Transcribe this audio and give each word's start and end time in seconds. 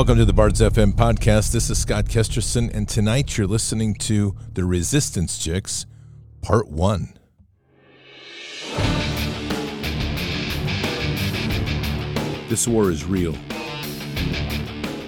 Welcome 0.00 0.16
to 0.16 0.24
the 0.24 0.32
Bards 0.32 0.62
FM 0.62 0.92
podcast. 0.94 1.52
This 1.52 1.68
is 1.68 1.76
Scott 1.76 2.06
Kesterson, 2.06 2.74
and 2.74 2.88
tonight 2.88 3.36
you're 3.36 3.46
listening 3.46 3.92
to 3.96 4.34
The 4.54 4.64
Resistance 4.64 5.36
Chicks, 5.36 5.84
Part 6.40 6.70
1. 6.70 7.12
This 12.48 12.66
war 12.66 12.90
is 12.90 13.04
real. 13.04 13.34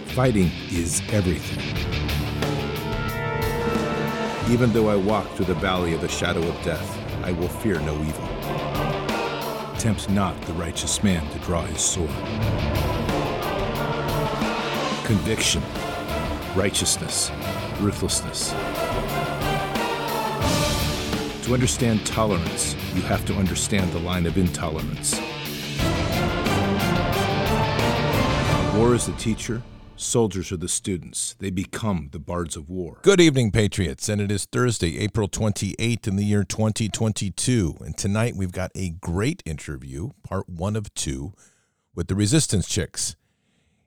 Fighting 0.09 0.51
is 0.71 1.01
everything. 1.11 1.59
Even 4.53 4.75
though 4.75 4.91
I 4.91 4.97
walk 4.97 5.27
through 5.31 5.47
the 5.47 5.55
valley 5.55 5.95
of 5.95 6.03
the 6.03 6.09
shadow 6.09 6.47
of 6.47 6.63
death, 6.63 7.25
I 7.25 7.33
will 7.33 7.49
fear 7.49 7.81
no 7.81 7.95
evil. 7.95 8.29
Tempt 9.79 10.11
not 10.11 10.39
the 10.43 10.53
righteous 10.53 11.03
man 11.03 11.27
to 11.31 11.39
draw 11.39 11.63
his 11.63 11.81
sword. 11.81 12.11
Conviction, 15.13 15.63
righteousness, 16.57 17.31
ruthlessness. 17.81 18.49
To 21.45 21.53
understand 21.53 22.07
tolerance, 22.07 22.75
you 22.95 23.03
have 23.03 23.23
to 23.27 23.35
understand 23.35 23.93
the 23.93 23.99
line 23.99 24.25
of 24.25 24.39
intolerance. 24.39 25.21
War 28.75 28.95
is 28.95 29.05
the 29.05 29.15
teacher, 29.19 29.61
soldiers 29.97 30.51
are 30.51 30.57
the 30.57 30.67
students. 30.67 31.37
They 31.39 31.51
become 31.51 32.09
the 32.13 32.19
bards 32.19 32.57
of 32.57 32.71
war. 32.71 32.97
Good 33.03 33.21
evening, 33.21 33.51
Patriots. 33.51 34.09
And 34.09 34.19
it 34.19 34.33
is 34.33 34.47
Thursday, 34.47 34.99
April 34.99 35.29
28th 35.29 36.09
in 36.09 36.17
the 36.17 36.25
year 36.25 36.43
2022. 36.43 37.77
And 37.81 37.99
tonight 37.99 38.35
we've 38.35 38.51
got 38.51 38.71
a 38.75 38.89
great 38.89 39.43
interview, 39.45 40.13
part 40.23 40.49
one 40.49 40.75
of 40.75 40.95
two, 40.95 41.35
with 41.95 42.09
the 42.09 42.15
Resistance 42.15 42.67
Chicks. 42.67 43.15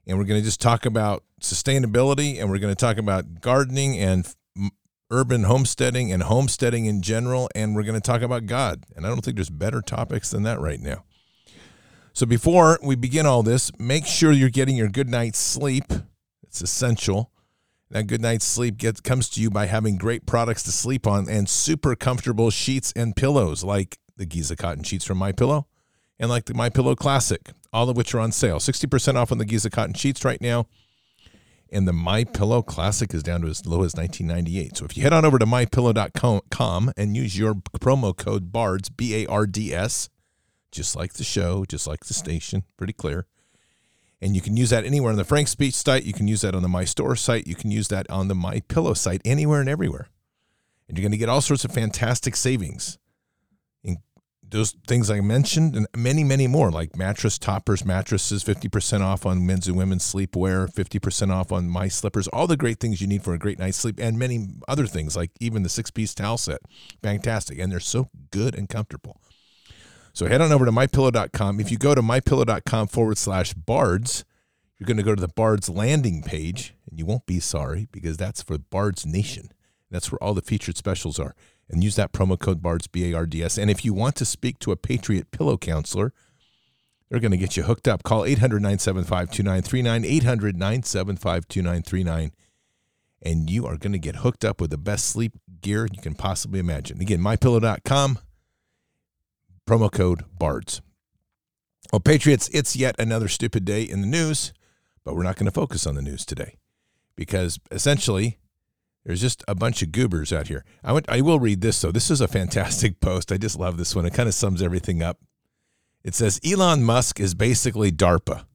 And 0.07 0.17
we're 0.17 0.25
going 0.25 0.39
to 0.39 0.45
just 0.45 0.61
talk 0.61 0.85
about 0.85 1.23
sustainability 1.41 2.39
and 2.39 2.49
we're 2.49 2.59
going 2.59 2.73
to 2.73 2.79
talk 2.79 2.97
about 2.97 3.41
gardening 3.41 3.97
and 3.97 4.27
urban 5.11 5.43
homesteading 5.43 6.11
and 6.11 6.23
homesteading 6.23 6.85
in 6.85 7.01
general. 7.01 7.49
And 7.55 7.75
we're 7.75 7.83
going 7.83 7.99
to 7.99 8.05
talk 8.05 8.21
about 8.21 8.45
God. 8.45 8.85
And 8.95 9.05
I 9.05 9.09
don't 9.09 9.21
think 9.21 9.35
there's 9.35 9.49
better 9.49 9.81
topics 9.81 10.29
than 10.29 10.43
that 10.43 10.59
right 10.59 10.79
now. 10.79 11.03
So 12.13 12.25
before 12.25 12.79
we 12.81 12.95
begin 12.95 13.25
all 13.25 13.43
this, 13.43 13.71
make 13.77 14.05
sure 14.05 14.31
you're 14.31 14.49
getting 14.49 14.77
your 14.77 14.87
good 14.87 15.09
night's 15.09 15.39
sleep. 15.39 15.91
It's 16.43 16.61
essential. 16.61 17.31
That 17.91 18.07
good 18.07 18.21
night's 18.21 18.45
sleep 18.45 18.77
gets 18.77 19.01
comes 19.01 19.29
to 19.29 19.41
you 19.41 19.49
by 19.49 19.65
having 19.65 19.97
great 19.97 20.25
products 20.25 20.63
to 20.63 20.71
sleep 20.71 21.05
on 21.05 21.29
and 21.29 21.47
super 21.47 21.95
comfortable 21.95 22.49
sheets 22.49 22.93
and 22.95 23.15
pillows 23.15 23.63
like 23.63 23.99
the 24.17 24.25
Giza 24.25 24.55
cotton 24.55 24.83
sheets 24.83 25.05
from 25.05 25.17
My 25.17 25.31
Pillow 25.31 25.67
and 26.17 26.29
like 26.29 26.45
the 26.45 26.53
My 26.53 26.69
Pillow 26.69 26.95
Classic, 26.95 27.51
all 27.75 27.89
of 27.89 27.97
which 27.97 28.15
are 28.15 28.19
on 28.19 28.31
sale. 28.31 28.57
60% 28.57 29.15
off 29.15 29.31
on 29.31 29.37
the 29.37 29.45
Giza 29.45 29.69
cotton 29.69 29.93
sheets 29.93 30.23
right 30.23 30.39
now. 30.39 30.65
And 31.71 31.87
the 31.87 31.93
My 31.93 32.23
Pillow 32.23 32.61
Classic 32.61 33.13
is 33.13 33.21
down 33.21 33.41
to 33.41 33.47
as 33.47 33.65
low 33.65 33.83
as 33.83 33.95
1998. 33.95 34.77
So 34.77 34.85
if 34.85 34.95
you 34.95 35.03
head 35.03 35.11
on 35.11 35.25
over 35.25 35.37
to 35.37 35.45
mypillow.com 35.45 36.93
and 36.95 37.17
use 37.17 37.37
your 37.37 37.55
promo 37.55 38.15
code 38.15 38.51
BARDS, 38.51 38.89
B 38.89 39.23
A 39.23 39.27
R 39.27 39.45
D 39.45 39.73
S, 39.73 40.09
just 40.71 40.95
like 40.95 41.13
the 41.13 41.23
show, 41.23 41.65
just 41.65 41.85
like 41.85 42.05
the 42.05 42.13
station, 42.13 42.63
pretty 42.77 42.93
clear. 42.93 43.25
And 44.21 44.35
you 44.35 44.41
can 44.41 44.55
use 44.55 44.69
that 44.69 44.85
anywhere 44.85 45.11
on 45.11 45.17
the 45.17 45.25
Frank 45.25 45.49
Speech 45.49 45.73
site. 45.73 46.05
You 46.05 46.13
can 46.13 46.27
use 46.29 46.41
that 46.41 46.55
on 46.55 46.61
the 46.61 46.69
My 46.69 46.85
Store 46.85 47.15
site. 47.15 47.45
You 47.45 47.55
can 47.55 47.71
use 47.71 47.89
that 47.89 48.09
on 48.09 48.29
the 48.29 48.35
My 48.35 48.61
Pillow 48.61 48.93
site, 48.93 49.21
anywhere 49.25 49.59
and 49.59 49.69
everywhere. 49.69 50.07
And 50.87 50.97
you're 50.97 51.03
going 51.03 51.11
to 51.11 51.17
get 51.17 51.29
all 51.29 51.41
sorts 51.41 51.65
of 51.65 51.71
fantastic 51.71 52.37
savings. 52.37 52.97
Those 54.55 54.71
things 54.87 55.09
I 55.11 55.19
mentioned, 55.19 55.75
and 55.75 55.85
many, 55.93 56.23
many 56.23 56.47
more, 56.47 56.71
like 56.71 56.95
mattress 56.95 57.37
toppers, 57.37 57.83
mattresses, 57.83 58.41
50% 58.41 59.01
off 59.01 59.25
on 59.25 59.45
men's 59.45 59.67
and 59.67 59.75
women's 59.75 60.09
sleepwear, 60.09 60.73
50% 60.73 61.29
off 61.29 61.51
on 61.51 61.67
my 61.67 61.89
slippers, 61.89 62.29
all 62.29 62.47
the 62.47 62.55
great 62.55 62.79
things 62.79 63.01
you 63.01 63.07
need 63.07 63.21
for 63.21 63.33
a 63.33 63.37
great 63.37 63.59
night's 63.59 63.75
sleep, 63.77 63.99
and 63.99 64.17
many 64.17 64.47
other 64.69 64.87
things, 64.87 65.17
like 65.17 65.31
even 65.41 65.63
the 65.63 65.67
six 65.67 65.91
piece 65.91 66.15
towel 66.15 66.37
set. 66.37 66.61
Fantastic. 67.03 67.59
And 67.59 67.69
they're 67.69 67.81
so 67.81 68.09
good 68.31 68.55
and 68.55 68.69
comfortable. 68.69 69.19
So 70.13 70.25
head 70.25 70.39
on 70.39 70.53
over 70.53 70.63
to 70.63 70.71
mypillow.com. 70.71 71.59
If 71.59 71.69
you 71.69 71.77
go 71.77 71.93
to 71.93 72.01
mypillow.com 72.01 72.87
forward 72.87 73.17
slash 73.17 73.53
bards, 73.53 74.23
you're 74.79 74.87
going 74.87 74.95
to 74.95 75.03
go 75.03 75.15
to 75.15 75.21
the 75.21 75.27
Bards 75.27 75.67
landing 75.67 76.23
page, 76.23 76.73
and 76.89 76.97
you 76.97 77.05
won't 77.05 77.25
be 77.25 77.41
sorry 77.41 77.89
because 77.91 78.15
that's 78.15 78.41
for 78.41 78.57
Bards 78.57 79.05
Nation. 79.05 79.51
That's 79.91 80.13
where 80.13 80.23
all 80.23 80.33
the 80.33 80.41
featured 80.41 80.77
specials 80.77 81.19
are. 81.19 81.35
And 81.69 81.83
use 81.83 81.95
that 81.95 82.13
promo 82.13 82.37
code 82.39 82.61
BARDS, 82.61 82.87
B 82.87 83.11
A 83.11 83.17
R 83.17 83.25
D 83.25 83.43
S. 83.43 83.57
And 83.57 83.71
if 83.71 83.83
you 83.83 83.93
want 83.93 84.15
to 84.17 84.25
speak 84.25 84.59
to 84.59 84.71
a 84.71 84.75
Patriot 84.75 85.31
Pillow 85.31 85.57
Counselor, 85.57 86.13
they're 87.09 87.19
going 87.19 87.31
to 87.31 87.37
get 87.37 87.57
you 87.57 87.63
hooked 87.63 87.87
up. 87.87 88.03
Call 88.03 88.25
800 88.25 88.61
975 88.61 89.31
2939, 89.31 90.05
800 90.05 90.57
975 90.57 91.47
2939, 91.47 92.31
and 93.21 93.49
you 93.49 93.65
are 93.65 93.77
going 93.77 93.93
to 93.93 93.99
get 93.99 94.17
hooked 94.17 94.45
up 94.45 94.61
with 94.61 94.69
the 94.69 94.77
best 94.77 95.07
sleep 95.07 95.33
gear 95.61 95.87
you 95.91 96.01
can 96.01 96.13
possibly 96.13 96.59
imagine. 96.59 97.01
Again, 97.01 97.19
mypillow.com 97.19 98.19
promo 99.67 99.91
code 99.91 100.23
BARDS. 100.37 100.81
Well, 101.91 101.99
Patriots, 101.99 102.49
it's 102.53 102.75
yet 102.75 102.95
another 102.99 103.27
stupid 103.27 103.65
day 103.65 103.83
in 103.83 104.01
the 104.01 104.07
news, 104.07 104.53
but 105.03 105.15
we're 105.15 105.23
not 105.23 105.35
going 105.35 105.45
to 105.45 105.51
focus 105.51 105.87
on 105.87 105.95
the 105.95 106.01
news 106.01 106.25
today 106.25 106.57
because 107.15 107.59
essentially 107.71 108.37
there's 109.05 109.21
just 109.21 109.43
a 109.47 109.55
bunch 109.55 109.81
of 109.81 109.91
goobers 109.91 110.33
out 110.33 110.47
here. 110.47 110.65
I, 110.83 110.91
went, 110.91 111.05
I 111.09 111.21
will 111.21 111.39
read 111.39 111.61
this, 111.61 111.79
though. 111.79 111.91
This 111.91 112.09
is 112.09 112.21
a 112.21 112.27
fantastic 112.27 112.99
post. 113.01 113.31
I 113.31 113.37
just 113.37 113.59
love 113.59 113.77
this 113.77 113.95
one. 113.95 114.05
It 114.05 114.13
kind 114.13 114.27
of 114.27 114.33
sums 114.33 114.61
everything 114.61 115.03
up. 115.03 115.19
It 116.03 116.15
says 116.15 116.39
Elon 116.45 116.83
Musk 116.83 117.19
is 117.19 117.33
basically 117.33 117.91
DARPA. 117.91 118.45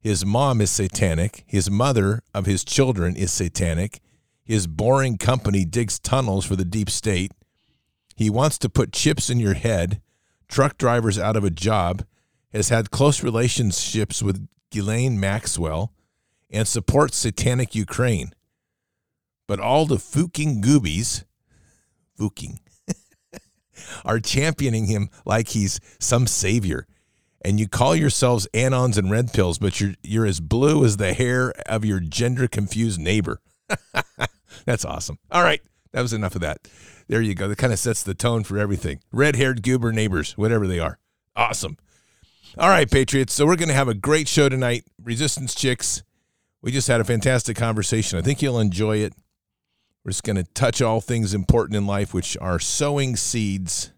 His 0.00 0.24
mom 0.24 0.60
is 0.60 0.70
satanic. 0.70 1.44
His 1.46 1.70
mother 1.70 2.22
of 2.32 2.46
his 2.46 2.64
children 2.64 3.16
is 3.16 3.32
satanic. 3.32 4.00
His 4.44 4.66
boring 4.66 5.18
company 5.18 5.64
digs 5.64 5.98
tunnels 5.98 6.44
for 6.44 6.56
the 6.56 6.64
deep 6.64 6.88
state. 6.88 7.32
He 8.16 8.30
wants 8.30 8.58
to 8.58 8.68
put 8.68 8.92
chips 8.92 9.28
in 9.28 9.38
your 9.38 9.54
head 9.54 10.00
truck 10.48 10.78
drivers 10.78 11.18
out 11.18 11.36
of 11.36 11.44
a 11.44 11.50
job, 11.50 12.04
has 12.52 12.70
had 12.70 12.90
close 12.90 13.22
relationships 13.22 14.22
with 14.22 14.48
Ghislaine 14.70 15.20
Maxwell, 15.20 15.92
and 16.50 16.66
supports 16.66 17.18
satanic 17.18 17.74
Ukraine. 17.74 18.32
But 19.48 19.58
all 19.58 19.86
the 19.86 19.98
fucking 19.98 20.62
goobies, 20.62 21.24
fucking, 22.16 22.60
are 24.04 24.20
championing 24.20 24.86
him 24.86 25.08
like 25.24 25.48
he's 25.48 25.80
some 25.98 26.28
savior. 26.28 26.86
And 27.42 27.58
you 27.58 27.66
call 27.66 27.96
yourselves 27.96 28.46
anons 28.52 28.98
and 28.98 29.10
red 29.10 29.32
pills, 29.32 29.58
but 29.58 29.80
you're 29.80 29.94
you're 30.02 30.26
as 30.26 30.38
blue 30.38 30.84
as 30.84 30.98
the 30.98 31.14
hair 31.14 31.52
of 31.66 31.84
your 31.84 31.98
gender 31.98 32.46
confused 32.46 33.00
neighbor. 33.00 33.40
That's 34.66 34.84
awesome. 34.84 35.18
All 35.30 35.42
right, 35.42 35.62
that 35.92 36.02
was 36.02 36.12
enough 36.12 36.34
of 36.34 36.42
that. 36.42 36.68
There 37.06 37.22
you 37.22 37.34
go. 37.34 37.48
That 37.48 37.56
kind 37.56 37.72
of 37.72 37.78
sets 37.78 38.02
the 38.02 38.14
tone 38.14 38.44
for 38.44 38.58
everything. 38.58 39.00
Red 39.12 39.36
haired 39.36 39.62
goober 39.62 39.92
neighbors, 39.92 40.36
whatever 40.36 40.66
they 40.66 40.78
are. 40.78 40.98
Awesome. 41.34 41.78
All 42.58 42.68
right, 42.68 42.90
Patriots. 42.90 43.32
So 43.32 43.46
we're 43.46 43.56
going 43.56 43.68
to 43.68 43.74
have 43.74 43.88
a 43.88 43.94
great 43.94 44.28
show 44.28 44.48
tonight. 44.48 44.84
Resistance 45.02 45.54
Chicks. 45.54 46.02
We 46.60 46.72
just 46.72 46.88
had 46.88 47.00
a 47.00 47.04
fantastic 47.04 47.56
conversation. 47.56 48.18
I 48.18 48.22
think 48.22 48.42
you'll 48.42 48.58
enjoy 48.58 48.98
it. 48.98 49.14
We're 50.08 50.12
just 50.12 50.24
going 50.24 50.36
to 50.36 50.44
touch 50.54 50.80
all 50.80 51.02
things 51.02 51.34
important 51.34 51.76
in 51.76 51.86
life, 51.86 52.14
which 52.14 52.34
are 52.40 52.58
sowing 52.58 53.14
seeds, 53.14 53.92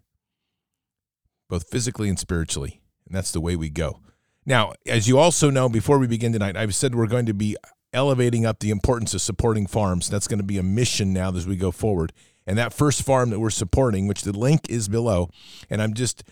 both 1.47 1.69
physically 1.69 2.09
and 2.09 2.19
spiritually. 2.19 2.81
And 3.07 3.15
that's 3.15 3.31
the 3.31 3.39
way 3.39 3.55
we 3.55 3.69
go. 3.69 4.01
Now, 4.45 4.73
as 4.85 5.07
you 5.07 5.17
also 5.17 5.49
know, 5.49 5.69
before 5.69 5.99
we 5.99 6.07
begin 6.07 6.33
tonight, 6.33 6.57
I've 6.57 6.75
said 6.75 6.95
we're 6.95 7.07
going 7.07 7.27
to 7.27 7.33
be 7.33 7.55
elevating 7.93 8.45
up 8.45 8.59
the 8.59 8.71
importance 8.71 9.13
of 9.13 9.21
supporting 9.21 9.67
farms. 9.67 10.09
That's 10.09 10.27
going 10.27 10.39
to 10.39 10.45
be 10.45 10.57
a 10.57 10.63
mission 10.63 11.13
now 11.13 11.33
as 11.33 11.47
we 11.47 11.55
go 11.55 11.71
forward. 11.71 12.11
And 12.45 12.57
that 12.57 12.73
first 12.73 13.03
farm 13.03 13.29
that 13.29 13.39
we're 13.39 13.49
supporting, 13.49 14.05
which 14.05 14.23
the 14.23 14.37
link 14.37 14.69
is 14.69 14.89
below, 14.89 15.29
and 15.69 15.81
I'm 15.81 15.93
just 15.93 16.25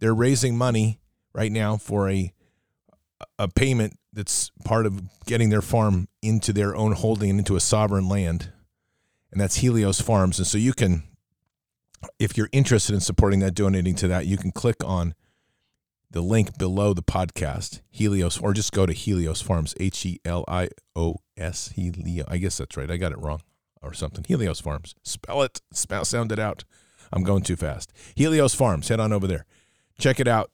they're 0.00 0.14
raising 0.14 0.56
money 0.56 0.98
right 1.34 1.52
now 1.52 1.76
for 1.76 2.08
a 2.08 2.32
a 3.38 3.48
payment 3.48 3.98
that's 4.14 4.50
part 4.64 4.86
of 4.86 5.02
getting 5.26 5.50
their 5.50 5.60
farm 5.60 6.08
into 6.22 6.54
their 6.54 6.74
own 6.74 6.92
holding 6.92 7.28
and 7.28 7.40
into 7.40 7.54
a 7.54 7.60
sovereign 7.60 8.08
land. 8.08 8.50
And 9.36 9.42
that's 9.42 9.56
Helios 9.56 10.00
Farms. 10.00 10.38
And 10.38 10.46
so 10.46 10.56
you 10.56 10.72
can 10.72 11.02
if 12.18 12.38
you're 12.38 12.48
interested 12.52 12.94
in 12.94 13.00
supporting 13.00 13.40
that, 13.40 13.52
donating 13.52 13.94
to 13.96 14.08
that, 14.08 14.24
you 14.24 14.38
can 14.38 14.50
click 14.50 14.82
on 14.82 15.14
the 16.10 16.22
link 16.22 16.56
below 16.56 16.94
the 16.94 17.02
podcast, 17.02 17.82
Helios, 17.90 18.38
or 18.38 18.54
just 18.54 18.72
go 18.72 18.86
to 18.86 18.94
Helios 18.94 19.42
Farms, 19.42 19.74
H 19.78 20.06
E 20.06 20.20
L 20.24 20.42
I 20.48 20.70
O 20.94 21.16
S, 21.36 21.68
Helio. 21.76 22.24
I 22.26 22.38
guess 22.38 22.56
that's 22.56 22.78
right. 22.78 22.90
I 22.90 22.96
got 22.96 23.12
it 23.12 23.18
wrong 23.18 23.42
or 23.82 23.92
something. 23.92 24.24
Helios 24.26 24.58
Farms. 24.58 24.94
Spell 25.02 25.42
it. 25.42 25.60
Spell, 25.70 26.06
sound 26.06 26.32
it 26.32 26.38
out. 26.38 26.64
I'm 27.12 27.22
going 27.22 27.42
too 27.42 27.56
fast. 27.56 27.92
Helios 28.14 28.54
Farms. 28.54 28.88
Head 28.88 29.00
on 29.00 29.12
over 29.12 29.26
there. 29.26 29.44
Check 29.98 30.18
it 30.18 30.26
out. 30.26 30.50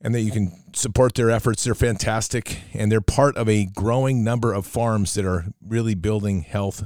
And 0.00 0.14
that 0.14 0.20
you 0.20 0.30
can 0.30 0.52
support 0.72 1.16
their 1.16 1.32
efforts. 1.32 1.64
They're 1.64 1.74
fantastic. 1.74 2.60
And 2.74 2.92
they're 2.92 3.00
part 3.00 3.36
of 3.36 3.48
a 3.48 3.66
growing 3.66 4.22
number 4.22 4.52
of 4.52 4.68
farms 4.68 5.14
that 5.14 5.24
are 5.24 5.46
really 5.66 5.96
building 5.96 6.42
health, 6.42 6.84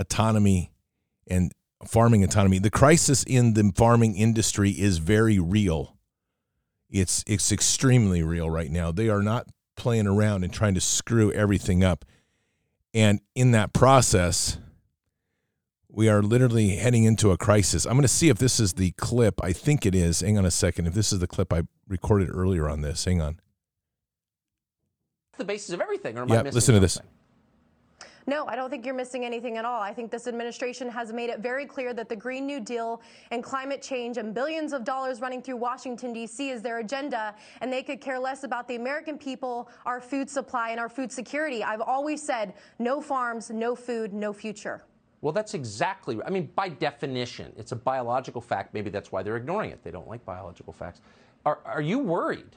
autonomy, 0.00 0.72
and 1.26 1.52
farming 1.86 2.24
autonomy. 2.24 2.58
The 2.58 2.70
crisis 2.70 3.22
in 3.22 3.54
the 3.54 3.72
farming 3.74 4.16
industry 4.16 4.70
is 4.70 4.98
very 4.98 5.38
real. 5.38 5.96
It's 6.88 7.22
it's 7.26 7.52
extremely 7.52 8.22
real 8.22 8.50
right 8.50 8.70
now. 8.70 8.90
They 8.90 9.08
are 9.08 9.22
not 9.22 9.46
playing 9.76 10.06
around 10.06 10.44
and 10.44 10.52
trying 10.52 10.74
to 10.74 10.80
screw 10.80 11.32
everything 11.32 11.84
up. 11.84 12.04
And 12.92 13.20
in 13.34 13.52
that 13.52 13.72
process, 13.72 14.58
we 15.88 16.08
are 16.08 16.22
literally 16.22 16.70
heading 16.76 17.04
into 17.04 17.30
a 17.30 17.36
crisis. 17.36 17.86
I'm 17.86 17.92
going 17.92 18.02
to 18.02 18.08
see 18.08 18.28
if 18.28 18.38
this 18.38 18.58
is 18.60 18.74
the 18.74 18.90
clip. 18.92 19.42
I 19.42 19.52
think 19.52 19.86
it 19.86 19.94
is. 19.94 20.20
Hang 20.20 20.38
on 20.38 20.44
a 20.44 20.50
second. 20.50 20.86
If 20.86 20.94
this 20.94 21.12
is 21.12 21.20
the 21.20 21.26
clip 21.26 21.52
I 21.52 21.62
recorded 21.88 22.28
earlier 22.30 22.68
on 22.68 22.80
this, 22.80 23.04
hang 23.04 23.20
on. 23.20 23.40
The 25.38 25.44
basis 25.44 25.70
of 25.70 25.80
everything. 25.80 26.18
Or 26.18 26.22
am 26.22 26.28
yeah, 26.28 26.40
I 26.40 26.42
missing 26.42 26.54
listen 26.56 26.74
to 26.74 26.80
this. 26.80 26.98
No, 28.26 28.46
I 28.46 28.54
don't 28.54 28.70
think 28.70 28.84
you're 28.84 28.94
missing 28.94 29.24
anything 29.24 29.56
at 29.56 29.64
all. 29.64 29.80
I 29.80 29.92
think 29.92 30.10
this 30.10 30.26
administration 30.26 30.88
has 30.88 31.12
made 31.12 31.30
it 31.30 31.40
very 31.40 31.66
clear 31.66 31.94
that 31.94 32.08
the 32.08 32.16
Green 32.16 32.46
New 32.46 32.60
Deal 32.60 33.00
and 33.30 33.42
climate 33.42 33.82
change 33.82 34.18
and 34.18 34.34
billions 34.34 34.72
of 34.72 34.84
dollars 34.84 35.20
running 35.20 35.42
through 35.42 35.56
Washington, 35.56 36.12
D.C. 36.12 36.50
is 36.50 36.62
their 36.62 36.78
agenda, 36.78 37.34
and 37.60 37.72
they 37.72 37.82
could 37.82 38.00
care 38.00 38.18
less 38.18 38.44
about 38.44 38.68
the 38.68 38.76
American 38.76 39.18
people, 39.18 39.68
our 39.86 40.00
food 40.00 40.28
supply, 40.28 40.70
and 40.70 40.80
our 40.80 40.88
food 40.88 41.10
security. 41.10 41.64
I've 41.64 41.80
always 41.80 42.22
said 42.22 42.54
no 42.78 43.00
farms, 43.00 43.50
no 43.50 43.74
food, 43.74 44.12
no 44.12 44.32
future. 44.32 44.84
Well, 45.22 45.32
that's 45.32 45.54
exactly. 45.54 46.18
I 46.24 46.30
mean, 46.30 46.50
by 46.54 46.70
definition, 46.70 47.52
it's 47.56 47.72
a 47.72 47.76
biological 47.76 48.40
fact. 48.40 48.72
Maybe 48.72 48.90
that's 48.90 49.12
why 49.12 49.22
they're 49.22 49.36
ignoring 49.36 49.70
it. 49.70 49.82
They 49.82 49.90
don't 49.90 50.08
like 50.08 50.24
biological 50.24 50.72
facts. 50.72 51.00
Are, 51.44 51.58
are 51.64 51.82
you 51.82 51.98
worried? 51.98 52.56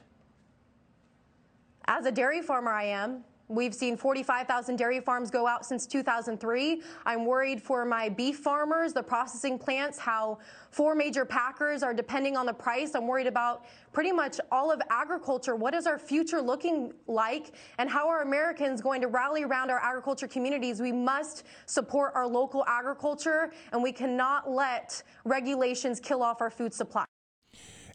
As 1.86 2.06
a 2.06 2.12
dairy 2.12 2.40
farmer, 2.40 2.72
I 2.72 2.84
am. 2.84 3.24
We've 3.48 3.74
seen 3.74 3.96
45,000 3.98 4.76
dairy 4.76 5.00
farms 5.00 5.30
go 5.30 5.46
out 5.46 5.66
since 5.66 5.86
2003. 5.86 6.82
I'm 7.04 7.26
worried 7.26 7.60
for 7.60 7.84
my 7.84 8.08
beef 8.08 8.38
farmers, 8.38 8.94
the 8.94 9.02
processing 9.02 9.58
plants, 9.58 9.98
how 9.98 10.38
four 10.70 10.94
major 10.94 11.26
packers 11.26 11.82
are 11.82 11.92
depending 11.92 12.38
on 12.38 12.46
the 12.46 12.54
price. 12.54 12.94
I'm 12.94 13.06
worried 13.06 13.26
about 13.26 13.66
pretty 13.92 14.12
much 14.12 14.40
all 14.50 14.72
of 14.72 14.80
agriculture. 14.88 15.56
What 15.56 15.74
is 15.74 15.86
our 15.86 15.98
future 15.98 16.40
looking 16.40 16.94
like? 17.06 17.52
And 17.76 17.90
how 17.90 18.08
are 18.08 18.22
Americans 18.22 18.80
going 18.80 19.02
to 19.02 19.08
rally 19.08 19.42
around 19.42 19.70
our 19.70 19.78
agriculture 19.78 20.26
communities? 20.26 20.80
We 20.80 20.92
must 20.92 21.44
support 21.66 22.12
our 22.14 22.26
local 22.26 22.64
agriculture, 22.66 23.52
and 23.72 23.82
we 23.82 23.92
cannot 23.92 24.50
let 24.50 25.02
regulations 25.24 26.00
kill 26.00 26.22
off 26.22 26.40
our 26.40 26.50
food 26.50 26.72
supply. 26.72 27.04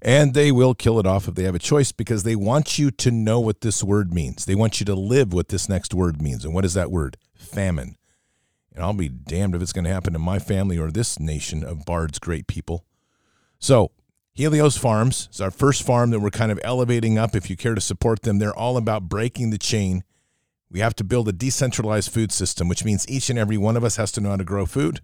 And 0.02 0.34
they 0.34 0.52
will 0.52 0.74
kill 0.74 1.00
it 1.00 1.06
off 1.06 1.28
if 1.28 1.36
they 1.36 1.44
have 1.44 1.56
a 1.56 1.60
choice 1.60 1.92
because 1.92 2.24
they 2.24 2.36
want 2.36 2.80
you 2.80 2.90
to 2.92 3.12
know 3.12 3.40
what 3.40 3.62
this 3.62 3.84
word 3.84 4.14
means. 4.14 4.46
They 4.46 4.56
want 4.56 4.80
you 4.80 4.86
to 4.86 4.96
live 4.96 5.34
what 5.34 5.50
this 5.50 5.68
next 5.68 5.94
word 5.94 6.22
means. 6.22 6.46
And 6.46 6.54
what 6.54 6.66
is 6.66 6.74
that 6.74 6.92
word? 6.92 7.18
Famine. 7.36 7.98
And 8.74 8.84
I'll 8.84 8.94
be 8.94 9.10
damned 9.10 9.56
if 9.56 9.62
it's 9.62 9.74
going 9.74 9.86
to 9.86 9.92
happen 9.92 10.14
to 10.14 10.20
my 10.20 10.40
family 10.40 10.78
or 10.78 10.90
this 10.90 11.20
nation 11.20 11.64
of 11.64 11.86
Bard's 11.86 12.20
great 12.20 12.48
people. 12.48 12.86
So, 13.60 13.92
Helios 14.32 14.78
Farms 14.78 15.28
is 15.34 15.42
our 15.42 15.52
first 15.52 15.84
farm 15.84 16.12
that 16.12 16.22
we're 16.22 16.30
kind 16.30 16.52
of 16.52 16.62
elevating 16.64 17.18
up. 17.18 17.36
If 17.36 17.50
you 17.50 17.58
care 17.58 17.76
to 17.76 17.82
support 17.82 18.22
them, 18.22 18.40
they're 18.40 18.56
all 18.56 18.78
about 18.78 19.10
breaking 19.10 19.50
the 19.50 19.58
chain. 19.58 20.04
We 20.72 20.80
have 20.80 20.96
to 20.96 21.04
build 21.04 21.28
a 21.28 21.34
decentralized 21.34 22.10
food 22.10 22.32
system, 22.32 22.70
which 22.70 22.86
means 22.86 23.10
each 23.10 23.30
and 23.30 23.38
every 23.38 23.58
one 23.58 23.76
of 23.76 23.84
us 23.84 23.98
has 23.98 24.14
to 24.14 24.22
know 24.22 24.30
how 24.30 24.38
to 24.38 24.46
grow 24.46 24.66
food 24.66 25.02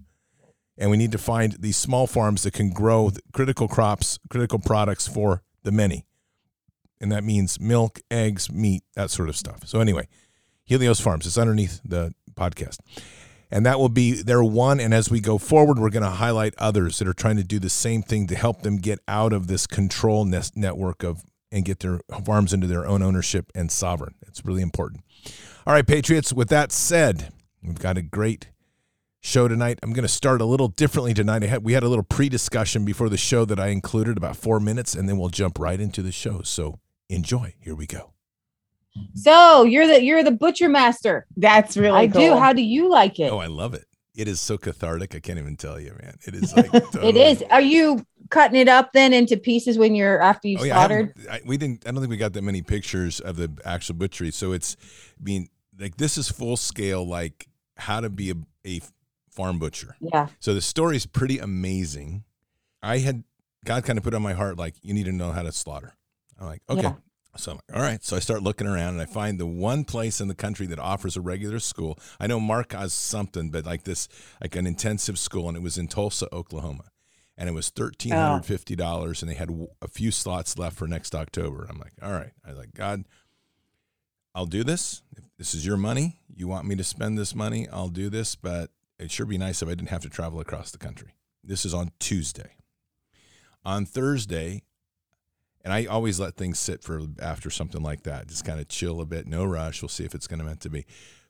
and 0.77 0.92
we 0.92 0.98
need 0.98 1.12
to 1.12 1.18
find 1.18 1.54
these 1.60 1.77
small 1.77 2.07
farms 2.07 2.44
that 2.44 2.54
can 2.54 2.72
grow 2.72 3.12
critical 3.33 3.68
crops, 3.68 4.19
critical 4.30 4.60
products 4.60 5.07
for 5.07 5.42
the 5.63 5.72
many. 5.72 6.06
And 7.01 7.12
that 7.12 7.24
means 7.24 7.60
milk, 7.60 8.00
eggs, 8.10 8.51
meat, 8.51 8.83
that 8.95 9.12
sort 9.12 9.30
of 9.30 9.36
stuff. 9.36 9.68
So, 9.68 9.80
anyway, 9.80 10.07
Helios 10.63 11.00
Farms, 11.00 11.27
it's 11.27 11.38
underneath 11.38 11.81
the 11.83 12.13
podcast. 12.33 12.77
And 13.51 13.66
that 13.66 13.80
will 13.80 13.89
be 13.89 14.22
their 14.22 14.44
one. 14.44 14.80
And 14.80 14.94
as 14.94 15.10
we 15.10 15.19
go 15.19 15.38
forward, 15.38 15.77
we're 15.77 15.89
going 15.89 16.04
to 16.04 16.10
highlight 16.10 16.56
others 16.57 17.00
that 17.00 17.07
are 17.07 17.13
trying 17.13 17.38
to 17.38 17.44
do 17.44 17.60
the 17.60 17.69
same 17.69 18.01
thing 18.01 18.27
to 18.27 18.36
help 18.36 18.63
them 18.63 18.77
get 18.77 19.00
out 19.07 19.33
of 19.33 19.48
this 19.48 19.68
control 19.68 20.25
network 20.25 21.04
of 21.04 21.24
and 21.51 21.63
get 21.63 21.80
their 21.80 22.00
farms 22.25 22.54
into 22.54 22.68
their 22.68 22.86
own 22.86 23.01
ownership 23.01 23.51
and 23.56 23.72
sovereign. 23.72 24.16
It's 24.27 24.44
really 24.44 24.62
important. 24.62 25.04
All 25.66 25.74
right, 25.74 25.88
Patriots, 25.88 26.33
with 26.33 26.50
that 26.50 26.72
said, 26.72 27.31
we've 27.63 27.80
got 27.80 27.98
a 27.98 28.01
great 28.01 28.50
show 29.25 29.48
tonight. 29.48 29.80
I'm 29.81 29.92
going 29.92 30.04
to 30.04 30.07
start 30.07 30.39
a 30.39 30.45
little 30.45 30.68
differently 30.68 31.13
tonight. 31.13 31.42
Had, 31.44 31.63
we 31.63 31.74
had 31.74 31.83
a 31.83 31.89
little 31.89 32.04
pre-discussion 32.04 32.86
before 32.86 33.10
the 33.10 33.18
show 33.18 33.44
that 33.46 33.60
I 33.60 33.67
included 33.67 34.17
about 34.17 34.38
four 34.38 34.60
minutes, 34.60 34.94
and 34.96 35.10
then 35.10 35.17
we'll 35.17 35.29
jump 35.29 35.58
right 35.60 35.79
into 35.79 36.01
the 36.01 36.12
show. 36.12 36.41
So 36.44 36.79
enjoy. 37.10 37.55
Here 37.60 37.75
we 37.75 37.88
go. 37.88 38.13
So 39.13 39.63
you're 39.63 39.88
the 39.88 40.01
you're 40.01 40.24
the 40.24 40.32
butcher 40.32 40.70
master. 40.70 41.25
That's 41.36 41.75
really 41.75 41.98
I 41.98 42.08
cool. 42.08 42.22
do. 42.22 42.38
How 42.38 42.53
do 42.53 42.62
you 42.62 42.89
like 42.89 43.20
it? 43.20 43.29
Oh, 43.32 43.39
I 43.39 43.48
love 43.48 43.74
it. 43.74 43.86
It 44.15 44.29
is 44.29 44.39
so 44.39 44.58
cathartic. 44.58 45.13
I 45.15 45.20
can't 45.20 45.38
even 45.38 45.58
tell 45.58 45.77
you, 45.79 45.98
man. 46.01 46.15
It 46.25 46.36
is 46.36 46.53
like 46.55 46.72
totally. 46.72 47.10
It 47.10 47.17
is. 47.17 47.44
Are 47.50 47.60
you 47.60 48.05
cutting 48.29 48.58
it 48.60 48.70
up 48.70 48.94
then 48.94 49.12
into 49.12 49.36
pieces 49.36 49.77
when 49.77 49.96
you're 49.96 50.22
after 50.22 50.48
you 50.48 50.58
Oh, 50.60 50.63
yeah, 50.63 50.75
I 50.75 50.88
slaughtered? 50.88 51.13
haven't- 51.17 51.34
I, 51.34 51.41
we 51.46 51.58
didn't. 51.58 51.86
I 51.86 51.91
don't 51.91 52.00
think 52.00 52.10
we 52.12 52.15
got 52.17 52.32
that 52.34 52.41
many 52.44 52.62
pictures 52.62 53.20
of 53.20 53.36
the 53.36 53.51
actual 53.65 53.96
butchery. 53.96 54.32
So 54.32 54.53
it's, 54.53 54.77
I 55.20 55.24
mean, 55.24 55.50
like 55.77 55.98
this 55.98 56.17
is 56.17 56.29
full 56.29 56.55
scale, 56.55 57.05
like 57.05 57.48
how 57.75 58.00
to 58.00 58.10
be 58.10 58.32
a, 58.32 58.36
a 58.65 58.79
farm 59.36 59.60
butcher. 59.60 59.96
yeah. 60.00 60.27
So 60.39 60.54
the 60.54 60.62
story 60.62 60.96
is 60.96 61.06
pretty 61.06 61.39
amazing. 61.39 62.24
I 62.82 63.00
had 63.00 63.24
God 63.65 63.84
kind 63.84 63.98
of 63.98 64.04
put 64.04 64.13
on 64.13 64.22
my 64.22 64.34
heart 64.34 64.58
like 64.58 64.75
you 64.82 64.94
need 64.94 65.06
to 65.06 65.12
know 65.12 65.32
how 65.32 65.42
to 65.44 65.51
slaughter. 65.51 65.94
I'm 66.39 66.48
like, 66.48 66.62
okay. 66.70 66.82
Yeah. 66.82 66.94
So 67.38 67.51
I'm 67.51 67.58
like, 67.58 67.77
all 67.77 67.84
right. 67.84 68.04
So 68.04 68.15
I 68.15 68.20
start 68.20 68.44
looking 68.44 68.68
around 68.68 68.94
and 68.94 69.01
I 69.01 69.06
find 69.06 69.38
the 69.38 69.46
one 69.46 69.84
place 69.84 70.22
in 70.22 70.30
the 70.30 70.36
country 70.36 70.68
that 70.68 70.80
offers 70.80 71.18
a 71.18 71.22
regular 71.22 71.60
school. 71.60 72.00
I 72.20 72.27
know 72.27 72.39
Mark 72.39 72.72
has 72.72 72.94
something, 72.94 73.50
but 73.50 73.65
like 73.65 73.84
this, 73.84 74.08
like 74.42 74.56
an 74.56 74.65
intensive 74.65 75.20
school, 75.20 75.50
and 75.50 75.58
it 75.58 75.63
was 75.63 75.77
in 75.77 75.88
Tulsa, 75.88 76.34
Oklahoma, 76.34 76.86
and 77.38 77.50
it 77.50 77.54
was 77.54 77.72
oh. 77.75 77.82
thirteen 77.82 78.13
hundred 78.13 78.46
fifty 78.46 78.75
dollars, 78.75 79.22
and 79.22 79.30
they 79.30 79.36
had 79.36 79.50
a 79.82 79.88
few 79.88 80.12
slots 80.12 80.58
left 80.58 80.77
for 80.77 80.88
next 80.88 81.13
October. 81.13 81.68
I'm 81.70 81.77
like, 81.77 81.94
all 82.01 82.13
right. 82.13 82.32
I 82.46 82.50
was 82.50 82.58
like, 82.58 82.74
God, 82.74 83.04
I'll 84.34 84.46
do 84.46 84.63
this. 84.63 85.01
If 85.18 85.24
this 85.38 85.54
is 85.54 85.65
your 85.65 85.77
money, 85.77 86.20
you 86.34 86.48
want 86.48 86.68
me 86.68 86.75
to 86.75 86.84
spend 86.84 87.18
this 87.18 87.36
money, 87.36 87.68
I'll 87.70 87.89
do 87.89 88.10
this. 88.10 88.36
But 88.36 88.70
it'd 89.00 89.12
sure 89.12 89.25
be 89.25 89.38
nice 89.38 89.62
if 89.62 89.68
I 89.68 89.72
didn't 89.72 89.90
have 89.90 90.04
to 90.04 90.10
travel 90.10 90.40
across 90.40 90.72
the 90.72 90.78
country. 90.78 91.16
This 91.44 91.66
is 91.66 91.74
on 91.74 91.92
Tuesday. 92.00 92.52
On 93.64 93.86
Thursday, 93.86 94.64
and 95.64 95.74
I 95.74 95.86
always 95.86 96.20
let 96.20 96.36
things 96.36 96.60
sit 96.60 96.84
for 96.84 97.02
after 97.20 97.50
something 97.50 97.82
like 97.82 98.04
that, 98.04 98.28
just 98.28 98.46
kind 98.46 98.60
of 98.60 98.68
chill 98.68 99.02
a 99.02 99.06
bit, 99.06 99.25
no 99.25 99.44
rush. 99.44 99.82
We'll 99.82 99.90
see 99.90 100.06
if 100.06 100.14
it's 100.14 100.28
going 100.28 100.40
to 100.40 100.46
meant 100.46 100.62
to 100.62 100.70
be. 100.70 100.86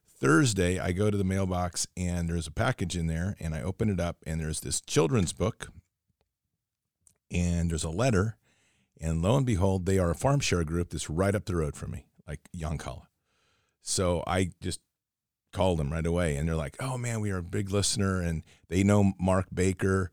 Thursday, 0.08 0.80
I 0.80 0.92
go 0.92 1.10
to 1.10 1.18
the 1.18 1.24
mailbox 1.24 1.88
and 1.96 2.28
there's 2.28 2.48
a 2.48 2.52
package 2.52 2.98
in 2.98 3.08
there, 3.08 3.36
and 3.40 3.56
I 3.56 3.62
open 3.62 3.90
it 3.90 4.00
up, 4.00 4.18
and 4.26 4.40
there's 4.40 4.62
this 4.62 4.82
children's 4.82 5.34
book, 5.34 5.72
and 7.32 7.72
there's 7.72 7.84
a 7.84 7.90
letter, 7.90 8.38
and 9.00 9.22
lo 9.22 9.38
and 9.38 9.46
behold, 9.46 9.86
they 9.86 10.00
are 10.00 10.12
a 10.12 10.16
farm 10.16 10.40
share 10.40 10.64
group 10.64 10.90
that's 10.90 11.10
right 11.10 11.36
up 11.36 11.46
the 11.46 11.56
road 11.56 11.76
from 11.76 11.92
me, 11.92 12.06
like 12.28 12.42
Yoncalla. 12.56 13.08
So 13.82 14.24
I 14.26 14.52
just 14.62 14.80
called 15.56 15.80
them 15.80 15.92
right 15.92 16.06
away, 16.06 16.36
and 16.36 16.48
they're 16.48 16.56
like, 16.56 16.76
"Oh 16.80 16.98
man, 16.98 17.22
we 17.22 17.32
are 17.32 17.38
a 17.38 17.44
big 17.44 17.72
listener, 17.72 18.22
and 18.22 18.44
they 18.70 18.84
know 18.84 19.14
Mark 19.20 19.48
Baker, 19.54 20.12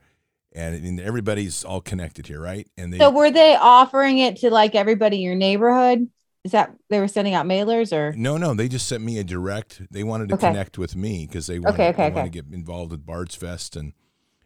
and, 0.53 0.75
and 0.75 1.01
everybody's 1.01 1.65
all 1.65 1.81
connected 1.81 2.27
here, 2.29 2.41
right?" 2.41 2.67
And 2.79 2.93
they 2.93 2.99
So 2.99 3.11
were 3.11 3.31
they 3.31 3.57
offering 3.57 4.19
it 4.19 4.37
to 4.39 4.51
like 4.51 4.75
everybody 4.75 5.17
in 5.17 5.23
your 5.23 5.35
neighborhood? 5.35 6.09
Is 6.45 6.53
that 6.53 6.75
they 6.91 6.99
were 6.99 7.09
sending 7.09 7.35
out 7.35 7.47
mailers 7.47 7.93
or? 7.93 8.13
No, 8.13 8.37
no, 8.37 8.55
they 8.55 8.69
just 8.69 8.89
sent 8.89 9.05
me 9.05 9.19
a 9.19 9.25
direct. 9.25 9.83
They 9.91 10.03
wanted 10.03 10.29
to 10.29 10.35
Okay. 10.35 10.49
connect 10.49 10.79
with 10.79 10.97
me 10.97 11.27
because 11.27 11.47
they 11.47 11.59
wanted, 11.61 11.75
Okay, 11.75 11.89
okay, 11.91 12.03
they 12.09 12.11
want 12.15 12.27
okay. 12.27 12.31
to 12.33 12.43
get 12.43 12.53
involved 12.53 12.91
with 12.91 13.07
Bard's 13.07 13.35
Fest 13.37 13.77
and 13.77 13.93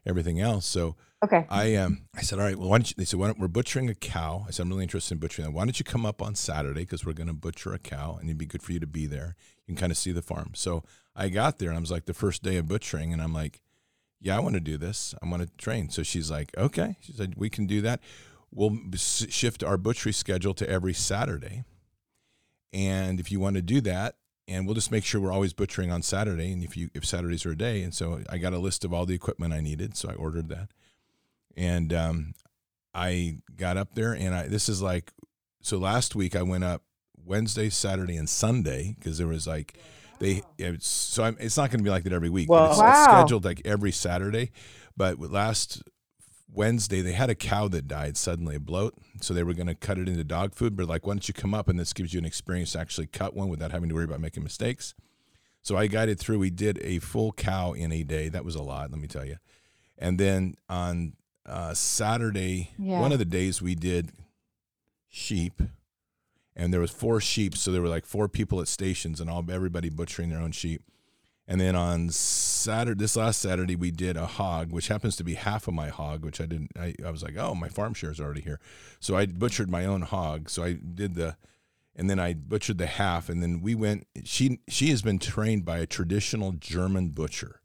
everything 0.04 0.40
else. 0.40 0.66
So 0.66 0.96
Okay. 1.24 1.46
I 1.48 1.76
um 1.76 2.02
I 2.14 2.20
said, 2.22 2.38
all 2.38 2.44
right, 2.44 2.56
well, 2.56 2.68
why 2.68 2.78
don't 2.78 2.90
you? 2.90 2.94
They 2.98 3.04
said, 3.04 3.18
why 3.18 3.26
don't, 3.26 3.38
we're 3.38 3.48
butchering 3.48 3.88
a 3.88 3.94
cow. 3.94 4.44
I 4.46 4.50
said, 4.50 4.64
I'm 4.64 4.68
really 4.68 4.82
interested 4.82 5.14
in 5.14 5.18
butchering. 5.18 5.52
Why 5.52 5.64
don't 5.64 5.78
you 5.78 5.84
come 5.84 6.04
up 6.04 6.20
on 6.20 6.34
Saturday 6.34 6.82
because 6.82 7.06
we're 7.06 7.14
going 7.14 7.28
to 7.28 7.32
butcher 7.32 7.72
a 7.72 7.78
cow 7.78 8.16
and 8.20 8.28
it'd 8.28 8.38
be 8.38 8.46
good 8.46 8.62
for 8.62 8.72
you 8.72 8.80
to 8.80 8.86
be 8.86 9.06
there. 9.06 9.34
You 9.66 9.74
can 9.74 9.80
kind 9.80 9.92
of 9.92 9.98
see 9.98 10.12
the 10.12 10.22
farm. 10.22 10.52
So 10.54 10.82
I 11.14 11.28
got 11.30 11.58
there 11.58 11.70
and 11.70 11.78
I 11.78 11.80
was 11.80 11.90
like 11.90 12.04
the 12.04 12.14
first 12.14 12.42
day 12.42 12.58
of 12.58 12.68
butchering 12.68 13.12
and 13.12 13.22
I'm 13.22 13.32
like, 13.32 13.60
yeah, 14.20 14.36
I 14.36 14.40
want 14.40 14.54
to 14.54 14.60
do 14.60 14.76
this. 14.76 15.14
I 15.22 15.28
want 15.28 15.42
to 15.42 15.48
train. 15.56 15.88
So 15.88 16.02
she's 16.02 16.30
like, 16.30 16.56
okay. 16.56 16.96
She 17.00 17.12
said, 17.12 17.34
we 17.36 17.48
can 17.48 17.66
do 17.66 17.80
that. 17.80 18.00
We'll 18.50 18.78
shift 18.96 19.64
our 19.64 19.76
butchery 19.76 20.12
schedule 20.12 20.54
to 20.54 20.68
every 20.68 20.94
Saturday. 20.94 21.64
And 22.72 23.20
if 23.20 23.32
you 23.32 23.40
want 23.40 23.56
to 23.56 23.62
do 23.62 23.80
that, 23.82 24.16
and 24.48 24.64
we'll 24.64 24.74
just 24.74 24.92
make 24.92 25.04
sure 25.04 25.20
we're 25.20 25.32
always 25.32 25.52
butchering 25.52 25.90
on 25.90 26.02
Saturday. 26.02 26.52
And 26.52 26.62
if 26.62 26.76
you 26.76 26.88
if 26.94 27.04
Saturdays 27.04 27.44
are 27.44 27.50
a 27.50 27.56
day, 27.56 27.82
and 27.82 27.92
so 27.92 28.20
I 28.30 28.38
got 28.38 28.52
a 28.52 28.58
list 28.58 28.84
of 28.84 28.94
all 28.94 29.04
the 29.04 29.14
equipment 29.14 29.52
I 29.52 29.60
needed, 29.60 29.96
so 29.96 30.08
I 30.08 30.14
ordered 30.14 30.48
that. 30.50 30.68
And 31.56 31.92
um, 31.92 32.34
I 32.94 33.38
got 33.56 33.76
up 33.76 33.94
there, 33.94 34.12
and 34.12 34.34
I 34.34 34.46
this 34.48 34.68
is 34.68 34.82
like 34.82 35.12
so. 35.62 35.78
Last 35.78 36.14
week 36.14 36.36
I 36.36 36.42
went 36.42 36.64
up 36.64 36.82
Wednesday, 37.24 37.70
Saturday, 37.70 38.16
and 38.16 38.28
Sunday 38.28 38.94
because 38.98 39.18
there 39.18 39.26
was 39.26 39.46
like 39.46 39.78
they 40.18 40.42
it's, 40.58 40.86
so 40.86 41.24
I'm, 41.24 41.36
it's 41.40 41.56
not 41.56 41.70
going 41.70 41.78
to 41.80 41.84
be 41.84 41.90
like 41.90 42.04
that 42.04 42.12
every 42.12 42.30
week. 42.30 42.48
but 42.48 42.70
it's, 42.70 42.74
it's 42.74 42.80
Wow. 42.80 43.04
scheduled 43.04 43.44
like 43.44 43.62
every 43.64 43.92
Saturday. 43.92 44.50
But 44.96 45.18
last 45.18 45.82
Wednesday 46.52 47.02
they 47.02 47.12
had 47.12 47.28
a 47.28 47.34
cow 47.34 47.68
that 47.68 47.86
died 47.88 48.16
suddenly, 48.16 48.56
a 48.56 48.60
bloat. 48.60 48.94
So 49.20 49.34
they 49.34 49.42
were 49.42 49.54
going 49.54 49.66
to 49.66 49.74
cut 49.74 49.98
it 49.98 50.08
into 50.08 50.24
dog 50.24 50.54
food. 50.54 50.76
But 50.76 50.88
like, 50.88 51.06
why 51.06 51.14
don't 51.14 51.26
you 51.28 51.34
come 51.34 51.52
up 51.54 51.68
and 51.68 51.78
this 51.78 51.92
gives 51.92 52.14
you 52.14 52.18
an 52.18 52.24
experience 52.24 52.72
to 52.72 52.80
actually 52.80 53.08
cut 53.08 53.34
one 53.34 53.48
without 53.48 53.72
having 53.72 53.88
to 53.88 53.94
worry 53.94 54.04
about 54.04 54.20
making 54.20 54.42
mistakes. 54.42 54.94
So 55.62 55.76
I 55.76 55.86
guided 55.88 56.18
through. 56.20 56.38
We 56.38 56.50
did 56.50 56.78
a 56.82 57.00
full 57.00 57.32
cow 57.32 57.72
in 57.72 57.92
a 57.92 58.02
day. 58.04 58.28
That 58.28 58.44
was 58.44 58.54
a 58.54 58.62
lot, 58.62 58.90
let 58.90 59.00
me 59.00 59.08
tell 59.08 59.24
you. 59.24 59.36
And 59.98 60.18
then 60.18 60.54
on 60.68 61.14
uh, 61.46 61.72
Saturday, 61.74 62.70
Yeah. 62.78 63.00
one 63.00 63.12
of 63.12 63.18
the 63.18 63.24
days 63.24 63.62
we 63.62 63.74
did 63.74 64.12
sheep, 65.08 65.60
and 66.54 66.72
there 66.72 66.80
was 66.80 66.90
four 66.90 67.20
sheep, 67.20 67.56
so 67.56 67.70
there 67.72 67.82
were 67.82 67.88
like 67.88 68.06
four 68.06 68.28
people 68.28 68.60
at 68.60 68.68
stations, 68.68 69.20
and 69.20 69.28
all 69.30 69.44
everybody 69.50 69.88
butchering 69.88 70.30
their 70.30 70.40
own 70.40 70.52
sheep. 70.52 70.82
And 71.48 71.60
then 71.60 71.76
on 71.76 72.10
Saturday, 72.10 72.98
this 72.98 73.14
last 73.14 73.40
Saturday, 73.40 73.76
we 73.76 73.92
did 73.92 74.16
a 74.16 74.26
hog, 74.26 74.72
which 74.72 74.88
happens 74.88 75.14
to 75.16 75.22
be 75.24 75.34
half 75.34 75.68
of 75.68 75.74
my 75.74 75.88
hog, 75.90 76.24
which 76.24 76.40
I 76.40 76.46
didn't. 76.46 76.72
I, 76.78 76.94
I 77.04 77.10
was 77.10 77.22
like, 77.22 77.36
oh, 77.38 77.54
my 77.54 77.68
farm 77.68 77.94
share 77.94 78.10
is 78.10 78.18
already 78.20 78.40
here, 78.40 78.58
so 78.98 79.16
I 79.16 79.26
butchered 79.26 79.70
my 79.70 79.84
own 79.84 80.02
hog. 80.02 80.50
So 80.50 80.64
I 80.64 80.72
did 80.72 81.14
the, 81.14 81.36
and 81.94 82.10
then 82.10 82.18
I 82.18 82.34
butchered 82.34 82.78
the 82.78 82.86
half, 82.86 83.28
and 83.28 83.40
then 83.42 83.60
we 83.62 83.76
went. 83.76 84.08
She 84.24 84.58
she 84.68 84.90
has 84.90 85.02
been 85.02 85.20
trained 85.20 85.64
by 85.64 85.78
a 85.78 85.86
traditional 85.86 86.50
German 86.52 87.10
butcher, 87.10 87.60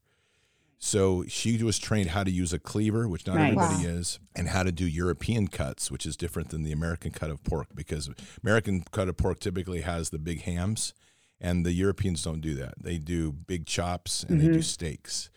so 0.84 1.24
she 1.28 1.62
was 1.62 1.78
trained 1.78 2.10
how 2.10 2.24
to 2.24 2.32
use 2.32 2.54
a 2.54 2.58
cleaver, 2.60 3.08
which 3.08 3.28
not 3.28 3.36
Nice. 3.36 3.52
everybody 3.56 3.86
Wow. 3.86 3.94
is, 4.00 4.20
and 4.36 4.48
how 4.48 4.64
to 4.64 4.72
do 4.72 4.88
European 4.88 5.48
cuts, 5.48 5.92
which 5.92 6.08
is 6.08 6.18
different 6.18 6.50
than 6.50 6.64
the 6.64 6.72
American 6.72 7.12
cut 7.12 7.30
of 7.30 7.44
pork 7.44 7.68
because 7.76 8.10
American 8.44 8.84
cut 8.92 9.08
of 9.08 9.16
pork 9.16 9.40
typically 9.40 9.82
has 9.82 10.10
the 10.10 10.18
big 10.18 10.42
hams, 10.42 10.96
and 11.40 11.64
the 11.64 11.72
Europeans 11.74 12.24
don't 12.24 12.42
do 12.42 12.56
that. 12.56 12.74
They 12.82 12.98
do 12.98 13.32
big 13.32 13.68
chops 13.68 14.24
and 14.24 14.42
they 14.42 14.48
do 14.48 14.64
steaks. 14.64 15.30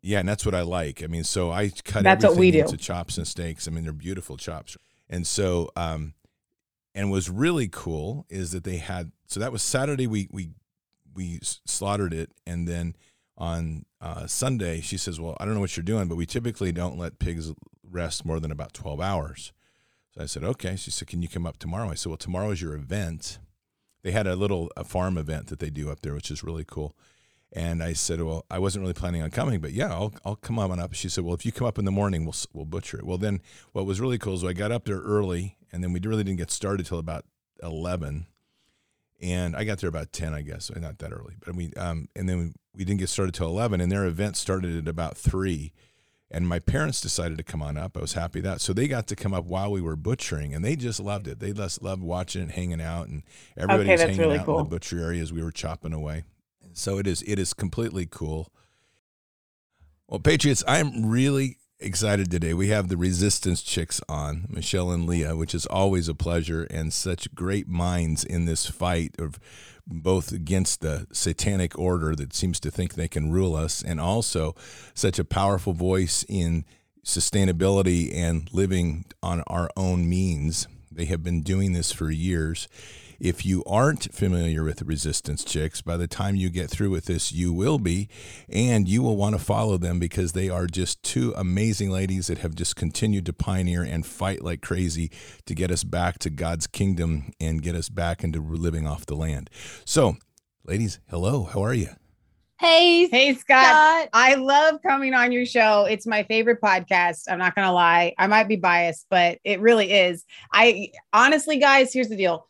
Yeah, 0.00 0.20
and 0.20 0.28
that's 0.28 0.46
what 0.46 0.54
I 0.54 0.62
like. 0.62 1.02
I 1.02 1.06
mean, 1.06 1.24
so 1.24 1.50
I 1.50 1.68
cut 1.84 2.02
That's 2.04 2.24
what 2.24 2.32
everything 2.32 2.40
we 2.40 2.50
do. 2.52 2.60
into 2.60 2.76
chops 2.78 3.18
and 3.18 3.26
steaks. 3.28 3.68
I 3.68 3.72
mean, 3.72 3.84
they're 3.84 3.92
beautiful 3.92 4.36
chops. 4.38 4.76
And 5.10 5.26
so, 5.26 5.70
um, 5.76 6.14
and 6.94 7.10
was 7.10 7.28
really 7.28 7.68
cool 7.70 8.24
is 8.30 8.52
that 8.52 8.64
they 8.64 8.78
had. 8.78 9.12
So 9.26 9.38
that 9.40 9.52
was 9.52 9.60
Saturday. 9.62 10.06
We 10.06 10.28
we 10.30 10.50
we 11.14 11.40
slaughtered 11.42 12.14
it, 12.14 12.30
and 12.46 12.66
then 12.68 12.94
on 13.36 13.84
uh, 14.06 14.26
Sunday 14.28 14.80
she 14.80 14.96
says, 14.96 15.18
"Well, 15.18 15.36
I 15.40 15.44
don't 15.44 15.54
know 15.54 15.60
what 15.60 15.76
you're 15.76 15.84
doing, 15.84 16.06
but 16.06 16.16
we 16.16 16.26
typically 16.26 16.70
don't 16.70 16.96
let 16.96 17.18
pigs 17.18 17.52
rest 17.82 18.24
more 18.24 18.38
than 18.38 18.52
about 18.52 18.72
12 18.72 19.00
hours." 19.00 19.52
So 20.14 20.22
I 20.22 20.26
said, 20.26 20.44
"Okay." 20.44 20.76
She 20.76 20.92
said, 20.92 21.08
"Can 21.08 21.22
you 21.22 21.28
come 21.28 21.46
up 21.46 21.58
tomorrow?" 21.58 21.90
I 21.90 21.94
said, 21.94 22.10
"Well, 22.10 22.16
tomorrow 22.16 22.50
is 22.50 22.62
your 22.62 22.74
event." 22.74 23.40
They 24.02 24.12
had 24.12 24.28
a 24.28 24.36
little 24.36 24.70
a 24.76 24.84
farm 24.84 25.18
event 25.18 25.48
that 25.48 25.58
they 25.58 25.70
do 25.70 25.90
up 25.90 26.02
there, 26.02 26.14
which 26.14 26.30
is 26.30 26.44
really 26.44 26.64
cool. 26.64 26.94
And 27.52 27.82
I 27.82 27.94
said, 27.94 28.22
"Well, 28.22 28.44
I 28.48 28.60
wasn't 28.60 28.82
really 28.82 28.94
planning 28.94 29.22
on 29.22 29.30
coming, 29.30 29.60
but 29.60 29.72
yeah, 29.72 29.92
I'll 29.92 30.14
I'll 30.24 30.36
come 30.36 30.60
on 30.60 30.78
up." 30.78 30.94
She 30.94 31.08
said, 31.08 31.24
"Well, 31.24 31.34
if 31.34 31.44
you 31.44 31.50
come 31.50 31.66
up 31.66 31.78
in 31.78 31.84
the 31.84 31.90
morning, 31.90 32.24
we'll 32.24 32.36
we'll 32.52 32.64
butcher 32.64 32.98
it." 32.98 33.06
Well, 33.06 33.18
then 33.18 33.40
what 33.72 33.86
was 33.86 34.00
really 34.00 34.18
cool 34.18 34.34
is 34.34 34.44
I 34.44 34.52
got 34.52 34.70
up 34.70 34.84
there 34.84 35.00
early, 35.00 35.56
and 35.72 35.82
then 35.82 35.92
we 35.92 35.98
really 36.00 36.22
didn't 36.22 36.38
get 36.38 36.52
started 36.52 36.86
till 36.86 37.00
about 37.00 37.24
eleven, 37.60 38.26
and 39.20 39.56
I 39.56 39.64
got 39.64 39.78
there 39.78 39.88
about 39.88 40.12
ten, 40.12 40.32
I 40.32 40.42
guess, 40.42 40.70
not 40.76 40.98
that 40.98 41.12
early, 41.12 41.34
but 41.44 41.56
we 41.56 41.72
um 41.74 42.08
and 42.14 42.28
then 42.28 42.38
we, 42.38 42.52
we 42.76 42.84
didn't 42.84 43.00
get 43.00 43.08
started 43.08 43.34
till 43.34 43.48
eleven, 43.48 43.80
and 43.80 43.90
their 43.90 44.04
event 44.04 44.36
started 44.36 44.76
at 44.76 44.88
about 44.88 45.16
three. 45.16 45.72
And 46.28 46.48
my 46.48 46.58
parents 46.58 47.00
decided 47.00 47.38
to 47.38 47.44
come 47.44 47.62
on 47.62 47.78
up. 47.78 47.96
I 47.96 48.00
was 48.00 48.14
happy 48.14 48.40
that. 48.40 48.60
So 48.60 48.72
they 48.72 48.88
got 48.88 49.06
to 49.06 49.16
come 49.16 49.32
up 49.32 49.44
while 49.44 49.70
we 49.70 49.80
were 49.80 49.94
butchering, 49.94 50.54
and 50.54 50.64
they 50.64 50.74
just 50.74 50.98
loved 50.98 51.28
it. 51.28 51.38
They 51.38 51.52
just 51.52 51.82
loved 51.82 52.02
watching 52.02 52.42
it, 52.42 52.50
hanging 52.50 52.80
out, 52.80 53.06
and 53.06 53.22
everybody 53.56 53.84
Okay, 53.84 53.92
was 53.92 54.00
hanging 54.00 54.18
really 54.18 54.38
out 54.38 54.48
in 54.48 54.56
the 54.56 54.64
butcher 54.64 54.98
area 54.98 55.22
as 55.22 55.32
we 55.32 55.42
were 55.42 55.52
chopping 55.52 55.92
away. 55.92 56.24
So 56.72 56.98
it 56.98 57.06
is 57.06 57.22
it 57.22 57.38
is 57.38 57.54
completely 57.54 58.06
cool. 58.10 58.52
Well, 60.08 60.20
Patriots, 60.20 60.64
I'm 60.66 61.06
really 61.06 61.58
excited 61.78 62.30
today. 62.30 62.54
We 62.54 62.68
have 62.68 62.88
the 62.88 62.96
Resistance 62.96 63.62
Chicks 63.62 64.00
on, 64.08 64.46
Michelle 64.48 64.90
and 64.90 65.06
Leah, 65.06 65.36
which 65.36 65.54
is 65.54 65.66
always 65.66 66.08
a 66.08 66.14
pleasure, 66.14 66.64
and 66.70 66.92
such 66.92 67.34
great 67.34 67.68
minds 67.68 68.24
in 68.24 68.46
this 68.46 68.66
fight 68.66 69.14
of 69.18 69.38
both 69.86 70.32
against 70.32 70.80
the 70.80 71.06
satanic 71.12 71.78
order 71.78 72.14
that 72.16 72.34
seems 72.34 72.58
to 72.60 72.70
think 72.70 72.94
they 72.94 73.08
can 73.08 73.30
rule 73.30 73.54
us, 73.54 73.82
and 73.82 74.00
also 74.00 74.54
such 74.94 75.18
a 75.18 75.24
powerful 75.24 75.72
voice 75.72 76.24
in 76.28 76.64
sustainability 77.04 78.12
and 78.14 78.52
living 78.52 79.04
on 79.22 79.42
our 79.46 79.70
own 79.76 80.08
means. 80.08 80.66
They 80.90 81.04
have 81.04 81.22
been 81.22 81.42
doing 81.42 81.72
this 81.72 81.92
for 81.92 82.10
years. 82.10 82.68
If 83.18 83.46
you 83.46 83.62
aren't 83.64 84.12
familiar 84.14 84.62
with 84.62 84.82
Resistance 84.82 85.44
Chicks, 85.44 85.80
by 85.80 85.96
the 85.96 86.06
time 86.06 86.36
you 86.36 86.50
get 86.50 86.70
through 86.70 86.90
with 86.90 87.06
this, 87.06 87.32
you 87.32 87.52
will 87.52 87.78
be, 87.78 88.08
and 88.48 88.88
you 88.88 89.02
will 89.02 89.16
want 89.16 89.34
to 89.34 89.42
follow 89.42 89.78
them 89.78 89.98
because 89.98 90.32
they 90.32 90.48
are 90.48 90.66
just 90.66 91.02
two 91.02 91.32
amazing 91.36 91.90
ladies 91.90 92.26
that 92.26 92.38
have 92.38 92.54
just 92.54 92.76
continued 92.76 93.26
to 93.26 93.32
pioneer 93.32 93.82
and 93.82 94.04
fight 94.06 94.42
like 94.42 94.60
crazy 94.62 95.10
to 95.46 95.54
get 95.54 95.70
us 95.70 95.84
back 95.84 96.18
to 96.20 96.30
God's 96.30 96.66
kingdom 96.66 97.32
and 97.40 97.62
get 97.62 97.74
us 97.74 97.88
back 97.88 98.22
into 98.22 98.40
living 98.40 98.86
off 98.86 99.06
the 99.06 99.16
land. 99.16 99.48
So, 99.84 100.16
ladies, 100.64 101.00
hello, 101.08 101.44
how 101.44 101.62
are 101.64 101.74
you? 101.74 101.88
Hey, 102.58 103.06
Hey, 103.08 103.34
Scott. 103.34 103.64
Scott. 103.66 104.08
I 104.14 104.34
love 104.34 104.80
coming 104.82 105.12
on 105.12 105.30
your 105.30 105.44
show. 105.44 105.84
It's 105.84 106.06
my 106.06 106.22
favorite 106.22 106.60
podcast. 106.62 107.24
I'm 107.28 107.38
not 107.38 107.54
going 107.54 107.66
to 107.66 107.72
lie. 107.72 108.14
I 108.16 108.26
might 108.28 108.48
be 108.48 108.56
biased, 108.56 109.06
but 109.10 109.38
it 109.44 109.60
really 109.60 109.92
is. 109.92 110.24
I 110.52 110.90
honestly, 111.12 111.58
guys, 111.58 111.92
here's 111.92 112.08
the 112.08 112.16
deal 112.16 112.48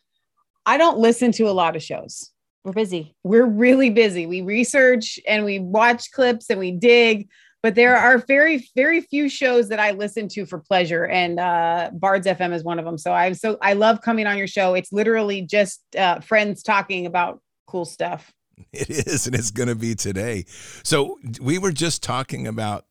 I 0.67 0.77
don't 0.77 0.99
listen 0.99 1.31
to 1.31 1.43
a 1.43 1.51
lot 1.51 1.77
of 1.77 1.81
shows. 1.81 2.29
We're 2.65 2.73
busy. 2.73 3.15
We're 3.23 3.45
really 3.45 3.89
busy. 3.89 4.27
We 4.27 4.41
research 4.41 5.17
and 5.25 5.45
we 5.45 5.59
watch 5.59 6.11
clips 6.11 6.49
and 6.49 6.59
we 6.59 6.71
dig, 6.71 7.29
but 7.63 7.73
there 7.73 7.95
are 7.95 8.17
very, 8.17 8.69
very 8.75 8.99
few 8.99 9.29
shows 9.29 9.69
that 9.69 9.79
I 9.79 9.91
listen 9.91 10.27
to 10.27 10.45
for 10.45 10.59
pleasure. 10.59 11.05
And 11.05 11.39
uh, 11.39 11.91
Bards 11.93 12.27
FM 12.27 12.53
is 12.53 12.65
one 12.65 12.79
of 12.79 12.83
them. 12.85 12.97
So 12.97 13.13
I'm 13.13 13.33
so, 13.33 13.57
I 13.61 13.73
love 13.73 14.01
coming 14.01 14.27
on 14.27 14.37
your 14.37 14.47
show. 14.47 14.73
It's 14.73 14.91
literally 14.91 15.41
just 15.41 15.81
uh, 15.95 16.19
friends 16.19 16.63
talking 16.63 17.05
about 17.05 17.39
cool 17.65 17.85
stuff. 17.85 18.31
It 18.73 18.89
is, 18.89 19.27
and 19.27 19.35
it's 19.35 19.51
going 19.51 19.69
to 19.69 19.75
be 19.75 19.93
today. 19.93 20.45
So 20.83 21.19
we 21.39 21.59
were 21.59 21.71
just 21.71 22.01
talking 22.01 22.47
about 22.47 22.85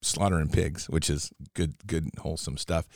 slaughtering 0.00 0.48
pigs, 0.48 0.88
which 0.88 1.10
is 1.10 1.30
good, 1.54 1.74
good, 1.86 2.08
wholesome 2.18 2.56
stuff. 2.56 2.86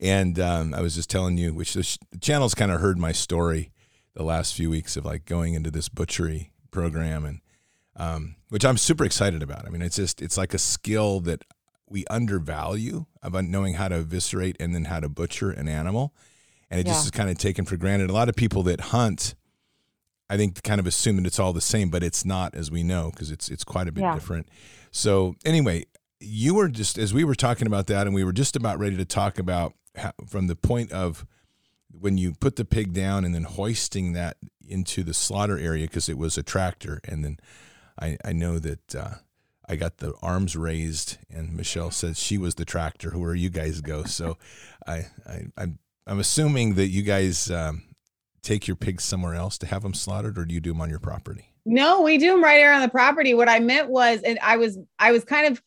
And 0.00 0.38
um, 0.38 0.74
I 0.74 0.80
was 0.80 0.94
just 0.94 1.10
telling 1.10 1.36
you, 1.38 1.52
which 1.54 1.74
the, 1.74 1.82
sh- 1.82 1.98
the 2.10 2.18
channel's 2.18 2.54
kind 2.54 2.70
of 2.70 2.80
heard 2.80 2.98
my 2.98 3.12
story 3.12 3.70
the 4.14 4.22
last 4.22 4.54
few 4.54 4.70
weeks 4.70 4.96
of 4.96 5.04
like 5.04 5.24
going 5.24 5.54
into 5.54 5.70
this 5.70 5.88
butchery 5.88 6.52
program, 6.70 7.24
and 7.24 7.40
um, 7.96 8.36
which 8.48 8.64
I'm 8.64 8.76
super 8.78 9.04
excited 9.04 9.42
about. 9.42 9.66
I 9.66 9.70
mean, 9.70 9.82
it's 9.82 9.96
just 9.96 10.22
it's 10.22 10.36
like 10.38 10.54
a 10.54 10.58
skill 10.58 11.20
that 11.20 11.44
we 11.88 12.04
undervalue 12.08 13.06
about 13.22 13.44
knowing 13.44 13.74
how 13.74 13.88
to 13.88 13.96
eviscerate 13.96 14.56
and 14.60 14.74
then 14.74 14.84
how 14.86 15.00
to 15.00 15.08
butcher 15.08 15.50
an 15.50 15.68
animal, 15.68 16.14
and 16.70 16.78
it 16.80 16.86
just 16.86 17.04
is 17.06 17.10
kind 17.10 17.28
of 17.28 17.38
taken 17.38 17.64
for 17.64 17.76
granted. 17.76 18.08
A 18.10 18.12
lot 18.14 18.28
of 18.28 18.36
people 18.36 18.62
that 18.64 18.80
hunt. 18.80 19.34
I 20.30 20.38
think 20.38 20.62
kind 20.62 20.80
of 20.80 20.86
assume 20.86 21.16
that 21.16 21.26
it's 21.26 21.38
all 21.38 21.52
the 21.52 21.60
same, 21.60 21.90
but 21.90 22.02
it's 22.02 22.24
not, 22.24 22.54
as 22.54 22.70
we 22.70 22.82
know, 22.82 23.10
because 23.10 23.30
it's 23.30 23.50
it's 23.50 23.64
quite 23.64 23.86
a 23.88 23.92
bit 23.92 24.00
Yeah. 24.00 24.14
different. 24.14 24.48
So 24.90 25.34
anyway, 25.44 25.84
you 26.22 26.54
were 26.54 26.68
just 26.68 26.98
as 26.98 27.12
we 27.12 27.24
were 27.24 27.34
talking 27.34 27.66
about 27.66 27.86
that, 27.88 28.06
and 28.06 28.14
we 28.14 28.24
were 28.24 28.32
just 28.32 28.56
about 28.56 28.78
ready 28.78 28.96
to 28.96 29.04
talk 29.04 29.38
about 29.38 29.74
how, 29.96 30.12
from 30.26 30.46
the 30.46 30.56
point 30.56 30.92
of 30.92 31.26
when 31.90 32.16
you 32.18 32.32
put 32.32 32.56
the 32.56 32.64
pig 32.64 32.92
down 32.92 33.24
and 33.24 33.34
then 33.34 33.44
hoisting 33.44 34.12
that 34.14 34.36
into 34.66 35.02
the 35.02 35.14
slaughter 35.14 35.58
area 35.58 35.86
because 35.86 36.08
it 36.08 36.18
was 36.18 36.38
a 36.38 36.42
tractor, 36.42 37.00
and 37.04 37.24
then 37.24 37.38
I 38.00 38.16
I 38.24 38.32
know 38.32 38.58
that. 38.58 38.94
Uh, 38.94 39.14
I 39.68 39.76
got 39.76 39.98
the 39.98 40.12
arms 40.20 40.56
raised, 40.56 41.18
and 41.30 41.56
Michelle 41.56 41.92
said 41.92 42.16
she 42.16 42.36
was 42.36 42.56
the 42.56 42.64
tractor. 42.64 43.10
Who 43.10 43.20
where 43.20 43.34
you 43.34 43.48
guys 43.48 43.80
go? 43.80 44.02
So, 44.02 44.36
I, 44.86 45.06
I 45.26 45.46
I'm 45.56 45.78
I'm 46.06 46.18
assuming 46.18 46.74
that 46.74 46.88
you 46.88 47.02
guys 47.02 47.50
um, 47.50 47.84
take 48.42 48.66
your 48.66 48.76
pigs 48.76 49.04
somewhere 49.04 49.34
else 49.34 49.56
to 49.58 49.66
have 49.66 49.82
them 49.82 49.94
slaughtered, 49.94 50.38
or 50.38 50.44
do 50.44 50.54
you 50.54 50.60
do 50.60 50.72
them 50.72 50.80
on 50.80 50.90
your 50.90 50.98
property? 50.98 51.48
No, 51.64 52.02
we 52.02 52.18
do 52.18 52.32
them 52.32 52.42
right 52.42 52.58
here 52.58 52.72
on 52.72 52.82
the 52.82 52.88
property. 52.88 53.34
What 53.34 53.48
I 53.48 53.60
meant 53.60 53.88
was, 53.88 54.20
and 54.22 54.38
I 54.42 54.56
was, 54.56 54.78
I 54.98 55.12
was 55.12 55.24
kind 55.24 55.46
of, 55.46 55.62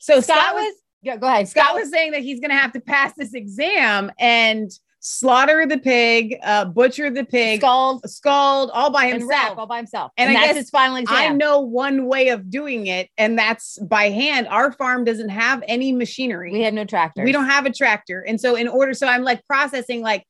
so 0.00 0.20
Scott, 0.20 0.38
Scott 0.38 0.54
was, 0.56 0.64
was. 0.64 0.74
Yeah, 1.02 1.16
go 1.16 1.28
ahead. 1.28 1.48
Scott 1.48 1.74
was 1.74 1.90
saying 1.90 2.12
that 2.12 2.22
he's 2.22 2.40
going 2.40 2.50
to 2.50 2.56
have 2.56 2.72
to 2.72 2.80
pass 2.80 3.14
this 3.16 3.32
exam 3.32 4.10
and 4.18 4.70
slaughter 5.02 5.66
the 5.66 5.78
pig, 5.78 6.36
uh, 6.42 6.66
butcher 6.66 7.10
the 7.10 7.24
pig, 7.24 7.60
Scald 7.60 8.02
scald 8.08 8.70
all 8.74 8.90
by 8.90 9.06
himself. 9.06 9.58
all 9.58 9.66
by 9.66 9.78
himself. 9.78 10.12
And 10.18 10.28
And, 10.28 10.36
I 10.36 10.40
that's 10.40 10.52
guess 10.52 10.64
his 10.64 10.70
final 10.70 10.96
exam. 10.96 11.16
I 11.16 11.28
know 11.28 11.60
one 11.60 12.06
way 12.06 12.28
of 12.28 12.50
doing 12.50 12.86
it, 12.86 13.08
and 13.16 13.38
that's 13.38 13.78
by 13.78 14.10
hand. 14.10 14.46
Our 14.48 14.72
farm 14.72 15.04
doesn't 15.04 15.30
have 15.30 15.62
any 15.66 15.92
machinery. 15.92 16.52
We 16.52 16.62
have 16.62 16.74
no 16.74 16.84
tractor. 16.84 17.24
We 17.24 17.32
don't 17.32 17.48
have 17.48 17.64
a 17.64 17.72
tractor. 17.72 18.20
And 18.20 18.38
so 18.38 18.56
in 18.56 18.68
order, 18.68 18.92
so 18.92 19.06
I'm 19.06 19.22
like 19.22 19.46
processing 19.46 20.02
like, 20.02 20.26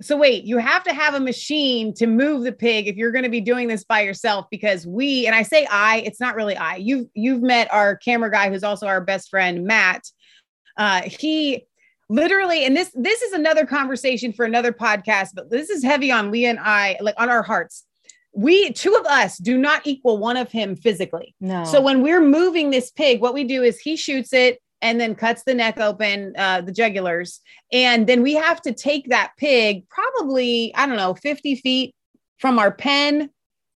so 0.00 0.16
wait, 0.16 0.44
you 0.44 0.58
have 0.58 0.84
to 0.84 0.92
have 0.92 1.14
a 1.14 1.20
machine 1.20 1.92
to 1.94 2.06
move 2.06 2.44
the 2.44 2.52
pig 2.52 2.86
if 2.86 2.96
you're 2.96 3.10
going 3.10 3.24
to 3.24 3.30
be 3.30 3.40
doing 3.40 3.66
this 3.66 3.82
by 3.82 4.02
yourself 4.02 4.46
because 4.50 4.86
we, 4.86 5.26
and 5.26 5.34
I 5.34 5.42
say 5.42 5.66
I, 5.70 5.98
it's 5.98 6.20
not 6.20 6.36
really 6.36 6.56
I. 6.56 6.76
You've 6.76 7.08
you've 7.14 7.42
met 7.42 7.72
our 7.72 7.96
camera 7.96 8.30
guy 8.30 8.48
who's 8.48 8.62
also 8.62 8.86
our 8.86 9.00
best 9.00 9.28
friend, 9.28 9.64
Matt. 9.64 10.04
Uh, 10.76 11.02
he 11.02 11.66
literally, 12.08 12.64
and 12.64 12.76
this 12.76 12.92
this 12.94 13.22
is 13.22 13.32
another 13.32 13.66
conversation 13.66 14.32
for 14.32 14.44
another 14.44 14.72
podcast, 14.72 15.30
but 15.34 15.50
this 15.50 15.68
is 15.68 15.82
heavy 15.82 16.12
on 16.12 16.30
Leah 16.30 16.50
and 16.50 16.60
I, 16.60 16.96
like 17.00 17.16
on 17.18 17.28
our 17.28 17.42
hearts. 17.42 17.84
We 18.32 18.72
two 18.72 18.94
of 18.94 19.04
us 19.06 19.36
do 19.38 19.58
not 19.58 19.84
equal 19.84 20.18
one 20.18 20.36
of 20.36 20.52
him 20.52 20.76
physically. 20.76 21.34
No. 21.40 21.64
So 21.64 21.80
when 21.80 22.02
we're 22.02 22.22
moving 22.22 22.70
this 22.70 22.92
pig, 22.92 23.20
what 23.20 23.34
we 23.34 23.42
do 23.42 23.64
is 23.64 23.80
he 23.80 23.96
shoots 23.96 24.32
it 24.32 24.60
and 24.80 25.00
then 25.00 25.14
cuts 25.14 25.42
the 25.44 25.54
neck 25.54 25.80
open, 25.80 26.34
uh, 26.36 26.60
the 26.60 26.72
jugulars, 26.72 27.40
and 27.72 28.06
then 28.06 28.22
we 28.22 28.34
have 28.34 28.60
to 28.62 28.72
take 28.72 29.08
that 29.08 29.32
pig 29.36 29.88
probably 29.88 30.74
I 30.74 30.86
don't 30.86 30.96
know 30.96 31.14
50 31.14 31.56
feet 31.56 31.94
from 32.38 32.58
our 32.58 32.72
pen 32.72 33.30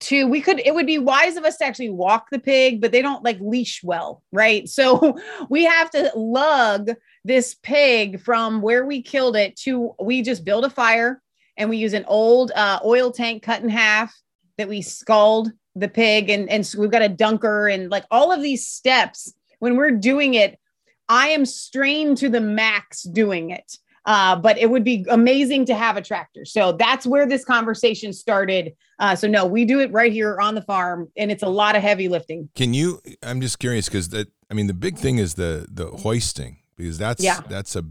to 0.01 0.27
we 0.29 0.41
could 0.41 0.61
it 0.61 0.75
would 0.75 0.87
be 0.87 0.99
wise 0.99 1.37
of 1.37 1.45
us 1.45 1.57
to 1.59 1.65
actually 1.65 1.91
walk 1.91 2.29
the 2.31 2.39
pig 2.39 2.81
but 2.81 2.93
they 2.93 3.03
don't 3.03 3.25
like 3.25 3.39
leash 3.41 3.83
well 3.83 4.23
right? 4.33 4.69
So 4.79 5.19
we 5.49 5.65
have 5.65 5.91
to 5.91 6.13
lug 6.15 6.91
this 7.25 7.55
pig 7.63 8.21
from 8.21 8.63
where 8.63 8.87
we 8.87 9.03
killed 9.03 9.37
it 9.37 9.57
to 9.61 9.95
we 10.01 10.23
just 10.23 10.45
build 10.45 10.65
a 10.65 10.71
fire 10.71 11.21
and 11.59 11.69
we 11.69 11.77
use 11.77 11.93
an 11.93 12.05
old 12.07 12.53
uh, 12.53 12.79
oil 12.85 13.11
tank 13.11 13.43
cut 13.43 13.63
in 13.63 13.69
half 13.69 14.15
that 14.57 14.69
we 14.69 14.81
scald 14.81 15.53
the 15.75 15.89
pig. 15.89 16.31
And 16.31 16.49
and 16.49 16.67
so 16.67 16.81
we've 16.81 16.91
got 16.91 17.03
a 17.03 17.09
dunker 17.09 17.69
and 17.69 17.91
like 17.91 18.05
all 18.11 18.33
of 18.33 18.43
these 18.43 18.67
steps 18.67 19.35
when 19.59 19.77
we're 19.77 19.91
doing 19.91 20.35
it 20.35 20.59
i 21.09 21.29
am 21.29 21.45
strained 21.47 22.17
to 22.19 22.29
the 22.29 22.41
max 22.41 23.03
doing 23.03 23.51
it 23.51 23.79
uh, 24.07 24.35
but 24.35 24.57
it 24.57 24.71
would 24.71 24.85
be 24.85 25.05
amazing 25.11 25.67
to 25.67 25.75
have 25.75 25.97
a 25.97 26.03
tractor 26.03 26.45
so 26.45 26.73
that's 26.73 27.07
where 27.07 27.27
this 27.27 27.45
conversation 27.45 28.13
started 28.13 28.73
uh, 29.01 29.15
so 29.15 29.29
no 29.29 29.45
we 29.45 29.65
do 29.65 29.81
it 29.81 29.91
right 29.93 30.13
here 30.13 30.41
on 30.41 30.55
the 30.55 30.63
farm 30.63 31.09
and 31.17 31.31
it's 31.31 31.43
a 31.43 31.49
lot 31.49 31.77
of 31.77 31.83
heavy 31.83 32.09
lifting 32.09 32.49
Can 32.55 32.73
you? 32.75 33.01
I'm 33.23 33.41
just 33.41 33.59
curious 33.59 33.87
because 33.89 34.09
that. 34.11 34.29
I 34.51 34.55
mean, 34.55 34.67
the 34.67 34.73
big 34.75 34.97
thing 34.97 35.19
is 35.19 35.35
the 35.35 35.67
the 35.71 35.89
hoisting 35.89 36.57
because 36.77 36.97
that's 36.97 37.23
Yeah. 37.23 37.41
that's 37.49 37.77
a 37.77 37.85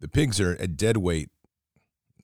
the 0.00 0.08
pigs 0.08 0.40
are 0.40 0.54
a 0.56 0.66
dead 0.66 0.96
weight. 0.96 1.30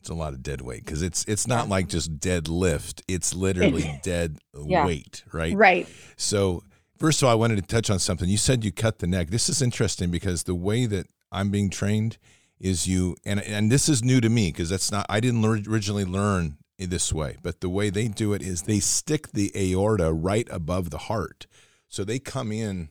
It's 0.00 0.10
a 0.10 0.14
lot 0.14 0.32
of 0.34 0.42
dead 0.42 0.60
weight 0.62 0.84
because 0.84 1.00
it's 1.00 1.24
it's 1.26 1.46
not 1.46 1.68
like 1.68 1.86
just 1.88 2.18
dead 2.18 2.48
lift. 2.48 3.02
It's 3.06 3.34
literally 3.34 4.00
dead 4.02 4.38
Yeah. 4.66 4.84
weight, 4.84 5.22
right? 5.32 5.54
right 5.56 5.86
So 6.16 6.64
first 7.02 7.20
of 7.20 7.26
all, 7.26 7.32
I 7.32 7.34
wanted 7.34 7.56
to 7.56 7.62
touch 7.62 7.90
on 7.90 7.98
something. 7.98 8.28
You 8.28 8.36
said 8.36 8.64
you 8.64 8.70
cut 8.70 9.00
the 9.00 9.08
neck. 9.08 9.30
This 9.30 9.48
is 9.48 9.60
interesting 9.60 10.12
because 10.12 10.44
the 10.44 10.54
way 10.54 10.86
that 10.86 11.08
I'm 11.32 11.50
being 11.50 11.68
trained 11.68 12.16
is 12.60 12.86
you 12.86 13.16
and 13.24 13.40
and 13.40 13.72
this 13.72 13.88
is 13.88 14.04
new 14.04 14.20
to 14.20 14.28
me 14.28 14.52
because 14.52 14.68
that's 14.68 14.92
not 14.92 15.04
I 15.08 15.18
didn't 15.18 15.44
originally 15.44 16.04
learn 16.04 16.58
this 16.78 17.12
way, 17.12 17.38
but 17.42 17.60
the 17.60 17.68
way 17.68 17.90
they 17.90 18.06
do 18.06 18.32
it 18.34 18.42
is 18.42 18.62
they 18.62 18.78
stick 18.78 19.32
the 19.32 19.50
aorta 19.56 20.12
right 20.12 20.46
above 20.48 20.90
the 20.90 20.98
heart. 20.98 21.48
So 21.88 22.04
they 22.04 22.20
come 22.20 22.52
in 22.52 22.90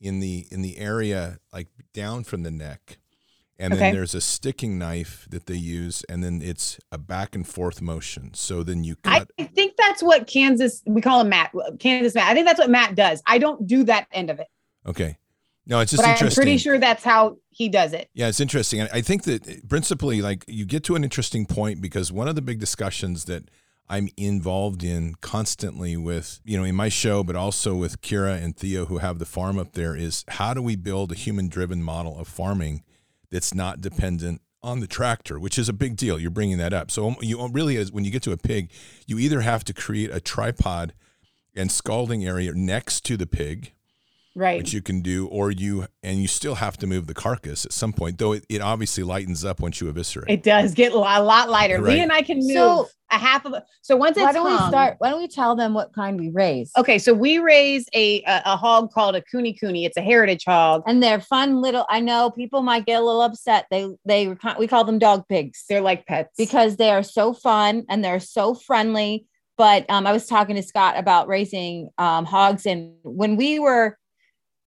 in 0.00 0.20
the 0.20 0.46
in 0.52 0.62
the 0.62 0.78
area 0.78 1.38
like 1.52 1.66
down 1.92 2.22
from 2.22 2.44
the 2.44 2.52
neck. 2.52 2.98
And 3.60 3.74
Okay. 3.74 3.82
then 3.84 3.94
there's 3.94 4.14
a 4.14 4.20
sticking 4.20 4.78
knife 4.78 5.26
that 5.30 5.46
they 5.46 5.56
use, 5.56 6.04
and 6.08 6.22
then 6.22 6.40
it's 6.40 6.78
a 6.92 6.98
back 6.98 7.34
and 7.34 7.46
forth 7.46 7.82
motion. 7.82 8.32
So 8.34 8.62
then 8.62 8.84
you 8.84 8.94
cut. 8.96 9.28
I 9.38 9.44
think 9.44 9.74
that's 9.76 10.02
what 10.02 10.28
Kansas, 10.28 10.82
we 10.86 11.00
call 11.00 11.22
him 11.22 11.30
Matt, 11.30 11.52
Kansas 11.80 12.14
Matt. 12.14 12.28
I 12.28 12.34
think 12.34 12.46
that's 12.46 12.60
what 12.60 12.70
Matt 12.70 12.94
does. 12.94 13.20
I 13.26 13.38
don't 13.38 13.66
do 13.66 13.82
that 13.84 14.06
end 14.12 14.30
of 14.30 14.38
it, 14.38 14.46
okay. 14.86 15.18
No, 15.66 15.80
it's 15.80 15.90
just 15.90 16.02
but 16.02 16.22
I'm 16.22 16.30
pretty 16.30 16.56
sure 16.56 16.78
that's 16.78 17.04
how 17.04 17.36
he 17.50 17.68
does 17.68 17.92
it. 17.92 18.08
Yeah, 18.14 18.28
it's 18.28 18.40
interesting. 18.40 18.80
I 18.80 18.88
I 18.94 19.00
think 19.02 19.24
that 19.24 19.46
eh, 19.46 19.56
principally, 19.68 20.22
like, 20.22 20.44
you 20.48 20.64
get 20.64 20.82
to 20.84 20.94
an 20.94 21.04
interesting 21.04 21.44
point 21.44 21.82
because 21.82 22.10
one 22.10 22.26
of 22.26 22.36
the 22.36 22.40
big 22.42 22.58
discussions 22.58 23.24
that 23.26 23.50
I'm 23.90 24.08
involved 24.16 24.82
in 24.82 25.16
constantly 25.20 25.94
with, 25.96 26.40
you 26.44 26.56
know, 26.56 26.64
in 26.64 26.74
my 26.74 26.88
show, 26.88 27.22
but 27.24 27.36
also 27.36 27.74
with 27.74 28.00
Kira 28.00 28.42
and 28.42 28.56
Theo, 28.56 28.86
who 28.86 28.98
have 28.98 29.18
the 29.18 29.26
farm 29.26 29.58
up 29.58 29.72
there, 29.72 29.94
is 29.96 30.24
how 30.28 30.54
do 30.54 30.62
we 30.62 30.74
build 30.76 31.12
a 31.12 31.14
human 31.14 31.48
driven 31.48 31.82
model 31.82 32.18
of 32.18 32.28
farming 32.28 32.82
that's 33.30 33.54
not 33.54 33.80
dependent 33.80 34.40
on 34.62 34.80
the 34.80 34.86
tractor, 34.86 35.38
which 35.38 35.58
is 35.58 35.68
a 35.68 35.72
big 35.72 35.96
deal. 35.96 36.18
You're 36.18 36.30
bringing 36.30 36.58
that 36.58 36.72
up. 36.72 36.90
So, 36.90 37.06
um, 37.06 37.16
you 37.20 37.46
really, 37.48 37.76
is 37.76 37.92
when 37.92 38.04
you 38.04 38.10
get 38.10 38.22
to 38.22 38.32
a 38.32 38.36
pig, 38.36 38.70
you 39.06 39.18
either 39.18 39.40
have 39.42 39.64
to 39.64 39.72
create 39.72 40.10
a 40.12 40.20
tripod 40.20 40.94
and 41.54 41.70
scalding 41.70 42.24
area 42.24 42.52
next 42.54 43.04
to 43.06 43.16
the 43.16 43.26
pig 43.26 43.72
Right. 44.34 44.58
which 44.58 44.72
you 44.72 44.82
can 44.82 45.00
do, 45.00 45.26
or 45.28 45.50
you 45.50 45.86
and 46.02 46.20
you 46.20 46.28
still 46.28 46.54
have 46.56 46.76
to 46.78 46.86
move 46.86 47.06
the 47.06 47.14
carcass 47.14 47.64
at 47.64 47.72
some 47.72 47.92
point, 47.92 48.18
though 48.18 48.32
it, 48.32 48.46
it 48.48 48.60
obviously 48.60 49.02
lightens 49.02 49.44
up 49.44 49.60
once 49.60 49.80
you 49.80 49.88
eviscerate. 49.88 50.30
It 50.30 50.42
does 50.44 50.74
get 50.74 50.92
a 50.92 50.96
lot, 50.98 51.48
lighter. 51.48 51.80
Right. 51.80 51.94
Lee 51.94 52.00
and 52.00 52.12
I 52.12 52.22
can 52.22 52.38
move 52.38 52.52
So- 52.52 52.88
a 53.10 53.16
half 53.18 53.46
of. 53.46 53.54
So 53.82 53.96
once 53.96 54.16
it's 54.18 54.24
Why 54.24 54.32
don't 54.32 54.50
we 54.50 54.56
start? 54.68 54.96
Why 54.98 55.10
don't 55.10 55.20
we 55.20 55.28
tell 55.28 55.56
them 55.56 55.72
what 55.74 55.92
kind 55.94 56.20
we 56.20 56.28
raise? 56.28 56.70
Okay, 56.76 56.98
so 56.98 57.14
we 57.14 57.38
raise 57.38 57.86
a 57.94 58.22
a, 58.24 58.42
a 58.44 58.56
hog 58.56 58.92
called 58.92 59.16
a 59.16 59.22
kune 59.22 59.52
kune. 59.54 59.76
It's 59.76 59.96
a 59.96 60.02
heritage 60.02 60.44
hog. 60.44 60.82
And 60.86 61.02
they're 61.02 61.20
fun 61.20 61.60
little. 61.62 61.86
I 61.88 62.00
know 62.00 62.30
people 62.30 62.62
might 62.62 62.84
get 62.86 63.00
a 63.00 63.04
little 63.04 63.22
upset. 63.22 63.66
They 63.70 63.88
they 64.04 64.36
we 64.58 64.66
call 64.68 64.84
them 64.84 64.98
dog 64.98 65.26
pigs 65.26 65.64
They're 65.68 65.80
like 65.80 66.06
pets 66.06 66.34
because 66.36 66.76
they 66.76 66.90
are 66.90 67.02
so 67.02 67.32
fun 67.32 67.86
and 67.88 68.04
they're 68.04 68.20
so 68.20 68.54
friendly. 68.54 69.26
But 69.56 69.88
um, 69.90 70.06
I 70.06 70.12
was 70.12 70.26
talking 70.26 70.54
to 70.54 70.62
Scott 70.62 70.96
about 70.96 71.26
raising 71.26 71.88
um, 71.98 72.24
hogs, 72.24 72.64
and 72.64 72.92
when 73.02 73.34
we 73.36 73.58
were, 73.58 73.98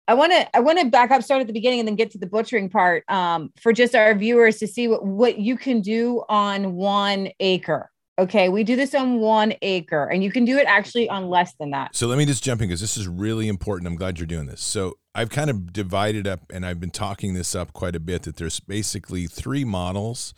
I 0.07 0.13
want 0.13 0.31
to 0.31 0.55
I 0.55 0.59
want 0.59 0.79
to 0.79 0.85
back 0.85 1.11
up, 1.11 1.21
start 1.23 1.41
at 1.41 1.47
the 1.47 1.53
beginning, 1.53 1.79
and 1.79 1.87
then 1.87 1.95
get 1.95 2.11
to 2.11 2.17
the 2.17 2.27
butchering 2.27 2.69
part 2.69 3.03
um, 3.09 3.51
for 3.61 3.73
just 3.73 3.93
our 3.95 4.15
viewers 4.15 4.57
to 4.59 4.67
see 4.67 4.87
what 4.87 5.05
what 5.05 5.37
you 5.39 5.57
can 5.57 5.81
do 5.81 6.23
on 6.29 6.73
one 6.75 7.29
acre. 7.39 7.91
Okay, 8.19 8.49
we 8.49 8.63
do 8.63 8.75
this 8.75 8.95
on 8.95 9.19
one 9.19 9.53
acre, 9.61 10.05
and 10.05 10.23
you 10.23 10.31
can 10.31 10.43
do 10.43 10.57
it 10.57 10.65
actually 10.65 11.07
on 11.07 11.29
less 11.29 11.53
than 11.59 11.69
that. 11.71 11.95
So 11.95 12.07
let 12.07 12.17
me 12.17 12.25
just 12.25 12.43
jump 12.43 12.61
in 12.61 12.67
because 12.67 12.81
this 12.81 12.97
is 12.97 13.07
really 13.07 13.47
important. 13.47 13.87
I'm 13.87 13.95
glad 13.95 14.17
you're 14.17 14.25
doing 14.25 14.47
this. 14.47 14.61
So 14.61 14.97
I've 15.13 15.29
kind 15.29 15.51
of 15.51 15.71
divided 15.71 16.25
up, 16.25 16.39
and 16.51 16.65
I've 16.65 16.79
been 16.79 16.89
talking 16.89 17.35
this 17.35 17.53
up 17.53 17.73
quite 17.73 17.95
a 17.95 17.99
bit. 17.99 18.23
That 18.23 18.37
there's 18.37 18.59
basically 18.59 19.27
three 19.27 19.63
models 19.65 20.33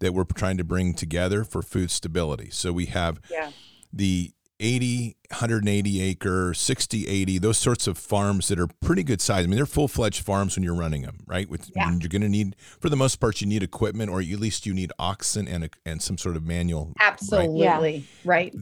that 0.00 0.12
we're 0.12 0.24
trying 0.24 0.58
to 0.58 0.64
bring 0.64 0.92
together 0.94 1.42
for 1.44 1.62
food 1.62 1.90
stability. 1.90 2.50
So 2.50 2.72
we 2.72 2.86
have 2.86 3.18
Yeah. 3.30 3.50
the 3.92 4.32
80, 4.62 5.16
180 5.30 6.00
acre, 6.02 6.54
60, 6.54 7.06
80, 7.08 7.38
those 7.38 7.58
sorts 7.58 7.86
of 7.86 7.98
farms 7.98 8.48
that 8.48 8.58
are 8.60 8.68
pretty 8.80 9.02
good 9.02 9.20
size. 9.20 9.44
I 9.44 9.48
mean, 9.48 9.56
they're 9.56 9.66
full 9.66 9.88
fledged 9.88 10.24
farms 10.24 10.56
when 10.56 10.62
you're 10.62 10.74
running 10.74 11.02
them, 11.02 11.18
right? 11.26 11.48
With, 11.50 11.70
Yeah. 11.74 11.90
You're 11.98 12.08
going 12.08 12.22
to 12.22 12.28
need, 12.28 12.54
for 12.80 12.88
the 12.88 12.96
most 12.96 13.16
part, 13.16 13.40
you 13.40 13.46
need 13.46 13.62
equipment 13.62 14.10
or 14.10 14.20
at 14.20 14.26
least 14.40 14.64
you 14.64 14.72
need 14.72 14.92
oxen 14.98 15.48
and 15.48 15.64
a, 15.64 15.70
and 15.84 16.00
some 16.00 16.16
sort 16.16 16.36
of 16.36 16.44
manual. 16.46 16.92
Absolutely 17.00 18.04
right. 18.24 18.52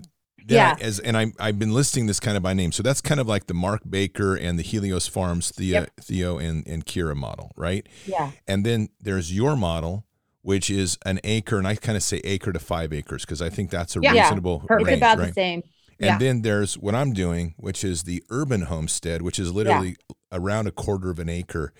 Then 0.46 0.56
Yeah. 0.56 0.76
I, 0.78 0.82
as 0.82 0.98
and 1.00 1.16
I 1.18 1.26
I've 1.38 1.58
been 1.58 1.74
listing 1.74 2.06
this 2.06 2.18
kind 2.18 2.36
of 2.36 2.42
by 2.42 2.54
name. 2.54 2.72
So 2.72 2.82
that's 2.82 3.02
kind 3.02 3.20
of 3.20 3.28
like 3.28 3.46
the 3.46 3.52
Mark 3.54 3.82
Baker 3.88 4.34
and 4.36 4.58
the 4.58 4.62
Helios 4.62 5.06
Farms 5.06 5.50
Theo, 5.50 5.80
Yep. 5.82 5.90
Theo 6.00 6.38
and 6.38 6.66
and 6.66 6.86
Kira 6.86 7.14
model, 7.14 7.52
right? 7.56 7.86
Yeah, 8.06 8.30
And 8.48 8.64
then 8.64 8.88
there's 9.00 9.34
your 9.34 9.54
model, 9.54 10.06
which 10.40 10.70
is 10.70 10.96
an 11.04 11.20
acre, 11.24 11.58
and 11.58 11.68
I 11.68 11.74
kind 11.74 11.94
of 11.96 12.02
say 12.02 12.22
acre 12.24 12.52
to 12.54 12.58
five 12.58 12.90
acres 12.94 13.26
because 13.26 13.42
I 13.42 13.50
think 13.50 13.68
that's 13.70 13.96
a 13.96 14.00
Yeah. 14.02 14.14
Yeah. 14.14 14.22
reasonable 14.22 14.60
Perfect. 14.60 14.80
it's 14.80 14.86
range, 14.88 14.98
about 14.98 15.18
right? 15.18 15.26
the 15.28 15.32
same. 15.34 15.62
And 16.00 16.06
Yeah. 16.06 16.18
then 16.18 16.42
there's 16.42 16.78
what 16.78 16.94
I'm 16.94 17.12
doing, 17.12 17.54
which 17.58 17.84
is 17.84 18.04
the 18.04 18.24
urban 18.30 18.62
homestead, 18.62 19.20
which 19.22 19.38
is 19.38 19.52
literally 19.52 19.96
around 20.32 20.66
a 20.66 20.72
quarter 20.72 21.10
of 21.10 21.18
an 21.18 21.28
acre. 21.28 21.72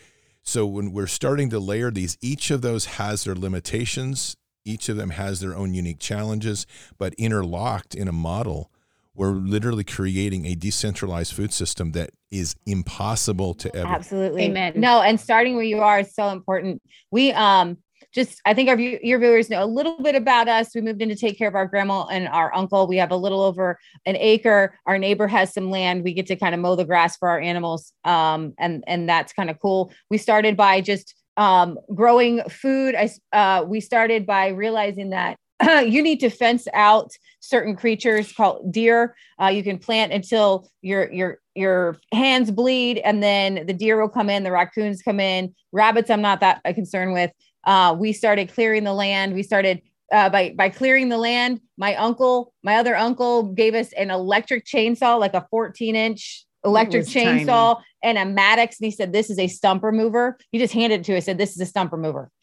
So 0.43 0.67
when 0.67 0.93
we're 0.93 1.07
starting 1.07 1.49
to 1.51 1.59
layer 1.59 1.91
these, 1.91 2.19
each 2.21 2.51
of 2.51 2.61
those 2.63 2.85
has 2.85 3.25
their 3.25 3.35
limitations. 3.35 4.37
Each 4.65 4.91
of 4.91 4.97
them 4.97 5.11
has 5.11 5.41
their 5.41 5.57
own 5.57 5.73
unique 5.73 5.99
challenges, 6.01 6.67
but 6.99 7.15
interlocked 7.15 7.95
in 7.95 8.09
a 8.09 8.13
model, 8.13 8.71
we're 9.15 9.33
literally 9.33 9.85
creating 9.85 10.45
a 10.47 10.55
decentralized 10.55 11.33
food 11.33 11.53
system 11.53 11.93
that 11.93 12.11
is 12.31 12.55
impossible 12.67 13.55
to 13.55 13.75
ever. 13.75 13.89
Absolutely. 13.89 14.45
Amen. 14.45 14.75
No, 14.77 15.01
and 15.01 15.19
starting 15.19 15.57
where 15.57 15.65
you 15.65 15.81
are 15.81 16.01
is 16.01 16.15
so 16.15 16.29
important. 16.29 16.83
We 17.11 17.33
um 17.33 17.79
just 18.13 18.41
I 18.45 18.55
think 18.55 18.69
our 18.69 18.77
view, 18.77 18.99
your 19.03 19.19
viewers 19.19 19.51
know 19.51 19.63
a 19.63 19.67
little 19.67 20.01
bit 20.03 20.15
about 20.15 20.49
us. 20.49 20.75
We 20.75 20.81
moved 20.81 21.01
in 21.03 21.09
to 21.09 21.17
take 21.17 21.39
care 21.39 21.49
of 21.49 21.55
our 21.55 21.67
grandma 21.67 22.07
and 22.07 22.29
our 22.29 22.55
uncle. 22.55 22.87
We 22.87 22.97
have 22.97 23.11
a 23.11 23.17
little 23.17 23.41
over 23.41 23.79
an 24.07 24.17
acre. 24.17 24.75
Our 24.87 24.99
neighbor 24.99 25.29
has 25.29 25.53
some 25.53 25.71
land. 25.71 26.05
We 26.05 26.15
get 26.15 26.27
to 26.27 26.37
kind 26.37 26.55
of 26.55 26.61
mow 26.61 26.77
the 26.77 26.85
grass 26.85 27.17
for 27.17 27.29
our 27.29 27.41
animals. 27.41 27.93
Um, 28.05 28.55
and 28.59 28.83
and 28.87 29.09
that's 29.09 29.33
kind 29.33 29.51
of 29.51 29.59
cool. 29.61 29.93
We 30.11 30.19
started 30.19 30.57
by 30.57 30.81
just 30.81 31.15
um 31.37 31.79
growing 31.95 32.43
food. 32.49 32.95
I 32.95 33.11
uh 33.33 33.65
we 33.65 33.81
started 33.81 34.27
by 34.27 34.49
realizing 34.49 35.11
that 35.11 35.39
you 35.87 36.03
need 36.03 36.21
to 36.21 36.31
fence 36.31 36.67
out 36.75 37.13
certain 37.41 37.77
creatures 37.77 38.33
called 38.33 38.73
deer. 38.73 39.15
Uh, 39.41 39.49
you 39.49 39.63
can 39.63 39.79
plant 39.79 40.13
until 40.13 40.69
your 40.83 41.11
your 41.13 41.39
your 41.55 41.97
hands 42.13 42.51
bleed, 42.51 42.99
and 42.99 43.23
then 43.23 43.67
the 43.67 43.73
deer 43.73 44.01
will 44.01 44.09
come 44.09 44.31
in. 44.31 44.43
The 44.43 44.53
raccoons 44.53 45.03
come 45.03 45.21
in. 45.21 45.55
Rabbits, 45.73 46.11
I'm 46.11 46.23
not 46.23 46.41
that 46.41 46.63
concerned 46.75 47.13
with. 47.13 47.31
Uh, 47.65 47.97
we 47.99 48.13
started 48.13 48.53
clearing 48.53 48.85
the 48.85 48.93
land. 48.93 49.35
We 49.35 49.43
started 49.43 49.83
uh, 50.13 50.29
by 50.31 50.55
by 50.57 50.69
clearing 50.69 51.09
the 51.09 51.19
land. 51.19 51.61
My 51.77 51.95
uncle, 51.97 52.53
my 52.63 52.77
other 52.77 52.97
uncle, 52.97 53.53
gave 53.53 53.75
us 53.75 53.93
an 53.93 54.11
electric 54.11 54.67
chainsaw, 54.67 55.19
like 55.19 55.35
a 55.35 55.47
14 55.51 55.97
inch 55.97 56.45
electric 56.65 57.05
was 57.05 57.13
tiny. 57.13 57.45
chainsaw, 57.45 57.81
and 58.03 58.19
a 58.19 58.25
mattock. 58.25 58.71
And 58.81 58.87
he 58.87 58.91
said, 58.91 59.13
"This 59.13 59.31
is 59.31 59.39
a 59.39 59.47
stump 59.47 59.83
remover." 59.83 60.39
He 60.53 60.59
just 60.59 60.75
handed 60.75 61.01
it 61.01 61.05
to 61.05 61.17
us. 61.17 61.27
Said, 61.27 61.39
"This 61.39 61.53
is 61.53 61.61
a 61.61 61.67
stump 61.67 61.93
remover." 61.93 62.31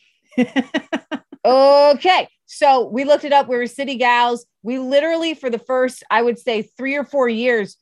Okay. 1.47 2.27
So 2.45 2.87
we 2.87 3.05
looked 3.05 3.23
it 3.23 3.31
up. 3.31 3.47
We 3.47 3.55
were 3.55 3.67
city 3.67 3.95
gals. 3.95 4.45
We 4.63 4.79
literally, 4.79 5.33
for 5.33 5.49
the 5.49 5.59
first, 5.59 6.03
I 6.11 6.21
would 6.21 6.37
say, 6.37 6.63
three 6.77 6.95
or 6.95 7.05
four 7.05 7.29
years, 7.29 7.77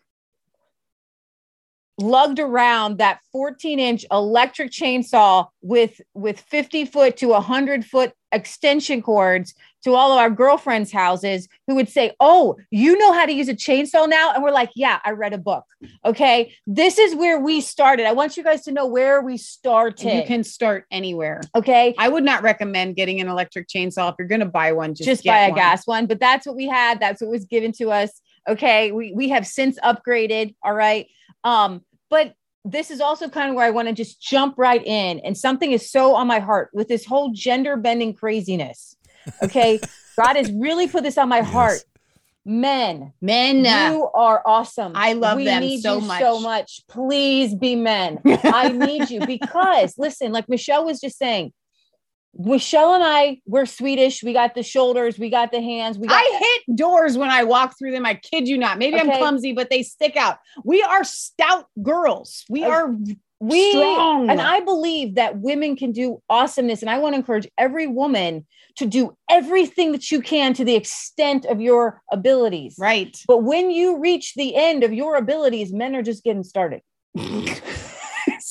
lugged 1.98 2.40
around 2.40 2.98
that 2.98 3.20
14 3.32 3.80
inch 3.80 4.06
electric 4.12 4.72
chainsaw 4.72 5.48
with 5.62 6.02
with 6.14 6.40
50 6.42 6.86
foot 6.86 7.18
to 7.18 7.28
100 7.28 7.86
foot 7.86 8.14
extension 8.32 9.02
cords 9.02 9.54
to 9.84 9.94
all 9.94 10.12
of 10.12 10.18
our 10.18 10.30
girlfriends 10.30 10.92
houses 10.92 11.48
who 11.68 11.76
would 11.76 11.88
say 11.88 12.12
oh 12.20 12.58
you 12.70 12.98
know 12.98 13.14
how 13.14 13.26
to 13.26 13.32
use 13.32 13.48
a 13.48 13.54
chainsaw 13.54 14.10
now 14.10 14.34
and 14.34 14.44
we're 14.44 14.52
like 14.52 14.72
yeah 14.76 15.00
i 15.06 15.12
read 15.12 15.32
a 15.32 15.38
book 15.38 15.64
okay 16.04 16.54
this 16.68 16.98
is 16.98 17.16
where 17.16 17.40
we 17.40 17.62
started 17.62 18.06
i 18.06 18.12
want 18.12 18.36
you 18.36 18.44
guys 18.44 18.64
to 18.64 18.74
know 18.74 18.86
where 18.86 19.22
we 19.22 19.38
started 19.38 20.18
You 20.18 20.24
can 20.26 20.44
start 20.44 20.86
anywhere. 20.92 21.40
okay 21.56 21.96
I 21.98 22.10
would 22.10 22.24
not 22.24 22.44
recommend 22.44 22.96
getting 22.96 23.22
an 23.22 23.28
electric 23.28 23.68
chainsaw 23.68 24.10
if 24.10 24.16
you're 24.20 24.28
going 24.28 24.42
to 24.42 24.46
buy 24.46 24.72
one. 24.74 24.96
Just, 24.96 25.08
just, 25.08 25.24
get 25.24 25.32
buy 25.32 25.40
a 25.46 25.50
one. 25.50 25.56
gas 25.56 25.88
one. 25.88 26.06
But 26.08 26.20
that's 26.20 26.46
what 26.46 26.56
we 26.56 26.68
had. 26.68 27.00
That's 27.00 27.22
what 27.22 27.30
was 27.30 27.46
given 27.46 27.72
to 27.74 27.92
us. 27.92 28.22
Okay. 28.48 28.92
We 28.92 29.14
we 29.14 29.30
have 29.30 29.46
since 29.48 29.80
upgraded. 29.80 30.56
All 30.64 30.74
right. 30.74 31.08
Um, 31.44 31.84
but 32.10 32.34
this 32.64 32.90
is 32.90 33.00
also 33.00 33.30
kind 33.30 33.50
of 33.50 33.56
where 33.56 33.66
I 33.66 33.70
want 33.72 33.88
to 33.88 33.94
just 33.94 34.20
jump 34.22 34.56
right 34.58 34.84
in. 34.86 35.20
And 35.20 35.38
something 35.38 35.72
is 35.72 35.92
so 35.92 36.16
on 36.16 36.28
my 36.28 36.40
heart 36.40 36.70
with 36.74 36.88
this 36.88 37.06
whole 37.06 37.32
gender 37.32 37.78
bending 37.78 38.14
craziness. 38.14 38.96
Okay. 39.44 39.80
God 40.20 40.36
has 40.36 40.52
really 40.52 40.88
put 40.88 41.04
this 41.04 41.18
on 41.18 41.30
my 41.30 41.38
Yes. 41.40 41.52
heart. 41.52 41.80
Men, 42.48 43.12
Men, 43.22 43.66
uh, 43.66 43.90
you 43.90 44.08
are 44.14 44.42
awesome. 44.46 44.92
I 44.94 45.14
love 45.14 45.36
we 45.38 45.46
them 45.46 45.62
need 45.62 45.82
so 45.82 45.96
you 45.96 46.02
much. 46.02 46.22
So 46.22 46.40
much. 46.40 46.82
Please 46.88 47.56
be 47.56 47.76
men. 47.76 48.22
I 48.44 48.70
need 48.70 49.10
you 49.10 49.26
because 49.26 49.96
listen, 49.98 50.32
like 50.32 50.48
Michelle 50.48 50.86
was 50.86 51.02
just 51.02 51.18
saying, 51.18 51.54
Michelle 52.38 52.94
and 52.94 53.04
I, 53.04 53.40
we're 53.46 53.66
Swedish. 53.66 54.22
We 54.24 54.34
got 54.34 54.56
the 54.56 54.64
shoulders, 54.64 55.18
we 55.18 55.30
got 55.30 55.52
the 55.52 55.62
hands, 55.62 55.98
we 55.98 56.08
got 56.08 56.22
I 56.22 56.40
hit 56.68 56.76
doors 56.76 57.18
when 57.18 57.30
I 57.30 57.44
walk 57.44 57.78
through 57.78 57.92
them. 57.92 58.06
I 58.06 58.16
kid 58.16 58.48
you 58.48 58.58
not. 58.58 58.78
Maybe 58.78 59.00
I'm 59.00 59.10
clumsy, 59.10 59.54
but 59.54 59.70
they 59.70 59.84
stick 59.84 60.18
out. 60.18 60.38
We 60.64 60.82
are 60.84 61.04
stout 61.04 61.68
girls. 61.82 62.44
We 62.50 62.64
are 62.64 62.94
we 63.40 63.72
strong. 63.72 64.30
and 64.30 64.42
I 64.42 64.62
believe 64.62 65.16
that 65.16 65.40
women 65.40 65.76
can 65.76 65.92
do 65.92 66.22
awesomeness. 66.30 66.82
And 66.82 66.90
I 66.90 66.98
want 66.98 67.14
to 67.14 67.18
encourage 67.18 67.48
every 67.58 67.88
woman 67.88 68.46
to 68.78 68.86
do 68.86 69.16
everything 69.30 69.92
that 69.94 70.12
you 70.12 70.22
can 70.22 70.54
to 70.54 70.66
the 70.66 70.76
extent 70.76 71.46
of 71.46 71.62
your 71.62 72.02
abilities. 72.12 72.76
right. 72.78 73.18
But 73.28 73.44
when 73.44 73.72
you 73.72 74.00
reach 74.00 74.34
the 74.36 74.56
end 74.56 74.84
of 74.84 74.94
your 74.94 75.16
abilities, 75.16 75.72
men 75.72 75.96
are 75.96 76.04
just 76.04 76.24
getting 76.24 76.44
started. 76.44 76.82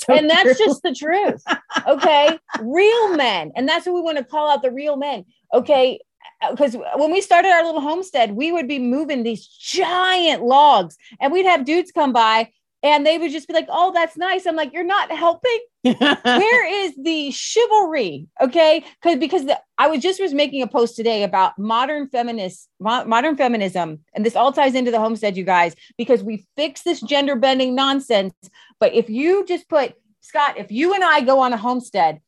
So 0.05 0.15
and 0.15 0.29
that's 0.29 0.57
true. 0.57 0.67
just 0.67 0.83
the 0.83 0.95
truth. 0.95 1.43
Okay. 1.87 2.39
real 2.61 3.17
men. 3.17 3.53
And 3.57 3.69
that's 3.69 3.87
what 3.87 3.95
we 3.95 4.01
want 4.01 4.19
to 4.19 4.25
call 4.25 4.51
out 4.51 4.63
the 4.63 4.71
real 4.71 4.97
men. 4.97 5.25
Okay. 5.53 6.01
Uh, 6.43 6.53
because 6.53 6.77
when 6.97 7.13
we 7.13 7.21
started 7.21 7.49
our 7.49 7.65
little 7.65 7.81
homestead, 7.81 8.33
we 8.33 8.53
would 8.53 8.69
be 8.69 8.79
moving 8.79 9.23
these 9.23 9.47
giant 9.47 10.43
logs 10.43 10.97
and 11.21 11.33
we'd 11.33 11.47
have 11.47 11.65
dudes 11.65 11.93
come 11.93 12.13
by 12.13 12.51
and 12.85 13.05
they 13.05 13.19
would 13.19 13.33
just 13.33 13.49
be 13.49 13.55
like, 13.55 13.67
Oh, 13.69 13.93
that's 13.93 14.17
nice. 14.17 14.47
I'm 14.47 14.55
like, 14.55 14.73
You're 14.73 14.85
not 14.85 15.11
helping. 15.11 15.59
Where 15.83 16.85
is 16.85 16.95
the 17.03 17.33
chivalry? 17.33 18.29
Okay. 18.41 18.85
Because 19.03 19.19
because 19.19 19.47
the, 19.47 19.59
I 19.77 19.89
was 19.89 20.01
just 20.01 20.21
was 20.21 20.33
making 20.33 20.63
a 20.63 20.69
post 20.69 20.95
today 20.95 21.25
about 21.25 21.59
modern 21.59 22.09
feminists, 22.09 22.69
mo- 22.79 23.05
modern 23.05 23.37
feminism, 23.37 23.99
and 24.15 24.25
this 24.25 24.37
all 24.37 24.53
ties 24.53 24.77
into 24.77 24.93
the 24.93 25.01
homestead, 25.01 25.37
you 25.37 25.45
guys, 25.45 25.75
because 25.99 26.23
we 26.23 26.47
fix 26.57 26.83
this 26.83 27.01
gender 27.01 27.35
bending 27.35 27.75
nonsense. 27.75 28.35
But 28.79 28.95
if 28.95 29.11
you 29.11 29.45
just 29.47 29.69
put 29.69 29.95
Scott, 30.21 30.59
if 30.59 30.71
you 30.71 30.95
and 30.95 31.03
I 31.03 31.21
go 31.21 31.41
on 31.41 31.53
a 31.53 31.57
homestead 31.57 32.21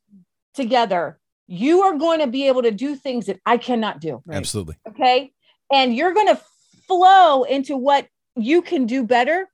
together, 0.55 1.19
you 1.47 1.83
are 1.83 1.97
going 1.97 2.21
to 2.21 2.27
be 2.27 2.49
able 2.49 2.63
to 2.63 2.71
do 2.71 2.97
things 2.97 3.27
that 3.27 3.41
I 3.47 3.57
cannot 3.57 4.01
do. 4.01 4.23
Absolutely. 4.31 4.77
Okay. 4.89 5.33
And 5.73 5.95
you're 5.95 6.13
going 6.13 6.29
to 6.29 6.41
flow 6.87 7.45
into 7.45 7.77
what 7.77 8.07
you 8.37 8.63
can 8.63 8.87
do 8.87 9.05
better. 9.05 9.49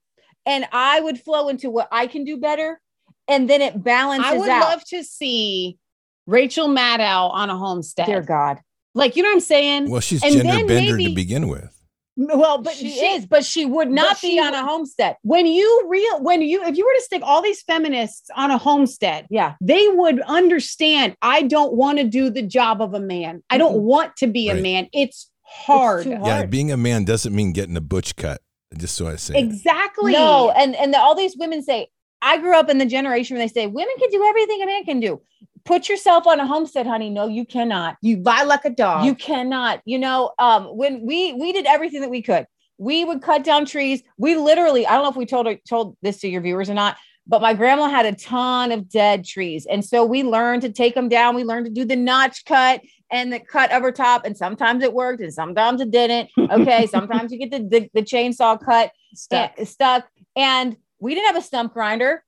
And 0.46 0.66
I 0.72 1.00
would 1.00 1.20
flow 1.20 1.48
into 1.48 1.70
what 1.70 1.88
I 1.92 2.07
can 2.07 2.24
do 2.24 2.37
better. 2.37 2.81
And 3.28 3.48
then 3.48 3.62
it 3.62 3.83
balances 3.83 4.31
I 4.33 4.37
would 4.37 4.48
out. 4.48 4.61
love 4.70 4.85
to 4.87 5.05
see 5.05 5.78
Rachel 6.26 6.68
Maddow 6.68 7.31
on 7.31 7.50
a 7.50 7.57
homestead. 7.57 8.07
Dear 8.07 8.22
God. 8.22 8.59
Like, 8.94 9.16
you 9.16 9.22
know 9.22 9.28
what 9.31 9.35
I'm 9.37 9.40
saying? 9.40 9.90
Well, 9.90 10.00
she's 10.00 10.22
And 10.22 10.35
gender 10.35 10.52
then 10.52 10.66
bender 10.66 10.96
maybe- 10.96 11.09
to 11.11 11.14
begin 11.14 11.48
with. 11.48 11.70
well, 12.16 12.59
but 12.59 12.64
But 12.64 12.74
she, 12.74 12.90
she, 12.90 13.00
is, 13.07 13.24
but 13.26 13.42
she 13.44 13.64
would 13.64 13.90
not 13.90 14.16
but 14.16 14.20
be 14.20 14.31
she 14.33 14.38
on 14.38 14.50
would- 14.50 14.55
a 14.61 14.62
homestead. 14.64 15.16
when 15.22 15.46
you 15.46 15.87
real 15.88 16.20
when 16.22 16.42
you 16.42 16.62
if 16.64 16.76
you 16.76 16.85
were 16.85 16.92
to 16.94 17.02
stick 17.02 17.22
all 17.24 17.40
these 17.40 17.62
feminists 17.62 18.28
on 18.37 18.50
a 18.50 18.59
homestead, 18.59 19.26
Yeah. 19.31 19.55
they 19.62 19.88
would 19.88 20.20
understand 20.22 21.16
I 21.22 21.42
don't 21.42 21.72
want 21.74 21.98
to 21.98 22.05
do 22.05 22.28
the 22.28 22.42
job 22.42 22.83
of 22.83 22.92
a 22.92 23.00
man. 23.00 23.42
I 23.48 23.57
don't 23.57 23.81
want 23.83 24.16
to 24.18 24.26
be 24.26 24.50
a 24.50 24.55
man. 24.55 24.88
It's 24.92 25.31
hard. 25.42 26.05
too 26.05 26.11
Yeah, 26.11 26.18
hard. 26.18 26.50
being 26.50 26.70
a 26.70 26.76
man 26.76 27.05
doesn't 27.05 27.35
mean 27.35 27.52
getting 27.52 27.76
a 27.78 27.81
butch 27.81 28.14
cut. 28.16 28.42
Just 28.76 28.96
so 28.96 29.08
I 29.08 29.16
say. 29.16 29.35
it. 29.35 29.44
Exactly. 29.44 30.12
No. 30.12 30.50
And, 30.50 30.74
and 30.76 30.92
the, 30.92 30.98
all 30.98 31.14
these 31.14 31.37
women 31.37 31.62
say, 31.62 31.88
I 32.20 32.38
grew 32.38 32.54
up 32.54 32.68
in 32.68 32.78
the 32.78 32.87
generation 32.87 33.37
where 33.37 33.46
they 33.46 33.52
say 33.52 33.66
women 33.66 33.94
can 33.98 34.11
do 34.11 34.24
everything 34.24 34.62
a 34.62 34.66
man 34.66 34.85
can 34.85 35.00
do. 35.00 35.20
Put 35.64 35.88
yourself 35.88 36.26
on 36.26 36.40
a 36.40 36.46
homestead, 36.46 36.87
honey. 36.87 37.11
No, 37.11 37.28
you 37.28 37.44
cannot. 37.44 37.96
you 38.00 38.22
lie 38.22 38.44
like 38.44 38.64
a 38.64 38.70
dog. 38.70 39.04
You 39.04 39.14
cannot. 39.14 39.80
You 39.85 39.98
know, 39.98 40.32
um, 40.38 40.64
when 40.76 41.06
we 41.06 41.32
we 41.35 41.52
did 41.52 41.66
everything 41.66 42.00
that 42.00 42.11
we 42.11 42.22
could. 42.22 42.46
We 42.78 43.04
would 43.04 43.22
cut 43.22 43.44
down 43.44 43.64
trees. 43.64 44.02
We 44.18 44.35
literally, 44.35 44.87
I 44.87 44.94
don't 44.94 45.04
know 45.04 45.11
if 45.11 45.16
we 45.16 45.26
told 45.26 45.46
told 45.68 45.96
this 46.02 46.18
to 46.20 46.28
your 46.28 46.40
viewers 46.40 46.68
or 46.68 46.74
not, 46.74 46.96
but 47.26 47.40
my 47.40 47.54
grandma 47.54 47.88
had 47.88 48.06
a 48.06 48.14
ton 48.14 48.72
of 48.72 48.88
dead 48.88 49.24
trees. 49.24 49.66
And 49.66 49.85
so 49.85 50.04
we 50.04 50.24
learned 50.24 50.62
to 50.62 50.72
take 50.72 50.94
them 50.94 51.08
down. 51.08 51.37
We 51.37 51.44
learned 51.44 51.66
to 51.66 51.72
do 51.72 51.85
the 51.85 51.96
notch 51.96 52.44
cut 52.44 52.80
and 53.12 53.33
the 53.33 53.38
cut 53.38 53.72
over 53.72 53.92
top. 53.92 54.25
And 54.25 54.37
sometimes 54.37 54.83
it 54.83 54.92
worked 54.92 55.20
and 55.20 55.33
sometimes 55.33 55.81
it 55.81 55.90
didn't. 55.90 56.31
Okay. 56.38 56.87
sometimes 56.90 57.31
you 57.31 57.38
get 57.38 57.51
the, 57.51 57.59
the, 57.61 57.90
the 57.94 58.03
chainsaw 58.03 58.59
cut 58.61 58.90
stuck. 59.14 59.53
and- 59.59 59.68
stuck. 59.68 60.09
And 60.35 60.77
we 60.98 61.14
didn't 61.14 61.27
have 61.27 61.37
a 61.37 61.46
stump 61.46 61.75
grinder. 61.75 62.25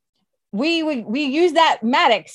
We 0.53 0.83
would 0.83 1.05
we 1.07 1.25
used 1.25 1.57
that 1.57 1.79
mattock, 1.83 2.27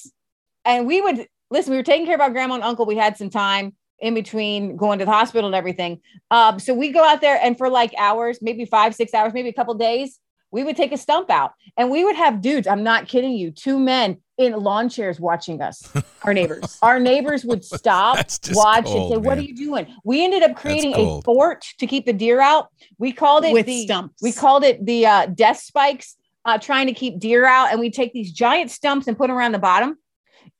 and 0.65 0.85
we 0.87 0.99
would 0.99 1.27
listen. 1.49 1.71
We 1.71 1.77
were 1.77 1.83
taking 1.83 2.05
care 2.05 2.15
of 2.15 2.21
our 2.21 2.29
grandma 2.29 2.55
and 2.55 2.63
uncle. 2.63 2.85
We 2.85 2.97
had 2.97 3.15
some 3.15 3.29
time 3.29 3.75
in 3.99 4.13
between 4.13 4.75
going 4.75 4.99
to 4.99 5.05
the 5.05 5.11
hospital 5.11 5.47
and 5.47 5.55
everything. 5.55 6.01
Um, 6.31 6.59
so 6.59 6.73
we 6.73 6.91
go 6.91 7.03
out 7.03 7.21
there, 7.21 7.39
and 7.41 7.57
for 7.57 7.69
like 7.69 7.93
hours, 7.97 8.39
maybe 8.41 8.65
five, 8.65 8.93
six 8.93 9.13
hours, 9.13 9.33
maybe 9.33 9.47
a 9.47 9.53
couple 9.53 9.73
days, 9.75 10.19
we 10.51 10.63
would 10.63 10.75
take 10.75 10.91
a 10.91 10.97
stump 10.97 11.29
out, 11.29 11.53
and 11.77 11.89
we 11.89 12.03
would 12.03 12.15
have 12.15 12.41
dudes. 12.41 12.67
I'm 12.67 12.83
not 12.83 13.07
kidding 13.07 13.33
you, 13.33 13.51
two 13.51 13.79
men 13.79 14.17
in 14.37 14.53
lawn 14.53 14.89
chairs 14.89 15.19
watching 15.19 15.61
us. 15.61 15.83
Our 16.23 16.33
neighbors. 16.33 16.77
Our 16.81 16.99
neighbors 16.99 17.43
would 17.45 17.63
stop, 17.63 18.17
That's 18.17 18.55
watch, 18.55 18.85
cold, 18.85 19.13
and 19.13 19.23
say, 19.23 19.27
"What 19.27 19.37
are 19.37 19.41
you 19.41 19.55
doing?" 19.55 19.87
We 20.03 20.23
ended 20.23 20.43
up 20.43 20.55
creating 20.55 20.93
a 20.95 21.21
fort 21.21 21.65
to 21.79 21.87
keep 21.87 22.05
the 22.05 22.13
deer 22.13 22.41
out. 22.41 22.69
We 22.97 23.11
called 23.11 23.45
it 23.45 23.53
With 23.53 23.65
the 23.65 23.83
stumps. 23.85 24.21
we 24.21 24.31
called 24.31 24.63
it 24.63 24.85
the 24.85 25.05
uh, 25.05 25.25
death 25.27 25.59
spikes, 25.59 26.15
uh, 26.45 26.57
trying 26.57 26.87
to 26.87 26.93
keep 26.93 27.19
deer 27.19 27.45
out. 27.45 27.71
And 27.71 27.79
we 27.79 27.91
take 27.91 28.13
these 28.13 28.31
giant 28.31 28.71
stumps 28.71 29.07
and 29.07 29.17
put 29.17 29.27
them 29.27 29.37
around 29.37 29.51
the 29.51 29.59
bottom. 29.59 29.97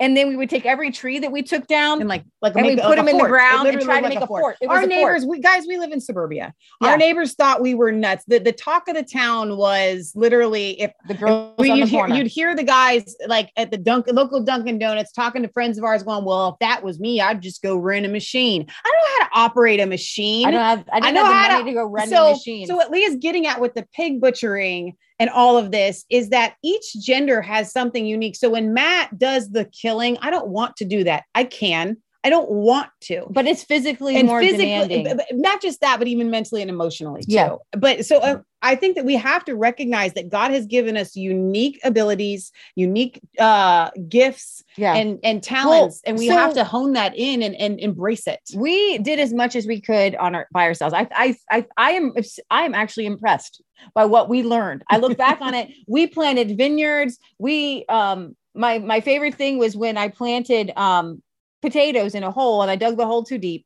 And 0.02 0.16
then 0.16 0.30
we 0.30 0.38
would 0.38 0.50
take 0.50 0.66
every 0.66 0.92
tree 0.92 1.20
that 1.20 1.32
we 1.32 1.42
took 1.42 1.68
down 1.68 2.00
and 2.00 2.08
like 2.08 2.24
like 2.42 2.56
and 2.56 2.66
we 2.66 2.76
put 2.78 2.96
them 2.96 3.08
in 3.08 3.18
the 3.18 3.20
fort. 3.20 3.30
Ground 3.32 3.68
and 3.68 3.82
try 3.82 3.98
to 3.98 4.02
like 4.04 4.14
make 4.16 4.24
a 4.24 4.28
fort. 4.28 4.56
Our 4.68 4.86
neighbors, 4.86 5.24
fort. 5.24 5.38
we 5.38 5.42
guys, 5.42 5.66
we 5.68 5.78
live 5.78 5.92
in 5.92 6.00
suburbia. 6.00 6.54
Yeah. 6.82 6.90
Our 6.90 6.98
neighbors 6.98 7.34
thought 7.36 7.62
we 7.62 7.74
were 7.74 7.92
nuts. 7.92 8.24
The 8.28 8.40
the 8.40 8.54
talk 8.54 8.88
of 8.88 8.96
the 8.96 9.04
town 9.04 9.58
was 9.58 10.14
literally 10.16 10.82
if 10.82 10.92
The 11.08 11.16
girls 11.16 11.54
you'd, 11.60 11.88
hear, 11.88 12.08
you'd 12.08 12.28
hear 12.28 12.56
the 12.56 12.64
guys 12.64 13.16
like 13.28 13.52
at 13.58 13.72
the 13.72 13.78
Dunkin' 13.78 14.16
local 14.16 14.42
Dunkin' 14.42 14.80
Donuts 14.80 15.12
talking 15.12 15.42
to 15.44 15.50
friends 15.50 15.78
of 15.78 15.84
ours, 15.84 16.04
going, 16.04 16.24
"Well, 16.24 16.50
if 16.50 16.60
that 16.60 16.82
was 16.84 17.00
me, 17.00 17.20
I'd 17.20 17.42
just 17.42 17.62
go 17.62 17.76
rent 17.78 18.06
a 18.06 18.10
machine. 18.10 18.66
I 18.86 18.90
don't 18.90 18.96
know 18.96 19.20
how 19.20 19.26
to 19.26 19.50
operate 19.50 19.80
a 19.80 19.86
machine. 19.86 20.48
I 20.48 20.52
don't 20.52 20.62
have. 20.62 20.86
I 20.94 21.00
didn't 21.02 21.16
know 21.16 21.26
have 21.26 21.34
how 21.34 21.42
the 21.42 21.48
to- 21.48 21.60
money 21.60 21.72
to, 21.72 21.76
go 21.76 21.86
rent 21.86 22.10
so, 22.10 22.28
a 22.28 22.32
machine. 22.32 22.68
So 22.68 22.76
what 22.76 22.90
Leah's 22.90 23.18
getting 23.18 23.48
at 23.48 23.60
with 23.60 23.74
the 23.74 23.86
pig 23.94 24.22
butchering 24.22 24.96
and 25.20 25.30
all 25.30 25.58
of 25.58 25.72
this 25.72 26.06
is 26.10 26.30
that 26.30 26.56
each 26.64 26.94
gender 27.02 27.42
has 27.42 27.72
something 27.72 28.06
unique. 28.06 28.36
So 28.38 28.50
when 28.50 28.74
Matt 28.74 29.18
does 29.18 29.50
the 29.50 29.66
killing, 29.66 30.18
I 30.22 30.32
don't 30.32 30.48
want 30.48 30.78
to 30.78 30.86
do 30.86 31.04
that. 31.04 31.26
I 31.36 31.44
can. 31.44 31.98
I 32.24 32.30
don't 32.30 32.50
want 32.50 32.90
to. 33.02 33.28
but 33.30 33.46
it's 33.48 33.64
physically 33.64 34.18
And 34.18 34.28
more 34.28 34.42
physically, 34.42 34.66
demanding. 35.04 35.20
not 35.32 35.62
just 35.62 35.80
that, 35.82 36.00
but 36.00 36.08
even 36.10 36.30
mentally 36.30 36.62
and 36.62 36.70
emotionally 36.70 37.22
too. 37.22 37.32
Yeah. 37.32 37.56
But 37.72 38.06
so 38.06 38.18
uh, 38.18 38.42
I 38.62 38.76
think 38.76 38.98
that 38.98 39.06
we 39.06 39.16
have 39.16 39.46
to 39.46 39.56
recognize 39.56 40.14
that 40.16 40.28
God 40.30 40.52
has 40.52 40.66
given 40.66 40.98
us 40.98 41.16
unique 41.16 41.80
abilities, 41.86 42.52
unique 42.76 43.22
uh, 43.40 43.90
gifts, 44.10 44.64
yeah. 44.76 44.96
and 44.96 45.20
and 45.24 45.42
talents, 45.42 46.02
and 46.06 46.18
we 46.18 46.28
so- 46.28 46.34
have 46.34 46.54
to 46.56 46.66
hone 46.66 46.92
that 46.94 47.16
in 47.16 47.42
and, 47.42 47.56
and 47.56 47.80
embrace 47.80 48.28
it. 48.28 48.42
we 48.54 48.98
did 48.98 49.18
as 49.20 49.34
much 49.34 49.56
as 49.56 49.66
we 49.66 49.80
could 49.80 50.16
on 50.16 50.36
our 50.36 50.48
by 50.52 50.64
ourselves. 50.66 50.94
I 50.94 51.08
I 51.12 51.38
I, 51.50 51.66
I 51.78 51.92
am 51.92 52.14
I 52.50 52.64
am 52.64 52.76
actually 52.76 53.06
impressed 53.06 53.62
by 53.94 54.04
what 54.04 54.28
we 54.28 54.44
learned. 54.44 54.84
I 54.90 54.98
look 54.98 55.18
back 55.18 55.40
on 55.40 55.54
it. 55.54 55.70
We 55.88 56.08
planted 56.08 56.58
vineyards. 56.58 57.18
We 57.38 57.86
um 57.88 58.36
my 58.54 58.80
my 58.80 59.00
favorite 59.00 59.36
thing 59.36 59.58
was 59.58 59.78
when 59.78 59.98
I 59.98 60.10
planted 60.10 60.74
um 60.76 61.24
potatoes 61.62 62.16
in 62.16 62.24
a 62.24 62.32
hole 62.32 62.62
and 62.62 62.72
I 62.72 62.76
dug 62.76 62.98
the 62.98 63.06
hole 63.06 63.24
too 63.24 63.38
deep 63.38 63.66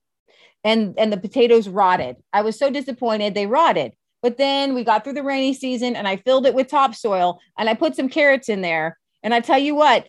and 0.64 0.98
and 0.98 1.12
the 1.12 1.18
potatoes 1.18 1.68
rotted. 1.68 2.18
I 2.32 2.42
was 2.42 2.58
so 2.58 2.70
disappointed 2.70 3.34
they 3.34 3.48
rotted. 3.48 3.94
But 4.22 4.38
then 4.38 4.74
we 4.74 4.86
got 4.86 5.04
through 5.04 5.14
the 5.14 5.24
rainy 5.24 5.54
season 5.54 5.98
and 5.98 6.08
I 6.08 6.16
filled 6.16 6.46
it 6.46 6.54
with 6.54 6.70
topsoil 6.70 7.42
and 7.58 7.70
I 7.70 7.74
put 7.74 7.96
some 7.96 8.08
carrots 8.08 8.48
in 8.48 8.62
there. 8.62 8.98
And 9.22 9.34
I 9.34 9.42
tell 9.42 9.60
you 9.60 9.76
what, 9.76 10.08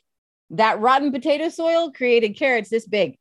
that 0.50 0.78
rotten 0.78 1.10
potato 1.10 1.48
soil 1.48 1.90
created 1.90 2.38
carrots 2.38 2.70
this 2.70 2.86
big. 2.86 3.18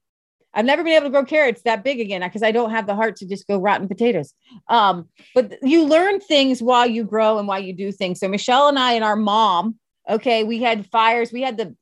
I've 0.54 0.66
never 0.66 0.84
been 0.84 0.94
able 0.94 1.06
to 1.06 1.10
grow 1.10 1.26
carrots 1.26 1.64
that 1.64 1.84
big 1.84 2.00
again 2.00 2.22
because 2.22 2.44
I 2.44 2.52
don't 2.52 2.70
have 2.70 2.86
the 2.86 2.94
heart 2.94 3.16
to 3.18 3.26
just 3.26 3.48
go 3.48 3.58
rotten 3.58 3.88
potatoes. 3.88 4.36
Um, 4.68 5.10
but 5.34 5.56
you 5.64 5.84
learn 5.84 6.20
things 6.20 6.62
while 6.62 6.86
you 6.86 7.04
grow 7.04 7.40
and 7.40 7.48
while 7.48 7.60
you 7.60 7.74
do 7.74 7.92
things. 7.92 8.20
So 8.20 8.28
Michelle 8.28 8.68
and 8.68 8.78
I 8.78 8.94
and 8.94 9.04
our 9.04 9.16
mom, 9.16 9.80
okay, 10.08 10.44
we 10.44 10.62
had 10.62 10.86
fires. 10.92 11.34
We 11.34 11.42
had 11.42 11.58
the 11.58 11.76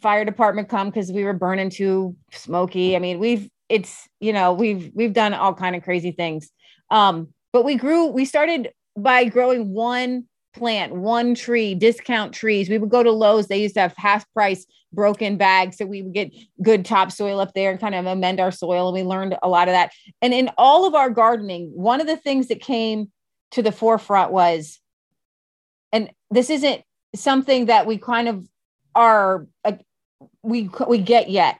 fire 0.00 0.24
department 0.24 0.68
come 0.68 0.88
because 0.88 1.10
we 1.12 1.24
were 1.24 1.32
burning 1.32 1.70
too 1.70 2.16
smoky. 2.32 2.96
I 2.96 2.98
mean, 2.98 3.18
we've 3.18 3.48
it's 3.68 4.08
you 4.20 4.32
know 4.32 4.52
we've 4.52 4.90
we've 4.94 5.12
done 5.12 5.34
all 5.34 5.54
kind 5.54 5.76
of 5.76 5.82
crazy 5.82 6.12
things. 6.12 6.50
Um, 6.90 7.28
but 7.52 7.64
we 7.64 7.76
grew. 7.76 8.06
We 8.06 8.24
started 8.24 8.70
by 8.96 9.24
growing 9.24 9.72
one 9.72 10.26
plant, 10.52 10.94
one 10.94 11.34
tree, 11.34 11.74
discount 11.74 12.32
trees. 12.32 12.68
We 12.68 12.78
would 12.78 12.90
go 12.90 13.02
to 13.02 13.12
Lowe's. 13.12 13.46
They 13.46 13.62
used 13.62 13.74
to 13.74 13.80
have 13.80 13.94
half 13.96 14.30
price 14.32 14.66
broken 14.92 15.36
bags. 15.36 15.76
So 15.76 15.86
we 15.86 16.02
would 16.02 16.12
get 16.12 16.32
good 16.62 16.84
topsoil 16.84 17.40
up 17.40 17.54
there 17.54 17.70
and 17.70 17.80
kind 17.80 17.94
of 17.94 18.06
amend 18.06 18.40
our 18.40 18.50
soil. 18.50 18.88
And 18.88 18.94
we 18.94 19.02
learned 19.02 19.36
a 19.42 19.48
lot 19.48 19.68
of 19.68 19.72
that. 19.72 19.92
And 20.20 20.34
in 20.34 20.50
all 20.58 20.86
of 20.86 20.94
our 20.94 21.10
gardening, 21.10 21.70
one 21.74 22.00
of 22.00 22.06
the 22.06 22.16
things 22.16 22.48
that 22.48 22.60
came 22.60 23.10
to 23.52 23.62
the 23.62 23.72
forefront 23.72 24.32
was, 24.32 24.80
and 25.92 26.10
this 26.30 26.50
isn't 26.50 26.82
something 27.14 27.66
that 27.66 27.86
we 27.86 27.98
kind 27.98 28.28
of 28.28 28.46
are, 28.94 29.46
uh, 29.64 29.72
we, 30.42 30.70
we 30.88 30.98
get 30.98 31.30
yet 31.30 31.58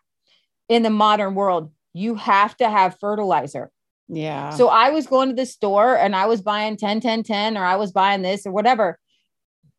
in 0.69 0.83
the 0.83 0.91
modern 0.91 1.35
world. 1.35 1.73
you 1.93 2.15
have 2.15 2.57
to 2.59 2.71
have 2.71 2.97
fertilizer. 3.01 3.71
Yeah. 4.09 4.51
So 4.51 4.69
I 4.69 4.91
was 4.91 5.07
going 5.07 5.29
to 5.29 5.35
the 5.35 5.47
store 5.47 5.97
and 5.97 6.15
I 6.15 6.27
was 6.27 6.41
buying 6.41 6.77
10, 6.77 7.01
10, 7.01 7.23
10, 7.23 7.57
or 7.57 7.65
I 7.65 7.77
was 7.77 7.93
buying 7.93 8.23
this 8.23 8.47
or 8.47 8.53
whatever. 8.53 8.99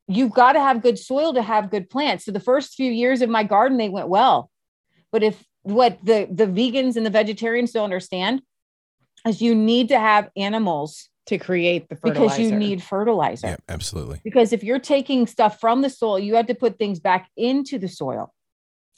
You've 0.07 0.33
got 0.33 0.53
to 0.53 0.59
have 0.59 0.81
good 0.81 0.99
soil 0.99 1.33
to 1.33 1.41
have 1.41 1.69
good 1.69 1.89
plants. 1.89 2.25
So 2.25 2.31
the 2.31 2.39
first 2.39 2.75
few 2.75 2.91
years 2.91 3.21
of 3.21 3.29
my 3.29 3.43
garden, 3.43 3.77
they 3.77 3.89
went 3.89 4.09
well. 4.09 4.49
But 5.11 5.23
if 5.23 5.41
what 5.63 5.99
the, 6.03 6.27
the 6.31 6.47
vegans 6.47 6.95
and 6.95 7.05
the 7.05 7.09
vegetarians 7.09 7.71
don't 7.71 7.85
understand 7.85 8.41
is 9.27 9.41
you 9.41 9.53
need 9.53 9.89
to 9.89 9.99
have 9.99 10.29
animals 10.35 11.09
to 11.27 11.37
create 11.37 11.87
the 11.89 11.95
fertilizer. 11.95 12.37
because 12.37 12.39
you 12.39 12.57
need 12.57 12.81
fertilizer. 12.81 13.47
Yeah, 13.47 13.55
absolutely. 13.69 14.21
Because 14.23 14.53
if 14.53 14.63
you're 14.63 14.79
taking 14.79 15.27
stuff 15.27 15.59
from 15.59 15.81
the 15.81 15.89
soil, 15.89 16.17
you 16.19 16.35
have 16.35 16.47
to 16.47 16.55
put 16.55 16.77
things 16.79 16.99
back 16.99 17.29
into 17.37 17.77
the 17.77 17.87
soil. 17.87 18.33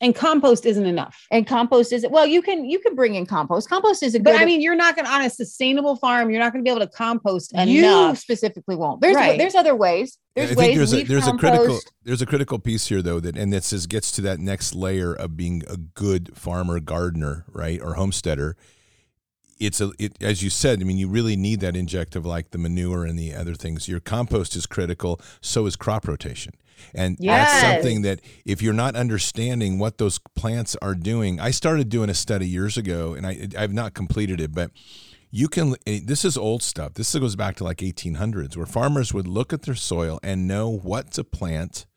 and 0.01 0.13
compost 0.15 0.65
isn't 0.65 0.85
enough. 0.85 1.15
And 1.31 1.45
compost 1.47 1.93
is 1.93 2.05
well, 2.09 2.25
you 2.25 2.41
can 2.41 2.65
you 2.65 2.79
can 2.79 2.93
bring 2.95 3.15
in 3.15 3.25
compost. 3.25 3.69
Compost 3.69 4.03
is 4.03 4.15
a 4.15 4.19
good. 4.19 4.23
But 4.25 4.41
I 4.41 4.43
mean, 4.45 4.59
you're 4.61 4.75
not 4.75 4.95
going 4.95 5.05
to 5.05 5.11
on 5.11 5.21
a 5.21 5.29
sustainable 5.29 5.95
farm. 5.95 6.29
You're 6.29 6.39
not 6.39 6.51
going 6.51 6.63
to 6.63 6.67
be 6.69 6.75
able 6.75 6.85
to 6.85 6.91
compost 6.91 7.51
And 7.55 7.69
you 7.69 8.13
specifically 8.15 8.75
won't. 8.75 8.99
There's 9.01 9.15
Right. 9.15 9.37
there's 9.37 9.55
other 9.55 9.75
ways. 9.75 10.17
Yeah, 10.35 10.45
There's 10.47 10.57
I 10.57 10.59
ways. 10.59 10.67
think 10.67 10.77
there's 10.77 10.93
a 10.93 10.95
leaf 10.97 11.07
there's 11.07 11.23
a 11.27 11.31
compost. 11.31 11.53
critical 11.55 11.79
there's 12.03 12.21
a 12.21 12.25
critical 12.25 12.59
piece 12.59 12.87
here 12.87 13.01
though 13.01 13.19
that 13.19 13.37
and 13.37 13.53
this 13.53 13.71
is 13.71 13.85
gets 13.87 14.11
to 14.13 14.21
that 14.21 14.39
next 14.39 14.73
layer 14.75 15.13
of 15.13 15.37
being 15.37 15.61
a 15.69 15.77
good 15.77 16.35
farmer 16.35 16.79
gardener 16.79 17.45
right 17.49 17.79
or 17.81 17.93
homesteader. 17.93 18.57
It's 19.59 19.81
a 19.81 19.91
it 19.99 20.21
as 20.21 20.43
you 20.43 20.49
said. 20.49 20.81
I 20.81 20.83
mean, 20.83 20.97
you 20.97 21.07
really 21.07 21.35
need 21.35 21.59
that 21.61 21.75
inject 21.75 22.15
of 22.15 22.25
like 22.25 22.51
the 22.51 22.57
manure 22.57 23.05
and 23.05 23.17
the 23.17 23.33
other 23.33 23.55
things. 23.55 23.87
Your 23.87 23.99
compost 23.99 24.55
is 24.55 24.65
critical. 24.65 25.19
So 25.41 25.65
is 25.65 25.75
crop 25.75 26.07
rotation. 26.07 26.53
And 26.93 27.17
that's 27.19 27.61
something 27.61 28.01
that 28.01 28.19
if 28.45 28.61
you're 28.61 28.73
not 28.73 28.95
understanding 28.95 29.79
what 29.79 29.99
those 29.99 30.19
plants 30.35 30.75
are 30.81 30.95
doing, 30.95 31.39
I 31.39 31.51
started 31.51 31.87
doing 31.89 32.09
a 32.09 32.13
study 32.13 32.47
years 32.47 32.77
ago, 32.77 33.13
and 33.13 33.25
I 33.25 33.47
I've 33.57 33.73
not 33.73 33.93
completed 33.93 34.41
it, 34.41 34.53
but 34.53 34.71
you 35.31 35.47
can 35.47 35.75
eh, 35.87 35.99
this 36.03 36.23
is 36.23 36.37
old 36.37 36.61
stuff 36.61 36.93
this 36.93 37.15
goes 37.15 37.35
back 37.35 37.55
to 37.55 37.63
like 37.63 37.77
1800s 37.77 38.55
where 38.55 38.67
farmers 38.67 39.15
would 39.15 39.27
look 39.27 39.51
at 39.51 39.63
their 39.63 39.73
soil 39.73 40.19
and 40.21 40.47
know 40.47 40.69
what 40.69 41.09
to 41.09 41.23
plant 41.23 41.87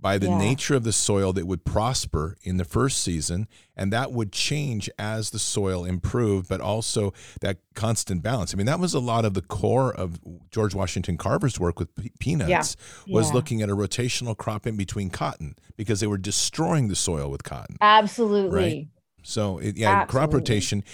by 0.00 0.16
the 0.16 0.28
Yeah. 0.28 0.38
nature 0.38 0.74
of 0.74 0.84
the 0.84 0.92
soil 0.92 1.32
that 1.32 1.46
would 1.46 1.64
prosper 1.64 2.36
in 2.42 2.56
the 2.56 2.64
first 2.64 3.02
season 3.02 3.48
and 3.76 3.92
that 3.92 4.12
would 4.12 4.32
change 4.32 4.88
as 4.98 5.30
the 5.30 5.38
soil 5.38 5.84
improved 5.84 6.48
but 6.48 6.60
also 6.60 7.12
that 7.40 7.58
constant 7.74 8.22
balance 8.22 8.54
i 8.54 8.56
mean 8.56 8.66
that 8.66 8.78
was 8.78 8.94
a 8.94 9.00
lot 9.00 9.24
of 9.24 9.34
the 9.34 9.42
core 9.42 9.92
of 9.92 10.18
george 10.50 10.74
washington 10.74 11.16
carver's 11.16 11.58
work 11.58 11.78
with 11.80 11.92
pe- 11.96 12.10
peanuts 12.20 12.76
was 13.08 13.28
Yeah. 13.28 13.34
looking 13.34 13.60
at 13.62 13.68
a 13.68 13.76
rotational 13.76 14.36
crop 14.36 14.66
in 14.66 14.76
between 14.76 15.10
cotton 15.10 15.56
because 15.76 15.98
they 16.00 16.06
were 16.06 16.18
destroying 16.18 16.88
the 16.88 16.96
soil 16.96 17.28
with 17.30 17.42
cotton 17.42 17.76
Absolutely. 17.80 18.56
right? 18.56 18.86
so 19.24 19.58
it, 19.58 19.76
yeah, 19.76 20.04
crop 20.06 20.24
Absolutely. 20.30 20.38
rotation. 20.38 20.84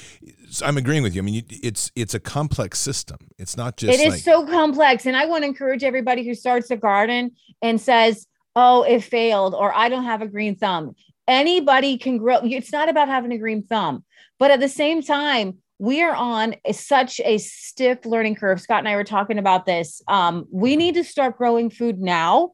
I'm 0.65 0.77
agreeing 0.77 1.03
with 1.05 1.15
you. 1.15 1.23
I 1.23 1.25
mean, 1.25 1.35
you, 1.35 1.43
it's 1.63 1.93
it's 1.95 2.15
a 2.15 2.19
complex 2.21 2.81
system. 2.81 3.19
It's 3.39 3.57
not 3.57 3.77
just 3.77 3.93
It 3.93 4.03
is 4.05 4.13
like 4.15 4.23
so 4.23 4.45
complex. 4.47 5.07
And 5.07 5.17
I 5.17 5.27
want 5.27 5.43
to 5.43 5.47
encourage 5.49 5.85
everybody 5.85 6.25
who 6.27 6.35
starts 6.35 6.71
a 6.73 6.77
garden 6.77 7.31
and 7.63 7.81
says, 7.81 8.27
oh, 8.57 8.83
it 8.83 9.03
failed, 9.03 9.55
or 9.55 9.75
I 9.75 9.89
don't 9.89 10.05
have 10.05 10.23
a 10.23 10.29
green 10.29 10.57
thumb. 10.57 10.95
Anybody 11.27 11.99
can 11.99 12.19
grow. 12.19 12.41
It's 12.43 12.73
not 12.73 12.89
about 12.89 13.09
having 13.09 13.33
a 13.33 13.39
green 13.39 13.63
thumb. 13.63 14.05
But 14.39 14.51
at 14.51 14.61
the 14.61 14.69
same 14.69 15.03
time, 15.03 15.59
we 15.79 16.03
are 16.03 16.15
on 16.15 16.55
a, 16.65 16.73
such 16.73 17.21
a 17.25 17.39
stiff 17.39 18.05
learning 18.05 18.37
curve. 18.37 18.61
Scott 18.61 18.81
and 18.81 18.89
I 18.89 18.97
were 18.97 19.05
talking 19.05 19.39
about 19.39 19.67
this. 19.67 20.03
Um, 20.07 20.47
we 20.51 20.77
need 20.77 20.95
to 20.95 21.05
start 21.05 21.39
growing 21.39 21.71
food 21.71 22.01
now. 22.01 22.53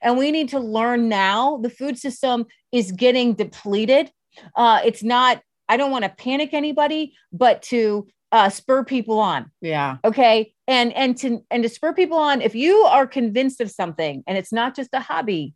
And 0.00 0.16
we 0.16 0.30
need 0.30 0.48
to 0.50 0.58
learn 0.58 1.08
now. 1.08 1.58
The 1.58 1.70
food 1.70 1.98
system 1.98 2.46
is 2.70 2.92
getting 2.92 3.34
depleted. 3.34 4.10
Uh, 4.56 4.80
it's 4.84 5.02
not, 5.02 5.42
I 5.68 5.76
don't 5.76 5.90
want 5.90 6.04
to 6.04 6.10
panic 6.10 6.54
anybody, 6.54 7.14
but 7.32 7.62
to 7.62 8.06
uh, 8.32 8.48
spur 8.48 8.82
people 8.82 9.20
on 9.20 9.50
yeah. 9.60 9.98
okay 10.04 10.52
and 10.66 10.92
and 10.94 11.16
to 11.18 11.44
and 11.50 11.62
to 11.62 11.68
spur 11.68 11.92
people 11.92 12.16
on 12.16 12.40
if 12.40 12.54
you 12.54 12.76
are 12.78 13.06
convinced 13.06 13.60
of 13.60 13.70
something 13.70 14.24
and 14.26 14.38
it's 14.38 14.52
not 14.52 14.74
just 14.74 14.88
a 14.94 15.00
hobby 15.00 15.54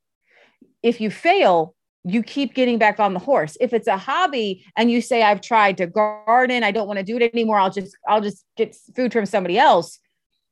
if 0.83 1.01
you 1.01 1.11
fail 1.11 1.75
you 2.05 2.23
keep 2.23 2.55
getting 2.55 2.79
back 2.79 3.01
on 3.01 3.15
the 3.15 3.19
horse 3.19 3.57
if 3.61 3.73
it's 3.73 3.89
a 3.89 3.97
hobby 3.97 4.62
and 4.77 4.91
you 4.91 5.01
say 5.01 5.23
i've 5.23 5.41
tried 5.41 5.79
to 5.79 5.87
garden 5.87 6.62
i 6.62 6.71
don't 6.71 6.87
want 6.87 6.99
to 6.99 7.03
do 7.03 7.17
it 7.17 7.33
anymore 7.33 7.59
i'll 7.59 7.71
just 7.71 7.97
i'll 8.09 8.21
just 8.21 8.45
get 8.57 8.77
food 8.95 9.11
from 9.11 9.25
somebody 9.25 9.59
else 9.59 9.99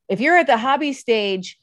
if 0.09 0.19
you're 0.19 0.37
at 0.37 0.47
the 0.47 0.57
hobby 0.57 0.95
stage 0.95 1.59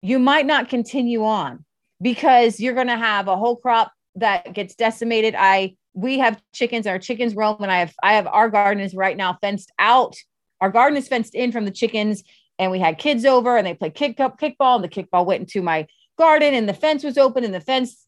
you 0.00 0.20
might 0.20 0.46
not 0.46 0.68
continue 0.68 1.24
on 1.24 1.64
because 2.00 2.60
you're 2.60 2.74
going 2.74 2.86
to 2.86 2.96
have 2.96 3.26
a 3.26 3.36
whole 3.36 3.56
crop 3.56 3.92
that 4.18 4.52
gets 4.52 4.74
decimated 4.74 5.34
i 5.38 5.74
we 5.94 6.18
have 6.18 6.40
chickens 6.52 6.86
our 6.86 6.98
chickens 6.98 7.34
roam 7.34 7.56
and 7.60 7.72
i 7.72 7.78
have 7.78 7.94
i 8.02 8.14
have 8.14 8.26
our 8.26 8.48
garden 8.48 8.82
is 8.82 8.94
right 8.94 9.16
now 9.16 9.36
fenced 9.40 9.70
out 9.78 10.14
our 10.60 10.70
garden 10.70 10.96
is 10.96 11.08
fenced 11.08 11.34
in 11.34 11.52
from 11.52 11.64
the 11.64 11.70
chickens 11.70 12.22
and 12.58 12.70
we 12.70 12.78
had 12.78 12.98
kids 12.98 13.24
over 13.24 13.56
and 13.56 13.66
they 13.66 13.74
played 13.74 13.94
kick 13.94 14.20
up 14.20 14.38
kickball 14.38 14.76
and 14.76 14.84
the 14.84 14.88
kickball 14.88 15.24
went 15.26 15.40
into 15.40 15.62
my 15.62 15.86
garden 16.18 16.54
and 16.54 16.68
the 16.68 16.74
fence 16.74 17.04
was 17.04 17.16
open 17.16 17.44
and 17.44 17.54
the 17.54 17.60
fence 17.60 18.06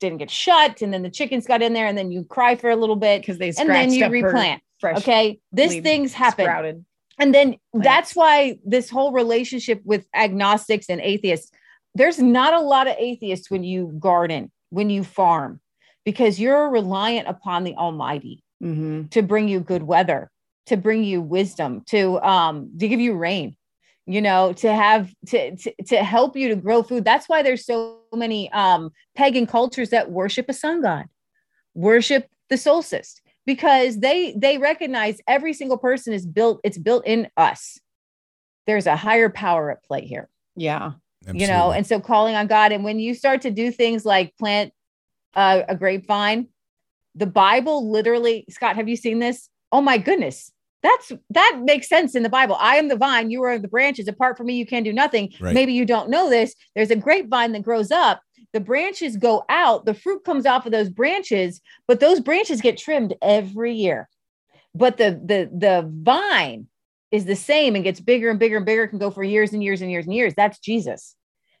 didn't 0.00 0.18
get 0.18 0.30
shut 0.30 0.82
and 0.82 0.92
then 0.92 1.02
the 1.02 1.10
chickens 1.10 1.46
got 1.46 1.62
in 1.62 1.72
there 1.72 1.86
and 1.86 1.96
then 1.96 2.10
you 2.10 2.24
cry 2.24 2.56
for 2.56 2.70
a 2.70 2.76
little 2.76 2.96
bit 2.96 3.22
Because 3.22 3.38
they 3.38 3.52
and 3.58 3.68
then 3.68 3.92
you 3.92 4.08
replant 4.08 4.60
fresh 4.80 4.98
okay 4.98 5.38
this 5.52 5.80
things 5.80 6.12
happen 6.12 6.44
sprouted. 6.44 6.84
and 7.18 7.32
then 7.32 7.56
plants. 7.72 7.86
that's 7.86 8.16
why 8.16 8.58
this 8.64 8.90
whole 8.90 9.12
relationship 9.12 9.80
with 9.84 10.04
agnostics 10.12 10.86
and 10.88 11.00
atheists, 11.00 11.52
there's 11.94 12.18
not 12.18 12.52
a 12.52 12.60
lot 12.60 12.88
of 12.88 12.96
atheists 12.98 13.50
when 13.50 13.62
you 13.62 13.94
garden, 14.00 14.50
when 14.72 14.88
you 14.90 15.04
farm, 15.04 15.60
because 16.04 16.40
you're 16.40 16.68
reliant 16.70 17.28
upon 17.28 17.64
the 17.64 17.74
Almighty 17.74 18.42
Mhm. 18.62 19.10
to 19.10 19.22
bring 19.22 19.48
you 19.48 19.60
good 19.60 19.82
weather, 19.82 20.30
to 20.66 20.76
bring 20.76 21.04
you 21.04 21.20
wisdom, 21.20 21.82
to 21.88 22.18
um 22.26 22.70
to 22.78 22.88
give 22.88 23.00
you 23.00 23.14
rain, 23.14 23.56
you 24.06 24.20
know, 24.22 24.52
to 24.54 24.72
have 24.72 25.12
to 25.26 25.56
to, 25.56 25.74
to 25.88 25.96
help 26.02 26.36
you 26.36 26.48
to 26.48 26.56
grow 26.56 26.82
food. 26.82 27.04
That's 27.04 27.28
why 27.28 27.42
there's 27.42 27.66
so 27.66 27.98
many 28.14 28.50
um 28.52 28.90
pagan 29.14 29.46
cultures 29.46 29.90
that 29.90 30.10
worship 30.10 30.48
a 30.48 30.52
sun 30.54 30.80
god, 30.82 31.06
worship 31.74 32.28
the 32.48 32.56
solstice 32.56 33.20
because 33.46 33.98
they 34.00 34.34
they 34.36 34.58
recognize 34.58 35.18
every 35.26 35.52
single 35.52 35.78
person 35.78 36.12
is 36.12 36.26
built 36.26 36.60
it's 36.64 36.78
built 36.78 37.04
in 37.06 37.28
us 37.36 37.78
there's 38.66 38.86
a 38.86 38.94
higher 38.96 39.28
power 39.28 39.70
at 39.70 39.82
play 39.84 40.04
here 40.06 40.28
Yeah. 40.54 40.92
You 41.32 41.46
know 41.46 41.70
and 41.72 41.86
so 41.86 42.00
calling 42.00 42.34
on 42.34 42.46
god. 42.46 42.72
And 42.72 42.84
when 42.84 42.98
you 42.98 43.14
start 43.14 43.42
to 43.42 43.50
do 43.50 43.70
things 43.70 44.04
like 44.04 44.36
plant 44.38 44.72
uh, 45.34 45.62
a 45.68 45.76
grapevine 45.76 46.48
the 47.14 47.26
bible 47.26 47.90
literally 47.90 48.44
scott 48.50 48.76
have 48.76 48.88
you 48.88 48.96
seen 48.96 49.18
this? 49.18 49.48
Oh 49.70 49.80
my 49.80 49.98
goodness. 49.98 50.52
That's 50.82 51.12
that 51.30 51.60
makes 51.62 51.88
sense 51.88 52.16
in 52.16 52.24
the 52.24 52.28
bible. 52.28 52.56
I 52.58 52.76
am 52.76 52.88
the 52.88 52.96
vine 52.96 53.30
you 53.30 53.42
are 53.44 53.58
the 53.58 53.68
branches. 53.68 54.08
Apart 54.08 54.36
from 54.36 54.46
me 54.46 54.54
you 54.54 54.66
can 54.66 54.82
do 54.82 54.92
nothing. 54.92 55.32
Right. 55.40 55.54
maybe 55.54 55.72
you 55.72 55.84
don't 55.84 56.10
know 56.10 56.28
this. 56.28 56.54
There's 56.74 56.90
a 56.90 56.96
grapevine 56.96 57.52
that 57.52 57.62
grows 57.62 57.90
up. 57.90 58.20
The 58.52 58.60
branches 58.60 59.16
go 59.16 59.44
out. 59.48 59.86
The 59.86 59.94
fruit 59.94 60.24
comes 60.24 60.44
off 60.44 60.66
of 60.66 60.72
those 60.72 60.90
branches 60.90 61.60
but 61.86 62.00
those 62.00 62.20
branches 62.20 62.60
get 62.60 62.78
trimmed 62.78 63.14
every 63.22 63.74
year. 63.74 64.08
But 64.74 64.96
the 64.96 65.20
the 65.24 65.50
the 65.56 65.88
vine 65.92 66.66
is 67.12 67.24
the 67.26 67.36
same 67.36 67.74
and 67.76 67.84
gets 67.84 68.00
bigger 68.00 68.30
and 68.30 68.38
bigger 68.40 68.56
and 68.56 68.66
bigger 68.66 68.88
can 68.88 68.98
go 68.98 69.10
for 69.10 69.22
years 69.22 69.52
and 69.52 69.62
years 69.62 69.80
and 69.82 69.90
years 69.90 70.06
and 70.06 70.14
years 70.14 70.34
that's 70.36 70.58
jesus 70.58 71.14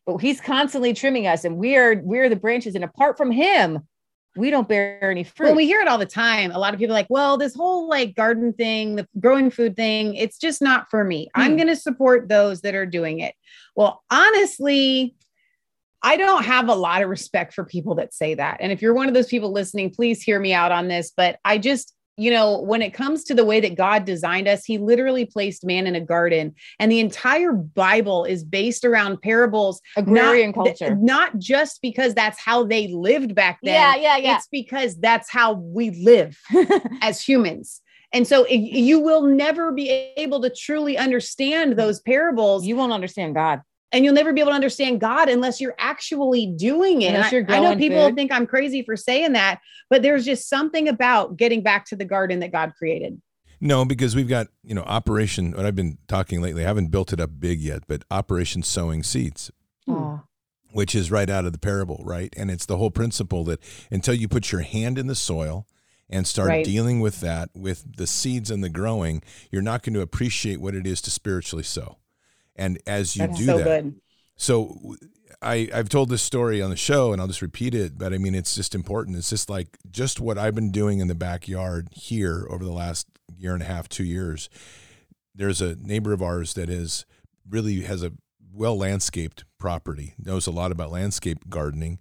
but 0.06 0.18
he's 0.18 0.40
constantly 0.40 0.92
trimming 0.92 1.26
us 1.28 1.44
and 1.44 1.56
we're 1.56 2.00
we're 2.02 2.28
the 2.28 2.36
branches 2.36 2.74
and 2.74 2.82
apart 2.84 3.16
from 3.16 3.30
him 3.30 3.80
we 4.34 4.50
don't 4.50 4.66
bear 4.66 5.10
any 5.10 5.24
fruit 5.24 5.48
Well, 5.48 5.56
we 5.56 5.66
hear 5.66 5.80
it 5.80 5.88
all 5.88 5.98
the 5.98 6.06
time. 6.06 6.52
A 6.52 6.58
lot 6.58 6.72
of 6.72 6.80
people 6.80 6.94
are 6.94 6.98
like, 6.98 7.10
well, 7.10 7.36
this 7.36 7.54
whole 7.54 7.86
like 7.86 8.14
garden 8.14 8.54
thing, 8.54 8.96
the 8.96 9.06
growing 9.20 9.50
food 9.50 9.76
thing, 9.76 10.14
it's 10.14 10.38
just 10.38 10.62
not 10.62 10.88
for 10.90 11.04
me. 11.04 11.28
I'm 11.34 11.50
Hmm. 11.50 11.56
going 11.58 11.68
to 11.68 11.76
support 11.76 12.30
those 12.30 12.62
that 12.62 12.74
are 12.74 12.86
doing 12.86 13.20
it. 13.20 13.34
Well, 13.76 14.02
honestly, 14.10 15.14
I 16.02 16.16
don't 16.16 16.44
have 16.44 16.68
a 16.68 16.74
lot 16.74 17.02
of 17.02 17.10
respect 17.10 17.52
for 17.52 17.64
people 17.64 17.96
that 17.96 18.14
say 18.14 18.32
that. 18.34 18.56
And 18.60 18.72
if 18.72 18.80
you're 18.80 18.94
one 18.94 19.06
of 19.08 19.12
those 19.12 19.28
people 19.28 19.52
listening, 19.52 19.90
please 19.90 20.22
hear 20.22 20.40
me 20.40 20.54
out 20.54 20.72
on 20.72 20.88
this. 20.88 21.12
But 21.14 21.38
I 21.44 21.58
just, 21.58 21.94
you 22.16 22.30
know, 22.30 22.60
when 22.60 22.82
it 22.82 22.92
comes 22.92 23.24
to 23.24 23.34
the 23.34 23.44
way 23.44 23.60
that 23.60 23.74
God 23.76 24.04
designed 24.04 24.46
us, 24.48 24.64
He 24.64 24.78
literally 24.78 25.24
placed 25.24 25.64
man 25.64 25.86
in 25.86 25.94
a 25.94 26.00
garden. 26.00 26.54
And 26.78 26.90
the 26.92 27.00
entire 27.00 27.52
Bible 27.52 28.24
is 28.24 28.44
based 28.44 28.84
around 28.84 29.22
parables 29.22 29.80
agrarian 29.96 30.50
not, 30.50 30.54
culture 30.54 30.94
not 31.00 31.38
just 31.38 31.80
because 31.82 32.14
that's 32.14 32.38
how 32.38 32.64
they 32.64 32.88
lived 32.88 33.34
back 33.34 33.58
then. 33.62 33.74
yeah 33.74 33.96
yeah 33.96 34.16
yeah 34.16 34.36
It's 34.36 34.48
because 34.48 34.96
that's 34.96 35.30
how 35.30 35.54
we 35.54 35.90
live 35.90 36.38
as 37.02 37.22
humans. 37.22 37.80
And 38.12 38.26
so 38.26 38.44
it- 38.44 38.56
you 38.56 38.98
will 39.00 39.22
never 39.22 39.72
be 39.72 39.88
able 40.16 40.42
to 40.42 40.50
truly 40.50 40.98
understand 40.98 41.78
those 41.78 42.00
parables 42.00 42.66
you 42.66 42.76
won't 42.76 42.92
understand 42.92 43.34
god 43.34 43.62
and 43.92 44.04
you'll 44.04 44.14
never 44.14 44.32
be 44.32 44.40
able 44.40 44.50
to 44.50 44.54
understand 44.54 45.00
God 45.00 45.28
unless 45.28 45.60
you're 45.60 45.74
actually 45.78 46.46
doing 46.46 47.02
it. 47.02 47.14
I- 47.14 47.30
you're 47.30 47.44
I, 47.48 47.60
know 47.60 47.76
people 47.76 48.06
food. 48.06 48.14
think 48.16 48.32
I'm 48.32 48.46
crazy 48.46 48.82
for 48.82 48.96
saying 48.96 49.32
that, 49.34 49.60
but 49.90 50.02
there's 50.02 50.24
just 50.24 50.48
something 50.48 50.88
about 50.88 51.36
getting 51.36 51.62
back 51.62 51.84
to 51.86 51.96
the 51.96 52.04
garden 52.04 52.40
that 52.40 52.52
God 52.52 52.72
created. 52.76 53.20
no, 53.60 53.84
because 53.84 54.16
we've 54.16 54.28
got 54.28 54.48
you 54.64 54.74
know 54.74 54.82
Operation. 54.82 55.52
What 55.52 55.66
I've 55.66 55.76
been 55.76 55.98
talking 56.08 56.40
lately, 56.42 56.64
I 56.64 56.66
haven't 56.68 56.88
built 56.90 57.12
it 57.12 57.20
up 57.20 57.30
big 57.38 57.60
yet, 57.60 57.82
but 57.86 58.02
Operation 58.10 58.62
Sowing 58.62 59.02
Seeds. 59.02 59.50
Oh, 59.88 60.22
which 60.72 60.94
is 60.94 61.10
right 61.10 61.28
out 61.28 61.44
of 61.44 61.52
the 61.52 61.58
parable, 61.58 62.00
right? 62.02 62.32
And 62.36 62.50
it's 62.50 62.64
the 62.64 62.78
whole 62.78 62.90
principle 62.90 63.44
that 63.44 63.60
until 63.90 64.14
you 64.14 64.26
put 64.26 64.50
your 64.52 64.62
hand 64.62 64.96
in 64.96 65.06
the 65.06 65.14
soil 65.14 65.66
and 66.08 66.26
start 66.26 66.48
Right. 66.48 66.64
dealing 66.64 67.00
with 67.00 67.20
that 67.20 67.50
with 67.54 67.96
the 67.98 68.06
seeds 68.06 68.50
and 68.50 68.64
the 68.64 68.70
growing, 68.70 69.22
you're 69.50 69.60
not 69.60 69.82
going 69.82 69.92
to 69.94 70.00
appreciate 70.00 70.60
what 70.62 70.74
it 70.74 70.86
is 70.86 71.02
to 71.02 71.10
spiritually 71.10 71.62
sow. 71.62 71.98
And 72.56 72.78
as 72.86 73.16
you 73.16 73.26
That's 73.26 73.38
do 73.38 73.44
so 73.46 73.58
that, 73.58 73.64
good. 73.64 74.00
so 74.36 74.96
I, 75.40 75.68
I've 75.74 75.88
told 75.88 76.08
this 76.08 76.22
story 76.22 76.60
on 76.62 76.70
the 76.70 76.76
show 76.76 77.12
and 77.12 77.20
I'll 77.20 77.26
just 77.26 77.42
repeat 77.42 77.74
it, 77.74 77.98
but 77.98 78.12
I 78.12 78.18
mean, 78.18 78.34
it's 78.34 78.54
just 78.54 78.74
important. 78.74 79.16
It's 79.16 79.30
just 79.30 79.50
like 79.50 79.78
just 79.90 80.20
what 80.20 80.38
I've 80.38 80.54
been 80.54 80.70
doing 80.70 81.00
in 81.00 81.08
the 81.08 81.14
backyard 81.14 81.88
here 81.92 82.46
over 82.50 82.64
the 82.64 82.72
last 82.72 83.06
year 83.36 83.54
and 83.54 83.62
a 83.62 83.66
half, 83.66 83.88
two 83.88 84.04
years. 84.04 84.48
There's 85.34 85.60
a 85.60 85.76
neighbor 85.76 86.12
of 86.12 86.22
ours 86.22 86.54
that 86.54 86.68
is 86.68 87.06
really 87.48 87.80
has 87.82 88.02
a 88.02 88.12
well 88.52 88.76
landscaped 88.76 89.44
property, 89.58 90.14
knows 90.22 90.46
a 90.46 90.50
lot 90.50 90.72
about 90.72 90.90
landscape 90.90 91.48
gardening. 91.48 91.98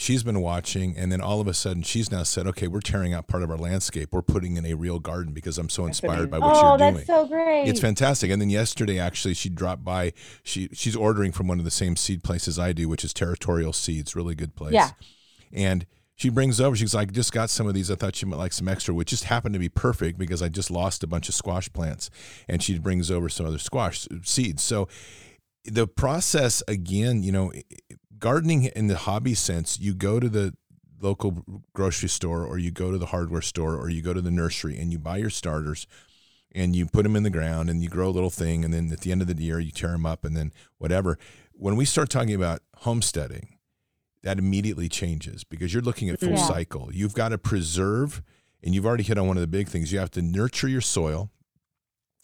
She's 0.00 0.22
been 0.22 0.40
watching, 0.40 0.96
and 0.96 1.10
then 1.10 1.20
all 1.20 1.40
of 1.40 1.48
a 1.48 1.54
sudden, 1.54 1.82
she's 1.82 2.12
now 2.12 2.22
said, 2.22 2.46
"Okay, 2.46 2.68
we're 2.68 2.80
tearing 2.80 3.12
out 3.12 3.26
part 3.26 3.42
of 3.42 3.50
our 3.50 3.56
landscape. 3.56 4.10
We're 4.12 4.22
putting 4.22 4.56
in 4.56 4.64
a 4.64 4.74
real 4.74 5.00
garden 5.00 5.32
because 5.32 5.58
I'm 5.58 5.68
so 5.68 5.86
inspired 5.86 6.30
by 6.30 6.38
what 6.38 6.54
oh, 6.54 6.68
you're 6.68 6.78
doing. 6.78 6.94
Oh, 6.94 6.94
that's 6.94 7.06
so 7.08 7.26
great. 7.26 7.64
It's 7.64 7.80
fantastic. 7.80 8.30
And 8.30 8.40
then 8.40 8.48
yesterday, 8.48 9.00
actually, 9.00 9.34
she 9.34 9.48
dropped 9.48 9.84
by. 9.84 10.12
She 10.44 10.68
she's 10.72 10.94
ordering 10.94 11.32
from 11.32 11.48
one 11.48 11.58
of 11.58 11.64
the 11.64 11.72
same 11.72 11.96
seed 11.96 12.22
places 12.22 12.60
I 12.60 12.72
do, 12.72 12.88
which 12.88 13.02
is 13.04 13.12
Territorial 13.12 13.72
Seeds, 13.72 14.14
really 14.14 14.36
good 14.36 14.54
place. 14.54 14.72
Yeah. 14.72 14.90
And 15.52 15.84
she 16.14 16.28
brings 16.28 16.60
over. 16.60 16.76
She's 16.76 16.94
like, 16.94 17.10
just 17.10 17.32
got 17.32 17.50
some 17.50 17.66
of 17.66 17.74
these. 17.74 17.90
I 17.90 17.96
thought 17.96 18.22
you 18.22 18.28
might 18.28 18.38
like 18.38 18.52
some 18.52 18.68
extra, 18.68 18.94
which 18.94 19.10
just 19.10 19.24
happened 19.24 19.54
to 19.54 19.58
be 19.58 19.68
perfect 19.68 20.16
because 20.16 20.42
I 20.42 20.48
just 20.48 20.70
lost 20.70 21.02
a 21.02 21.08
bunch 21.08 21.28
of 21.28 21.34
squash 21.34 21.72
plants, 21.72 22.08
and 22.48 22.62
she 22.62 22.78
brings 22.78 23.10
over 23.10 23.28
some 23.28 23.46
other 23.46 23.58
squash 23.58 24.06
uh, 24.12 24.16
seeds. 24.22 24.62
So 24.62 24.88
the 25.64 25.86
process 25.86 26.62
again, 26.68 27.22
you 27.22 27.32
know, 27.32 27.52
gardening 28.18 28.64
in 28.64 28.86
the 28.88 28.96
hobby 28.96 29.34
sense, 29.34 29.78
you 29.78 29.94
go 29.94 30.18
to 30.20 30.28
the 30.28 30.54
local 31.00 31.44
grocery 31.74 32.08
store 32.08 32.44
or 32.44 32.58
you 32.58 32.70
go 32.70 32.90
to 32.90 32.98
the 32.98 33.06
hardware 33.06 33.42
store 33.42 33.76
or 33.76 33.88
you 33.88 34.02
go 34.02 34.12
to 34.12 34.20
the 34.20 34.30
nursery 34.30 34.78
and 34.78 34.90
you 34.92 34.98
buy 34.98 35.16
your 35.18 35.30
starters 35.30 35.86
and 36.52 36.74
you 36.74 36.86
put 36.86 37.04
them 37.04 37.14
in 37.14 37.22
the 37.22 37.30
ground 37.30 37.70
and 37.70 37.82
you 37.82 37.88
grow 37.88 38.08
a 38.08 38.10
little 38.10 38.30
thing 38.30 38.64
and 38.64 38.74
then 38.74 38.90
at 38.92 39.00
the 39.02 39.12
end 39.12 39.20
of 39.22 39.28
the 39.28 39.42
year 39.42 39.60
you 39.60 39.70
tear 39.70 39.90
them 39.92 40.04
up 40.06 40.24
and 40.24 40.36
then 40.36 40.52
whatever. 40.78 41.18
When 41.52 41.76
we 41.76 41.84
start 41.84 42.10
talking 42.10 42.34
about 42.34 42.60
homesteading 42.78 43.54
that 44.24 44.38
immediately 44.38 44.88
changes 44.88 45.44
because 45.44 45.72
you're 45.72 45.82
looking 45.82 46.08
at 46.08 46.18
full 46.18 46.30
Yeah. 46.30 46.46
cycle. 46.48 46.90
You've 46.92 47.14
got 47.14 47.28
to 47.28 47.38
preserve 47.38 48.20
and 48.64 48.74
you've 48.74 48.84
already 48.86 49.04
hit 49.04 49.16
on 49.18 49.28
one 49.28 49.36
of 49.36 49.40
the 49.40 49.46
big 49.46 49.68
things. 49.68 49.92
You 49.92 50.00
have 50.00 50.10
to 50.12 50.22
nurture 50.22 50.68
your 50.68 50.80
soil 50.80 51.30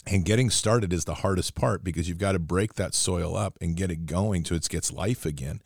and 0.07 0.25
getting 0.25 0.49
started 0.49 0.93
is 0.93 1.05
the 1.05 1.15
hardest 1.15 1.55
part 1.55 1.83
because 1.83 2.07
you've 2.07 2.17
got 2.17 2.33
to 2.33 2.39
break 2.39 2.75
that 2.75 2.93
soil 2.93 3.35
up 3.35 3.57
and 3.61 3.75
get 3.75 3.91
it 3.91 4.05
going 4.05 4.45
so 4.45 4.55
it 4.55 4.67
gets 4.69 4.91
life 4.91 5.25
again 5.25 5.61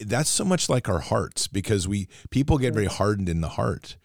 that's 0.00 0.30
so 0.30 0.44
much 0.44 0.68
like 0.68 0.88
our 0.88 1.00
hearts 1.00 1.48
because 1.48 1.88
we 1.88 2.08
people 2.30 2.58
get 2.58 2.72
very 2.72 2.86
hardened 2.86 3.28
in 3.28 3.40
the 3.40 3.50
heart 3.50 3.96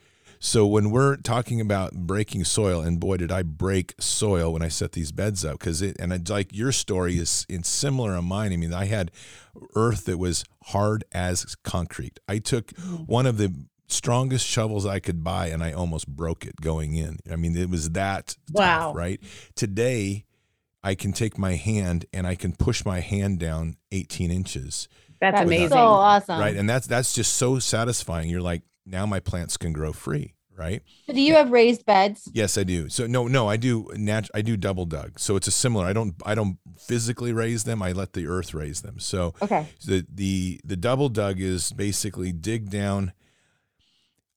so 0.44 0.68
when 0.68 0.92
we're 0.92 1.16
talking 1.16 1.62
about 1.62 1.94
breaking 1.94 2.44
soil, 2.44 2.82
and 2.82 3.00
boy, 3.00 3.16
did 3.16 3.32
I 3.32 3.44
break 3.44 3.96
soil 3.98 4.52
when 4.52 4.62
I 4.62 4.68
set 4.68 4.92
these 4.92 5.14
beds 5.14 5.46
up 5.46 5.58
because 5.58 5.82
it 5.82 5.96
and 6.02 6.12
it's 6.12 6.30
like 6.30 6.52
your 6.52 6.74
story 6.74 7.18
is 7.18 7.46
in 7.48 7.64
similar 7.64 8.12
on 8.12 8.26
mine. 8.26 8.52
I 8.52 8.58
mean, 8.58 8.74
I 8.74 8.84
had 8.84 9.10
earth 9.74 10.04
that 10.04 10.18
was 10.18 10.44
hard 10.66 11.06
as 11.14 11.56
concrete. 11.64 12.20
I 12.28 12.40
took 12.40 12.74
mm. 12.74 13.08
one 13.08 13.26
of 13.26 13.38
the 13.38 13.56
strongest 13.88 14.46
shovels 14.46 14.86
I 14.86 15.00
could 15.00 15.24
buy 15.24 15.48
and 15.48 15.64
I 15.64 15.72
almost 15.72 16.08
broke 16.08 16.46
it 16.46 16.56
going 16.62 16.96
in. 16.96 17.20
I 17.32 17.36
mean, 17.36 17.56
it 17.56 17.70
was 17.70 17.92
that 17.92 18.36
Wow. 18.52 18.88
tough, 18.88 18.96
right? 18.96 19.20
Today, 19.56 20.26
I 20.84 20.96
can 20.96 21.14
take 21.14 21.38
my 21.38 21.56
hand 21.56 22.06
and 22.14 22.26
I 22.28 22.36
can 22.36 22.54
push 22.54 22.86
my 22.86 23.00
hand 23.00 23.40
down 23.40 23.78
18 23.92 24.32
inches 24.32 24.88
That's 25.22 25.36
That's 25.36 25.46
amazing. 25.46 25.70
so 25.70 25.78
awesome. 25.78 26.40
right 26.40 26.56
and 26.58 26.70
that's 26.70 26.88
that's 26.88 27.14
just 27.14 27.36
so 27.36 27.58
satisfying 27.60 28.30
you're 28.30 28.42
like 28.42 28.64
now 28.86 29.06
my 29.06 29.22
plants 29.22 29.56
can 29.56 29.72
grow 29.72 29.94
free 29.94 30.34
right 30.58 30.84
So 31.08 31.14
do 31.14 31.22
you 31.22 31.36
have 31.36 31.52
raised 31.52 31.86
beds? 31.86 32.28
yes 32.34 32.58
i 32.58 32.64
do 32.64 32.90
so 32.90 33.08
no 33.08 33.28
no 33.30 33.48
i 33.48 33.56
do 33.56 33.88
nat- 33.96 34.30
i 34.36 34.42
do 34.42 34.58
double 34.58 34.86
dug 34.86 35.18
so 35.20 35.38
it's 35.38 35.48
a 35.48 35.52
similar 35.52 35.86
i 35.86 35.94
don't 35.94 36.16
i 36.26 36.36
don't 36.36 36.58
physically 36.78 37.32
raise 37.32 37.64
them 37.64 37.82
i 37.82 37.94
let 37.94 38.12
the 38.12 38.28
earth 38.28 38.54
raise 38.54 38.82
them 38.82 39.00
so 39.00 39.34
Okay. 39.42 39.66
the 39.86 40.06
the 40.14 40.60
the 40.66 40.76
double 40.76 41.08
dug 41.08 41.40
is 41.40 41.72
basically 41.72 42.34
dig 42.34 42.70
down 42.70 43.14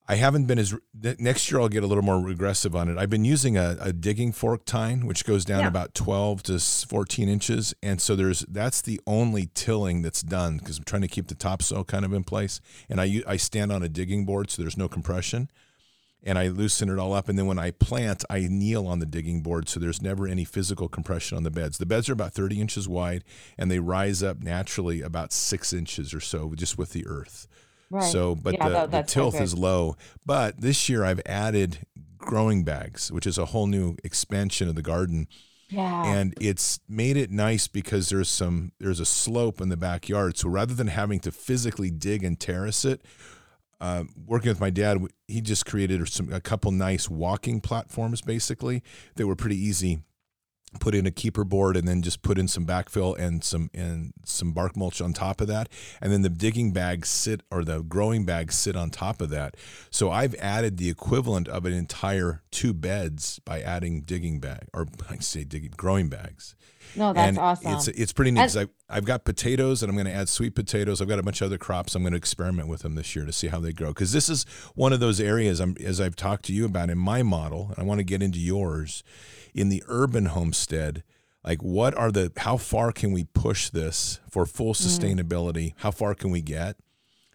I 0.08 0.14
haven't 0.14 0.44
been 0.46 0.58
as 0.60 0.72
next 1.18 1.50
year. 1.50 1.60
I'll 1.60 1.68
get 1.68 1.82
a 1.82 1.86
little 1.86 2.04
more 2.04 2.20
regressive 2.20 2.76
on 2.76 2.88
it. 2.88 2.96
I've 2.96 3.10
been 3.10 3.24
using 3.24 3.56
a, 3.56 3.76
a 3.80 3.92
digging 3.92 4.30
fork 4.30 4.64
tine, 4.64 5.04
which 5.04 5.24
goes 5.24 5.44
down 5.44 5.62
Yeah. 5.62 5.68
about 5.68 5.94
twelve 5.94 6.42
to 6.44 6.60
fourteen 6.60 7.28
inches, 7.28 7.74
and 7.82 8.00
so 8.00 8.14
there's 8.14 8.40
that's 8.48 8.80
the 8.80 9.00
only 9.06 9.50
tilling 9.54 10.02
that's 10.02 10.22
done 10.22 10.58
because 10.58 10.78
I'm 10.78 10.84
trying 10.84 11.02
to 11.02 11.08
keep 11.08 11.26
the 11.26 11.34
topsoil 11.34 11.82
kind 11.84 12.04
of 12.04 12.12
in 12.12 12.22
place. 12.22 12.60
And 12.88 13.00
I 13.00 13.22
I 13.26 13.36
stand 13.36 13.72
on 13.72 13.82
a 13.82 13.88
digging 13.88 14.24
board, 14.24 14.50
so 14.50 14.62
there's 14.62 14.76
no 14.76 14.88
compression, 14.88 15.50
and 16.22 16.38
I 16.38 16.48
loosen 16.48 16.88
it 16.88 17.00
all 17.00 17.12
up. 17.12 17.28
And 17.28 17.36
then 17.36 17.46
when 17.46 17.58
I 17.58 17.72
plant, 17.72 18.24
I 18.30 18.46
kneel 18.48 18.86
on 18.86 19.00
the 19.00 19.06
digging 19.06 19.42
board, 19.42 19.68
so 19.68 19.80
there's 19.80 20.00
never 20.00 20.28
any 20.28 20.44
physical 20.44 20.88
compression 20.88 21.36
on 21.36 21.42
the 21.42 21.50
beds. 21.50 21.78
The 21.78 21.86
beds 21.86 22.08
are 22.08 22.12
about 22.12 22.32
30 22.32 22.60
inches 22.60 22.88
wide, 22.88 23.24
and 23.58 23.72
they 23.72 23.80
rise 23.80 24.22
up 24.22 24.38
naturally 24.40 25.02
about 25.02 25.32
six 25.32 25.72
inches 25.72 26.14
or 26.14 26.20
so 26.20 26.54
just 26.54 26.78
with 26.78 26.90
the 26.92 27.04
earth. 27.08 27.48
Right. 27.90 28.04
So, 28.04 28.34
but 28.34 28.54
Yeah, 28.54 28.68
the, 28.68 28.74
that- 28.74 28.84
the 28.86 28.90
that's 28.98 29.12
so 29.12 29.20
tilth 29.30 29.40
is 29.40 29.54
low. 29.54 29.96
But 30.24 30.60
this 30.60 30.88
year 30.88 31.04
I've 31.04 31.20
added 31.26 31.86
growing 32.18 32.64
bags, 32.64 33.12
which 33.12 33.26
is 33.26 33.38
a 33.38 33.46
whole 33.46 33.66
new 33.66 33.96
expansion 34.02 34.68
of 34.68 34.74
the 34.74 34.82
garden, 34.82 35.28
yeah. 35.70 36.04
and 36.04 36.34
it's 36.40 36.80
made 36.88 37.16
it 37.16 37.30
nice 37.30 37.68
because 37.68 38.08
there's 38.08 38.28
some 38.28 38.72
there's 38.80 39.00
a 39.00 39.06
slope 39.06 39.60
in 39.60 39.68
the 39.68 39.76
backyard. 39.76 40.36
So 40.36 40.48
rather 40.48 40.74
than 40.74 40.88
having 40.88 41.20
to 41.20 41.30
physically 41.32 41.90
dig 41.90 42.24
and 42.24 42.38
terrace 42.38 42.84
it, 42.84 43.02
uh, 43.80 44.04
working 44.26 44.48
with 44.48 44.60
my 44.60 44.70
dad, 44.70 44.98
he 45.28 45.40
just 45.40 45.66
created 45.66 46.06
some 46.08 46.32
a 46.32 46.40
couple 46.40 46.70
nice 46.72 47.08
walking 47.08 47.60
platforms 47.60 48.20
basically 48.22 48.82
that 49.14 49.26
were 49.26 49.36
pretty 49.36 49.58
easy. 49.58 50.02
Put 50.78 50.94
in 50.94 51.06
a 51.06 51.10
keeper 51.10 51.44
board 51.44 51.76
and 51.76 51.86
then 51.86 52.02
just 52.02 52.22
put 52.22 52.38
in 52.38 52.48
some 52.48 52.66
backfill 52.66 53.18
and 53.18 53.42
some 53.42 53.70
and 53.74 54.12
some 54.24 54.52
bark 54.52 54.76
mulch 54.76 55.00
on 55.00 55.12
top 55.12 55.40
of 55.40 55.48
that, 55.48 55.68
and 56.00 56.12
then 56.12 56.22
the 56.22 56.28
digging 56.28 56.72
bags 56.72 57.08
sit 57.08 57.42
or 57.50 57.64
the 57.64 57.82
growing 57.82 58.24
bags 58.24 58.54
sit 58.54 58.76
on 58.76 58.90
top 58.90 59.20
of 59.20 59.30
that. 59.30 59.56
So 59.90 60.10
I've 60.10 60.34
added 60.36 60.76
the 60.76 60.90
equivalent 60.90 61.48
of 61.48 61.64
an 61.64 61.72
entire 61.72 62.42
two 62.50 62.72
beds 62.72 63.38
by 63.40 63.60
adding 63.60 64.02
digging 64.02 64.40
bag 64.40 64.68
or 64.72 64.86
I 65.10 65.16
say 65.16 65.44
digging 65.44 65.74
growing 65.76 66.08
bags 66.08 66.56
no, 66.94 67.12
that's 67.12 67.28
and 67.28 67.38
awesome. 67.38 67.72
It's 67.72 67.88
it's 67.88 68.12
pretty 68.12 68.30
neat. 68.30 68.56
I've, 68.56 68.70
I've 68.88 69.04
got 69.04 69.24
potatoes, 69.24 69.82
and 69.82 69.90
I'm 69.90 69.96
going 69.96 70.06
to 70.06 70.12
add 70.12 70.28
sweet 70.28 70.54
potatoes. 70.54 71.00
I've 71.00 71.08
got 71.08 71.18
a 71.18 71.22
bunch 71.22 71.40
of 71.40 71.46
other 71.46 71.58
crops. 71.58 71.94
I'm 71.94 72.02
going 72.02 72.12
to 72.12 72.18
experiment 72.18 72.68
with 72.68 72.82
them 72.82 72.94
this 72.94 73.16
year 73.16 73.26
to 73.26 73.32
see 73.32 73.48
how 73.48 73.60
they 73.60 73.72
grow. 73.72 73.88
Because 73.88 74.12
this 74.12 74.28
is 74.28 74.44
one 74.74 74.92
of 74.92 75.00
those 75.00 75.20
areas, 75.20 75.60
I'm, 75.60 75.76
as 75.84 76.00
I've 76.00 76.16
talked 76.16 76.44
to 76.46 76.52
you 76.52 76.64
about 76.64 76.90
in 76.90 76.98
my 76.98 77.22
model, 77.22 77.68
and 77.70 77.78
I 77.78 77.82
want 77.82 77.98
to 77.98 78.04
get 78.04 78.22
into 78.22 78.38
yours. 78.38 79.02
In 79.56 79.70
the 79.70 79.82
urban 79.88 80.26
homestead, 80.26 81.02
like 81.42 81.62
what 81.62 81.94
are 81.96 82.12
the 82.12 82.30
how 82.36 82.58
far 82.58 82.92
can 82.92 83.10
we 83.10 83.24
push 83.24 83.70
this 83.70 84.20
for 84.30 84.44
full 84.44 84.74
Mm. 84.74 84.86
sustainability? 84.86 85.72
How 85.78 85.90
far 85.90 86.14
can 86.14 86.30
we 86.30 86.42
get? 86.42 86.76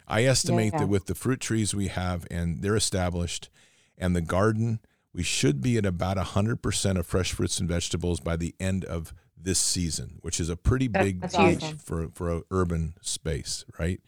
I 0.06 0.24
estimate 0.24 0.72
Yeah. 0.72 0.80
that 0.80 0.86
with 0.88 1.06
the 1.06 1.14
fruit 1.16 1.40
trees 1.40 1.74
we 1.74 1.88
have 1.88 2.24
and 2.30 2.62
they're 2.62 2.76
established, 2.76 3.50
and 3.98 4.14
the 4.14 4.20
garden, 4.20 4.78
we 5.12 5.22
should 5.24 5.60
be 5.60 5.76
at 5.78 5.84
about 5.84 6.16
100% 6.16 6.96
of 6.98 7.06
fresh 7.06 7.32
fruits 7.32 7.58
and 7.58 7.68
vegetables 7.68 8.20
by 8.20 8.36
the 8.36 8.54
end 8.60 8.84
of 8.84 9.12
this 9.36 9.58
season, 9.58 10.18
which 10.20 10.38
is 10.38 10.48
a 10.48 10.56
pretty 10.56 10.86
That's 10.86 11.36
big 11.36 11.60
huge. 11.60 11.76
for 11.80 12.08
for 12.14 12.30
an 12.30 12.42
urban 12.52 12.94
space, 13.02 13.64
right? 13.80 14.00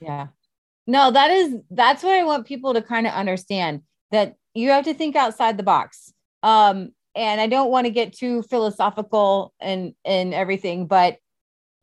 Yeah. 0.00 0.28
No, 0.86 1.10
that 1.10 1.32
is 1.32 1.56
that's 1.70 2.04
what 2.04 2.14
I 2.14 2.22
want 2.22 2.46
people 2.46 2.74
to 2.74 2.82
kind 2.82 3.08
of 3.08 3.12
understand 3.12 3.82
that 4.12 4.36
you 4.54 4.70
have 4.70 4.84
to 4.84 4.94
think 4.94 5.16
outside 5.16 5.56
the 5.56 5.64
box. 5.64 6.12
Um 6.44 6.92
and 7.16 7.40
I 7.40 7.46
don't 7.46 7.70
want 7.70 7.86
to 7.86 7.90
get 7.90 8.12
too 8.12 8.42
philosophical 8.42 9.54
and 9.60 9.94
and 10.04 10.34
everything, 10.34 10.86
but 10.86 11.16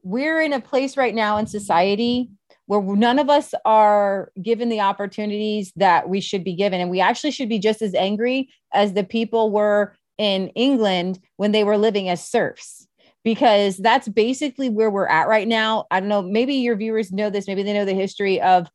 we're 0.04 0.42
in 0.42 0.54
a 0.54 0.62
place 0.62 0.96
right 0.96 1.16
now 1.16 1.38
in 1.38 1.48
society 1.48 2.30
where 2.66 2.82
none 2.82 3.20
of 3.20 3.30
us 3.30 3.54
are 3.66 4.32
given 4.42 4.70
the 4.70 4.80
opportunities 4.80 5.74
that 5.76 6.08
we 6.08 6.22
should 6.22 6.44
be 6.44 6.56
given 6.56 6.80
and 6.80 6.90
we 6.90 7.02
actually 7.02 7.32
should 7.32 7.50
be 7.50 7.60
just 7.60 7.82
as 7.82 7.94
angry 7.94 8.50
as 8.74 8.94
the 8.94 9.04
people 9.04 9.52
were 9.52 9.96
in 10.18 10.48
England 10.50 11.20
when 11.38 11.52
they 11.52 11.64
were 11.64 11.78
living 11.78 12.08
as 12.08 12.26
serfs 12.26 12.88
because 13.24 13.78
that's 13.78 14.08
basically 14.08 14.70
where 14.70 14.90
we're 14.90 15.08
at 15.08 15.28
right 15.28 15.48
now. 15.48 15.86
I 15.90 16.00
don't 16.00 16.10
know, 16.10 16.22
maybe 16.22 16.56
your 16.56 16.76
viewers 16.76 17.12
know 17.12 17.30
this, 17.30 17.48
maybe 17.48 17.64
they 17.64 17.74
know 17.74 17.86
the 17.86 17.94
history 17.94 18.42
of 18.42 18.70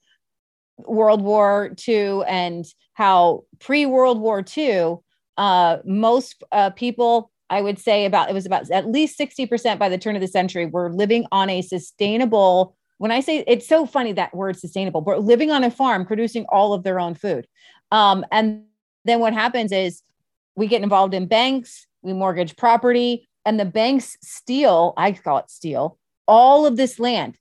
World 0.79 1.23
War 1.23 1.75
II 1.87 2.23
and 2.27 2.65
how 2.95 3.45
pre 3.59 3.87
World 3.87 4.21
War 4.21 4.45
II, 4.57 4.97
uh, 5.39 5.79
most 5.85 6.43
uh, 6.53 6.71
people, 6.71 7.31
I 7.49 7.63
would 7.63 7.79
say 7.79 8.05
about 8.05 8.29
it 8.29 8.35
was 8.35 8.45
about 8.45 8.71
at 8.71 8.91
least 8.91 9.19
60% 9.19 9.79
by 9.79 9.89
the 9.89 9.97
turn 9.97 10.17
of 10.17 10.21
the 10.21 10.29
century, 10.29 10.67
were 10.67 10.93
living 10.93 11.27
on 11.33 11.49
a 11.49 11.63
sustainable. 11.63 12.77
When 12.99 13.13
I 13.13 13.21
say 13.21 13.45
it's 13.47 13.67
so 13.67 13.87
funny 13.87 14.13
that 14.13 14.35
word 14.35 14.59
sustainable, 14.59 15.01
but 15.01 15.25
living 15.25 15.51
on 15.51 15.65
a 15.65 15.71
farm, 15.71 16.05
producing 16.05 16.45
all 16.51 16.75
of 16.75 16.83
their 16.83 17.01
own 17.01 17.15
food. 17.15 17.47
Um, 17.93 18.27
and 18.33 18.65
then 19.05 19.21
what 19.21 19.33
happens 19.33 19.73
is 19.73 20.03
we 20.57 20.67
get 20.67 20.83
involved 20.83 21.15
in 21.15 21.27
banks, 21.27 21.87
we 22.03 22.13
mortgage 22.13 22.57
property, 22.57 23.29
and 23.47 23.59
the 23.59 23.65
banks 23.65 24.19
steal, 24.21 24.93
I 24.97 25.13
call 25.13 25.39
it 25.39 25.51
steal, 25.51 25.99
all 26.27 26.67
of 26.67 26.77
this 26.77 26.99
land. 26.99 27.39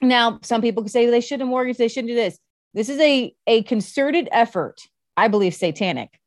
Now, 0.00 0.40
some 0.42 0.62
people 0.62 0.82
could 0.82 0.90
say 0.90 1.06
they 1.06 1.20
shouldn't 1.20 1.48
mortgage, 1.48 1.76
they 1.76 1.88
shouldn't 1.88 2.08
do 2.08 2.16
this. 2.16 2.38
This 2.72 2.88
is 2.88 2.98
a, 2.98 3.32
a 3.46 3.62
concerted 3.62 4.28
effort 4.32 4.80
I 5.16 5.28
believe, 5.28 5.54
satanic 5.54 6.18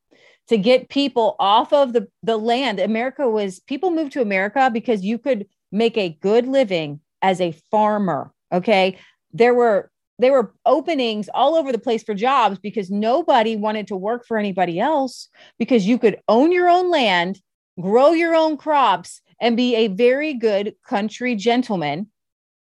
to 0.50 0.58
get 0.58 0.90
people 0.90 1.36
off 1.40 1.74
of 1.74 1.94
the, 1.94 2.08
the 2.24 2.38
land. 2.38 2.80
America 2.80 3.30
was, 3.30 3.60
people 3.62 3.92
moved 3.92 4.14
to 4.14 4.22
America 4.22 4.70
because 4.72 5.04
you 5.04 5.18
could 5.18 5.48
make 5.72 5.98
a 5.98 6.18
good 6.22 6.48
living 6.48 7.00
as 7.22 7.42
a 7.42 7.52
farmer. 7.72 8.32
Okay. 8.52 8.98
There 9.34 9.54
were, 9.54 9.92
there 10.20 10.32
were 10.32 10.54
openings 10.66 11.30
all 11.34 11.56
over 11.56 11.72
the 11.72 11.78
place 11.78 12.04
for 12.04 12.14
jobs 12.14 12.58
because 12.60 12.90
nobody 12.90 13.56
wanted 13.56 13.88
to 13.88 13.96
work 13.96 14.26
for 14.26 14.38
anybody 14.38 14.80
else 14.80 15.30
because 15.60 15.86
you 15.86 15.98
could 15.98 16.20
own 16.28 16.52
your 16.52 16.70
own 16.70 16.90
land, 16.90 17.40
grow 17.80 18.12
your 18.12 18.34
own 18.34 18.58
crops, 18.58 19.22
and 19.40 19.56
be 19.56 19.76
a 19.76 19.88
very 19.88 20.34
good 20.34 20.76
country 20.88 21.36
gentleman 21.36 22.08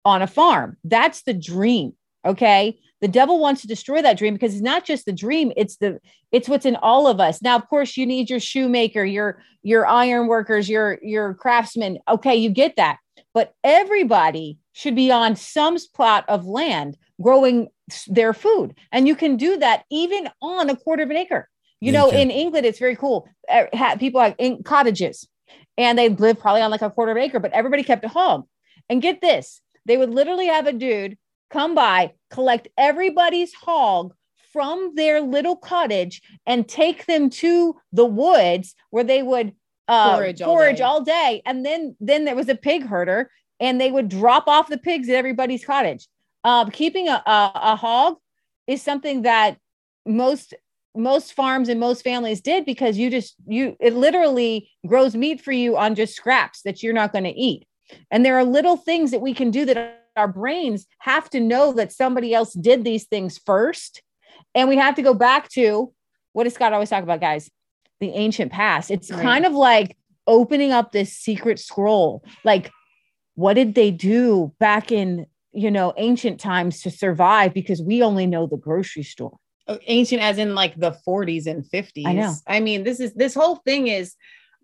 on 0.04 0.22
a 0.22 0.28
farm. 0.28 0.78
That's 0.84 1.24
the 1.24 1.34
dream. 1.34 1.94
Okay. 2.26 2.80
The 3.06 3.12
devil 3.12 3.39
wants 3.39 3.62
to 3.62 3.68
destroy 3.68 4.01
that 4.01 4.18
dream 4.18 4.34
because 4.34 4.56
it's 4.56 4.64
not 4.64 4.84
just 4.84 5.06
the 5.06 5.14
dream, 5.14 5.53
it's 5.56 5.76
the 5.76 5.99
it's 6.32 6.49
what's 6.49 6.66
in 6.66 6.76
all 6.78 7.06
of 7.06 7.20
us. 7.20 7.39
Now, 7.39 7.56
of 7.56 7.70
course, 7.70 7.97
you 7.97 8.03
need 8.03 8.32
your 8.32 8.39
shoemaker, 8.39 9.06
your 9.06 9.43
your 9.62 9.86
iron 9.86 10.26
workers, 10.26 10.68
your 10.68 10.97
your 11.03 11.36
craftsmen. 11.36 11.99
Okay, 12.10 12.36
you 12.36 12.49
get 12.49 12.78
that. 12.78 12.97
But 13.32 13.53
everybody 13.64 14.58
should 14.74 14.95
be 14.95 15.12
on 15.12 15.36
some 15.36 15.78
plot 15.93 16.26
of 16.28 16.47
land 16.47 16.97
growing 17.22 17.68
their 18.08 18.34
food. 18.34 18.74
And 18.91 19.08
you 19.08 19.16
can 19.16 19.38
do 19.38 19.56
that 19.58 19.84
even 19.91 20.28
on 20.41 20.72
a 20.72 20.76
quarter 20.76 21.03
of 21.03 21.12
an 21.12 21.18
acre. 21.18 21.47
You 21.82 21.91
know, 21.91 22.10
in 22.10 22.32
England, 22.32 22.66
it's 22.66 22.80
very 22.80 22.95
cool. 22.95 23.30
People 23.99 24.20
have 24.20 24.34
in 24.39 24.64
cottages 24.64 25.28
and 25.78 25.95
they 25.95 26.10
live 26.10 26.39
probably 26.39 26.64
on 26.64 26.72
like 26.72 26.82
a 26.82 26.89
quarter 26.89 27.12
of 27.12 27.18
an 27.18 27.24
acre, 27.24 27.39
but 27.39 27.53
everybody 27.53 27.84
kept 27.84 28.03
a 28.03 28.10
home. 28.10 28.45
And 28.89 28.99
get 28.99 29.22
this, 29.22 29.62
they 29.86 29.95
would 29.95 30.10
literally 30.10 30.47
have 30.47 30.66
a 30.66 30.74
dude 30.74 31.20
come 31.50 31.76
by, 31.76 32.14
collect 32.30 32.68
everybody's 32.78 33.54
hog 33.54 34.14
from 34.52 34.93
their 34.96 35.22
little 35.22 35.56
cottage 35.56 36.22
and 36.46 36.68
take 36.68 37.06
them 37.06 37.30
to 37.30 37.76
the 37.91 38.06
woods 38.06 38.76
where 38.89 39.04
they 39.04 39.22
would 39.22 39.54
uh, 39.88 40.16
forage, 40.16 40.41
all, 40.41 40.56
forage 40.56 40.78
day. 40.78 40.84
all 40.84 41.04
day. 41.04 41.41
And 41.46 41.66
then, 41.66 41.96
then 42.00 42.26
there 42.26 42.36
was 42.36 42.50
a 42.50 42.56
pig 42.56 42.86
herder 42.86 43.30
and 43.60 43.80
they 43.80 43.91
would 43.91 44.10
drop 44.10 44.48
off 44.48 44.70
the 44.70 44.78
pigs 44.78 45.10
at 45.10 45.16
everybody's 45.16 45.66
cottage. 45.66 46.08
Uh, 46.43 46.70
keeping 46.70 47.08
a, 47.10 47.22
a, 47.26 47.52
a 47.56 47.76
hog 47.76 48.16
is 48.68 48.82
something 48.82 49.24
that 49.24 49.58
most 50.06 50.54
most 50.98 51.34
farms 51.34 51.68
and 51.68 51.80
most 51.80 52.04
families 52.04 52.39
did 52.39 52.66
because 52.66 52.98
you 52.98 53.10
just 53.10 53.36
you 53.46 53.76
it 53.80 53.93
literally 53.93 54.70
grows 54.88 55.16
meat 55.16 55.41
for 55.41 55.52
you 55.52 55.76
on 55.76 55.93
just 55.93 56.16
scraps 56.16 56.62
that 56.62 56.82
you're 56.82 56.93
not 56.93 57.12
going 57.12 57.26
to 57.26 57.32
eat 57.32 57.66
and 58.12 58.26
there 58.26 58.38
are 58.38 58.46
little 58.46 58.78
things 58.78 59.12
that 59.12 59.20
we 59.20 59.34
can 59.34 59.52
do 59.52 59.66
that 59.66 60.05
our 60.16 60.28
brains 60.28 60.86
have 60.99 61.30
to 61.32 61.39
know 61.39 61.74
that 61.74 61.91
somebody 61.91 62.34
else 62.34 62.53
did 62.53 62.84
these 62.84 63.05
things 63.05 63.39
first. 63.45 64.01
And 64.53 64.70
we 64.70 64.78
have 64.78 64.95
to 64.95 65.01
go 65.01 65.13
back 65.13 65.49
to 65.49 65.93
what 66.34 66.43
does 66.43 66.53
Scott 66.53 66.74
always 66.74 66.89
talk 66.89 67.03
about, 67.03 67.22
guys? 67.22 67.49
The 67.99 68.09
ancient 68.09 68.51
past. 68.51 68.91
It's 68.91 69.11
right. 69.11 69.22
kind 69.22 69.45
of 69.45 69.53
like 69.53 69.97
opening 70.28 70.72
up 70.72 70.91
this 70.91 71.13
secret 71.13 71.59
scroll. 71.59 72.24
Like, 72.43 72.72
what 73.36 73.53
did 73.53 73.76
they 73.76 73.91
do 73.91 74.53
back 74.59 74.91
in, 74.91 75.28
you 75.51 75.72
know, 75.72 75.93
ancient 75.97 76.39
times 76.39 76.82
to 76.82 76.91
survive? 76.91 77.53
Because 77.53 77.82
we 77.82 78.01
only 78.01 78.28
know 78.28 78.47
the 78.47 78.57
grocery 78.57 79.03
store. 79.03 79.38
Oh, 79.68 79.80
ancient 79.88 80.22
as 80.22 80.38
in 80.38 80.55
like 80.55 80.76
the 80.76 80.95
40s 81.07 81.47
and 81.47 81.63
50s. 81.63 82.05
I 82.05 82.13
know. 82.13 82.34
I 82.47 82.59
mean, 82.59 82.84
this 82.84 82.99
is 82.99 83.13
this 83.13 83.34
whole 83.34 83.55
thing 83.57 83.88
is 83.88 84.16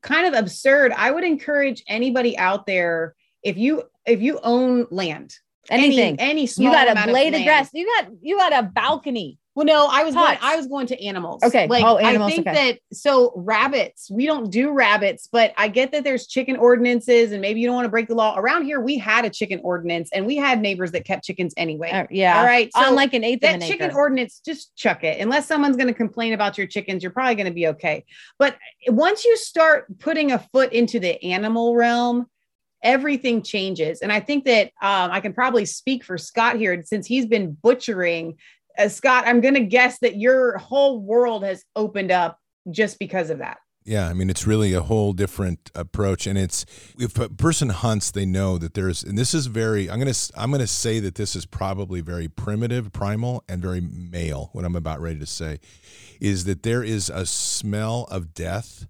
kind 0.01 0.27
of 0.27 0.39
absurd. 0.39 0.91
I 0.95 1.11
would 1.11 1.23
encourage 1.23 1.83
anybody 1.87 2.37
out 2.37 2.65
there 2.65 3.15
if 3.43 3.57
you 3.57 3.83
if 4.05 4.21
you 4.21 4.39
own 4.43 4.87
land, 4.91 5.35
anything, 5.69 6.19
any, 6.19 6.31
any 6.31 6.47
small 6.47 6.67
you 6.67 6.73
got 6.73 6.97
a 6.97 7.09
blade 7.09 7.33
of, 7.33 7.43
grass, 7.43 7.69
you 7.73 7.85
got 7.85 8.11
you 8.21 8.37
got 8.37 8.53
a 8.53 8.63
balcony. 8.63 9.37
Well, 9.53 9.65
no, 9.65 9.87
I 9.91 10.05
was 10.05 10.15
going, 10.15 10.37
I 10.41 10.55
was 10.55 10.67
going 10.67 10.87
to 10.87 11.03
animals. 11.03 11.43
Okay. 11.43 11.67
Like 11.67 11.83
oh, 11.83 11.97
animals, 11.97 12.31
I 12.31 12.35
think 12.35 12.47
okay. 12.47 12.71
that 12.71 12.79
so 12.97 13.33
rabbits, 13.35 14.09
we 14.09 14.25
don't 14.25 14.49
do 14.49 14.71
rabbits, 14.71 15.27
but 15.29 15.53
I 15.57 15.67
get 15.67 15.91
that 15.91 16.05
there's 16.05 16.25
chicken 16.27 16.55
ordinances 16.55 17.33
and 17.33 17.41
maybe 17.41 17.59
you 17.59 17.67
don't 17.67 17.75
want 17.75 17.83
to 17.85 17.89
break 17.89 18.07
the 18.07 18.15
law. 18.15 18.37
Around 18.37 18.63
here, 18.63 18.79
we 18.79 18.97
had 18.97 19.25
a 19.25 19.29
chicken 19.29 19.59
ordinance 19.61 20.09
and 20.13 20.25
we 20.25 20.37
had 20.37 20.61
neighbors 20.61 20.91
that 20.93 21.03
kept 21.03 21.25
chickens 21.25 21.53
anyway. 21.57 21.91
Uh, 21.91 22.07
yeah. 22.09 22.39
All 22.39 22.45
right. 22.45 22.71
So 22.73 22.93
like 22.93 23.13
an 23.13 23.25
eighth 23.25 23.41
that 23.41 23.55
an 23.55 23.61
chicken 23.61 23.89
acre. 23.89 23.97
ordinance, 23.97 24.41
just 24.45 24.73
chuck 24.77 25.03
it. 25.03 25.19
Unless 25.19 25.47
someone's 25.47 25.75
going 25.75 25.89
to 25.89 25.93
complain 25.93 26.31
about 26.31 26.57
your 26.57 26.67
chickens, 26.67 27.03
you're 27.03 27.11
probably 27.11 27.35
going 27.35 27.47
to 27.47 27.53
be 27.53 27.67
okay. 27.67 28.05
But 28.39 28.57
once 28.87 29.25
you 29.25 29.35
start 29.35 29.99
putting 29.99 30.31
a 30.31 30.39
foot 30.53 30.71
into 30.71 30.97
the 30.97 31.21
animal 31.25 31.75
realm, 31.75 32.27
everything 32.83 33.41
changes. 33.41 34.01
And 34.01 34.11
I 34.11 34.19
think 34.19 34.45
that 34.45 34.67
um, 34.81 35.11
I 35.11 35.19
can 35.19 35.33
probably 35.33 35.65
speak 35.65 36.03
for 36.03 36.17
Scott 36.17 36.57
here 36.57 36.81
since 36.83 37.07
he's 37.07 37.25
been 37.25 37.53
butchering. 37.61 38.37
Uh, 38.77 38.89
Scott, 38.89 39.25
I'm 39.27 39.41
going 39.41 39.53
to 39.55 39.63
guess 39.63 39.99
that 39.99 40.17
your 40.17 40.57
whole 40.57 40.99
world 40.99 41.43
has 41.43 41.63
opened 41.75 42.11
up 42.11 42.39
just 42.69 42.99
because 42.99 43.29
of 43.29 43.39
that. 43.39 43.57
Yeah, 43.83 44.07
I 44.07 44.13
mean 44.13 44.29
it's 44.29 44.45
really 44.45 44.73
a 44.73 44.81
whole 44.83 45.11
different 45.11 45.71
approach, 45.73 46.27
and 46.27 46.37
it's 46.37 46.67
if 46.99 47.17
a 47.17 47.29
person 47.29 47.69
hunts, 47.69 48.11
they 48.11 48.27
know 48.27 48.59
that 48.59 48.75
there's, 48.75 49.01
and 49.01 49.17
this 49.17 49.33
is 49.33 49.47
very. 49.47 49.89
I'm 49.89 49.97
gonna 49.97 50.13
I'm 50.37 50.51
gonna 50.51 50.67
say 50.67 50.99
that 50.99 51.15
this 51.15 51.35
is 51.35 51.47
probably 51.47 51.99
very 51.99 52.27
primitive, 52.27 52.93
primal, 52.93 53.43
and 53.49 53.59
very 53.59 53.81
male. 53.81 54.51
What 54.53 54.65
I'm 54.65 54.75
about 54.75 55.01
ready 55.01 55.17
to 55.17 55.25
say 55.25 55.59
is 56.19 56.43
that 56.43 56.61
there 56.61 56.83
is 56.83 57.09
a 57.09 57.25
smell 57.25 58.07
of 58.11 58.35
death 58.35 58.85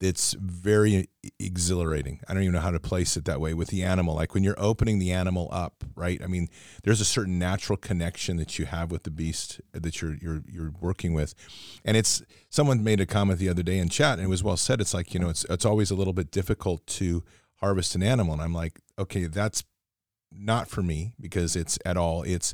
it's 0.00 0.34
very 0.34 1.08
exhilarating. 1.38 2.20
I 2.28 2.34
don't 2.34 2.42
even 2.42 2.54
know 2.54 2.60
how 2.60 2.70
to 2.70 2.80
place 2.80 3.16
it 3.16 3.24
that 3.24 3.40
way 3.40 3.54
with 3.54 3.68
the 3.68 3.82
animal. 3.82 4.14
Like 4.14 4.34
when 4.34 4.44
you're 4.44 4.58
opening 4.58 4.98
the 4.98 5.10
animal 5.10 5.48
up, 5.50 5.84
right? 5.94 6.20
I 6.22 6.26
mean, 6.26 6.48
there's 6.84 7.00
a 7.00 7.04
certain 7.04 7.38
natural 7.38 7.78
connection 7.78 8.36
that 8.36 8.58
you 8.58 8.66
have 8.66 8.90
with 8.90 9.04
the 9.04 9.10
beast 9.10 9.60
that 9.72 10.02
you're 10.02 10.14
you're 10.14 10.42
you're 10.46 10.72
working 10.80 11.14
with. 11.14 11.34
And 11.84 11.96
it's 11.96 12.22
someone 12.50 12.84
made 12.84 13.00
a 13.00 13.06
comment 13.06 13.38
the 13.38 13.48
other 13.48 13.62
day 13.62 13.78
in 13.78 13.88
chat 13.88 14.18
and 14.18 14.26
it 14.26 14.30
was 14.30 14.44
well 14.44 14.58
said. 14.58 14.80
It's 14.80 14.92
like, 14.92 15.14
you 15.14 15.20
know, 15.20 15.30
it's 15.30 15.44
it's 15.48 15.64
always 15.64 15.90
a 15.90 15.94
little 15.94 16.12
bit 16.12 16.30
difficult 16.30 16.86
to 16.88 17.24
harvest 17.56 17.94
an 17.94 18.02
animal. 18.02 18.34
And 18.34 18.42
I'm 18.42 18.54
like, 18.54 18.80
okay, 18.98 19.26
that's 19.26 19.64
not 20.30 20.68
for 20.68 20.82
me 20.82 21.14
because 21.18 21.56
it's 21.56 21.78
at 21.86 21.96
all 21.96 22.22
it's 22.24 22.52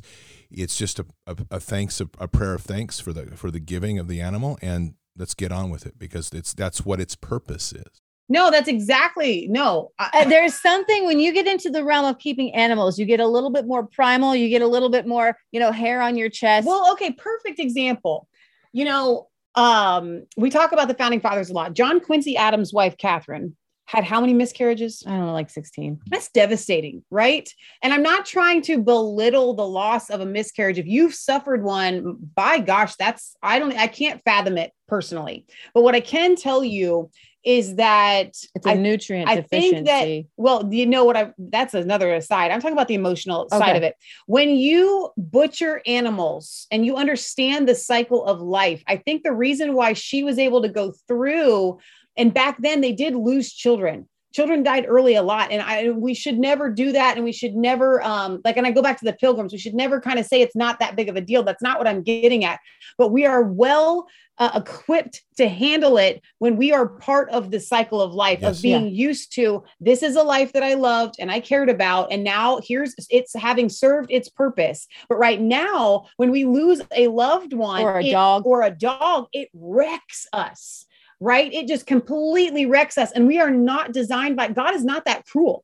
it's 0.49 0.77
just 0.77 0.99
a, 0.99 1.05
a, 1.25 1.35
a 1.51 1.59
thanks 1.59 1.99
a, 1.99 2.07
a 2.19 2.27
prayer 2.27 2.53
of 2.53 2.61
thanks 2.61 2.99
for 2.99 3.11
the 3.11 3.35
for 3.35 3.51
the 3.51 3.59
giving 3.59 3.99
of 3.99 4.07
the 4.07 4.21
animal 4.21 4.57
and 4.61 4.93
let's 5.17 5.33
get 5.33 5.51
on 5.51 5.69
with 5.69 5.85
it 5.85 5.97
because 5.97 6.31
it's 6.33 6.53
that's 6.53 6.85
what 6.85 6.99
its 6.99 7.15
purpose 7.15 7.73
is. 7.73 8.01
No, 8.29 8.49
that's 8.49 8.67
exactly 8.67 9.47
no. 9.49 9.91
I, 9.99 10.25
there's 10.25 10.59
something 10.59 11.05
when 11.05 11.19
you 11.19 11.33
get 11.33 11.45
into 11.45 11.69
the 11.69 11.83
realm 11.83 12.05
of 12.05 12.19
keeping 12.19 12.53
animals, 12.55 12.97
you 12.97 13.05
get 13.05 13.19
a 13.19 13.27
little 13.27 13.49
bit 13.49 13.67
more 13.67 13.85
primal, 13.85 14.35
you 14.35 14.49
get 14.49 14.61
a 14.61 14.67
little 14.67 14.89
bit 14.89 15.05
more, 15.05 15.37
you 15.51 15.59
know, 15.59 15.71
hair 15.71 16.01
on 16.01 16.15
your 16.15 16.29
chest. 16.29 16.65
Well, 16.65 16.91
okay, 16.93 17.11
perfect 17.11 17.59
example. 17.59 18.27
You 18.71 18.85
know, 18.85 19.27
um, 19.55 20.25
we 20.37 20.49
talk 20.49 20.71
about 20.71 20.87
the 20.87 20.93
founding 20.93 21.19
fathers 21.19 21.49
a 21.49 21.53
lot. 21.53 21.73
John 21.73 21.99
Quincy 21.99 22.37
Adams' 22.37 22.73
wife, 22.73 22.97
Catherine, 22.97 23.55
had 23.85 24.03
how 24.03 24.21
many 24.21 24.33
miscarriages? 24.33 25.03
I 25.05 25.11
don't 25.11 25.27
know, 25.27 25.33
like 25.33 25.49
16. 25.49 25.99
That's 26.07 26.29
devastating, 26.31 27.03
right? 27.09 27.49
And 27.81 27.93
I'm 27.93 28.03
not 28.03 28.25
trying 28.25 28.61
to 28.63 28.81
belittle 28.81 29.53
the 29.53 29.67
loss 29.67 30.09
of 30.09 30.21
a 30.21 30.25
miscarriage. 30.25 30.79
If 30.79 30.87
you've 30.87 31.13
suffered 31.13 31.63
one, 31.63 32.17
by 32.35 32.59
gosh, 32.59 32.95
that's 32.95 33.35
I 33.43 33.59
don't 33.59 33.73
I 33.73 33.87
can't 33.87 34.21
fathom 34.23 34.57
it 34.57 34.71
personally. 34.87 35.45
But 35.73 35.83
what 35.83 35.95
I 35.95 35.99
can 35.99 36.35
tell 36.35 36.63
you 36.63 37.09
is 37.43 37.75
that 37.75 38.27
it's 38.55 38.65
a 38.65 38.71
I, 38.71 38.73
nutrient 38.75 39.29
I 39.29 39.35
deficiency. 39.35 39.83
think 39.83 39.85
that 39.85 40.29
well, 40.37 40.67
you 40.71 40.85
know 40.85 41.03
what 41.03 41.17
I 41.17 41.33
that's 41.37 41.73
another 41.73 42.13
aside. 42.13 42.51
I'm 42.51 42.61
talking 42.61 42.73
about 42.73 42.87
the 42.87 42.93
emotional 42.93 43.49
okay. 43.51 43.57
side 43.57 43.75
of 43.75 43.83
it. 43.83 43.95
When 44.27 44.49
you 44.49 45.11
butcher 45.17 45.81
animals 45.85 46.67
and 46.71 46.85
you 46.85 46.95
understand 46.95 47.67
the 47.67 47.75
cycle 47.75 48.25
of 48.25 48.39
life, 48.39 48.81
I 48.87 48.97
think 48.97 49.23
the 49.23 49.33
reason 49.33 49.73
why 49.73 49.93
she 49.93 50.23
was 50.23 50.39
able 50.39 50.61
to 50.61 50.69
go 50.69 50.93
through 51.07 51.79
and 52.17 52.33
back 52.33 52.61
then 52.61 52.81
they 52.81 52.91
did 52.91 53.15
lose 53.15 53.51
children. 53.51 54.07
Children 54.33 54.63
died 54.63 54.85
early 54.87 55.13
a 55.13 55.21
lot. 55.21 55.51
And 55.51 55.61
I, 55.61 55.91
we 55.91 56.15
should 56.15 56.39
never 56.39 56.71
do 56.71 56.91
that. 56.91 57.17
And 57.17 57.23
we 57.23 57.31
should 57.31 57.55
never 57.55 58.03
um, 58.03 58.41
like 58.43 58.57
and 58.57 58.65
i 58.65 58.71
go 58.71 58.81
back 58.81 58.97
to 58.99 59.05
the 59.05 59.13
pilgrims 59.13 59.51
we 59.51 59.59
should 59.59 59.75
never 59.75 60.01
kind 60.01 60.17
of 60.17 60.25
say 60.25 60.41
it's 60.41 60.55
not 60.55 60.79
that 60.79 60.95
big 60.95 61.07
of 61.07 61.15
a 61.15 61.21
deal. 61.21 61.43
That's 61.43 61.61
not 61.61 61.77
what 61.77 61.87
i'm 61.87 62.01
getting 62.01 62.43
at. 62.43 62.59
But 62.97 63.09
we 63.09 63.25
are 63.25 63.43
well 63.43 64.07
uh, 64.39 64.49
equipped 64.55 65.21
to 65.37 65.47
handle 65.47 65.97
it 65.97 66.19
when 66.39 66.57
we 66.57 66.71
are 66.71 66.87
part 66.87 67.29
of 67.29 67.51
the 67.51 67.59
cycle 67.59 68.01
of 68.01 68.15
life 68.15 68.39
yes. 68.41 68.57
of 68.57 68.63
being 68.63 68.85
yeah. 68.85 69.07
used 69.07 69.31
to 69.35 69.63
this 69.79 70.01
is 70.01 70.15
a 70.15 70.23
life 70.23 70.51
that 70.53 70.63
i 70.63 70.73
loved 70.73 71.15
and 71.19 71.31
i 71.31 71.39
cared 71.39 71.69
about. 71.69 72.11
And 72.11 72.23
now 72.23 72.59
here's 72.67 72.95
it's 73.11 73.35
having 73.35 73.69
served 73.69 74.09
its 74.11 74.29
purpose. 74.29 74.87
But 75.09 75.17
right 75.17 75.39
now 75.39 76.07
when 76.17 76.31
we 76.31 76.45
lose 76.45 76.81
a 76.95 77.07
loved 77.07 77.53
one 77.53 77.83
or 77.83 77.99
a 77.99 78.03
it, 78.03 78.11
dog. 78.11 78.47
or 78.47 78.63
a 78.63 78.71
dog 78.71 79.27
it 79.31 79.49
wrecks 79.53 80.25
us 80.33 80.87
right? 81.23 81.53
It 81.53 81.67
just 81.67 81.87
completely 81.87 82.65
wrecks 82.65 82.97
us. 82.97 83.11
And 83.13 83.27
we 83.27 83.39
are 83.39 83.49
not 83.49 83.93
designed 83.93 84.35
by 84.35 84.49
God 84.49 84.75
is 84.75 84.83
not 84.83 85.05
that 85.05 85.25
cruel. 85.25 85.63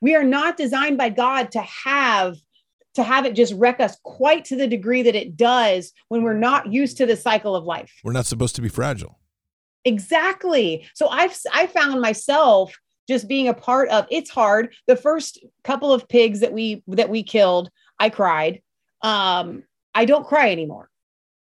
We 0.00 0.14
are 0.14 0.24
not 0.24 0.56
designed 0.56 0.96
by 0.96 1.10
God 1.10 1.52
to 1.52 1.60
have 1.60 2.36
to 2.94 3.02
have 3.02 3.26
it 3.26 3.34
just 3.34 3.52
wreck 3.54 3.78
us 3.78 3.98
quite 4.04 4.46
to 4.46 4.56
the 4.56 4.66
degree 4.66 5.02
that 5.02 5.14
it 5.14 5.36
does 5.36 5.92
when 6.08 6.22
we're 6.22 6.32
not 6.32 6.72
used 6.72 6.96
to 6.96 7.04
the 7.04 7.14
cycle 7.14 7.54
of 7.54 7.64
life. 7.64 7.92
We're 8.02 8.12
not 8.12 8.24
supposed 8.24 8.56
to 8.56 8.62
be 8.62 8.70
fragile. 8.70 9.18
Exactly. 9.84 10.88
So 10.94 11.08
I've 11.08 11.36
I 11.52 11.66
found 11.66 12.00
myself 12.00 12.74
just 13.06 13.28
being 13.28 13.48
a 13.48 13.54
part 13.54 13.90
of 13.90 14.06
it's 14.10 14.30
hard. 14.30 14.74
The 14.86 14.96
first 14.96 15.44
couple 15.62 15.92
of 15.92 16.08
pigs 16.08 16.40
that 16.40 16.54
we 16.54 16.82
that 16.88 17.10
we 17.10 17.22
killed, 17.22 17.70
I 18.00 18.08
cried. 18.08 18.62
Um 19.02 19.62
I 19.94 20.06
don't 20.06 20.26
cry 20.26 20.50
anymore 20.50 20.88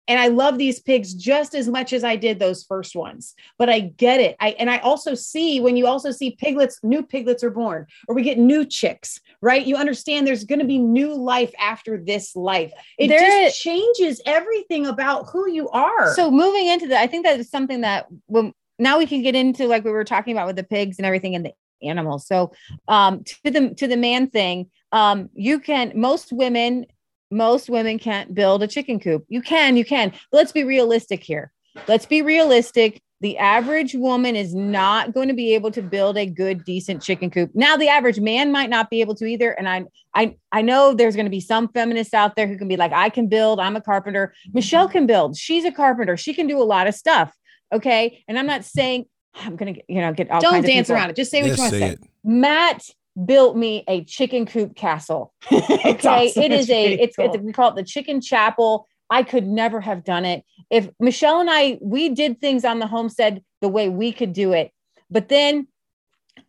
and 0.08 0.20
I 0.20 0.28
love 0.28 0.58
these 0.58 0.80
pigs 0.80 1.14
just 1.14 1.54
as 1.54 1.68
much 1.68 1.92
as 1.92 2.04
I 2.04 2.16
did 2.16 2.38
those 2.38 2.62
first 2.64 2.94
ones. 2.94 3.34
But 3.58 3.68
I 3.68 3.80
get 3.80 4.20
it. 4.20 4.36
I 4.40 4.50
and 4.58 4.70
I 4.70 4.78
also 4.78 5.14
see 5.14 5.60
when 5.60 5.76
you 5.76 5.86
also 5.86 6.10
see 6.10 6.32
piglets, 6.32 6.78
new 6.82 7.02
piglets 7.02 7.42
are 7.42 7.50
born, 7.50 7.86
or 8.08 8.14
we 8.14 8.22
get 8.22 8.38
new 8.38 8.64
chicks, 8.64 9.20
right? 9.40 9.66
You 9.66 9.76
understand 9.76 10.26
there's 10.26 10.44
going 10.44 10.60
to 10.60 10.66
be 10.66 10.78
new 10.78 11.14
life 11.14 11.52
after 11.60 12.02
this 12.02 12.36
life. 12.36 12.72
It 12.98 13.08
There 13.08 13.20
just 13.20 13.60
changes 13.60 14.20
everything 14.26 14.86
about 14.86 15.26
who 15.32 15.50
you 15.50 15.68
are. 15.70 16.14
So 16.14 16.30
moving 16.30 16.68
into 16.68 16.88
that, 16.88 17.00
I 17.00 17.06
think 17.06 17.24
that 17.26 17.40
is 17.40 17.50
something 17.50 17.80
that 17.80 18.06
when 18.26 18.52
now 18.78 18.98
we 18.98 19.06
can 19.06 19.22
get 19.22 19.34
into 19.34 19.66
like 19.66 19.84
we 19.84 19.90
were 19.90 20.04
talking 20.04 20.32
about 20.36 20.46
with 20.46 20.56
the 20.56 20.64
pigs 20.64 20.98
and 20.98 21.06
everything 21.06 21.34
and 21.34 21.46
the 21.46 21.52
animals. 21.82 22.26
So 22.26 22.52
um 22.88 23.24
to 23.24 23.50
the 23.50 23.74
to 23.74 23.86
the 23.88 23.96
man 23.96 24.28
thing, 24.28 24.70
um 24.92 25.30
you 25.34 25.58
can 25.58 25.92
most 25.94 26.32
women 26.32 26.86
most 27.30 27.68
women 27.68 27.98
can't 27.98 28.34
build 28.34 28.62
a 28.62 28.66
chicken 28.66 29.00
coop. 29.00 29.24
You 29.28 29.42
can, 29.42 29.76
you 29.76 29.84
can. 29.84 30.12
Let's 30.32 30.52
be 30.52 30.64
realistic 30.64 31.22
here. 31.22 31.52
Let's 31.88 32.06
be 32.06 32.22
realistic. 32.22 33.02
The 33.22 33.38
average 33.38 33.94
woman 33.94 34.36
is 34.36 34.54
not 34.54 35.14
going 35.14 35.28
to 35.28 35.34
be 35.34 35.54
able 35.54 35.70
to 35.70 35.80
build 35.80 36.18
a 36.18 36.26
good, 36.26 36.64
decent 36.64 37.02
chicken 37.02 37.30
coop. 37.30 37.50
Now, 37.54 37.76
the 37.76 37.88
average 37.88 38.20
man 38.20 38.52
might 38.52 38.68
not 38.68 38.90
be 38.90 39.00
able 39.00 39.14
to 39.16 39.24
either. 39.24 39.52
And 39.52 39.66
I, 39.68 39.84
I, 40.14 40.36
I 40.52 40.60
know 40.62 40.92
there's 40.92 41.16
going 41.16 41.24
to 41.26 41.30
be 41.30 41.40
some 41.40 41.68
feminists 41.68 42.12
out 42.12 42.36
there 42.36 42.46
who 42.46 42.58
can 42.58 42.68
be 42.68 42.76
like, 42.76 42.92
I 42.92 43.08
can 43.08 43.26
build. 43.26 43.58
I'm 43.58 43.74
a 43.74 43.80
carpenter. 43.80 44.34
Michelle 44.52 44.86
can 44.88 45.06
build. 45.06 45.36
She's 45.36 45.64
a 45.64 45.72
carpenter. 45.72 46.16
She 46.18 46.34
can 46.34 46.46
do 46.46 46.58
a 46.58 46.64
lot 46.64 46.86
of 46.88 46.94
stuff. 46.94 47.34
Okay. 47.72 48.22
And 48.28 48.38
I'm 48.38 48.46
not 48.46 48.64
saying 48.66 49.06
I'm 49.34 49.56
going 49.56 49.74
to, 49.74 49.82
you 49.88 50.02
know, 50.02 50.12
get 50.12 50.30
all 50.30 50.40
don't 50.40 50.52
kinds 50.52 50.64
of 50.66 50.70
dance 50.70 50.86
people. 50.88 50.96
around 50.96 51.10
it. 51.10 51.16
Just 51.16 51.30
say 51.30 51.40
what 51.40 51.48
Yes, 51.48 51.56
you 51.58 51.62
want 51.62 51.72
to 51.72 51.78
say 51.80 51.86
say. 51.88 51.92
it. 51.94 52.00
Matt 52.22 52.82
built 53.24 53.56
me 53.56 53.84
a 53.88 54.04
chicken 54.04 54.46
coop 54.46 54.76
castle. 54.76 55.32
Okay, 55.86 56.32
it 56.36 56.52
is 56.52 56.68
a 56.68 56.94
it's, 56.94 57.16
cool. 57.16 57.32
it's 57.32 57.38
we 57.38 57.52
call 57.52 57.70
it 57.70 57.76
the 57.76 57.84
chicken 57.84 58.20
chapel. 58.20 58.86
I 59.08 59.22
could 59.22 59.46
never 59.46 59.80
have 59.80 60.04
done 60.04 60.24
it 60.24 60.44
if 60.68 60.90
Michelle 60.98 61.40
and 61.40 61.48
I 61.50 61.78
we 61.80 62.08
did 62.08 62.40
things 62.40 62.64
on 62.64 62.80
the 62.80 62.86
homestead 62.86 63.42
the 63.60 63.68
way 63.68 63.88
we 63.88 64.12
could 64.12 64.32
do 64.32 64.52
it, 64.52 64.72
but 65.10 65.28
then. 65.28 65.68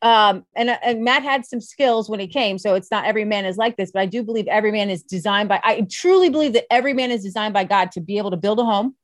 Um, 0.02 0.46
and, 0.54 0.70
and 0.84 1.04
Matt 1.04 1.24
had 1.24 1.46
some 1.46 1.62
skills 1.62 2.10
when 2.10 2.20
he 2.20 2.28
came, 2.28 2.58
so 2.58 2.76
it's 2.76 2.92
not 2.92 3.06
every 3.06 3.24
man 3.24 3.46
is 3.46 3.56
like 3.56 3.78
this, 3.78 3.90
but 3.90 4.02
I 4.02 4.06
do 4.06 4.22
believe 4.22 4.46
every 4.48 4.72
man 4.72 4.90
is 4.90 5.02
designed 5.02 5.48
by. 5.48 5.62
I 5.64 5.88
truly 5.90 6.30
believe 6.30 6.54
that 6.54 6.66
every 6.70 6.94
man 6.94 7.10
is 7.10 7.24
designed 7.24 7.54
by 7.54 7.64
God 7.64 7.94
to 7.94 8.02
be 8.02 8.18
able 8.18 8.30
to 8.32 8.38
build 8.38 8.60
a 8.60 8.66
home, 8.66 8.96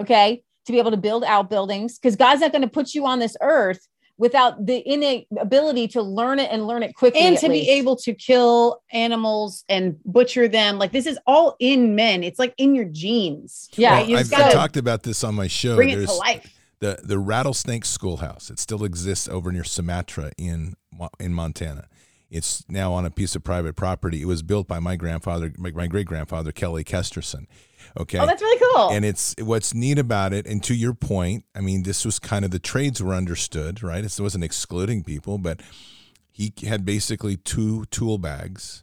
okay, 0.00 0.42
to 0.64 0.72
be 0.72 0.78
able 0.78 0.90
to 0.90 0.96
build 0.96 1.22
outbuildings, 1.22 1.98
because 1.98 2.16
God's 2.16 2.40
not 2.40 2.50
going 2.50 2.62
to 2.62 2.68
put 2.68 2.94
you 2.94 3.04
on 3.06 3.18
this 3.18 3.36
earth 3.42 3.86
without 4.18 4.64
the 4.64 4.82
innate 4.88 5.26
ability 5.38 5.88
to 5.88 6.02
learn 6.02 6.38
it 6.38 6.50
and 6.50 6.66
learn 6.66 6.82
it 6.82 6.94
quickly, 6.94 7.20
and 7.20 7.36
to 7.38 7.48
least. 7.48 7.66
be 7.66 7.70
able 7.70 7.96
to 7.96 8.14
kill 8.14 8.82
animals 8.92 9.64
and 9.68 9.96
butcher 10.04 10.48
them 10.48 10.78
like 10.78 10.92
this 10.92 11.06
is 11.06 11.18
all 11.26 11.56
in 11.58 11.94
men 11.94 12.22
it's 12.22 12.38
like 12.38 12.54
in 12.56 12.74
your 12.74 12.86
genes 12.86 13.68
Yeah. 13.76 13.98
Well, 13.98 14.08
you 14.08 14.16
I've, 14.16 14.26
I've 14.26 14.30
gotta 14.30 14.54
talked 14.54 14.76
about 14.76 15.02
this 15.02 15.22
on 15.24 15.34
my 15.34 15.46
show. 15.46 15.76
bring 15.76 15.90
it 15.90 16.06
to 16.06 16.12
life 16.12 16.52
the 16.80 16.98
the 17.02 17.18
rattlesnake 17.18 17.84
schoolhouse. 17.84 18.50
It 18.50 18.58
still 18.58 18.84
exists 18.84 19.28
over 19.28 19.50
near 19.52 19.64
Sumatra 19.64 20.32
in 20.36 20.74
in 21.18 21.32
Montana. 21.32 21.88
It's 22.30 22.68
now 22.68 22.92
on 22.92 23.04
a 23.04 23.10
piece 23.10 23.36
of 23.36 23.44
private 23.44 23.76
property. 23.76 24.22
It 24.22 24.26
was 24.26 24.42
built 24.42 24.66
by 24.66 24.80
my 24.80 24.96
grandfather, 24.96 25.52
my, 25.56 25.70
great 25.70 26.06
grandfather 26.06 26.52
Kelly 26.52 26.84
Kesterson. 26.84 27.46
Okay, 27.96 28.18
oh 28.18 28.26
that's 28.26 28.42
really 28.42 28.58
cool 28.58 28.90
and 28.90 29.04
it's 29.04 29.34
what's 29.38 29.72
neat 29.72 29.98
about 29.98 30.32
it. 30.32 30.46
And 30.46 30.62
to 30.64 30.74
your 30.74 30.92
point, 30.92 31.44
I 31.54 31.60
mean, 31.60 31.84
this 31.84 32.04
was 32.04 32.18
kind 32.18 32.44
of 32.44 32.50
the 32.50 32.58
trades 32.58 33.02
were 33.02 33.14
understood, 33.14 33.82
right? 33.82 34.04
It 34.04 34.20
wasn't 34.20 34.44
excluding 34.44 35.04
people, 35.04 35.38
but 35.38 35.60
he 36.32 36.52
had 36.66 36.84
basically 36.84 37.36
two 37.36 37.84
tool 37.86 38.18
bags 38.18 38.82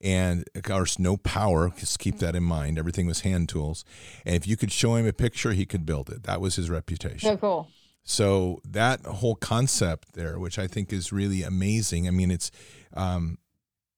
and 0.00 0.44
of 0.54 0.62
course 0.62 0.98
no 0.98 1.16
power 1.16 1.72
just 1.76 1.98
keep 1.98 2.18
that 2.18 2.36
in 2.36 2.42
mind 2.42 2.78
everything 2.78 3.04
was 3.06 3.22
hand 3.22 3.48
tools 3.48 3.84
and 4.24 4.36
if 4.36 4.46
you 4.46 4.56
could 4.56 4.70
show 4.70 4.94
him 4.94 5.06
a 5.06 5.12
picture 5.12 5.52
he 5.52 5.66
could 5.66 5.84
build 5.84 6.08
it 6.08 6.22
that 6.22 6.40
was 6.40 6.54
his 6.54 6.70
reputation 6.70 7.28
so 7.28 7.36
cool. 7.36 7.68
so 8.04 8.60
that 8.64 9.04
whole 9.04 9.34
concept 9.34 10.14
there, 10.14 10.38
which 10.38 10.58
I 10.58 10.66
think 10.66 10.92
is 10.92 11.12
really 11.12 11.42
amazing. 11.42 12.08
I 12.08 12.10
mean, 12.10 12.30
it's 12.30 12.50
um, 12.94 13.38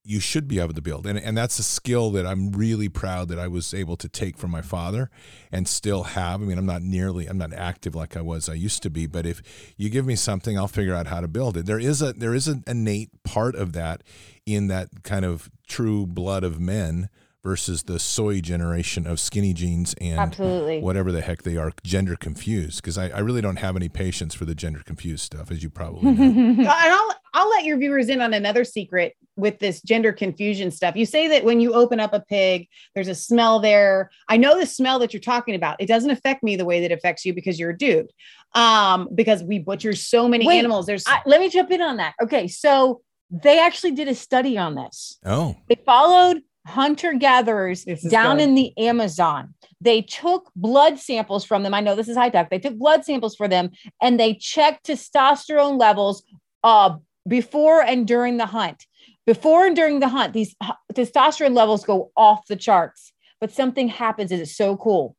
you 0.03 0.19
should 0.19 0.47
be 0.47 0.59
able 0.59 0.73
to 0.73 0.81
build, 0.81 1.05
and 1.05 1.19
and 1.19 1.37
that's 1.37 1.59
a 1.59 1.63
skill 1.63 2.09
that 2.11 2.25
I'm 2.25 2.51
really 2.51 2.89
proud 2.89 3.27
that 3.27 3.37
I 3.37 3.47
was 3.47 3.73
able 3.73 3.97
to 3.97 4.09
take 4.09 4.37
from 4.37 4.49
my 4.49 4.61
father, 4.61 5.11
and 5.51 5.67
still 5.67 6.03
have. 6.03 6.41
I 6.41 6.45
mean, 6.45 6.57
I'm 6.57 6.65
not 6.65 6.81
nearly, 6.81 7.27
I'm 7.27 7.37
not 7.37 7.53
active 7.53 7.93
like 7.93 8.17
I 8.17 8.21
was 8.21 8.49
I 8.49 8.55
used 8.55 8.81
to 8.83 8.89
be, 8.89 9.05
but 9.05 9.25
if 9.25 9.41
you 9.77 9.89
give 9.89 10.05
me 10.05 10.15
something, 10.15 10.57
I'll 10.57 10.67
figure 10.67 10.95
out 10.95 11.07
how 11.07 11.21
to 11.21 11.27
build 11.27 11.55
it. 11.55 11.65
There 11.67 11.79
is 11.79 12.01
a 12.01 12.13
there 12.13 12.33
is 12.33 12.47
an 12.47 12.63
innate 12.65 13.11
part 13.23 13.55
of 13.55 13.73
that 13.73 14.01
in 14.45 14.67
that 14.67 15.03
kind 15.03 15.23
of 15.23 15.51
true 15.67 16.07
blood 16.07 16.43
of 16.43 16.59
men 16.59 17.09
versus 17.43 17.83
the 17.83 17.99
soy 17.99 18.39
generation 18.41 19.07
of 19.07 19.19
skinny 19.19 19.53
jeans 19.53 19.95
and 19.99 20.19
Absolutely. 20.19 20.79
whatever 20.79 21.11
the 21.11 21.21
heck 21.21 21.43
they 21.43 21.57
are, 21.57 21.71
gender 21.83 22.15
confused. 22.15 22.81
Because 22.81 22.97
I, 22.97 23.09
I 23.09 23.19
really 23.19 23.41
don't 23.41 23.57
have 23.57 23.75
any 23.75 23.89
patience 23.89 24.35
for 24.35 24.45
the 24.45 24.55
gender 24.55 24.81
confused 24.85 25.23
stuff, 25.23 25.51
as 25.51 25.63
you 25.63 25.69
probably 25.69 26.11
know. 26.11 26.23
and 26.23 26.67
I'll 26.67 27.15
I'll 27.33 27.49
let 27.49 27.63
your 27.65 27.77
viewers 27.77 28.09
in 28.09 28.21
on 28.21 28.33
another 28.33 28.63
secret 28.63 29.15
with 29.37 29.59
this 29.59 29.81
gender 29.81 30.11
confusion 30.11 30.69
stuff. 30.69 30.95
You 30.95 31.05
say 31.05 31.29
that 31.29 31.43
when 31.43 31.59
you 31.61 31.73
open 31.73 31.99
up 31.99 32.13
a 32.13 32.19
pig, 32.19 32.67
there's 32.93 33.07
a 33.07 33.15
smell 33.15 33.59
there. 33.59 34.11
I 34.27 34.37
know 34.37 34.59
the 34.59 34.65
smell 34.65 34.99
that 34.99 35.13
you're 35.13 35.21
talking 35.21 35.55
about. 35.55 35.77
It 35.79 35.87
doesn't 35.87 36.11
affect 36.11 36.43
me 36.43 36.55
the 36.57 36.65
way 36.65 36.81
that 36.81 36.91
it 36.91 36.97
affects 36.97 37.25
you 37.25 37.33
because 37.33 37.57
you're 37.57 37.69
a 37.71 37.77
dude. 37.77 38.11
Um, 38.53 39.07
because 39.15 39.43
we 39.43 39.59
butcher 39.59 39.93
so 39.93 40.27
many 40.27 40.45
Wait, 40.45 40.59
animals. 40.59 40.85
There's 40.85 41.05
I, 41.07 41.21
let 41.25 41.39
me 41.39 41.49
jump 41.49 41.71
in 41.71 41.81
on 41.81 41.97
that. 41.97 42.13
Okay, 42.21 42.49
so 42.49 43.01
they 43.31 43.59
actually 43.59 43.91
did 43.91 44.09
a 44.09 44.15
study 44.15 44.57
on 44.57 44.75
this. 44.75 45.17
oh, 45.25 45.55
They 45.69 45.77
followed 45.85 46.41
hunter 46.65 47.13
gatherers 47.13 47.83
down 48.09 48.37
good. 48.37 48.43
in 48.43 48.55
the 48.55 48.77
Amazon. 48.77 49.53
They 49.79 50.01
took 50.01 50.51
blood 50.55 50.99
samples 50.99 51.43
from 51.43 51.63
them. 51.63 51.73
I 51.73 51.81
know 51.81 51.95
this 51.95 52.07
is 52.07 52.17
high 52.17 52.29
tech. 52.29 52.49
They 52.49 52.59
took 52.59 52.77
blood 52.77 53.03
samples 53.03 53.35
for 53.35 53.47
them 53.47 53.71
and 54.01 54.19
they 54.19 54.35
checked 54.35 54.87
testosterone 54.87 55.79
levels 55.79 56.23
uh, 56.63 56.97
before 57.27 57.81
and 57.81 58.07
during 58.07 58.37
the 58.37 58.45
hunt. 58.45 58.85
Before 59.25 59.65
and 59.65 59.75
during 59.75 59.99
the 59.99 60.07
hunt, 60.07 60.33
these 60.33 60.55
testosterone 60.93 61.55
levels 61.55 61.85
go 61.85 62.11
off 62.15 62.45
the 62.47 62.55
charts. 62.55 63.11
But 63.39 63.51
something 63.51 63.87
happens. 63.87 64.31
It's 64.31 64.55
so 64.55 64.77
cool. 64.77 65.15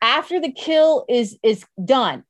After 0.00 0.40
the 0.40 0.52
kill 0.52 1.04
is 1.08 1.38
is 1.42 1.64
done, 1.84 2.24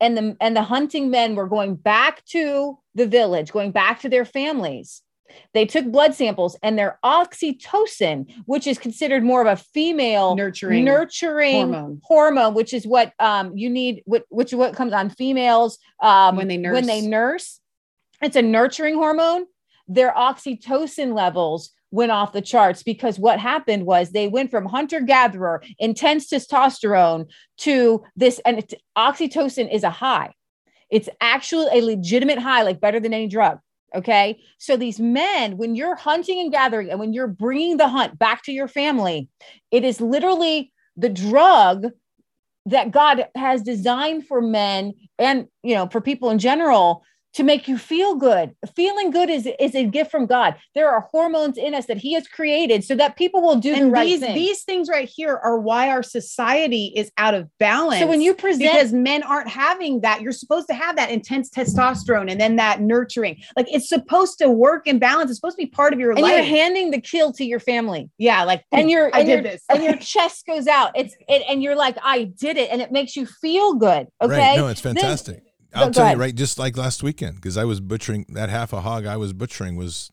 and 0.00 0.16
the 0.16 0.36
and 0.40 0.54
the 0.54 0.62
hunting 0.62 1.10
men 1.10 1.34
were 1.34 1.48
going 1.48 1.74
back 1.74 2.24
to 2.26 2.78
the 2.94 3.06
village, 3.06 3.50
going 3.50 3.70
back 3.70 4.00
to 4.00 4.10
their 4.10 4.26
families. 4.26 5.02
They 5.54 5.66
took 5.66 5.86
blood 5.86 6.14
samples 6.14 6.56
and 6.62 6.78
their 6.78 6.98
oxytocin, 7.04 8.32
which 8.46 8.66
is 8.66 8.78
considered 8.78 9.22
more 9.22 9.40
of 9.40 9.46
a 9.46 9.56
female 9.56 10.36
nurturing 10.36 10.84
nurturing 10.84 11.72
hormone. 11.72 12.00
hormone, 12.04 12.54
which 12.54 12.72
is 12.72 12.86
what 12.86 13.12
um, 13.18 13.56
you 13.56 13.70
need, 13.70 14.02
which, 14.06 14.52
what 14.52 14.74
comes 14.74 14.92
on 14.92 15.10
females 15.10 15.78
um, 16.02 16.36
When 16.36 16.48
they 16.48 16.56
nurse. 16.56 16.74
When 16.74 16.86
they 16.86 17.00
nurse. 17.00 17.60
it's 18.22 18.36
a 18.36 18.42
nurturing 18.42 18.94
hormone. 18.94 19.46
Their 19.86 20.12
oxytocin 20.12 21.14
levels 21.14 21.70
went 21.90 22.12
off 22.12 22.32
the 22.32 22.42
charts 22.42 22.82
because 22.82 23.18
what 23.18 23.38
happened 23.38 23.86
was 23.86 24.10
they 24.10 24.28
went 24.28 24.50
from 24.50 24.66
hunter 24.66 25.00
gatherer, 25.00 25.62
intense 25.78 26.28
testosterone 26.28 27.26
to 27.58 28.04
this, 28.14 28.40
and 28.44 28.58
it's, 28.58 28.74
oxytocin 28.96 29.72
is 29.72 29.84
a 29.84 29.90
high. 29.90 30.32
It's 30.90 31.08
actually 31.20 31.68
a 31.78 31.84
legitimate 31.84 32.38
high, 32.38 32.62
like 32.62 32.80
better 32.80 33.00
than 33.00 33.14
any 33.14 33.28
drug. 33.28 33.58
Okay. 33.94 34.38
So 34.58 34.76
these 34.76 35.00
men, 35.00 35.56
when 35.56 35.74
you're 35.74 35.96
hunting 35.96 36.40
and 36.40 36.52
gathering 36.52 36.90
and 36.90 37.00
when 37.00 37.12
you're 37.12 37.26
bringing 37.26 37.78
the 37.78 37.88
hunt 37.88 38.18
back 38.18 38.42
to 38.44 38.52
your 38.52 38.68
family, 38.68 39.28
it 39.70 39.82
is 39.84 40.00
literally 40.00 40.72
the 40.96 41.08
drug 41.08 41.86
that 42.66 42.90
God 42.90 43.26
has 43.34 43.62
designed 43.62 44.26
for 44.26 44.42
men 44.42 44.92
and, 45.18 45.48
you 45.62 45.74
know, 45.74 45.88
for 45.88 46.00
people 46.00 46.30
in 46.30 46.38
general 46.38 47.02
to 47.34 47.42
make 47.42 47.68
you 47.68 47.78
feel 47.78 48.14
good. 48.14 48.54
Feeling 48.74 49.10
good 49.10 49.30
is, 49.30 49.48
is 49.60 49.74
a 49.74 49.84
gift 49.84 50.10
from 50.10 50.26
God. 50.26 50.56
There 50.74 50.90
are 50.90 51.00
hormones 51.00 51.58
in 51.58 51.74
us 51.74 51.86
that 51.86 51.98
he 51.98 52.14
has 52.14 52.26
created 52.26 52.84
so 52.84 52.94
that 52.96 53.16
people 53.16 53.42
will 53.42 53.56
do 53.56 53.74
the 53.76 53.86
right 53.86 54.06
these 54.06 54.20
thing. 54.20 54.34
these 54.34 54.64
things 54.64 54.88
right 54.88 55.08
here 55.08 55.36
are 55.36 55.58
why 55.58 55.88
our 55.90 56.02
society 56.02 56.92
is 56.96 57.12
out 57.18 57.34
of 57.34 57.48
balance. 57.58 58.00
so 58.00 58.06
when 58.06 58.20
you 58.20 58.34
present 58.34 58.72
because 58.72 58.92
men 58.92 59.22
aren't 59.22 59.48
having 59.48 60.00
that, 60.00 60.22
you're 60.22 60.32
supposed 60.32 60.68
to 60.68 60.74
have 60.74 60.96
that 60.96 61.10
intense 61.10 61.50
testosterone 61.50 62.30
and 62.30 62.40
then 62.40 62.56
that 62.56 62.80
nurturing. 62.80 63.40
Like 63.56 63.66
it's 63.72 63.88
supposed 63.88 64.38
to 64.38 64.48
work 64.50 64.86
in 64.86 64.98
balance. 64.98 65.30
It's 65.30 65.38
supposed 65.38 65.56
to 65.58 65.64
be 65.64 65.70
part 65.70 65.92
of 65.92 66.00
your 66.00 66.12
and 66.12 66.20
life. 66.20 66.34
you're 66.34 66.44
handing 66.44 66.90
the 66.90 67.00
kill 67.00 67.32
to 67.34 67.44
your 67.44 67.60
family. 67.60 68.10
yeah, 68.18 68.44
like 68.44 68.64
and 68.72 68.90
your 68.90 69.10
I 69.14 69.20
and 69.20 69.26
did 69.26 69.32
your, 69.32 69.42
this. 69.42 69.64
and 69.68 69.82
your 69.82 69.96
chest 69.96 70.46
goes 70.46 70.66
out. 70.66 70.92
It's 70.94 71.14
it, 71.28 71.42
and 71.48 71.62
you're 71.62 71.76
like, 71.76 71.96
I 72.02 72.24
did 72.24 72.56
it, 72.56 72.70
and 72.70 72.80
it 72.80 72.90
makes 72.90 73.16
you 73.16 73.26
feel 73.26 73.74
good. 73.74 74.08
Okay, 74.20 74.38
right. 74.38 74.56
No, 74.56 74.68
it's 74.68 74.80
fantastic. 74.80 75.44
Go- 75.44 75.47
I'll 75.74 75.90
tell 75.90 76.10
you, 76.10 76.16
right, 76.16 76.34
just 76.34 76.58
like 76.58 76.76
last 76.76 77.02
weekend, 77.02 77.36
because 77.36 77.56
I 77.56 77.64
was 77.64 77.80
butchering 77.80 78.26
that 78.30 78.48
half 78.48 78.72
a 78.72 78.80
hog 78.80 79.06
I 79.06 79.16
was 79.16 79.32
butchering 79.32 79.76
was 79.76 80.10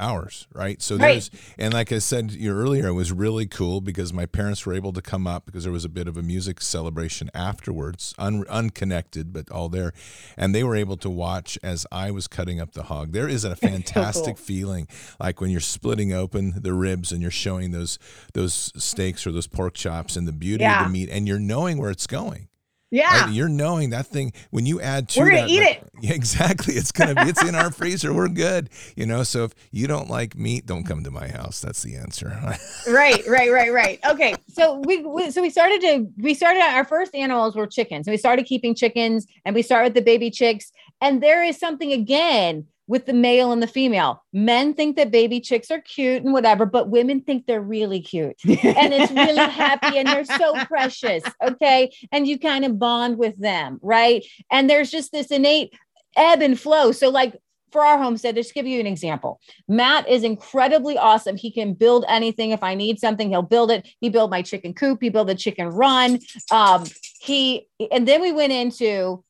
hours, 0.00 0.46
right? 0.54 0.80
So 0.80 0.96
Right. 0.96 1.12
there's, 1.14 1.30
and 1.58 1.74
like 1.74 1.90
I 1.90 1.98
said 1.98 2.30
you 2.30 2.52
earlier, 2.52 2.86
it 2.86 2.92
was 2.92 3.10
really 3.10 3.46
cool 3.46 3.80
because 3.80 4.12
my 4.12 4.26
parents 4.26 4.64
were 4.64 4.72
able 4.72 4.92
to 4.92 5.02
come 5.02 5.26
up 5.26 5.44
because 5.44 5.64
there 5.64 5.72
was 5.72 5.84
a 5.84 5.88
bit 5.88 6.06
of 6.06 6.16
a 6.16 6.22
music 6.22 6.60
celebration 6.60 7.30
afterwards, 7.34 8.14
un, 8.16 8.44
unconnected, 8.48 9.32
but 9.32 9.50
all 9.50 9.68
there. 9.68 9.92
And 10.36 10.54
they 10.54 10.62
were 10.62 10.76
able 10.76 10.96
to 10.98 11.10
watch 11.10 11.58
as 11.64 11.84
I 11.90 12.12
was 12.12 12.28
cutting 12.28 12.60
up 12.60 12.74
the 12.74 12.84
hog. 12.84 13.10
There 13.10 13.28
is 13.28 13.42
a 13.44 13.56
fantastic 13.68 14.38
feeling 14.38 14.86
like 15.18 15.40
when 15.40 15.50
you're 15.50 15.60
splitting 15.60 16.12
open 16.12 16.54
the 16.62 16.74
ribs 16.74 17.10
and 17.10 17.20
you're 17.20 17.32
showing 17.32 17.72
those, 17.72 17.98
those 18.34 18.72
steaks 18.80 19.26
or 19.26 19.32
those 19.32 19.48
pork 19.48 19.74
chops 19.74 20.14
and 20.16 20.28
the 20.28 20.32
beauty 20.32 20.64
of 20.64 20.86
the 20.86 20.92
meat 20.92 21.08
and 21.10 21.26
you're 21.26 21.40
knowing 21.40 21.76
where 21.78 21.90
it's 21.90 22.06
going. 22.06 22.46
Yeah. 22.90 23.24
Right? 23.26 23.32
You're 23.34 23.48
knowing 23.50 23.90
that 23.90 24.06
thing 24.06 24.32
when 24.50 24.64
you 24.64 24.80
add 24.80 25.08
to 25.10 25.20
We're 25.20 25.30
gonna 25.30 25.42
that- 25.42 25.50
eat 25.50 25.62
it. 25.62 25.84
Yeah, 26.00 26.14
exactly. 26.14 26.74
It's 26.74 26.92
gonna 26.92 27.16
be. 27.16 27.22
It's 27.22 27.42
in 27.42 27.56
our 27.56 27.72
freezer. 27.72 28.14
We're 28.14 28.28
good. 28.28 28.70
You 28.96 29.04
know. 29.04 29.24
So 29.24 29.42
if 29.44 29.52
you 29.72 29.88
don't 29.88 30.08
like 30.08 30.36
meat, 30.36 30.64
don't 30.64 30.84
come 30.84 31.02
to 31.02 31.10
my 31.10 31.26
house. 31.26 31.60
That's 31.60 31.82
the 31.82 31.96
answer. 31.96 32.28
Right, 32.88 33.26
right, 33.26 33.50
right, 33.52 33.72
right. 33.72 33.98
Okay. 34.08 34.34
so 34.48 34.80
we, 34.84 34.98
we 35.04 35.30
so 35.32 35.42
we 35.42 35.50
started 35.50 35.80
to 35.82 36.06
we 36.18 36.34
started 36.34 36.60
our 36.62 36.84
first 36.84 37.14
animals 37.14 37.56
were 37.56 37.66
chickens 37.66 38.06
and 38.06 38.12
we 38.12 38.16
started 38.16 38.46
keeping 38.46 38.74
chickens 38.74 39.26
and 39.44 39.54
we 39.54 39.62
start 39.62 39.84
with 39.84 39.94
the 39.94 40.00
baby 40.02 40.30
chicks 40.30 40.70
and 41.00 41.20
there 41.22 41.42
is 41.44 41.58
something 41.58 41.92
again 41.92 42.64
with 42.88 43.04
the 43.06 43.12
male 43.12 43.52
and 43.52 43.62
the 43.62 43.68
female. 43.68 44.24
Men 44.32 44.74
think 44.74 44.96
that 44.96 45.12
baby 45.12 45.40
chicks 45.40 45.70
are 45.70 45.80
cute 45.80 46.24
and 46.24 46.32
whatever 46.32 46.66
but 46.66 46.88
women 46.88 47.20
think 47.20 47.46
they're 47.46 47.60
really 47.60 48.00
cute. 48.00 48.36
And 48.44 48.92
it's 48.94 49.12
really 49.12 49.36
happy 49.50 49.98
and 49.98 50.08
they're 50.08 50.24
so 50.24 50.54
precious 50.64 51.22
okay? 51.46 51.92
And 52.10 52.26
you 52.26 52.38
kind 52.38 52.64
of 52.64 52.78
bond 52.78 53.18
with 53.18 53.38
them 53.38 53.78
right? 53.82 54.24
And 54.50 54.68
there's 54.68 54.90
just 54.90 55.12
this 55.12 55.30
innate 55.30 55.74
ebb 56.16 56.40
and 56.40 56.58
flow. 56.58 56.90
So 56.90 57.10
like 57.10 57.36
for 57.70 57.84
our 57.84 57.98
homestead 57.98 58.34
just 58.34 58.54
give 58.54 58.66
you 58.66 58.80
an 58.80 58.86
example. 58.86 59.40
Matt 59.68 60.08
is 60.08 60.24
incredibly 60.24 60.96
awesome. 60.96 61.36
He 61.36 61.52
can 61.52 61.74
build 61.74 62.06
anything. 62.08 62.50
If 62.50 62.62
i 62.62 62.74
need 62.74 62.98
something 62.98 63.28
he'll 63.28 63.42
build 63.42 63.70
it. 63.70 63.86
He 64.00 64.08
built 64.08 64.30
my 64.30 64.40
chicken 64.40 64.72
coop. 64.72 64.98
He 65.02 65.10
built 65.10 65.28
a 65.28 65.34
chicken 65.34 65.68
run. 65.68 66.20
Um 66.50 66.84
he 67.20 67.68
and 67.90 68.08
then 68.08 68.22
we 68.22 68.32
went 68.32 68.52
into 68.52 69.22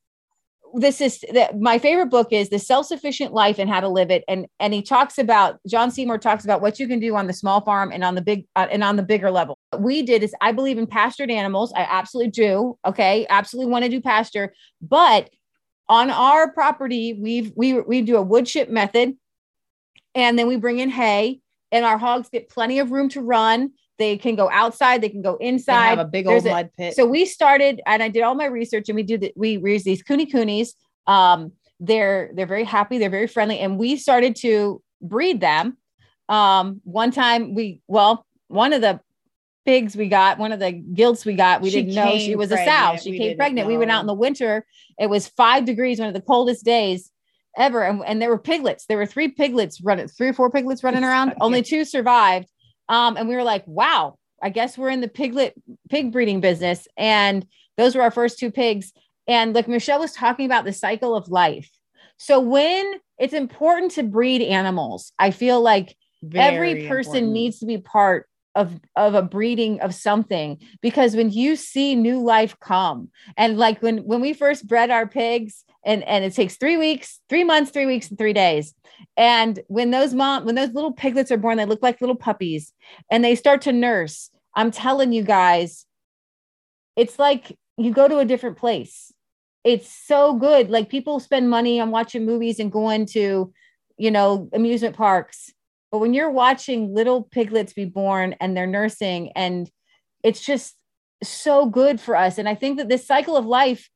this 0.73 1.01
is 1.01 1.23
that 1.33 1.59
my 1.59 1.79
favorite 1.79 2.09
book 2.09 2.31
is 2.31 2.49
the 2.49 2.59
self-sufficient 2.59 3.33
life 3.33 3.59
and 3.59 3.69
how 3.69 3.79
to 3.79 3.87
live 3.87 4.11
it. 4.11 4.23
And 4.27 4.47
and 4.59 4.73
he 4.73 4.81
talks 4.81 5.17
about 5.17 5.59
john 5.67 5.91
seymour 5.91 6.17
talks 6.17 6.43
about 6.43 6.61
what 6.61 6.79
you 6.79 6.87
can 6.87 6.99
do 6.99 7.15
on 7.15 7.27
the 7.27 7.33
small 7.33 7.61
farm 7.61 7.91
and 7.91 8.03
on 8.03 8.15
the 8.15 8.21
big 8.21 8.45
uh, 8.55 8.67
and 8.71 8.83
on 8.83 8.95
the 8.95 9.03
bigger 9.03 9.31
level. 9.31 9.57
What 9.71 9.81
we 9.81 10.01
did 10.01 10.23
is 10.23 10.33
i 10.41 10.51
believe 10.51 10.77
in 10.77 10.87
pastured 10.87 11.31
animals. 11.31 11.73
I 11.75 11.87
absolutely 11.89 12.31
do 12.31 12.77
okay? 12.85 13.25
Absolutely 13.29 13.71
want 13.71 13.85
to 13.85 13.89
do 13.89 14.01
pasture. 14.01 14.53
But 14.81 15.29
on 15.87 16.11
our 16.11 16.51
property 16.51 17.13
we've 17.13 17.51
we 17.55 17.81
we 17.81 18.01
do 18.01 18.17
a 18.17 18.21
wood 18.21 18.45
chip 18.45 18.69
method 18.69 19.15
and 20.15 20.37
then 20.37 20.47
we 20.47 20.55
bring 20.55 20.79
in 20.79 20.89
hay 20.89 21.39
and 21.71 21.85
our 21.85 21.97
hogs 21.97 22.29
get 22.29 22.49
plenty 22.49 22.79
of 22.79 22.91
room 22.91 23.09
to 23.09 23.21
run 23.21 23.71
they 23.99 24.17
can 24.17 24.35
go 24.35 24.49
outside 24.49 25.01
they 25.01 25.09
can 25.09 25.21
go 25.21 25.37
They 25.39 25.47
inside 25.49 25.89
have 25.89 25.99
a 25.99 26.05
big 26.05 26.25
There's 26.25 26.43
old 26.43 26.51
a- 26.51 26.55
mud 26.55 26.69
pit. 26.75 26.95
so 26.95 27.05
we 27.05 27.25
started, 27.25 27.81
and 27.85 28.01
I 28.01 28.07
did 28.09 28.23
all 28.23 28.33
my 28.33 28.45
research, 28.45 28.89
and 28.89 28.95
we 28.95 29.03
do 29.03 29.17
the 29.17 29.31
we 29.35 29.57
raise 29.57 29.83
these 29.83 30.01
kune 30.01 30.25
kunes. 30.25 30.69
Um, 31.05 31.51
they're 31.79 32.31
they're 32.33 32.47
very 32.47 32.63
happy, 32.63 32.97
they're 32.97 33.09
very 33.09 33.27
friendly, 33.27 33.59
and 33.59 33.77
we 33.77 33.97
started 33.97 34.35
to 34.37 34.81
breed 35.01 35.39
them. 35.41 35.77
Um, 36.27 36.81
one 36.83 37.11
time 37.11 37.53
we 37.53 37.81
well, 37.87 38.25
one 38.47 38.73
of 38.73 38.81
the 38.81 38.99
pigs 39.65 39.95
we 39.95 40.07
got, 40.07 40.39
one 40.39 40.51
of 40.51 40.59
the 40.59 40.71
gilts 40.71 41.25
we 41.25 41.33
got, 41.35 41.61
we 41.61 41.69
She 41.69 41.83
didn't 41.83 41.95
know 41.95 42.17
she 42.17 42.35
was 42.35 42.51
a 42.51 42.57
sow. 42.57 42.95
She 43.01 43.11
We 43.11 43.17
came 43.19 43.37
pregnant. 43.37 43.67
We 43.67 43.77
went 43.77 43.91
out 43.91 44.01
in 44.01 44.07
the 44.07 44.13
winter. 44.13 44.65
It 44.97 45.09
was 45.09 45.27
five 45.27 45.65
degrees, 45.65 45.99
one 45.99 46.07
of 46.07 46.13
the 46.13 46.21
coldest 46.21 46.65
days 46.65 47.11
ever, 47.57 47.83
and, 47.83 48.01
and 48.05 48.21
there 48.21 48.29
were 48.29 48.39
piglets. 48.39 48.85
There 48.85 48.97
were 48.97 49.05
three 49.05 49.27
piglets 49.27 49.81
running, 49.81 50.07
three 50.07 50.29
or 50.29 50.33
four 50.33 50.49
piglets 50.49 50.83
running 50.83 51.03
around. 51.03 51.33
Only 51.41 51.61
two 51.61 51.83
survived. 51.85 52.47
Um, 52.89 53.15
and 53.15 53.29
we 53.29 53.35
were 53.35 53.43
like, 53.43 53.65
wow, 53.67 54.17
I 54.41 54.49
guess 54.49 54.77
we're 54.77 54.89
in 54.89 55.01
the 55.01 55.07
piglet 55.07 55.53
pig 55.89 56.11
breeding 56.11 56.41
business. 56.41 56.87
And 56.97 57.45
those 57.77 57.95
were 57.95 58.01
our 58.01 58.11
first 58.11 58.39
two 58.39 58.51
pigs. 58.51 58.91
And 59.27 59.53
like 59.53 59.67
Michelle 59.67 59.99
was 59.99 60.11
talking 60.11 60.45
about 60.45 60.65
the 60.65 60.73
cycle 60.73 61.15
of 61.15 61.29
life. 61.29 61.69
So 62.17 62.39
when 62.39 62.95
it's 63.17 63.33
important 63.33 63.91
to 63.93 64.03
breed 64.03 64.41
animals, 64.41 65.13
I 65.19 65.31
feel 65.31 65.61
like 65.61 65.95
every 66.33 66.87
person 66.87 67.15
important. 67.15 67.31
needs 67.31 67.59
to 67.59 67.65
be 67.65 67.77
part 67.77 68.27
of 68.55 68.79
of 68.95 69.13
a 69.13 69.21
breeding 69.21 69.79
of 69.81 69.93
something 69.93 70.57
because 70.81 71.15
when 71.15 71.29
you 71.29 71.55
see 71.55 71.95
new 71.95 72.19
life 72.21 72.59
come 72.59 73.09
and 73.37 73.57
like 73.57 73.81
when 73.81 73.99
when 73.99 74.21
we 74.21 74.33
first 74.33 74.67
bred 74.67 74.89
our 74.89 75.07
pigs 75.07 75.63
and 75.85 76.03
and 76.03 76.23
it 76.23 76.33
takes 76.33 76.57
three 76.57 76.77
weeks 76.77 77.19
three 77.29 77.43
months 77.43 77.71
three 77.71 77.85
weeks 77.85 78.09
and 78.09 78.17
three 78.17 78.33
days. 78.33 78.73
And 79.15 79.59
when 79.67 79.91
those 79.91 80.13
mom 80.13 80.45
when 80.45 80.55
those 80.55 80.73
little 80.73 80.93
piglets 80.93 81.31
are 81.31 81.37
born 81.37 81.57
they 81.57 81.65
look 81.65 81.83
like 81.83 82.01
little 82.01 82.15
puppies 82.15 82.73
and 83.09 83.23
they 83.23 83.35
start 83.35 83.61
to 83.63 83.71
nurse. 83.71 84.29
I'm 84.55 84.71
telling 84.71 85.13
you 85.13 85.23
guys 85.23 85.85
it's 86.95 87.17
like 87.17 87.57
you 87.77 87.93
go 87.93 88.07
to 88.07 88.17
a 88.17 88.25
different 88.25 88.57
place. 88.57 89.13
It's 89.63 89.89
so 89.89 90.33
good. 90.33 90.69
Like 90.69 90.89
people 90.89 91.19
spend 91.19 91.49
money 91.49 91.79
on 91.79 91.91
watching 91.91 92.25
movies 92.25 92.59
and 92.59 92.71
going 92.71 93.05
to 93.07 93.53
you 93.97 94.11
know 94.11 94.49
amusement 94.53 94.95
parks. 94.95 95.51
But 95.91 95.99
when 95.99 96.13
you're 96.13 96.31
watching 96.31 96.93
little 96.93 97.23
piglets 97.23 97.73
be 97.73 97.85
born 97.85 98.35
and 98.39 98.55
they're 98.55 98.67
nursing 98.67 99.31
and 99.35 99.69
it's 100.23 100.45
just 100.45 100.75
so 101.23 101.65
good 101.65 101.99
for 101.99 102.15
us. 102.15 102.37
And 102.37 102.49
i 102.49 102.55
think 102.55 102.77
that 102.77 102.89
this 102.89 103.07
cycle 103.07 103.37
of 103.37 103.45
life 103.45 103.89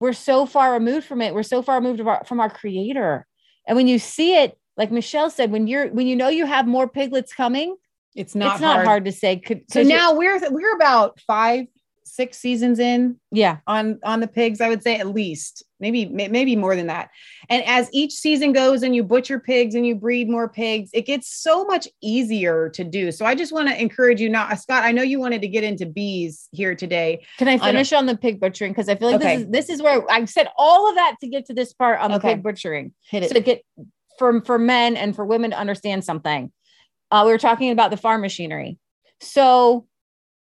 we're 0.00 0.12
so 0.12 0.46
far 0.46 0.72
removed 0.72 1.06
from 1.06 1.22
it. 1.22 1.34
We're 1.34 1.42
so 1.42 1.62
far 1.62 1.76
removed 1.76 2.00
our- 2.00 2.24
from 2.24 2.40
our 2.40 2.50
creator. 2.50 3.26
And 3.66 3.76
when 3.76 3.88
you 3.88 3.98
see 3.98 4.36
it 4.36 4.58
like 4.76 4.92
michelle 4.92 5.30
said 5.30 5.50
when 5.50 5.66
you're 5.66 5.88
when 5.88 6.06
you 6.06 6.14
know 6.14 6.28
you 6.28 6.44
have 6.44 6.66
more 6.66 6.86
piglets 6.86 7.32
coming 7.32 7.76
it's 8.16 8.34
not, 8.34 8.54
it's 8.54 8.62
not 8.62 8.84
hard, 8.84 9.04
to 9.04 9.12
say. 9.12 9.36
Could, 9.36 9.70
So 9.70 9.82
now 9.82 10.14
we're 10.14 10.40
we're 10.50 10.74
about 10.74 11.20
five, 11.20 11.66
six 12.16 12.38
seasons 12.38 12.78
in 12.78 13.16
yeah 13.30 13.58
on 13.66 14.00
on 14.02 14.20
the 14.20 14.26
pigs. 14.26 14.60
I 14.60 14.68
would 14.68 14.82
say 14.82 14.96
at 14.98 15.06
least 15.08 15.62
maybe 15.78 16.06
maybe 16.06 16.56
more 16.56 16.74
than 16.74 16.86
that. 16.86 17.10
And 17.50 17.62
as 17.66 17.88
each 17.92 18.12
season 18.14 18.52
goes, 18.52 18.82
and 18.82 18.96
you 18.96 19.04
butcher 19.04 19.38
pigs 19.38 19.74
and 19.74 19.86
you 19.86 19.94
breed 19.94 20.28
more 20.28 20.48
pigs, 20.48 20.90
it 20.94 21.02
gets 21.02 21.28
so 21.28 21.64
much 21.64 21.86
easier 22.02 22.70
to 22.70 22.82
do. 22.82 23.12
So 23.12 23.26
I 23.26 23.34
just 23.34 23.52
want 23.52 23.68
to 23.68 23.80
encourage 23.80 24.20
you 24.20 24.28
now, 24.30 24.52
Scott. 24.54 24.82
I 24.82 24.92
know 24.92 25.02
you 25.02 25.20
wanted 25.20 25.42
to 25.42 25.48
get 25.48 25.62
into 25.62 25.86
bees 25.86 26.48
here 26.52 26.74
today. 26.74 27.24
Can 27.38 27.46
I 27.46 27.58
finish 27.58 27.92
on 27.92 28.06
the 28.06 28.16
pig 28.16 28.40
butchering? 28.40 28.72
Because 28.72 28.88
I 28.88 28.96
feel 28.96 29.08
like 29.08 29.16
Okay. 29.20 29.36
this 29.36 29.44
is 29.44 29.50
this 29.52 29.70
is 29.70 29.82
where 29.82 30.10
I 30.10 30.24
said 30.24 30.48
all 30.56 30.88
of 30.88 30.96
that 30.96 31.16
to 31.20 31.28
get 31.28 31.46
to 31.46 31.54
this 31.54 31.72
part 31.74 32.00
on 32.00 32.10
the 32.10 32.16
Okay. 32.16 32.34
pig 32.34 32.42
butchering. 32.42 32.92
Hit 33.10 33.22
it. 33.22 33.28
So 33.28 33.34
to 33.34 33.40
get 33.40 33.62
for 34.18 34.40
for 34.42 34.58
men 34.58 34.96
and 34.96 35.14
for 35.14 35.24
women 35.24 35.50
to 35.50 35.58
understand 35.58 36.04
something. 36.04 36.50
Uh, 37.10 37.22
we 37.24 37.30
were 37.30 37.38
talking 37.38 37.70
about 37.70 37.90
the 37.92 37.96
farm 37.96 38.20
machinery. 38.22 38.78
So 39.20 39.86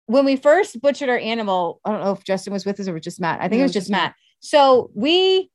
when 0.06 0.26
we 0.26 0.36
first 0.36 0.82
butchered 0.82 1.10
our 1.10 1.18
animal, 1.18 1.80
I 1.86 1.92
don't 1.92 2.02
know 2.02 2.12
if 2.12 2.24
Justin 2.24 2.54
was 2.54 2.66
with 2.66 2.80
us 2.80 2.88
or 2.88 3.00
just 3.00 3.22
Matt. 3.22 3.40
I 3.40 3.44
think 3.44 3.54
No, 3.54 3.60
it 3.60 3.64
was 3.64 3.74
just 3.74 3.90
Matt. 3.90 4.16
So 4.40 4.92
we 4.94 5.50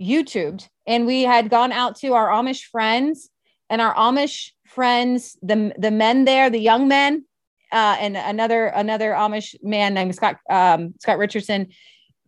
YouTubed 0.00 0.68
and 0.86 1.06
we 1.06 1.22
had 1.22 1.50
gone 1.50 1.72
out 1.72 1.96
to 1.96 2.14
our 2.14 2.28
Amish 2.28 2.64
friends 2.64 3.30
and 3.70 3.80
our 3.80 3.94
Amish 3.94 4.52
friends, 4.66 5.36
the 5.42 5.72
the 5.78 5.90
men 5.90 6.24
there, 6.24 6.50
the 6.50 6.58
young 6.58 6.88
men, 6.88 7.24
uh, 7.72 7.96
and 7.98 8.16
another 8.16 8.66
another 8.66 9.12
Amish 9.12 9.54
man 9.62 9.94
named 9.94 10.14
Scott 10.14 10.36
um, 10.50 10.94
Scott 11.00 11.18
Richardson. 11.18 11.68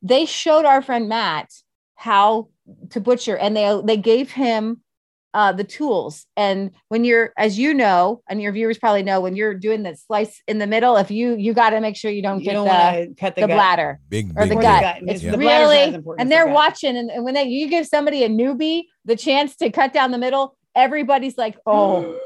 They 0.03 0.27
showed 0.27 0.65
our 0.65 0.83
friend 0.83 1.09
Matt 1.09 1.51
how 1.95 2.49
to 2.91 3.01
butcher, 3.01 3.37
and 3.37 3.57
they 3.57 3.81
they 3.85 3.97
gave 3.97 4.31
him 4.31 4.83
uh, 5.33 5.53
the 5.53 5.64
tools. 5.64 6.26
And 6.37 6.70
when 6.89 7.05
you're, 7.05 7.33
as 7.37 7.59
you 7.59 7.72
know, 7.72 8.22
and 8.28 8.43
your 8.43 8.53
viewers 8.53 8.78
probably 8.78 9.03
know, 9.03 9.20
when 9.20 9.37
you're 9.37 9.55
doing 9.55 9.83
the 9.85 9.95
slice 9.97 10.43
in 10.49 10.59
the 10.59 10.66
middle, 10.66 10.97
if 10.97 11.11
you 11.11 11.37
you 11.37 11.55
got 11.55 11.70
to 11.70 11.81
make 11.81 11.97
sure 11.97 12.11
you 12.11 12.22
don't 12.22 12.41
you 12.41 12.47
get 12.47 12.53
don't 12.55 12.66
the 12.66 13.14
cut 13.18 13.35
the, 13.37 13.43
the 13.43 13.47
gut. 13.49 13.57
bladder 13.57 14.01
Big, 14.09 14.31
or 14.37 14.43
big 14.47 14.51
the 14.51 14.57
Or 14.57 14.61
deal. 14.61 14.70
gut. 14.70 14.83
gut. 14.83 14.97
It's 15.07 15.22
Yeah. 15.22 15.31
The 15.33 15.39
really, 15.39 15.95
important 15.95 16.20
and 16.22 16.33
they're 16.33 16.47
gut. 16.47 16.55
watching, 16.55 16.97
and, 16.97 17.11
and 17.11 17.24
when 17.24 17.35
they 17.35 17.45
you 17.45 17.68
give 17.68 17.87
somebody 17.87 18.24
a 18.24 18.28
newbie 18.28 18.85
the 19.05 19.16
chance 19.16 19.55
to 19.57 19.70
cut 19.70 19.93
down 19.93 20.11
the 20.11 20.18
middle, 20.18 20.57
everybody's 20.74 21.39
like, 21.39 21.57
oh. 21.66 22.18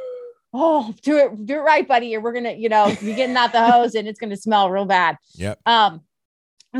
Oh, 0.56 0.94
do 1.02 1.16
it, 1.18 1.46
do 1.46 1.54
it 1.56 1.58
right, 1.62 1.86
buddy, 1.88 2.14
or 2.14 2.20
we're 2.20 2.32
gonna, 2.32 2.52
you 2.52 2.68
know, 2.68 2.86
you're 3.00 3.16
getting 3.16 3.36
out 3.36 3.50
the 3.50 3.60
hose 3.68 3.96
and 3.96 4.06
it's 4.06 4.20
gonna 4.20 4.36
smell 4.36 4.70
real 4.70 4.84
bad. 4.84 5.16
Yep. 5.34 5.58
Um, 5.66 6.02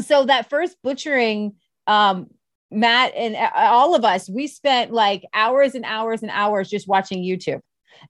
so 0.00 0.24
that 0.26 0.48
first 0.48 0.76
butchering, 0.84 1.54
um, 1.88 2.28
Matt 2.70 3.12
and 3.14 3.36
uh, 3.36 3.50
all 3.54 3.94
of 3.94 4.04
us, 4.04 4.28
we 4.28 4.46
spent 4.46 4.92
like 4.92 5.24
hours 5.34 5.74
and 5.74 5.84
hours 5.84 6.22
and 6.22 6.30
hours 6.30 6.68
just 6.68 6.88
watching 6.88 7.22
YouTube. 7.22 7.60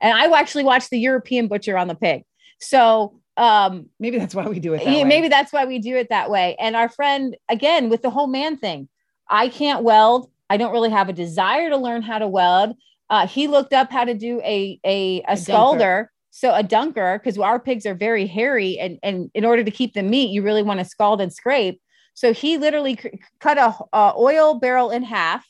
And 0.01 0.17
I 0.17 0.39
actually 0.39 0.65
watched 0.65 0.91
the 0.91 0.99
European 0.99 1.49
butcher 1.49 1.77
on 1.77 1.89
the 1.89 1.95
pig. 1.95 2.23
So 2.61 3.21
um 3.37 3.87
Maybe 3.99 4.19
that's 4.19 4.35
why 4.35 4.47
we 4.47 4.61
do 4.61 4.75
it. 4.75 4.85
That 4.85 4.93
yeah, 4.93 5.05
maybe 5.05 5.29
that's 5.29 5.53
why 5.53 5.65
we 5.65 5.79
do 5.79 5.97
it 5.97 6.09
that 6.11 6.31
way. 6.31 6.57
And 6.59 6.77
our 6.77 6.89
friend, 6.89 7.37
again, 7.49 7.91
with 7.91 8.03
the 8.03 8.11
whole 8.11 8.29
man 8.29 8.57
thing, 8.57 8.89
I 9.29 9.49
can't 9.49 9.83
weld. 9.83 10.31
I 10.51 10.57
don't 10.57 10.73
really 10.73 10.91
have 10.91 11.09
a 11.09 11.13
desire 11.13 11.69
to 11.71 11.77
learn 11.77 12.03
how 12.03 12.19
to 12.19 12.29
weld. 12.29 12.77
Uh, 13.11 13.27
he 13.27 13.49
looked 13.49 13.73
up 13.73 13.91
how 13.91 14.05
to 14.05 14.15
do 14.15 14.41
a 14.43 14.79
a, 14.85 15.23
a, 15.29 15.37
dunker. 15.37 15.43
scalder, 15.43 16.07
so 16.31 16.55
a 16.55 16.63
dunker, 16.63 17.19
because 17.19 17.39
our 17.39 17.59
pigs 17.59 17.87
are 17.87 17.95
very 17.95 18.27
hairy, 18.27 18.79
and 18.79 18.99
and 19.03 19.31
in 19.35 19.45
order 19.45 19.65
to 19.65 19.71
keep 19.71 19.95
the 19.95 20.03
meat, 20.03 20.31
you 20.31 20.43
really 20.43 20.63
want 20.63 20.81
to 20.81 20.85
scald 20.85 21.21
and 21.21 21.33
scrape. 21.33 21.81
So 22.15 22.33
he 22.33 22.59
literally 22.59 22.97
c- 23.01 23.21
cut 23.41 23.59
a, 23.59 23.75
a 23.93 24.15
oil 24.17 24.55
barrel 24.59 24.91
in 24.91 25.03
half, 25.03 25.47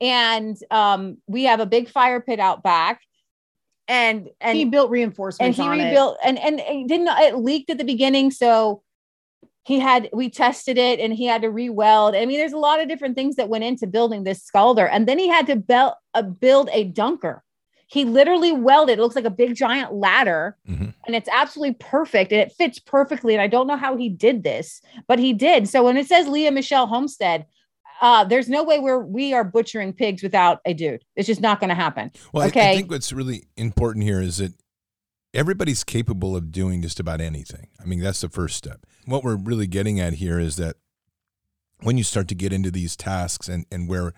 and 0.00 0.56
um, 0.70 1.18
we 1.26 1.44
have 1.44 1.60
a 1.60 1.66
big 1.66 1.88
fire 1.88 2.20
pit 2.20 2.40
out 2.40 2.62
back. 2.62 3.00
and 3.88 4.28
and 4.40 4.56
he 4.56 4.64
built 4.64 4.90
reinforcements. 4.90 5.58
and 5.58 5.64
he 5.64 5.70
on 5.70 5.80
it. 5.80 5.84
rebuilt 5.84 6.18
and, 6.24 6.38
and 6.38 6.60
and 6.60 6.88
didn't 6.88 7.08
it 7.08 7.36
leaked 7.36 7.70
at 7.70 7.78
the 7.78 7.84
beginning 7.84 8.30
so 8.30 8.82
he 9.64 9.78
had 9.78 10.08
we 10.12 10.28
tested 10.30 10.76
it 10.78 11.00
and 11.00 11.12
he 11.14 11.24
had 11.26 11.42
to 11.42 11.50
re-weld 11.50 12.14
i 12.14 12.24
mean 12.26 12.38
there's 12.38 12.52
a 12.52 12.58
lot 12.58 12.80
of 12.80 12.88
different 12.88 13.14
things 13.16 13.36
that 13.36 13.48
went 13.48 13.64
into 13.64 13.86
building 13.86 14.24
this 14.24 14.44
scalder 14.44 14.88
and 14.90 15.06
then 15.08 15.18
he 15.18 15.28
had 15.28 15.46
to 15.46 15.56
build 15.56 15.92
uh, 16.14 16.22
build 16.22 16.68
a 16.72 16.84
dunker 16.84 17.42
he 17.88 18.04
literally 18.04 18.52
welded 18.52 18.98
it 18.98 19.02
looks 19.02 19.16
like 19.16 19.24
a 19.24 19.30
big 19.30 19.54
giant 19.54 19.92
ladder 19.94 20.56
Mhm. 20.68 20.94
and 21.06 21.16
it's 21.16 21.28
absolutely 21.32 21.74
perfect 21.80 22.30
and 22.32 22.40
it 22.40 22.52
fits 22.52 22.78
perfectly 22.78 23.34
and 23.34 23.40
i 23.42 23.46
don't 23.46 23.66
know 23.66 23.76
how 23.76 23.96
he 23.96 24.08
did 24.08 24.44
this 24.44 24.80
but 25.06 25.18
he 25.18 25.32
did 25.32 25.68
so 25.68 25.82
when 25.84 25.96
it 25.96 26.06
says 26.06 26.28
leah 26.28 26.52
michelle 26.52 26.86
homestead 26.86 27.46
uh, 28.00 28.22
there's 28.22 28.48
no 28.48 28.62
way 28.62 28.78
where 28.78 29.00
we 29.00 29.32
are 29.32 29.42
butchering 29.42 29.92
pigs 29.92 30.22
without 30.22 30.60
a 30.64 30.72
dude. 30.72 31.04
It's 31.16 31.26
just 31.26 31.40
not 31.40 31.58
going 31.58 31.70
to 31.70 31.74
happen. 31.74 32.12
Well, 32.32 32.44
I- 32.44 32.46
I, 32.46 32.50
think 32.76 32.92
what's 32.92 33.12
really 33.12 33.48
important 33.56 34.04
here 34.04 34.20
is 34.20 34.36
that 34.36 34.52
everybody's 35.34 35.82
capable 35.82 36.36
of 36.36 36.52
doing 36.52 36.80
just 36.80 37.00
about 37.00 37.20
anything. 37.20 37.66
I 37.82 37.86
mean, 37.86 37.98
that's 37.98 38.20
the 38.20 38.28
first 38.28 38.56
step. 38.56 38.86
What 39.06 39.24
we're 39.24 39.34
really 39.34 39.66
getting 39.66 39.98
at 39.98 40.12
here 40.12 40.38
is 40.38 40.54
that 40.58 40.76
when 41.80 41.98
you 41.98 42.04
start 42.04 42.28
to 42.28 42.36
get 42.36 42.52
into 42.52 42.70
these 42.70 42.94
tasks 42.96 43.48
and, 43.48 43.66
and 43.72 43.88
where 43.88 44.12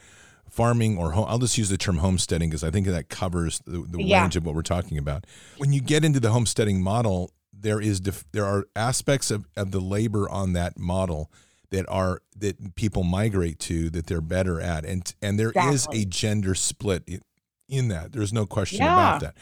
farming 0.50 0.98
or 0.98 1.12
home, 1.12 1.26
I'll 1.28 1.38
just 1.38 1.56
use 1.58 1.68
the 1.68 1.78
term 1.78 1.98
homesteading 1.98 2.50
because 2.50 2.64
I 2.64 2.70
think 2.70 2.86
that 2.86 3.08
covers 3.08 3.60
the, 3.66 3.84
the 3.88 4.02
Yeah. 4.02 4.22
range 4.22 4.36
of 4.36 4.44
what 4.44 4.54
we're 4.54 4.62
talking 4.62 4.98
about. 4.98 5.26
When 5.58 5.72
you 5.72 5.80
get 5.80 6.04
into 6.04 6.20
the 6.20 6.30
homesteading 6.30 6.82
model, 6.82 7.30
there 7.52 7.80
is 7.80 8.00
def- 8.00 8.24
there 8.32 8.44
are 8.46 8.64
aspects 8.74 9.30
of, 9.30 9.46
of 9.56 9.70
the 9.70 9.80
labor 9.80 10.28
on 10.28 10.52
that 10.54 10.78
model 10.78 11.30
that 11.70 11.86
are 11.88 12.20
that 12.36 12.74
people 12.74 13.04
migrate 13.04 13.58
to 13.60 13.90
that 13.90 14.06
they're 14.06 14.20
better 14.20 14.60
at 14.60 14.84
and 14.84 15.14
and 15.22 15.38
there 15.38 15.50
is 15.50 15.56
Exactly. 15.86 16.02
a 16.02 16.04
gender 16.06 16.54
split 16.54 17.04
in, 17.06 17.20
in 17.68 17.88
that 17.88 18.12
there's 18.12 18.32
no 18.32 18.44
question 18.46 18.78
Yeah. 18.78 18.94
about 18.94 19.20
that 19.20 19.34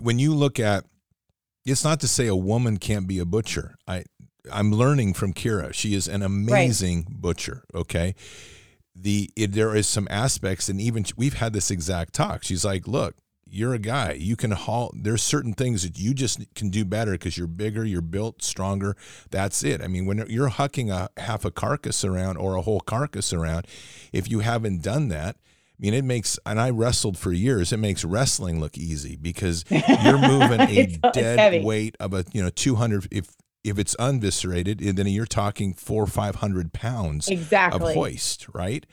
when 0.00 0.18
you 0.18 0.32
look 0.34 0.58
at 0.58 0.84
it's 1.66 1.84
not 1.84 2.00
to 2.00 2.08
say 2.08 2.26
a 2.28 2.36
woman 2.36 2.78
can't 2.78 3.06
be 3.06 3.18
a 3.18 3.26
butcher 3.26 3.74
i 3.86 4.04
i'm 4.50 4.72
learning 4.72 5.12
from 5.12 5.34
kira 5.34 5.74
she 5.74 5.92
is 5.92 6.08
an 6.08 6.22
amazing 6.22 7.06
butcher 7.10 7.64
okay 7.74 8.14
the 8.94 9.30
it, 9.36 9.52
there 9.52 9.74
is 9.74 9.86
some 9.86 10.06
aspects 10.10 10.68
and 10.68 10.80
even 10.80 11.04
we've 11.16 11.34
had 11.34 11.52
this 11.52 11.70
exact 11.70 12.12
talk 12.12 12.42
she's 12.42 12.64
like 12.64 12.86
look 12.86 13.16
you're 13.52 13.74
a 13.74 13.78
guy 13.78 14.12
you 14.12 14.36
can 14.36 14.50
haul 14.52 14.92
there's 14.94 15.22
certain 15.22 15.52
things 15.52 15.82
that 15.82 15.98
you 15.98 16.14
just 16.14 16.40
can 16.54 16.70
do 16.70 16.84
better 16.84 17.12
because 17.12 17.36
you're 17.36 17.46
bigger 17.46 17.84
you're 17.84 18.00
built 18.00 18.42
stronger 18.42 18.96
that's 19.30 19.62
it 19.62 19.82
i 19.82 19.86
mean 19.86 20.06
when 20.06 20.24
you're 20.28 20.50
hucking 20.50 20.90
a 20.90 21.08
half 21.20 21.44
a 21.44 21.50
carcass 21.50 22.04
around 22.04 22.36
or 22.36 22.54
a 22.54 22.62
whole 22.62 22.80
carcass 22.80 23.32
around 23.32 23.66
if 24.12 24.30
you 24.30 24.40
haven't 24.40 24.82
done 24.82 25.08
that 25.08 25.36
I 25.36 25.82
mean, 25.82 25.94
it 25.94 26.04
makes, 26.04 26.38
and 26.44 26.60
I 26.60 26.68
wrestled 26.68 27.16
for 27.16 27.32
years. 27.32 27.72
It 27.72 27.78
makes 27.78 28.04
wrestling 28.04 28.60
look 28.60 28.76
easy 28.76 29.16
because 29.16 29.64
you're 29.70 30.18
moving 30.28 30.60
a 30.60 30.86
dead 31.14 31.38
heavy. 31.38 31.60
weight 31.60 31.96
of 31.98 32.12
a, 32.12 32.26
you 32.32 32.42
know, 32.42 32.50
200. 32.50 33.08
If 33.10 33.34
if 33.64 33.78
it's 33.78 33.94
unviscerated, 33.96 34.86
and 34.86 34.96
then 34.96 35.06
you're 35.06 35.26
talking 35.26 35.74
four 35.74 36.02
or 36.04 36.06
five 36.06 36.36
hundred 36.36 36.72
pounds 36.72 37.28
Exactly. 37.28 37.90
of 37.90 37.94
hoist, 37.94 38.46
right? 38.54 38.86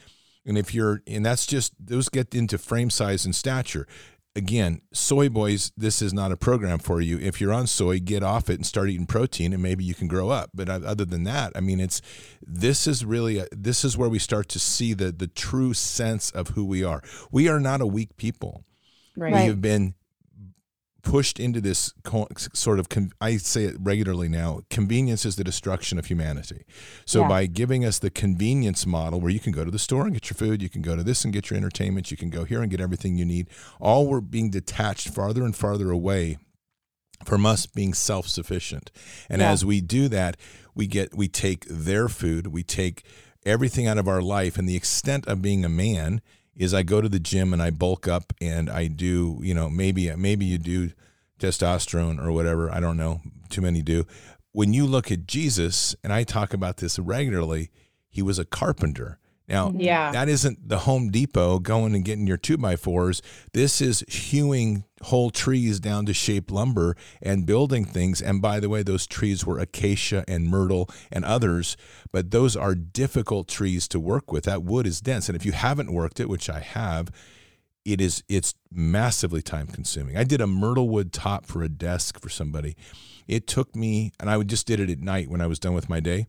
And 0.45 0.57
if 0.57 0.73
you're, 0.73 1.01
and 1.05 1.25
that's 1.25 1.45
just 1.45 1.73
those 1.79 2.09
get 2.09 2.33
into 2.33 2.57
frame 2.57 2.89
size 2.89 3.25
and 3.25 3.35
stature. 3.35 3.87
Again, 4.35 4.81
soy 4.93 5.29
boys, 5.29 5.71
this 5.75 5.99
is 5.99 6.13
not 6.13 6.31
a 6.31 6.37
program 6.37 6.77
for 6.77 7.01
you. 7.01 7.17
If 7.17 7.41
you're 7.41 7.51
on 7.51 7.65
soy, 7.65 7.99
get 7.99 8.21
off 8.21 8.51
it 8.51 8.53
and 8.55 8.65
start 8.67 8.87
eating 8.87 9.07
protein, 9.07 9.51
and 9.51 9.63
maybe 9.63 9.83
you 9.83 9.95
can 9.95 10.07
grow 10.07 10.29
up. 10.29 10.51
But 10.53 10.69
other 10.69 11.05
than 11.05 11.23
that, 11.23 11.53
I 11.55 11.59
mean, 11.59 11.79
it's 11.79 12.03
this 12.45 12.85
is 12.85 13.03
really 13.03 13.39
a, 13.39 13.47
this 13.51 13.83
is 13.83 13.97
where 13.97 14.09
we 14.09 14.19
start 14.19 14.47
to 14.49 14.59
see 14.59 14.93
the 14.93 15.11
the 15.11 15.25
true 15.27 15.73
sense 15.73 16.29
of 16.29 16.49
who 16.49 16.63
we 16.65 16.83
are. 16.83 17.01
We 17.31 17.49
are 17.49 17.59
not 17.59 17.81
a 17.81 17.87
weak 17.87 18.15
people 18.15 18.63
Right. 19.15 19.33
we 19.33 19.39
have 19.47 19.59
been 19.59 19.95
pushed 21.11 21.39
into 21.39 21.61
this 21.61 21.93
co- 22.03 22.27
sort 22.53 22.79
of 22.79 22.89
con- 22.89 23.11
i 23.21 23.37
say 23.37 23.63
it 23.63 23.75
regularly 23.79 24.27
now 24.27 24.59
convenience 24.69 25.25
is 25.25 25.35
the 25.37 25.43
destruction 25.43 25.97
of 25.97 26.07
humanity 26.07 26.65
so 27.05 27.21
Yeah. 27.21 27.27
by 27.29 27.45
giving 27.45 27.85
us 27.85 27.97
the 27.99 28.09
convenience 28.09 28.85
model 28.85 29.21
where 29.21 29.31
you 29.31 29.39
can 29.39 29.53
go 29.53 29.63
to 29.63 29.71
the 29.71 29.79
store 29.79 30.03
and 30.05 30.13
get 30.13 30.29
your 30.29 30.35
food 30.35 30.61
you 30.61 30.69
can 30.69 30.81
go 30.81 30.95
to 30.97 31.03
this 31.03 31.23
and 31.23 31.33
get 31.33 31.49
your 31.49 31.57
entertainment 31.57 32.11
you 32.11 32.17
can 32.17 32.29
go 32.29 32.43
here 32.43 32.61
and 32.61 32.69
get 32.69 32.81
everything 32.81 33.17
you 33.17 33.25
need 33.25 33.47
all 33.79 34.07
we're 34.07 34.19
being 34.21 34.49
detached 34.49 35.07
farther 35.09 35.43
and 35.45 35.55
farther 35.55 35.91
away 35.91 36.37
from 37.25 37.45
us 37.45 37.65
being 37.65 37.93
self-sufficient 37.93 38.91
and 39.29 39.41
Yeah. 39.41 39.51
as 39.51 39.63
we 39.63 39.79
do 39.81 40.07
that 40.09 40.35
we 40.75 40.87
get 40.87 41.15
we 41.15 41.27
take 41.29 41.65
their 41.69 42.09
food 42.09 42.47
we 42.47 42.63
take 42.63 43.03
everything 43.45 43.87
out 43.87 43.97
of 43.97 44.07
our 44.09 44.21
life 44.21 44.57
and 44.57 44.67
the 44.67 44.75
extent 44.75 45.25
of 45.25 45.41
being 45.41 45.63
a 45.63 45.69
man 45.69 46.21
is 46.57 46.73
i 46.73 46.83
go 46.83 46.99
to 46.99 47.07
the 47.07 47.19
gym 47.19 47.53
and 47.53 47.61
i 47.61 47.69
bulk 47.69 48.07
up 48.07 48.33
and 48.41 48.69
i 48.69 48.87
do 48.87 49.39
you 49.41 49.53
know 49.53 49.69
maybe 49.69 50.13
maybe 50.15 50.45
you 50.45 50.57
do 50.57 50.91
testosterone 51.39 52.21
or 52.23 52.31
whatever 52.31 52.69
i 52.71 52.79
don't 52.79 52.97
know 52.97 53.21
too 53.49 53.61
many 53.61 53.81
do. 53.81 54.05
When 54.51 54.73
you 54.73 54.85
look 54.85 55.11
at 55.11 55.27
jesus 55.27 55.95
and 56.03 56.11
i 56.11 56.23
talk 56.23 56.53
about 56.53 56.77
this 56.77 56.99
regularly 56.99 57.69
he 58.09 58.21
was 58.21 58.39
a 58.39 58.45
carpenter 58.45 59.19
now 59.47 59.69
mm-hmm. 59.69 59.81
Yeah. 59.81 60.11
that 60.11 60.29
isn't 60.29 60.67
the 60.67 60.79
Home 60.79 61.09
Depot 61.09 61.59
going 61.59 61.95
and 61.95 62.03
getting 62.03 62.27
your 62.27 62.37
two 62.37 62.57
by 62.57 62.75
fours. 62.75 63.21
This 63.53 63.81
is 63.81 64.03
hewing 64.07 64.83
whole 65.03 65.29
trees 65.29 65.79
down 65.79 66.05
to 66.07 66.13
shape 66.13 66.51
lumber 66.51 66.95
and 67.21 67.45
building 67.45 67.85
things. 67.85 68.21
And 68.21 68.41
by 68.41 68.59
the 68.59 68.69
way, 68.69 68.83
those 68.83 69.07
trees 69.07 69.45
were 69.45 69.59
acacia 69.59 70.23
and 70.27 70.47
myrtle 70.47 70.89
and 71.11 71.23
others, 71.23 71.77
but 72.11 72.31
those 72.31 72.55
are 72.55 72.75
difficult 72.75 73.47
trees 73.47 73.87
to 73.89 73.99
work 73.99 74.31
with. 74.31 74.45
That 74.45 74.63
wood 74.63 74.87
is 74.87 75.01
dense. 75.01 75.29
And 75.29 75.35
if 75.35 75.45
you 75.45 75.51
haven't 75.51 75.93
worked 75.93 76.19
it, 76.19 76.29
which 76.29 76.49
I 76.49 76.59
have, 76.59 77.11
it 77.85 78.01
is 78.01 78.21
it's 78.27 78.53
massively 78.69 79.41
time 79.41 79.67
consuming. 79.67 80.17
I 80.17 80.25
did 80.25 80.41
a 80.41 80.47
myrtle 80.47 80.89
wood 80.89 81.13
top 81.13 81.45
for 81.45 81.63
a 81.63 81.69
desk 81.69 82.19
for 82.19 82.29
somebody. 82.29 82.75
It 83.27 83.47
took 83.47 83.75
me, 83.75 84.11
and 84.19 84.29
I 84.29 84.41
just 84.43 84.67
did 84.67 84.79
it 84.79 84.89
at 84.89 84.99
night 84.99 85.29
when 85.29 85.41
I 85.41 85.47
was 85.47 85.59
done 85.59 85.73
with 85.73 85.89
my 85.89 85.99
day. 85.99 86.27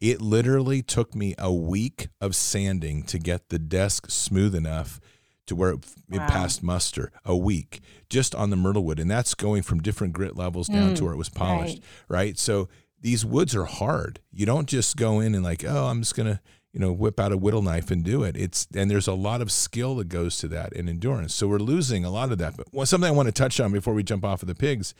It 0.00 0.20
literally 0.22 0.82
took 0.82 1.14
me 1.14 1.34
a 1.38 1.52
week 1.52 2.08
of 2.20 2.34
sanding 2.34 3.02
to 3.04 3.18
get 3.18 3.50
the 3.50 3.58
desk 3.58 4.10
smooth 4.10 4.54
enough 4.54 5.00
to 5.46 5.54
where 5.54 5.70
it, 5.70 5.86
it 6.10 6.20
passed 6.20 6.62
muster. 6.62 7.12
A 7.24 7.36
week 7.36 7.80
just 8.08 8.34
on 8.34 8.50
the 8.50 8.56
myrtle 8.56 8.84
wood, 8.84 8.98
and 8.98 9.10
that's 9.10 9.34
going 9.34 9.62
from 9.62 9.82
different 9.82 10.12
grit 10.12 10.36
levels 10.36 10.68
down 10.68 10.94
to 10.94 11.02
mm, 11.02 11.04
where 11.04 11.12
it 11.12 11.18
was 11.18 11.28
polished. 11.28 11.82
Right. 12.08 12.38
So 12.38 12.68
these 13.00 13.24
woods 13.24 13.54
are 13.54 13.64
hard. 13.64 14.20
You 14.32 14.46
don't 14.46 14.68
just 14.68 14.96
go 14.96 15.20
in 15.20 15.34
and 15.34 15.44
like, 15.44 15.64
oh, 15.64 15.86
I'm 15.86 16.00
just 16.00 16.16
gonna 16.16 16.40
you 16.72 16.78
know 16.80 16.92
whip 16.92 17.18
out 17.18 17.32
a 17.32 17.36
whittle 17.36 17.62
knife 17.62 17.90
and 17.90 18.04
do 18.04 18.22
it. 18.22 18.36
It's 18.36 18.68
and 18.74 18.90
there's 18.90 19.08
a 19.08 19.12
lot 19.12 19.42
of 19.42 19.50
skill 19.50 19.96
that 19.96 20.08
goes 20.08 20.38
to 20.38 20.48
that 20.48 20.74
and 20.74 20.88
endurance. 20.88 21.34
So 21.34 21.48
we're 21.48 21.58
losing 21.58 22.04
a 22.04 22.10
lot 22.10 22.32
of 22.32 22.38
that. 22.38 22.54
But 22.56 22.88
something 22.88 23.08
I 23.08 23.12
want 23.12 23.26
to 23.26 23.32
touch 23.32 23.60
on 23.60 23.72
before 23.72 23.94
we 23.94 24.02
jump 24.02 24.24
off 24.24 24.42
of 24.42 24.48
the 24.48 24.54
pigs 24.54 24.94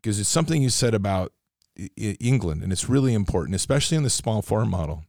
because 0.00 0.18
it's 0.18 0.28
something 0.28 0.62
you 0.62 0.70
said 0.70 0.94
about 0.94 1.32
England, 1.96 2.62
and 2.62 2.72
it's 2.72 2.88
really 2.88 3.14
important, 3.14 3.54
especially 3.54 3.96
in 3.96 4.02
the 4.02 4.10
small 4.10 4.42
farm 4.42 4.70
model. 4.70 5.04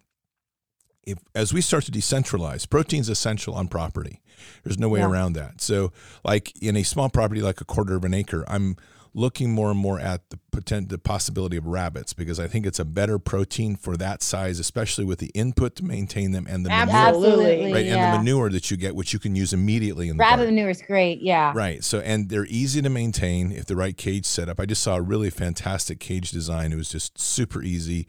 If 1.04 1.18
as 1.34 1.52
we 1.54 1.62
start 1.62 1.86
to 1.86 1.92
decentralize, 1.92 2.70
protein's 2.70 3.10
essential 3.10 3.56
on 3.56 3.68
property. 3.68 4.22
There's 4.64 4.78
no 4.78 4.88
way 4.90 5.00
Yeah. 5.00 5.08
around 5.10 5.34
that. 5.34 5.60
So, 5.62 5.92
like 6.24 6.56
in 6.62 6.76
a 6.78 6.84
small 6.84 7.10
property, 7.10 7.42
like 7.42 7.60
a 7.62 7.66
quarter 7.66 7.96
of 7.96 8.04
an 8.06 8.14
acre, 8.14 8.44
I'm 8.48 8.76
looking 9.14 9.52
more 9.52 9.72
and 9.72 9.80
more 9.80 10.00
at 10.00 10.30
the 10.30 10.38
potent, 10.52 10.90
the 10.90 10.98
possibility 10.98 11.58
of 11.58 11.66
rabbits 11.66 12.14
because 12.14 12.40
I 12.40 12.48
think 12.48 12.66
it's 12.66 12.80
a 12.80 12.86
better 12.86 13.18
protein 13.20 13.76
for 13.76 13.98
that 13.98 14.22
size, 14.22 14.60
especially 14.60 15.06
with 15.06 15.20
the 15.20 15.32
input 15.34 15.76
to 15.78 15.84
maintain 15.86 16.32
them 16.32 16.46
and 16.50 16.66
the 16.66 16.70
manure, 16.70 16.96
Absolutely. 16.96 17.74
right, 17.74 17.86
and 17.86 18.14
the 18.14 18.18
manure 18.18 18.50
that 18.50 18.70
you 18.70 18.78
get, 18.78 18.96
which 18.96 19.14
you 19.14 19.20
can 19.20 19.36
use 19.36 19.54
immediately 19.54 20.10
in 20.10 20.18
the 20.18 20.22
Rabbit 20.22 20.38
garden. 20.44 20.56
manure 20.56 20.70
is 20.70 20.82
great. 20.82 21.22
Yeah. 21.22 21.54
Right. 21.56 21.84
So, 21.84 22.00
and 22.00 22.30
they're 22.30 22.46
easy 22.48 22.82
to 22.82 22.90
maintain 22.90 23.52
if 23.52 23.66
the 23.66 23.76
right 23.76 23.96
cage 23.96 24.26
setup. 24.26 24.60
I 24.60 24.66
just 24.66 24.84
saw 24.84 24.96
a 24.96 25.02
really 25.02 25.30
fantastic 25.30 26.00
cage 26.00 26.32
design. 26.32 26.72
It 26.72 26.78
was 26.78 26.90
just 26.90 27.18
super 27.20 27.62
easy, 27.64 28.08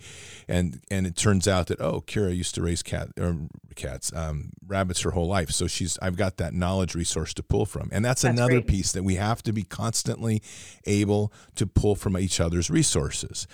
and 0.48 0.80
and 0.90 1.06
it 1.06 1.16
turns 1.16 1.46
out 1.46 1.68
that 1.68 1.80
oh, 1.80 2.02
Kira 2.02 2.36
used 2.36 2.54
to 2.56 2.62
raise 2.62 2.82
cat 2.82 3.08
or 3.18 3.36
cats, 3.74 4.12
um, 4.14 4.50
rabbits 4.66 5.00
her 5.02 5.12
whole 5.12 5.26
life. 5.26 5.50
So 5.50 5.66
she's 5.66 5.98
I've 6.00 6.16
got 6.16 6.36
that 6.38 6.52
knowledge 6.54 6.94
resource 6.94 7.32
to 7.34 7.42
pull 7.42 7.66
from, 7.66 7.88
and 7.92 8.04
that's, 8.04 8.22
That's 8.22 8.36
another 8.36 8.54
great. 8.60 8.66
piece 8.66 8.92
that 8.92 9.02
we 9.02 9.14
have 9.16 9.42
to 9.44 9.52
be 9.52 9.62
constantly 9.62 10.42
able 10.86 11.32
to 11.56 11.66
pull 11.66 11.94
from 11.94 12.18
each 12.18 12.31
other's 12.40 12.70
resources. 12.70 13.46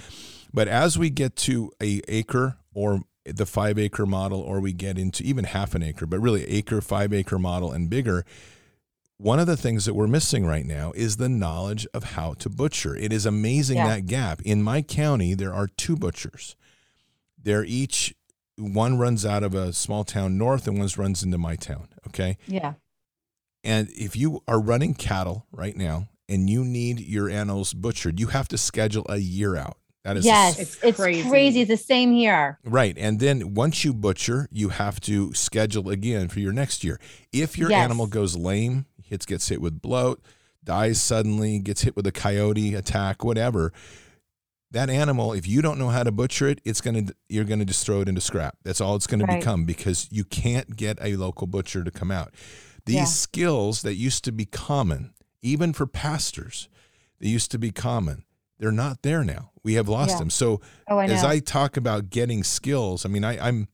But 0.53 0.69
as 0.69 0.99
we 0.99 1.11
get 1.11 1.37
to 1.37 1.71
a 1.83 2.01
acre 2.09 2.57
or 2.75 3.03
the 3.25 3.47
five 3.47 3.79
acre 3.79 4.07
model, 4.07 4.41
or 4.41 4.61
we 4.61 4.73
get 4.73 4.97
into 4.99 5.23
even 5.23 5.45
half 5.45 5.75
an 5.75 5.83
acre, 5.83 6.07
but 6.07 6.21
really 6.21 6.45
acre, 6.49 6.81
five 6.81 7.13
acre 7.13 7.39
model 7.39 7.71
and 7.73 7.91
bigger, 7.91 8.25
one 9.19 9.39
of 9.41 9.47
the 9.47 9.57
things 9.57 9.85
that 9.85 9.95
we're 9.95 10.07
missing 10.07 10.47
right 10.47 10.65
now 10.65 10.93
is 10.95 11.17
the 11.17 11.29
knowledge 11.29 11.87
of 11.93 12.05
how 12.05 12.35
to 12.35 12.49
butcher. 12.49 12.95
It 12.97 13.13
is 13.13 13.27
amazing 13.27 13.77
Yeah. 13.77 13.89
that 13.89 14.07
gap. 14.07 14.41
In 14.43 14.63
my 14.63 14.81
county, 14.81 15.35
there 15.35 15.53
are 15.53 15.67
two 15.67 15.97
butchers. 15.97 16.57
They're 17.37 17.65
each 17.65 18.15
one 18.57 18.97
runs 18.97 19.27
out 19.27 19.43
of 19.43 19.55
a 19.55 19.73
small 19.73 20.05
town 20.05 20.39
north 20.39 20.67
and 20.67 20.79
one 20.79 20.89
runs 20.97 21.23
into 21.23 21.39
my 21.39 21.57
town. 21.57 21.89
Okay. 22.09 22.39
Yeah. 22.47 22.75
And 23.65 23.89
if 23.91 24.17
you 24.17 24.43
are 24.49 24.61
running 24.61 24.95
cattle 24.95 25.47
right 25.53 25.77
now 25.77 26.09
and 26.29 26.49
you 26.51 26.65
need 26.65 27.01
your 27.01 27.29
animals 27.29 27.73
butchered, 27.73 28.21
you 28.21 28.29
have 28.29 28.49
to 28.49 28.59
schedule 28.59 29.07
a 29.09 29.17
year 29.19 29.57
out. 29.57 29.79
That 30.05 30.17
is 30.17 30.25
Yes. 30.25 30.59
It's 30.59 30.77
It's, 30.83 30.97
crazy. 30.99 31.29
crazy. 31.29 31.61
It's 31.63 31.69
the 31.71 31.77
same 31.77 32.13
here. 32.13 32.59
Right. 32.65 32.97
And 32.99 33.19
then 33.21 33.55
once 33.55 33.85
you 33.85 33.93
butcher, 33.93 34.49
you 34.53 34.69
have 34.71 35.01
to 35.01 35.33
schedule 35.35 35.91
again 35.91 36.29
for 36.29 36.41
your 36.41 36.53
next 36.53 36.85
year. 36.85 37.01
If 37.33 37.59
your 37.59 37.71
Yes. 37.71 37.83
animal 37.85 38.07
goes 38.07 38.37
lame, 38.37 38.87
hits 39.03 39.27
gets 39.27 39.49
hit 39.49 39.61
with 39.61 39.81
bloat, 39.83 40.23
dies 40.65 41.01
suddenly, 41.01 41.59
gets 41.59 41.83
hit 41.83 41.97
with 41.97 42.07
a 42.07 42.13
coyote 42.13 42.75
attack, 42.75 43.25
whatever, 43.25 43.73
that 44.71 44.91
animal, 44.91 45.33
if 45.33 45.49
you 45.49 45.63
don't 45.63 45.79
know 45.79 45.89
how 45.89 46.03
to 46.03 46.13
butcher 46.13 46.47
it, 46.49 46.61
it's 46.65 46.83
gonna 46.83 47.05
you're 47.29 47.45
gonna 47.45 47.65
just 47.65 47.85
throw 47.87 48.03
it 48.03 48.09
into 48.09 48.21
scrap. 48.21 48.57
That's 48.65 48.81
all 48.83 48.97
it's 48.97 49.07
gonna 49.07 49.25
Right. 49.25 49.41
become 49.41 49.65
because 49.65 50.09
you 50.11 50.25
can't 50.25 50.77
get 50.77 50.99
a 51.03 51.17
local 51.17 51.47
butcher 51.47 51.83
to 51.83 51.91
come 51.91 52.11
out. 52.11 52.35
These 52.85 52.95
Yeah. 52.97 53.05
skills 53.07 53.83
that 53.83 53.95
used 53.95 54.25
to 54.25 54.33
be 54.33 54.45
common, 54.45 55.13
even 55.43 55.73
for 55.73 55.87
pastors, 55.87 56.69
they 57.21 57.29
used 57.29 57.51
to 57.53 57.59
be 57.59 57.71
common. 57.71 58.25
They're 58.59 58.73
not 58.73 59.03
there 59.03 59.23
now. 59.23 59.51
We 59.63 59.75
have 59.75 59.89
lost 59.89 60.13
Yeah. 60.13 60.19
them. 60.19 60.31
So 60.31 60.61
Oh, 60.89 60.99
I 60.99 61.07
as 61.07 61.23
I 61.25 61.39
talk 61.39 61.77
about 61.77 62.11
getting 62.11 62.43
skills, 62.43 63.05
I 63.05 63.09
mean, 63.09 63.25
I, 63.25 63.39
I'm 63.49 63.69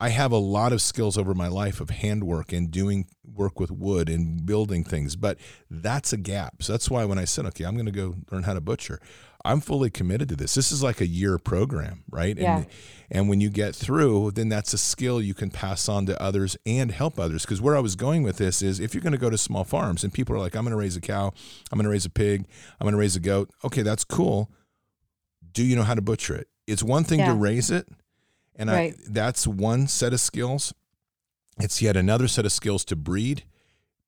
I 0.00 0.10
have 0.10 0.30
a 0.30 0.36
lot 0.38 0.72
of 0.72 0.80
skills 0.80 1.18
over 1.18 1.34
my 1.34 1.48
life 1.48 1.80
of 1.80 1.90
handwork 1.90 2.52
and 2.52 2.70
doing 2.70 3.06
work 3.24 3.58
with 3.58 3.72
wood 3.72 4.08
and 4.08 4.46
building 4.46 4.84
things, 4.84 5.16
but 5.16 5.38
that's 5.68 6.12
a 6.12 6.16
gap. 6.16 6.62
So 6.62 6.72
that's 6.72 6.88
why 6.88 7.04
when 7.04 7.18
I 7.18 7.24
said, 7.24 7.46
okay, 7.46 7.64
I'm 7.64 7.74
going 7.74 7.86
to 7.86 7.90
go 7.92 8.14
learn 8.30 8.44
how 8.44 8.54
to 8.54 8.60
butcher, 8.60 9.00
I'm 9.44 9.60
fully 9.60 9.88
committed 9.90 10.28
to 10.30 10.36
this. 10.36 10.54
This 10.54 10.72
is 10.72 10.82
like 10.82 11.00
a 11.00 11.06
year 11.06 11.38
program, 11.38 12.02
right? 12.10 12.36
Yeah. 12.36 12.56
And 12.58 12.66
and 13.10 13.28
when 13.28 13.40
you 13.40 13.48
get 13.48 13.74
through, 13.74 14.32
then 14.32 14.48
that's 14.50 14.74
a 14.74 14.78
skill 14.78 15.22
you 15.22 15.32
can 15.32 15.50
pass 15.50 15.88
on 15.88 16.04
to 16.06 16.20
others 16.22 16.56
and 16.66 16.90
help 16.90 17.18
others. 17.18 17.42
Because 17.42 17.60
where 17.60 17.74
I 17.76 17.80
was 17.80 17.96
going 17.96 18.22
with 18.22 18.36
this 18.36 18.60
is 18.60 18.80
if 18.80 18.92
you're 18.92 19.02
going 19.02 19.12
to 19.12 19.18
go 19.18 19.30
to 19.30 19.38
small 19.38 19.64
farms 19.64 20.04
and 20.04 20.12
people 20.12 20.34
are 20.36 20.38
like, 20.38 20.54
I'm 20.54 20.64
going 20.64 20.72
to 20.72 20.76
raise 20.76 20.96
a 20.96 21.00
cow, 21.00 21.32
I'm 21.72 21.78
going 21.78 21.84
to 21.84 21.90
raise 21.90 22.04
a 22.04 22.10
pig, 22.10 22.46
I'm 22.78 22.84
going 22.84 22.92
to 22.92 22.98
raise 22.98 23.16
a 23.16 23.20
goat. 23.20 23.50
Okay, 23.64 23.80
that's 23.82 24.04
cool. 24.04 24.50
Do 25.52 25.64
you 25.64 25.74
know 25.74 25.84
how 25.84 25.94
to 25.94 26.02
butcher 26.02 26.34
it? 26.36 26.48
It's 26.66 26.82
one 26.82 27.04
thing 27.04 27.20
to 27.24 27.32
raise 27.34 27.70
it, 27.70 27.88
and 28.56 28.68
Right. 28.68 28.92
I, 28.92 29.02
that's 29.08 29.46
one 29.46 29.86
set 29.86 30.12
of 30.12 30.20
skills. 30.20 30.74
It's 31.58 31.80
yet 31.80 31.96
another 31.96 32.28
set 32.28 32.44
of 32.44 32.52
skills 32.52 32.84
to 32.86 32.96
breed, 32.96 33.44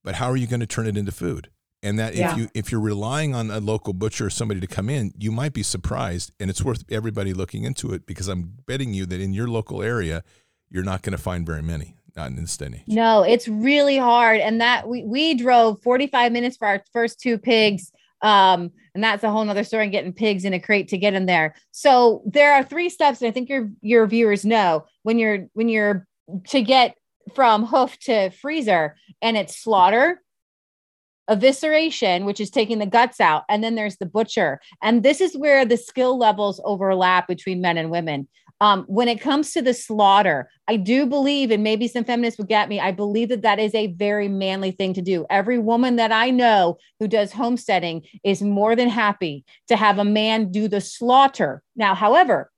but 0.04 0.16
how 0.16 0.30
are 0.30 0.36
you 0.36 0.46
going 0.46 0.60
to 0.60 0.66
turn 0.66 0.86
it 0.86 0.96
into 0.98 1.10
food? 1.12 1.48
And 1.82 1.98
that 1.98 2.14
Yeah. 2.14 2.32
if 2.32 2.38
you 2.38 2.48
if 2.54 2.70
you're 2.72 2.80
relying 2.80 3.34
on 3.34 3.50
a 3.50 3.58
local 3.60 3.92
butcher 3.92 4.26
or 4.26 4.30
somebody 4.30 4.60
to 4.60 4.66
come 4.66 4.90
in, 4.90 5.12
you 5.18 5.32
might 5.32 5.52
be 5.52 5.62
surprised, 5.62 6.32
and 6.38 6.50
it's 6.50 6.62
worth 6.62 6.84
everybody 6.90 7.32
looking 7.32 7.64
into 7.64 7.92
it 7.92 8.06
because 8.06 8.28
I'm 8.28 8.54
betting 8.66 8.92
you 8.92 9.06
that 9.06 9.20
in 9.20 9.32
your 9.32 9.48
local 9.48 9.82
area, 9.82 10.22
you're 10.68 10.84
not 10.84 11.02
going 11.02 11.12
to 11.12 11.22
find 11.22 11.46
very 11.46 11.62
many, 11.62 11.96
not 12.16 12.28
in 12.28 12.36
this 12.36 12.56
day. 12.56 12.84
No, 12.86 13.22
it's 13.22 13.48
really 13.48 13.96
hard. 13.96 14.40
And 14.40 14.60
that 14.60 14.88
we 14.88 15.04
we 15.04 15.34
drove 15.34 15.80
45 15.82 16.32
minutes 16.32 16.56
for 16.58 16.68
our 16.68 16.82
first 16.92 17.18
two 17.20 17.38
pigs. 17.38 17.90
Um, 18.22 18.70
and 18.94 19.02
that's 19.02 19.24
a 19.24 19.30
whole 19.30 19.44
nother 19.44 19.64
story 19.64 19.88
getting 19.88 20.12
pigs 20.12 20.44
in 20.44 20.52
a 20.52 20.60
crate 20.60 20.88
to 20.88 20.98
get 20.98 21.12
them 21.12 21.24
there. 21.24 21.54
So 21.70 22.22
there 22.26 22.52
are 22.52 22.62
three 22.62 22.90
steps, 22.90 23.22
and 23.22 23.28
I 23.28 23.30
think 23.30 23.48
your 23.48 23.70
your 23.80 24.06
viewers 24.06 24.44
know 24.44 24.84
when 25.04 25.18
you're 25.18 25.46
when 25.54 25.70
you're 25.70 26.06
to 26.48 26.60
get 26.60 26.96
from 27.34 27.64
hoof 27.64 27.96
to 28.00 28.28
freezer, 28.30 28.96
and 29.22 29.38
it's 29.38 29.56
slaughter, 29.56 30.20
evisceration, 31.30 32.24
which 32.24 32.40
is 32.40 32.50
taking 32.50 32.78
the 32.78 32.86
guts 32.86 33.20
out, 33.20 33.44
and 33.48 33.62
then 33.62 33.74
there's 33.74 33.96
the 33.98 34.06
butcher. 34.06 34.60
And 34.82 35.02
this 35.02 35.20
is 35.20 35.36
where 35.36 35.64
the 35.64 35.76
skill 35.76 36.18
levels 36.18 36.60
overlap 36.64 37.28
between 37.28 37.60
men 37.60 37.78
and 37.78 37.90
women. 37.90 38.28
Um, 38.62 38.84
when 38.88 39.08
it 39.08 39.22
comes 39.22 39.52
to 39.52 39.62
the 39.62 39.72
slaughter, 39.72 40.50
I 40.68 40.76
do 40.76 41.06
believe, 41.06 41.50
and 41.50 41.62
maybe 41.62 41.88
some 41.88 42.04
feminists 42.04 42.36
would 42.38 42.48
get 42.48 42.68
me, 42.68 42.78
I 42.78 42.92
believe 42.92 43.30
that 43.30 43.40
that 43.40 43.58
is 43.58 43.74
a 43.74 43.86
very 43.86 44.28
manly 44.28 44.70
thing 44.70 44.92
to 44.94 45.02
do. 45.02 45.24
Every 45.30 45.58
woman 45.58 45.96
that 45.96 46.12
I 46.12 46.30
know 46.30 46.76
who 46.98 47.08
does 47.08 47.32
homesteading 47.32 48.02
is 48.22 48.42
more 48.42 48.76
than 48.76 48.90
happy 48.90 49.46
to 49.68 49.76
have 49.76 49.98
a 49.98 50.04
man 50.04 50.52
do 50.52 50.68
the 50.68 50.82
slaughter. 50.82 51.62
Now, 51.74 51.94
however, 51.94 52.49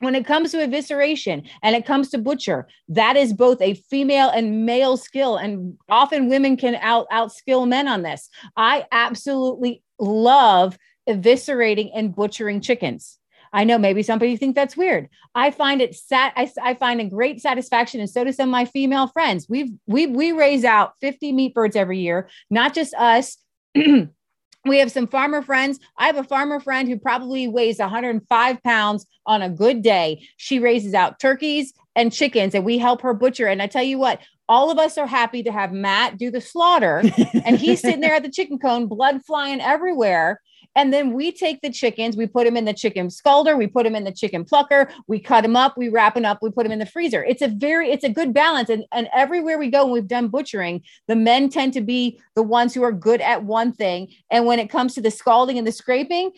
when 0.00 0.14
it 0.14 0.26
comes 0.26 0.52
to 0.52 0.58
evisceration 0.58 1.48
and 1.62 1.74
it 1.74 1.86
comes 1.86 2.10
to 2.10 2.18
butcher, 2.18 2.68
that 2.88 3.16
is 3.16 3.32
both 3.32 3.60
a 3.60 3.74
female 3.74 4.28
and 4.30 4.64
male 4.64 4.96
skill, 4.96 5.36
and 5.36 5.76
often 5.88 6.28
women 6.28 6.56
can 6.56 6.76
out 6.76 7.06
outskill 7.12 7.68
men 7.68 7.88
on 7.88 8.02
this. 8.02 8.28
I 8.56 8.86
absolutely 8.92 9.82
love 9.98 10.78
eviscerating 11.08 11.90
and 11.94 12.14
butchering 12.14 12.60
chickens. 12.60 13.18
I 13.52 13.64
know 13.64 13.78
maybe 13.78 14.02
somebody 14.02 14.36
think 14.36 14.54
that's 14.54 14.76
weird. 14.76 15.08
I 15.34 15.50
find 15.50 15.80
it 15.80 15.94
sat. 15.94 16.32
I, 16.36 16.50
I 16.62 16.74
find 16.74 17.00
a 17.00 17.04
great 17.04 17.40
satisfaction, 17.40 18.00
and 18.00 18.10
so 18.10 18.24
do 18.24 18.32
some 18.32 18.50
of 18.50 18.52
my 18.52 18.66
female 18.66 19.06
friends. 19.08 19.48
We've 19.48 19.70
we 19.86 20.06
we 20.06 20.32
raise 20.32 20.64
out 20.64 20.92
50 21.00 21.32
meat 21.32 21.54
birds 21.54 21.76
every 21.76 21.98
year, 21.98 22.28
not 22.50 22.74
just 22.74 22.94
us. 22.94 23.38
we 24.64 24.78
have 24.78 24.90
some 24.90 25.06
farmer 25.06 25.42
friends. 25.42 25.78
I 25.96 26.06
have 26.06 26.16
a 26.16 26.24
farmer 26.24 26.60
friend 26.60 26.88
who 26.88 26.98
probably 26.98 27.48
weighs 27.48 27.78
105 27.78 28.62
pounds 28.62 29.06
on 29.26 29.42
a 29.42 29.50
good 29.50 29.82
day. 29.82 30.26
She 30.36 30.58
raises 30.58 30.94
out 30.94 31.20
turkeys 31.20 31.72
and 31.94 32.12
chickens, 32.12 32.54
and 32.54 32.64
we 32.64 32.78
help 32.78 33.02
her 33.02 33.14
butcher. 33.14 33.46
And 33.46 33.62
I 33.62 33.66
tell 33.66 33.82
you 33.82 33.98
what, 33.98 34.20
all 34.48 34.70
of 34.70 34.78
us 34.78 34.96
are 34.96 35.06
happy 35.06 35.42
to 35.42 35.52
have 35.52 35.72
Matt 35.72 36.16
do 36.16 36.30
the 36.30 36.40
slaughter, 36.40 37.02
and 37.44 37.58
he's 37.58 37.80
sitting 37.80 38.00
there 38.00 38.14
at 38.14 38.22
the 38.22 38.30
chicken 38.30 38.58
cone, 38.58 38.86
blood 38.86 39.24
flying 39.24 39.60
everywhere. 39.60 40.40
And 40.78 40.92
then 40.92 41.12
we 41.12 41.32
take 41.32 41.60
the 41.60 41.72
chickens, 41.72 42.16
we 42.16 42.28
put 42.28 42.44
them 42.44 42.56
in 42.56 42.64
the 42.64 42.72
chicken 42.72 43.08
scalder, 43.08 43.58
we 43.58 43.66
put 43.66 43.82
them 43.82 43.96
in 43.96 44.04
the 44.04 44.12
chicken 44.12 44.44
plucker, 44.44 44.88
we 45.08 45.18
cut 45.18 45.40
them 45.40 45.56
up, 45.56 45.76
we 45.76 45.88
wrap 45.88 46.14
them 46.14 46.24
up, 46.24 46.38
we 46.40 46.52
put 46.52 46.62
them 46.62 46.70
in 46.70 46.78
the 46.78 46.86
freezer. 46.86 47.24
It's 47.24 47.42
a 47.42 47.48
very, 47.48 47.90
it's 47.90 48.04
a 48.04 48.08
good 48.08 48.32
balance. 48.32 48.68
And, 48.70 48.84
and 48.92 49.08
everywhere 49.12 49.58
we 49.58 49.70
go, 49.70 49.84
when 49.84 49.94
we've 49.94 50.06
done 50.06 50.28
butchering, 50.28 50.84
the 51.08 51.16
men 51.16 51.48
tend 51.48 51.72
to 51.72 51.80
be 51.80 52.20
the 52.36 52.44
ones 52.44 52.74
who 52.74 52.84
are 52.84 52.92
good 52.92 53.20
at 53.20 53.42
one 53.42 53.72
thing. 53.72 54.06
And 54.30 54.46
when 54.46 54.60
it 54.60 54.70
comes 54.70 54.94
to 54.94 55.00
the 55.00 55.10
scalding 55.10 55.58
and 55.58 55.66
the 55.66 55.72
scraping, 55.72 56.30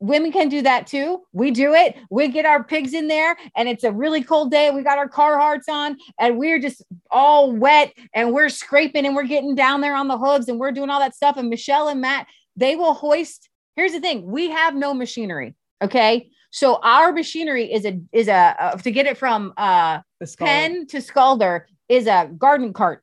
women 0.00 0.32
can 0.32 0.48
do 0.48 0.60
that 0.62 0.88
too. 0.88 1.22
We 1.32 1.52
do 1.52 1.72
it. 1.72 1.96
We 2.10 2.26
get 2.26 2.46
our 2.46 2.64
pigs 2.64 2.94
in 2.94 3.06
there, 3.06 3.36
and 3.54 3.68
it's 3.68 3.84
a 3.84 3.92
really 3.92 4.24
cold 4.24 4.50
day. 4.50 4.72
We 4.72 4.82
got 4.82 4.98
our 4.98 5.08
Carhartts 5.08 5.68
on, 5.68 5.98
and 6.18 6.36
we're 6.36 6.58
just 6.58 6.82
all 7.12 7.52
wet, 7.52 7.94
and 8.12 8.32
we're 8.32 8.48
scraping, 8.48 9.06
and 9.06 9.14
we're 9.14 9.22
getting 9.22 9.54
down 9.54 9.82
there 9.82 9.94
on 9.94 10.08
the 10.08 10.18
hooves, 10.18 10.48
and 10.48 10.58
we're 10.58 10.72
doing 10.72 10.90
all 10.90 10.98
that 10.98 11.14
stuff. 11.14 11.36
And 11.36 11.48
Michelle 11.48 11.86
and 11.86 12.00
Matt, 12.00 12.26
they 12.56 12.74
will 12.74 12.94
hoist. 12.94 13.50
Here's 13.76 13.92
the 13.92 14.00
thing: 14.00 14.24
we 14.24 14.50
have 14.50 14.74
no 14.74 14.94
machinery. 14.94 15.54
Okay, 15.82 16.30
so 16.50 16.78
our 16.82 17.12
machinery 17.12 17.72
is 17.72 17.84
a 17.84 18.00
is 18.12 18.28
a 18.28 18.56
uh, 18.58 18.76
to 18.78 18.90
get 18.90 19.06
it 19.06 19.18
from 19.18 19.52
uh 19.56 20.00
pen 20.38 20.86
to 20.88 20.98
scalder 20.98 21.62
is 21.88 22.06
a 22.06 22.30
garden 22.38 22.72
cart. 22.72 23.02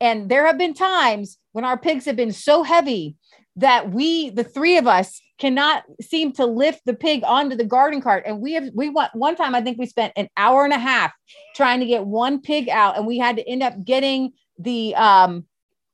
And 0.00 0.28
there 0.28 0.46
have 0.46 0.58
been 0.58 0.74
times 0.74 1.38
when 1.52 1.64
our 1.64 1.78
pigs 1.78 2.06
have 2.06 2.16
been 2.16 2.32
so 2.32 2.62
heavy 2.62 3.16
that 3.56 3.92
we, 3.92 4.30
the 4.30 4.44
three 4.44 4.76
of 4.76 4.86
us, 4.86 5.20
cannot 5.38 5.84
seem 6.00 6.32
to 6.32 6.46
lift 6.46 6.80
the 6.86 6.94
pig 6.94 7.22
onto 7.24 7.56
the 7.56 7.64
garden 7.64 8.00
cart. 8.00 8.24
And 8.26 8.40
we 8.40 8.52
have, 8.52 8.70
we 8.74 8.88
want 8.88 9.14
one 9.14 9.36
time, 9.36 9.54
I 9.54 9.60
think 9.60 9.78
we 9.78 9.86
spent 9.86 10.12
an 10.16 10.28
hour 10.36 10.64
and 10.64 10.72
a 10.72 10.78
half 10.78 11.12
trying 11.54 11.80
to 11.80 11.86
get 11.86 12.06
one 12.06 12.40
pig 12.40 12.68
out, 12.68 12.96
and 12.96 13.06
we 13.06 13.18
had 13.18 13.36
to 13.36 13.48
end 13.48 13.62
up 13.62 13.84
getting 13.84 14.32
the 14.58 14.94
um 14.94 15.44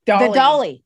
the 0.06 0.30
dolly 0.34 0.82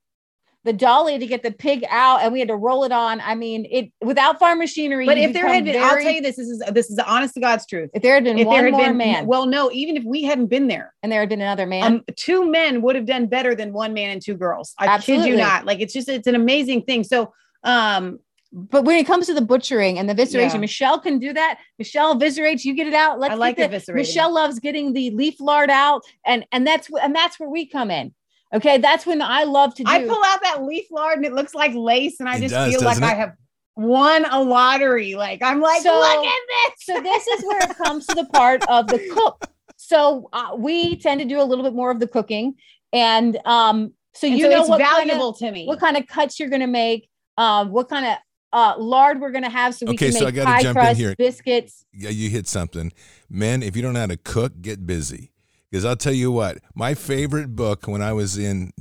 the 0.65 0.73
dolly 0.73 1.19
to 1.19 1.27
get 1.27 1.43
the 1.43 1.51
pig 1.51 1.85
out 1.91 2.23
and 2.23 2.33
we 2.33 2.39
had 2.39 2.49
to 2.49 2.57
roll 2.57 2.85
it 2.85 2.93
on 2.93 3.21
i 3.23 3.35
mean 3.35 3.67
it 3.71 3.91
without 4.01 4.39
farm 4.39 4.59
machinery 4.59 5.07
But 5.07 5.19
if 5.19 5.33
there 5.33 5.49
had 5.49 5.65
been, 5.65 5.83
I'll 5.83 5.99
tell 6.01 6.11
you 6.11 6.23
this, 6.23 6.37
this 6.37 6.49
is 6.49 6.63
this 6.73 6.89
is 6.91 6.97
the 6.97 7.07
honest 7.11 7.35
to 7.35 7.41
God's 7.41 7.67
truth. 7.67 7.91
if 7.95 8.03
there 8.03 8.15
had 8.15 8.25
been 8.25 8.39
If 8.39 8.47
one 8.47 8.57
there 8.57 8.65
had 8.67 8.73
more 8.73 8.87
been 8.87 8.97
man 8.97 9.27
well, 9.27 9.47
no, 9.47 9.71
even 9.73 9.97
if 9.97 10.05
we 10.05 10.23
hadn't 10.23 10.47
been 10.47 10.69
there, 10.69 10.95
and 11.03 11.11
there 11.11 11.21
had 11.21 11.29
been 11.29 11.41
another 11.41 11.67
man 11.67 11.85
um, 11.85 12.05
two 12.17 12.49
men 12.51 12.83
would 12.83 12.95
have 12.97 13.07
done 13.07 13.27
better 13.27 13.55
than 13.55 13.73
one 13.73 13.93
man 13.93 14.11
and 14.11 14.23
two 14.23 14.35
girls. 14.35 14.75
I 14.79 14.99
kid 14.99 15.25
you 15.27 15.37
not. 15.37 15.65
Like 15.65 15.81
it's 15.81 15.93
just 15.93 16.09
it's 16.09 16.27
an 16.27 16.35
amazing 16.35 16.83
thing. 16.83 17.05
So 17.05 17.33
um 17.65 18.19
But 18.53 18.85
when 18.85 18.99
it 18.99 19.07
comes 19.07 19.27
to 19.27 19.35
the 19.35 19.41
butchering 19.41 19.99
and 19.99 20.09
the 20.09 20.15
evisceration, 20.15 20.55
Yeah. 20.55 20.59
Michelle 20.59 21.01
can 21.01 21.19
do 21.19 21.33
that. 21.33 21.59
Michelle 21.79 22.15
eviscerates. 22.15 22.65
You 22.65 22.75
get 22.75 22.87
it 22.87 22.95
out. 22.95 23.19
Let's 23.19 23.33
I 23.33 23.37
like 23.37 23.57
the. 23.57 23.93
Michelle 23.95 24.33
loves 24.33 24.61
getting 24.61 24.93
the 24.93 25.11
leaf 25.11 25.41
lard 25.41 25.71
out, 25.71 26.03
and 26.25 26.45
and 26.53 26.67
that's 26.67 26.89
and 27.03 27.15
that's 27.15 27.41
where 27.41 27.49
we 27.49 27.67
come 27.67 27.91
in. 27.91 28.15
Okay, 28.55 28.79
that's 28.79 29.07
when 29.07 29.23
I 29.23 29.45
love 29.45 29.75
to 29.77 29.85
do. 29.85 29.91
I 29.91 30.01
pull 30.07 30.23
out 30.25 30.43
that 30.43 30.63
leaf 30.63 30.87
lard 30.91 31.17
and 31.17 31.25
it 31.27 31.33
looks 31.33 31.55
like 31.55 31.73
lace, 31.75 32.21
and 32.21 32.29
I 32.29 32.37
It 32.37 32.41
just 32.43 32.55
does, 32.55 32.71
feel 32.73 32.81
like 32.83 32.99
doesn't 32.99 33.05
I 33.05 33.15
have 33.15 33.33
won 33.77 34.25
a 34.27 34.43
lottery. 34.43 35.15
Like 35.15 35.43
I'm 35.43 35.61
like, 35.61 35.83
So- 35.83 35.99
look 35.99 36.27
at 36.27 36.33
this. 36.49 36.85
so 36.87 37.01
this 37.01 37.27
is 37.27 37.45
where 37.45 37.59
it 37.63 37.77
comes 37.85 38.07
to 38.09 38.15
the 38.15 38.27
part 38.27 38.63
of 38.69 38.87
the 38.89 38.99
cook. 39.15 39.47
So 39.79 40.29
uh, 40.33 40.51
we 40.57 40.97
tend 40.97 41.21
to 41.21 41.27
do 41.27 41.41
a 41.41 41.45
little 41.45 41.65
bit 41.65 41.75
more 41.75 41.91
of 41.91 41.99
the 41.99 42.07
cooking, 42.07 42.55
and 42.93 43.39
um, 43.47 43.93
so 44.15 44.27
And 44.27 44.37
you 44.39 44.45
so 44.45 44.51
know 44.51 44.61
it's 44.61 44.69
what 44.69 44.79
valuable 44.79 45.33
kind 45.33 45.39
to 45.47 45.53
me. 45.53 45.63
of, 45.63 45.69
what 45.69 45.81
kind 45.81 45.97
of 45.97 46.07
cuts 46.07 46.39
you're 46.39 46.51
going 46.51 46.61
to 46.61 46.67
make, 46.67 47.09
um, 47.39 47.71
what 47.73 47.89
kind 47.89 48.07
of 48.07 48.17
uh, 48.53 48.75
lard 48.79 49.19
we're 49.21 49.31
going 49.33 49.45
to 49.45 49.51
have, 49.51 49.75
so 49.75 49.87
we 49.87 49.95
Okay, 49.95 50.11
can 50.11 50.13
so 50.13 50.25
make 50.27 50.29
I 50.35 50.37
gotta 50.37 50.47
pie 50.51 50.63
jump 50.63 50.77
in 50.79 50.85
crust, 50.85 51.01
here. 51.01 51.15
biscuits. 51.17 51.85
yeah, 51.95 52.11
you 52.11 52.29
hit 52.29 52.47
something. 52.47 52.93
Men, 53.31 53.63
if 53.63 53.75
you 53.75 53.83
don't 53.83 53.95
know 53.95 54.01
how 54.01 54.07
to 54.07 54.17
cook, 54.19 54.61
get 54.61 54.87
busy. 54.87 55.32
Because 55.73 55.87
I'll 55.87 55.97
tell 55.97 56.13
you 56.13 56.31
what, 56.31 56.59
my 56.75 56.93
favorite 56.93 57.57
book 57.57 57.89
when 57.89 58.03
I 58.03 58.13
was 58.13 58.37
in 58.37 58.73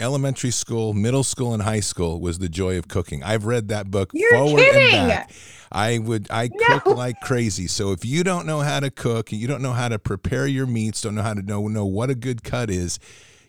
elementary 0.00 0.50
school, 0.50 0.92
middle 0.92 1.22
school, 1.22 1.54
and 1.54 1.62
high 1.62 1.78
school 1.78 2.20
was 2.20 2.40
The 2.40 2.48
Joy 2.48 2.76
of 2.78 2.88
Cooking. 2.88 3.22
I've 3.22 3.46
read 3.46 3.68
that 3.68 3.92
book 3.92 4.10
You're 4.12 4.32
forward 4.32 4.58
kidding. 4.58 4.92
and 4.94 5.08
back. 5.08 5.30
I 5.70 5.98
would 5.98 6.26
I 6.28 6.48
No. 6.48 6.80
cook 6.80 6.96
like 6.96 7.20
crazy. 7.20 7.68
So 7.68 7.92
if 7.92 8.04
you 8.04 8.24
don't 8.24 8.44
know 8.44 8.58
how 8.58 8.80
to 8.80 8.90
cook, 8.90 9.30
you 9.30 9.46
don't 9.46 9.62
know 9.62 9.72
how 9.72 9.88
to 9.88 10.00
prepare 10.00 10.48
your 10.48 10.66
meats, 10.66 11.00
don't 11.00 11.14
know 11.14 11.22
how 11.22 11.32
to 11.34 11.42
know 11.42 11.68
know 11.68 11.84
what 11.86 12.10
a 12.10 12.16
good 12.16 12.42
cut 12.42 12.70
is, 12.70 12.98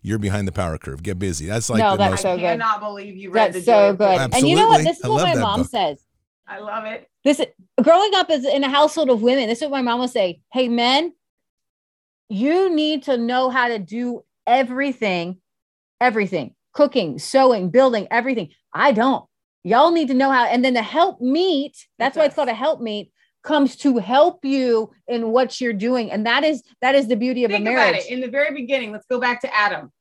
you're 0.04 0.20
behind 0.20 0.48
the 0.48 0.52
power 0.52 0.78
curve. 0.78 1.02
Get 1.02 1.18
busy. 1.18 1.48
That's 1.48 1.72
like 1.72 1.80
No, 1.80 1.94
the 1.94 1.98
that's 1.98 2.12
most 2.12 2.22
so 2.22 2.34
I 2.34 2.36
good. 2.36 2.42
cannot 2.44 2.80
believe 2.80 3.18
you 3.18 3.32
read 3.32 3.54
That's 3.54 3.66
the 3.66 3.72
so 3.72 3.94
Joy 3.94 3.98
good. 3.98 4.22
of 4.22 4.34
And 4.36 4.48
you 4.48 4.56
know 4.56 4.68
what? 4.68 4.84
This 4.84 5.00
is 5.00 5.04
I 5.04 5.10
what 5.10 5.24
my 5.24 5.34
mom 5.42 5.62
book. 5.62 5.72
says. 5.72 6.04
I 6.48 6.60
love 6.60 6.86
it. 6.86 7.10
This 7.24 7.42
growing 7.82 8.12
up 8.14 8.30
as 8.30 8.46
in 8.46 8.64
a 8.64 8.70
household 8.70 9.10
of 9.10 9.24
women, 9.24 9.48
this 9.48 9.64
is 9.64 9.68
what 9.68 9.78
my 9.78 9.82
mom 9.82 10.00
would 10.02 10.12
say. 10.12 10.42
Hey, 10.54 10.70
men, 10.70 11.14
you 12.30 12.70
need 12.74 13.04
to 13.04 13.18
know 13.18 13.50
how 13.50 13.68
to 13.68 13.80
do 13.80 14.24
everything, 14.46 15.38
everything. 16.00 16.54
cooking, 16.74 17.18
sewing, 17.18 17.72
building, 17.72 18.08
everything. 18.12 18.50
I 18.72 18.92
don't. 18.92 19.26
Y'all 19.64 19.92
need 19.92 20.10
to 20.10 20.14
know 20.14 20.30
how. 20.32 20.46
And 20.46 20.64
then 20.64 20.76
the 20.76 20.84
help 20.84 21.20
meet, 21.20 21.76
that's 21.98 22.16
why 22.16 22.26
it's 22.26 22.36
called 22.36 22.50
a 22.50 22.54
help 22.54 22.80
meet, 22.82 23.12
comes 23.44 23.76
to 23.78 23.98
help 23.98 24.46
you 24.46 24.92
in 25.08 25.32
what 25.32 25.60
you're 25.60 25.74
doing. 25.74 26.12
And 26.12 26.26
that 26.28 26.44
is 26.44 26.62
that 26.82 26.94
is 26.94 27.08
the 27.08 27.16
beauty 27.16 27.46
of 27.46 27.52
Think 27.52 27.62
a 27.62 27.64
marriage. 27.72 27.90
about 27.90 28.02
it. 28.02 28.12
In 28.12 28.22
the 28.22 28.28
very 28.28 28.54
beginning, 28.54 28.92
let's 28.92 29.08
go 29.08 29.20
back 29.20 29.42
to 29.42 29.54
Adam. 29.56 29.92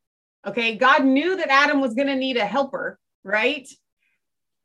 Okay, 0.46 0.76
God 0.76 1.04
knew 1.04 1.36
that 1.36 1.48
Adam 1.48 1.80
was 1.80 1.94
going 1.94 2.08
to 2.08 2.14
need 2.14 2.36
a 2.36 2.44
helper, 2.44 2.98
right? 3.24 3.66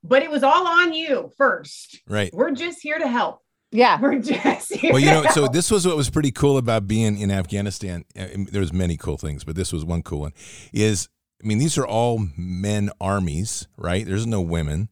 But 0.04 0.22
it 0.22 0.30
was 0.30 0.44
all 0.44 0.68
on 0.68 0.94
you 0.94 1.32
first. 1.38 2.02
Right. 2.08 2.32
We're 2.34 2.52
just 2.52 2.82
here 2.82 3.00
to 3.00 3.08
help. 3.08 3.40
Yeah. 3.72 4.00
We're 4.02 4.20
just 4.20 4.74
here. 4.74 4.92
Well, 4.94 5.02
you 5.02 5.12
know, 5.12 5.24
to 5.24 5.32
so 5.32 5.48
this 5.48 5.72
was 5.72 5.88
what 5.88 5.96
was 5.96 6.10
pretty 6.10 6.32
cool 6.32 6.58
about 6.58 6.88
being 6.88 7.18
in 7.18 7.32
Afghanistan. 7.32 8.06
Uh, 8.18 8.28
There 8.52 8.62
was 8.62 8.74
many 8.74 8.98
cool 8.98 9.18
things, 9.18 9.44
but 9.44 9.56
this 9.56 9.72
was 9.74 9.86
one 9.86 10.04
cool 10.04 10.22
one. 10.22 10.34
Is 10.74 11.10
I 11.44 11.48
mean, 11.48 11.58
these 11.58 11.78
are 11.78 11.88
all 11.88 12.28
men 12.38 12.92
armies, 13.00 13.68
right? 13.78 14.06
There's 14.06 14.28
no 14.28 14.42
women. 14.42 14.90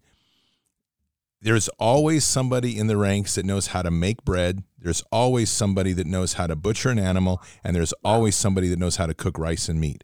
There's 1.42 1.70
always 1.80 2.26
somebody 2.26 2.78
in 2.78 2.88
the 2.88 2.98
ranks 2.98 3.36
that 3.36 3.46
knows 3.46 3.68
how 3.68 3.82
to 3.82 3.92
make 3.92 4.26
bread. 4.26 4.64
There's 4.78 5.04
always 5.12 5.50
somebody 5.50 5.94
that 5.94 6.06
knows 6.08 6.34
how 6.34 6.48
to 6.48 6.56
butcher 6.56 6.90
an 6.90 7.00
animal, 7.00 7.42
and 7.64 7.76
there's 7.76 7.94
always 8.04 8.36
somebody 8.36 8.68
that 8.70 8.80
knows 8.80 8.98
how 8.98 9.06
to 9.06 9.14
cook 9.14 9.38
rice 9.38 9.70
and 9.70 9.80
meat. 9.80 10.04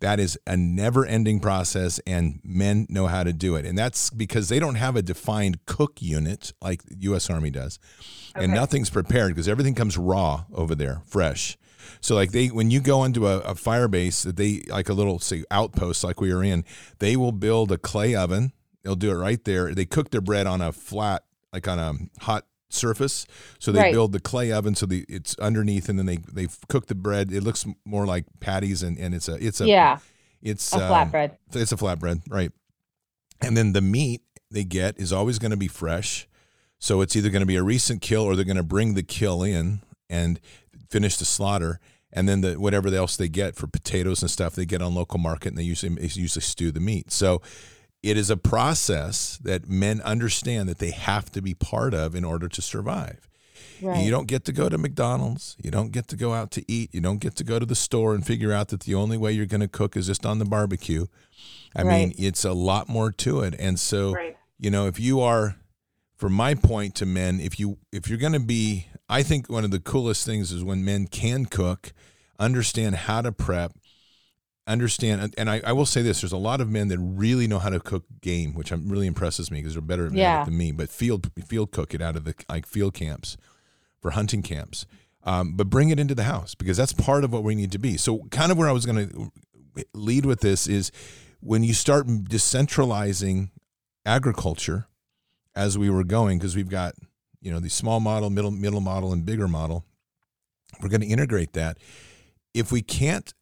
That 0.00 0.20
is 0.20 0.38
a 0.46 0.56
never 0.56 1.04
ending 1.06 1.40
process, 1.40 1.98
and 2.06 2.40
men 2.44 2.86
know 2.88 3.06
how 3.06 3.24
to 3.24 3.32
do 3.32 3.56
it. 3.56 3.64
And 3.64 3.76
that's 3.76 4.10
because 4.10 4.48
they 4.48 4.58
don't 4.58 4.74
have 4.74 4.96
a 4.96 5.02
defined 5.02 5.64
cook 5.66 6.00
unit 6.02 6.52
like 6.60 6.82
the 6.84 6.96
U.S. 7.00 7.30
Army 7.30 7.50
does. 7.50 7.78
And 8.34 8.52
nothing's 8.52 8.90
prepared 8.90 9.34
because 9.34 9.48
everything 9.48 9.74
comes 9.74 9.96
raw 9.96 10.44
over 10.52 10.74
there, 10.74 11.00
fresh. 11.06 11.56
So 12.00 12.14
like 12.14 12.32
they, 12.32 12.48
when 12.48 12.70
you 12.70 12.80
go 12.80 13.04
into 13.04 13.26
a, 13.26 13.38
a 13.40 13.54
fire 13.54 13.88
base, 13.88 14.22
that 14.24 14.36
they 14.36 14.62
like 14.68 14.88
a 14.88 14.92
little 14.92 15.18
say 15.18 15.44
outpost 15.50 16.04
like 16.04 16.20
we 16.20 16.34
were 16.34 16.44
in, 16.44 16.64
they 16.98 17.16
will 17.16 17.32
build 17.32 17.72
a 17.72 17.78
clay 17.78 18.14
oven. 18.14 18.52
They'll 18.82 18.96
do 18.96 19.10
it 19.10 19.14
right 19.14 19.42
there. 19.44 19.74
They 19.74 19.86
cook 19.86 20.10
their 20.10 20.20
bread 20.20 20.46
on 20.46 20.60
a 20.60 20.72
flat, 20.72 21.24
like 21.52 21.66
on 21.66 21.78
a 21.78 21.94
hot 22.22 22.46
surface. 22.68 23.26
So 23.58 23.72
they 23.72 23.80
Right. 23.80 23.92
build 23.92 24.12
the 24.12 24.20
clay 24.20 24.52
oven 24.52 24.74
so 24.74 24.86
the 24.86 25.04
it's 25.08 25.36
underneath, 25.38 25.88
and 25.88 25.98
then 25.98 26.06
they 26.06 26.16
they 26.16 26.48
cook 26.68 26.86
the 26.86 26.94
bread. 26.94 27.32
It 27.32 27.42
looks 27.42 27.66
more 27.84 28.06
like 28.06 28.24
patties, 28.40 28.82
and 28.82 28.98
and 28.98 29.14
it's 29.14 29.28
a 29.28 29.34
it's 29.34 29.60
a 29.60 29.66
yeah. 29.66 29.98
it's 30.42 30.72
A 30.72 30.76
um, 30.76 31.10
flatbread. 31.10 31.36
It's 31.52 31.72
a 31.72 31.76
flatbread, 31.76 32.22
right? 32.28 32.52
And 33.40 33.56
then 33.56 33.72
the 33.72 33.80
meat 33.82 34.22
they 34.50 34.64
get 34.64 34.98
is 34.98 35.12
always 35.12 35.38
going 35.38 35.50
to 35.50 35.56
be 35.56 35.68
fresh. 35.68 36.28
So 36.78 37.00
it's 37.00 37.16
either 37.16 37.30
going 37.30 37.40
to 37.40 37.46
be 37.46 37.56
a 37.56 37.62
recent 37.62 38.02
kill 38.02 38.22
or 38.22 38.36
they're 38.36 38.44
going 38.44 38.56
to 38.56 38.62
bring 38.62 38.94
the 38.94 39.02
kill 39.02 39.42
in 39.42 39.80
and 40.08 40.40
finish 40.90 41.16
the 41.16 41.24
slaughter. 41.24 41.80
And 42.12 42.28
then 42.28 42.40
the 42.40 42.54
whatever 42.54 42.88
else 42.94 43.16
they 43.16 43.28
get 43.28 43.56
for 43.56 43.66
potatoes 43.66 44.22
and 44.22 44.30
stuff 44.30 44.54
they 44.54 44.64
get 44.64 44.80
on 44.80 44.94
local 44.94 45.18
market 45.18 45.48
and 45.48 45.58
they 45.58 45.62
usually 45.62 45.94
they 45.94 46.02
usually 46.04 46.42
stew 46.42 46.70
the 46.70 46.80
meat. 46.80 47.12
So 47.12 47.42
it 48.02 48.16
is 48.16 48.30
a 48.30 48.36
process 48.36 49.38
that 49.38 49.68
men 49.68 50.00
understand 50.02 50.68
that 50.68 50.78
they 50.78 50.90
have 50.90 51.30
to 51.32 51.42
be 51.42 51.54
part 51.54 51.94
of 51.94 52.14
in 52.14 52.24
order 52.24 52.48
to 52.48 52.62
survive. 52.62 53.28
Right. 53.82 54.04
You 54.04 54.10
don't 54.10 54.26
get 54.26 54.44
to 54.46 54.52
go 54.52 54.68
to 54.68 54.78
McDonald's. 54.78 55.56
You 55.62 55.70
don't 55.70 55.92
get 55.92 56.08
to 56.08 56.16
go 56.16 56.32
out 56.32 56.50
to 56.52 56.64
eat. 56.70 56.94
You 56.94 57.00
don't 57.00 57.18
get 57.18 57.36
to 57.36 57.44
go 57.44 57.58
to 57.58 57.66
the 57.66 57.74
store 57.74 58.14
and 58.14 58.24
figure 58.26 58.52
out 58.52 58.68
that 58.68 58.80
the 58.80 58.94
only 58.94 59.18
way 59.18 59.32
you're 59.32 59.46
going 59.46 59.60
to 59.60 59.68
cook 59.68 59.96
is 59.96 60.06
just 60.06 60.24
on 60.24 60.38
the 60.38 60.44
barbecue. 60.44 61.06
I 61.74 61.82
mean, 61.84 62.14
it's 62.16 62.44
a 62.44 62.52
lot 62.52 62.88
more 62.88 63.12
to 63.12 63.40
it. 63.40 63.54
And 63.58 63.78
so, 63.78 64.12
Right. 64.12 64.36
you 64.58 64.70
know, 64.70 64.86
if 64.86 64.98
you 64.98 65.20
are 65.20 65.56
from 66.16 66.32
my 66.32 66.54
point 66.54 66.94
to 66.96 67.06
men, 67.06 67.38
if 67.38 67.60
you 67.60 67.76
if 67.92 68.08
you're 68.08 68.18
going 68.18 68.32
to 68.32 68.40
be 68.40 68.86
I 69.08 69.22
think 69.22 69.48
one 69.48 69.64
of 69.64 69.70
the 69.70 69.78
coolest 69.80 70.24
things 70.24 70.50
is 70.52 70.64
when 70.64 70.84
men 70.84 71.06
can 71.06 71.44
cook, 71.44 71.92
understand 72.38 72.96
how 72.96 73.20
to 73.22 73.30
prep, 73.30 73.72
understand 74.66 75.34
and- 75.38 75.48
I, 75.48 75.60
I 75.64 75.72
will 75.72 75.86
say 75.86 76.02
this 76.02 76.20
there's 76.22 76.32
a 76.32 76.36
lot 76.36 76.60
of 76.60 76.68
men 76.68 76.88
that 76.88 76.98
really 76.98 77.46
know 77.46 77.58
how 77.60 77.70
to 77.70 77.78
cook 77.78 78.04
game 78.20 78.52
which 78.54 78.72
I'm, 78.72 78.88
really 78.88 79.06
impresses 79.06 79.50
me 79.50 79.58
because 79.60 79.74
they're 79.74 79.82
better 79.82 80.06
at 80.06 80.12
Yeah. 80.12 80.42
it 80.42 80.46
than 80.46 80.58
me 80.58 80.72
but 80.72 80.90
field 80.90 81.30
field 81.46 81.70
cook 81.70 81.94
it 81.94 82.02
out 82.02 82.16
of 82.16 82.24
the 82.24 82.34
like 82.48 82.66
field 82.66 82.94
camps 82.94 83.36
for 84.00 84.10
hunting 84.10 84.42
camps. 84.42 84.84
Um, 85.22 85.54
but 85.56 85.68
bring 85.70 85.88
it 85.90 85.98
into 85.98 86.14
the 86.14 86.22
house 86.24 86.54
because 86.54 86.76
that's 86.76 86.92
part 86.92 87.24
of 87.24 87.32
what 87.32 87.42
we 87.42 87.56
need 87.56 87.72
to 87.72 87.78
be. 87.78 87.96
So 87.96 88.18
kind 88.30 88.52
of 88.52 88.58
where 88.58 88.68
i 88.68 88.72
was 88.72 88.86
going 88.86 89.08
to 89.08 89.32
lead 89.92 90.24
with 90.24 90.40
this 90.40 90.66
is 90.68 90.90
when 91.40 91.62
you 91.64 91.74
start 91.74 92.06
decentralizing 92.06 93.50
agriculture 94.04 94.86
as 95.54 95.76
we 95.76 95.90
were 95.90 96.04
going 96.04 96.38
because 96.38 96.54
we've 96.56 96.68
got 96.68 96.94
you 97.40 97.50
know 97.52 97.60
the 97.60 97.68
small 97.68 98.00
model 98.00 98.30
middle 98.30 98.50
middle 98.50 98.80
model 98.80 99.12
and 99.12 99.24
bigger 99.26 99.48
model 99.48 99.84
we're 100.82 100.88
going 100.88 101.00
to 101.00 101.06
integrate 101.06 101.52
that. 101.54 101.78
If 102.52 102.70
we 102.72 102.82
can't 102.82 103.32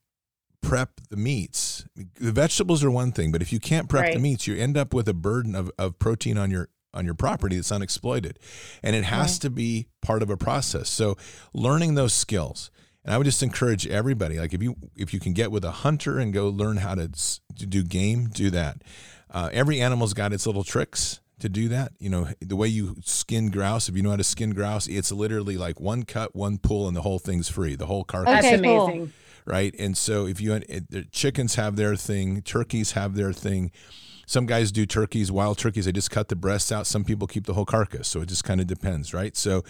prep 0.65 1.01
the 1.11 1.17
meats 1.17 1.85
the 2.21 2.33
vegetables 2.33 2.83
are 2.83 2.91
one 2.91 3.13
thing 3.13 3.31
but 3.33 3.43
if 3.43 3.53
you 3.53 3.61
can't 3.61 3.89
prep 3.89 4.13
the 4.15 4.19
meats 4.19 4.47
you 4.47 4.57
end 4.57 4.77
up 4.77 4.93
with 4.95 5.09
a 5.09 5.15
burden 5.15 5.55
of, 5.55 5.71
of 5.79 5.99
protein 5.99 6.37
on 6.39 6.51
your 6.51 6.69
on 6.93 7.05
your 7.05 7.15
property 7.15 7.57
that's 7.57 7.73
unexploited 7.73 8.39
and 8.83 8.95
it 8.97 9.05
has 9.05 9.33
Right. 9.35 9.41
to 9.43 9.51
be 9.51 9.89
part 10.01 10.23
of 10.23 10.31
a 10.31 10.37
process 10.37 10.89
so 10.89 11.17
learning 11.53 11.95
those 11.95 12.13
skills 12.13 12.71
and 13.05 13.13
i 13.15 13.19
would 13.19 13.25
just 13.25 13.43
encourage 13.43 13.87
everybody 13.87 14.39
like 14.39 14.55
if 14.55 14.63
you 14.63 14.77
if 14.97 15.13
you 15.13 15.21
can 15.21 15.33
get 15.33 15.51
with 15.51 15.65
a 15.65 15.71
hunter 15.71 16.19
and 16.19 16.33
go 16.33 16.49
learn 16.49 16.79
how 16.79 16.95
to, 16.95 17.09
to 17.59 17.67
do 17.67 17.83
game 17.83 18.27
do 18.27 18.51
that 18.51 18.83
uh, 19.31 19.51
every 19.53 19.81
animal's 19.81 20.15
got 20.15 20.33
its 20.33 20.47
little 20.47 20.63
tricks 20.63 21.21
to 21.41 21.49
do 21.49 21.67
that. 21.69 21.91
You 21.99 22.09
know, 22.09 22.29
the 22.41 22.55
way 22.55 22.69
you 22.69 22.95
skin 23.03 23.51
grouse, 23.51 23.89
if 23.89 23.97
you 23.97 24.03
know 24.05 24.11
how 24.11 24.17
to 24.17 24.23
skin 24.23 24.51
grouse, 24.51 24.87
it's 24.87 25.11
literally 25.11 25.57
like 25.57 25.81
one 25.81 26.05
cut, 26.05 26.37
one 26.37 26.57
pull, 26.59 26.87
and 26.87 26.97
the 26.97 27.03
whole 27.03 27.19
thing's 27.19 27.49
free. 27.49 27.75
The 27.75 27.87
whole 27.87 28.05
carcass, 28.05 28.33
That's 28.43 28.47
Okay, 28.47 28.63
cool. 28.63 28.87
amazing. 28.87 29.13
Right? 29.47 29.75
And 29.79 29.97
so 29.97 30.27
if 30.27 30.41
you 30.41 30.55
it, 30.55 31.13
chickens 31.13 31.55
have 31.57 31.77
their 31.77 31.97
thing, 31.97 32.43
turkeys 32.43 32.93
have 32.93 33.15
their 33.15 33.33
thing. 33.33 33.71
Some 34.27 34.47
guys 34.47 34.73
do 34.73 34.87
turkeys, 34.87 35.31
wild 35.31 35.59
turkeys. 35.59 35.85
They 35.85 35.93
just 35.93 36.11
cut 36.11 36.29
the 36.29 36.37
breasts 36.37 36.73
out. 36.73 36.87
Some 36.87 37.05
people 37.05 37.27
keep 37.27 37.45
the 37.45 37.53
whole 37.53 37.67
carcass. 37.67 38.09
So 38.09 38.23
it 38.23 38.27
just 38.27 38.43
kind 38.43 38.59
of 38.61 38.67
depends, 38.67 39.13
right? 39.13 39.37
So 39.37 39.65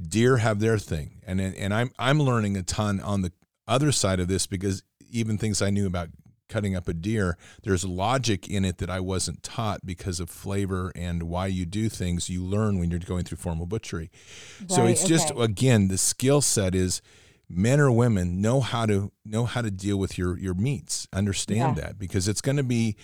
deer 0.00 0.38
have 0.38 0.58
their 0.58 0.78
thing, 0.78 1.20
and 1.26 1.40
and 1.40 1.72
I'm 1.72 1.90
I'm 1.98 2.20
learning 2.20 2.56
a 2.56 2.62
ton 2.62 3.00
on 3.00 3.22
the 3.22 3.32
other 3.68 3.92
side 3.92 4.18
of 4.18 4.26
this 4.26 4.46
because 4.46 4.82
even 5.10 5.38
things 5.38 5.62
I 5.62 5.70
knew 5.70 5.86
about 5.86 6.08
cutting 6.48 6.74
up 6.74 6.88
a 6.88 6.92
deer, 6.92 7.38
there's 7.62 7.84
logic 7.84 8.48
in 8.48 8.64
it 8.64 8.78
that 8.78 8.90
I 8.90 9.00
wasn't 9.00 9.42
taught 9.42 9.86
because 9.86 10.20
of 10.20 10.28
flavor 10.28 10.92
and 10.96 11.22
why 11.22 11.46
you 11.46 11.64
do 11.64 11.88
things 11.88 12.28
you 12.28 12.44
learn 12.44 12.78
when 12.78 12.90
you're 12.90 12.98
going 12.98 13.24
through 13.24 13.38
formal 13.38 13.66
butchery. 13.66 14.10
so 14.66 14.82
Right, 14.82 14.90
it's 14.90 15.04
just 15.04 15.32
again 15.38 15.88
the 15.88 15.96
skill 15.96 16.40
set 16.40 16.74
is 16.74 17.00
men 17.52 17.80
or 17.80 17.90
women 17.90 18.40
know 18.40 18.60
how 18.60 18.86
to 18.86 19.10
know 19.24 19.44
how 19.44 19.60
to 19.60 19.70
deal 19.70 19.96
with 19.98 20.16
your 20.16 20.38
your 20.38 20.54
meats. 20.54 21.08
Understand 21.12 21.76
Yeah. 21.76 21.82
that 21.84 21.98
because 21.98 22.28
it's 22.28 22.40
going 22.40 22.56
to 22.56 22.62
be 22.62 22.96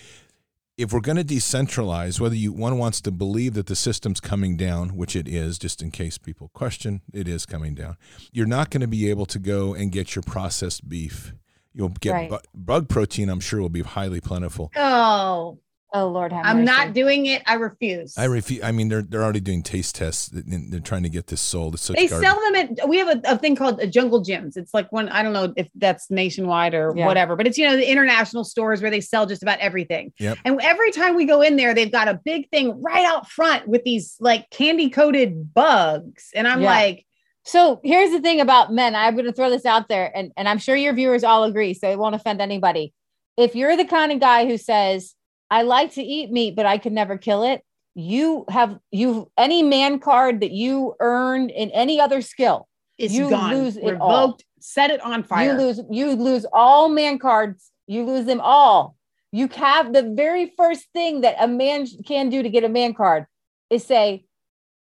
if 0.77 0.93
we're 0.93 0.99
going 1.01 1.17
to 1.17 1.23
decentralize, 1.23 2.19
whether 2.19 2.35
you 2.35 2.51
one 2.53 2.77
wants 2.77 3.01
to 3.01 3.11
believe 3.11 3.55
that 3.55 3.65
the 3.65 3.75
system's 3.75 4.19
coming 4.19 4.55
down, 4.55 4.89
which 4.95 5.15
it 5.15 5.27
is, 5.27 5.57
just 5.57 5.81
in 5.81 5.89
case 5.89 6.19
people 6.19 6.49
question, 6.53 7.01
it 7.11 7.27
is 7.27 7.47
coming 7.47 7.73
down. 7.73 7.97
You're 8.31 8.45
not 8.45 8.69
going 8.69 8.81
to 8.81 8.87
be 8.87 9.09
able 9.09 9.25
to 9.25 9.39
go 9.39 9.73
and 9.73 9.91
get 9.91 10.15
your 10.15 10.21
processed 10.21 10.87
beef. 10.87 11.33
You'll 11.73 11.89
get 11.89 12.11
Right. 12.13 12.29
bu- 12.29 12.37
bug 12.53 12.89
protein. 12.89 13.27
I'm 13.29 13.39
sure 13.39 13.59
will 13.59 13.69
be 13.69 13.81
highly 13.81 14.21
plentiful. 14.21 14.71
Oh, 14.75 15.57
Oh 15.93 16.09
Lord, 16.09 16.33
have 16.33 16.45
I'm 16.45 16.65
not 16.65 16.93
doing 16.93 17.27
it. 17.27 17.41
I 17.45 17.53
refuse. 17.53 18.17
I 18.17 18.25
refuse. 18.25 18.61
I 18.61 18.71
mean, 18.73 18.89
they're 18.89 19.01
they're 19.01 19.23
already 19.23 19.39
doing 19.39 19.63
taste 19.63 19.95
tests. 19.95 20.27
and 20.29 20.71
They're 20.71 20.81
trying 20.81 21.03
to 21.03 21.09
get 21.09 21.27
this 21.27 21.39
sold. 21.39 21.75
It's 21.75 21.83
such 21.83 21.95
they 21.95 22.07
garbage. 22.07 22.27
sell 22.27 22.39
them 22.41 22.55
at 22.81 22.89
we 22.89 22.97
have 22.97 23.07
a, 23.07 23.21
a 23.23 23.37
thing 23.37 23.55
called 23.55 23.79
a 23.79 23.87
Jungle 23.87 24.19
Jim's 24.21 24.57
it's 24.57 24.73
like 24.73 24.91
one 24.91 25.07
i 25.09 25.23
don't 25.23 25.31
know 25.33 25.53
if 25.55 25.69
that's 25.75 26.11
nationwide 26.11 26.73
or 26.73 26.93
Yeah. 26.95 27.05
whatever 27.05 27.35
but 27.37 27.47
it's 27.47 27.57
you 27.57 27.65
know 27.65 27.77
the 27.77 27.89
international 27.89 28.43
stores 28.43 28.81
where 28.81 28.91
they 28.91 28.99
sell 29.01 29.25
just 29.25 29.41
about 29.43 29.59
everything 29.59 30.11
Yep. 30.19 30.37
and 30.43 30.59
every 30.61 30.91
time 30.91 31.15
we 31.15 31.25
go 31.25 31.41
in 31.41 31.55
there 31.55 31.73
they've 31.73 31.91
got 31.91 32.07
a 32.09 32.19
big 32.25 32.49
thing 32.49 32.81
right 32.81 33.05
out 33.05 33.29
front 33.29 33.67
with 33.67 33.83
these 33.85 34.17
like 34.19 34.49
candy 34.49 34.89
coated 34.89 35.53
bugs 35.53 36.31
and 36.35 36.47
i'm 36.47 36.61
Yeah. 36.61 36.69
like 36.69 37.05
So 37.43 37.79
here's 37.83 38.11
the 38.11 38.19
thing 38.19 38.41
about 38.41 38.73
men. 38.73 38.93
I'm 38.93 39.13
going 39.15 39.25
to 39.25 39.31
throw 39.31 39.49
this 39.49 39.65
out 39.65 39.87
there, 39.87 40.11
and, 40.13 40.33
and 40.35 40.49
I'm 40.49 40.57
sure 40.57 40.75
your 40.75 40.91
viewers 40.93 41.23
all 41.23 41.45
agree, 41.45 41.73
so 41.73 41.89
it 41.89 41.97
won't 41.97 42.13
offend 42.13 42.41
anybody. 42.41 42.93
If 43.37 43.55
you're 43.55 43.77
the 43.77 43.85
kind 43.85 44.11
of 44.11 44.19
guy 44.19 44.45
who 44.45 44.57
says, 44.57 45.15
I 45.49 45.61
like 45.63 45.93
to 45.93 46.03
eat 46.03 46.31
meat, 46.31 46.55
but 46.55 46.65
I 46.65 46.77
could 46.77 46.93
never 46.93 47.17
kill 47.17 47.43
it, 47.43 47.61
you 47.95 48.45
have 48.49 48.77
you 48.91 49.31
any 49.37 49.63
man 49.63 49.99
card 49.99 50.41
that 50.41 50.51
you 50.51 50.93
earned 50.99 51.49
in 51.49 51.71
any 51.71 51.99
other 51.99 52.21
skill. 52.21 52.67
it's 52.97 53.13
You 53.13 53.29
gone 53.29 53.53
lose 53.55 53.75
it 53.75 53.85
revoked 53.85 54.01
all. 54.01 54.37
set 54.59 54.91
it 54.91 55.01
on 55.01 55.23
fire 55.23 55.51
You 55.53 55.57
lose 55.57 55.81
you 55.89 56.11
lose 56.11 56.45
all 56.53 56.89
man 56.89 57.17
cards. 57.17 57.71
You 57.87 58.05
lose 58.05 58.25
them 58.25 58.39
all. 58.41 58.95
You 59.31 59.47
have 59.47 59.93
the 59.93 60.03
very 60.15 60.53
first 60.57 60.85
thing 60.93 61.21
that 61.21 61.35
a 61.39 61.47
man 61.47 61.87
can 62.05 62.29
do 62.29 62.43
to 62.43 62.49
get 62.49 62.63
a 62.63 62.69
man 62.69 62.93
card 62.93 63.25
is 63.69 63.83
say, 63.85 64.25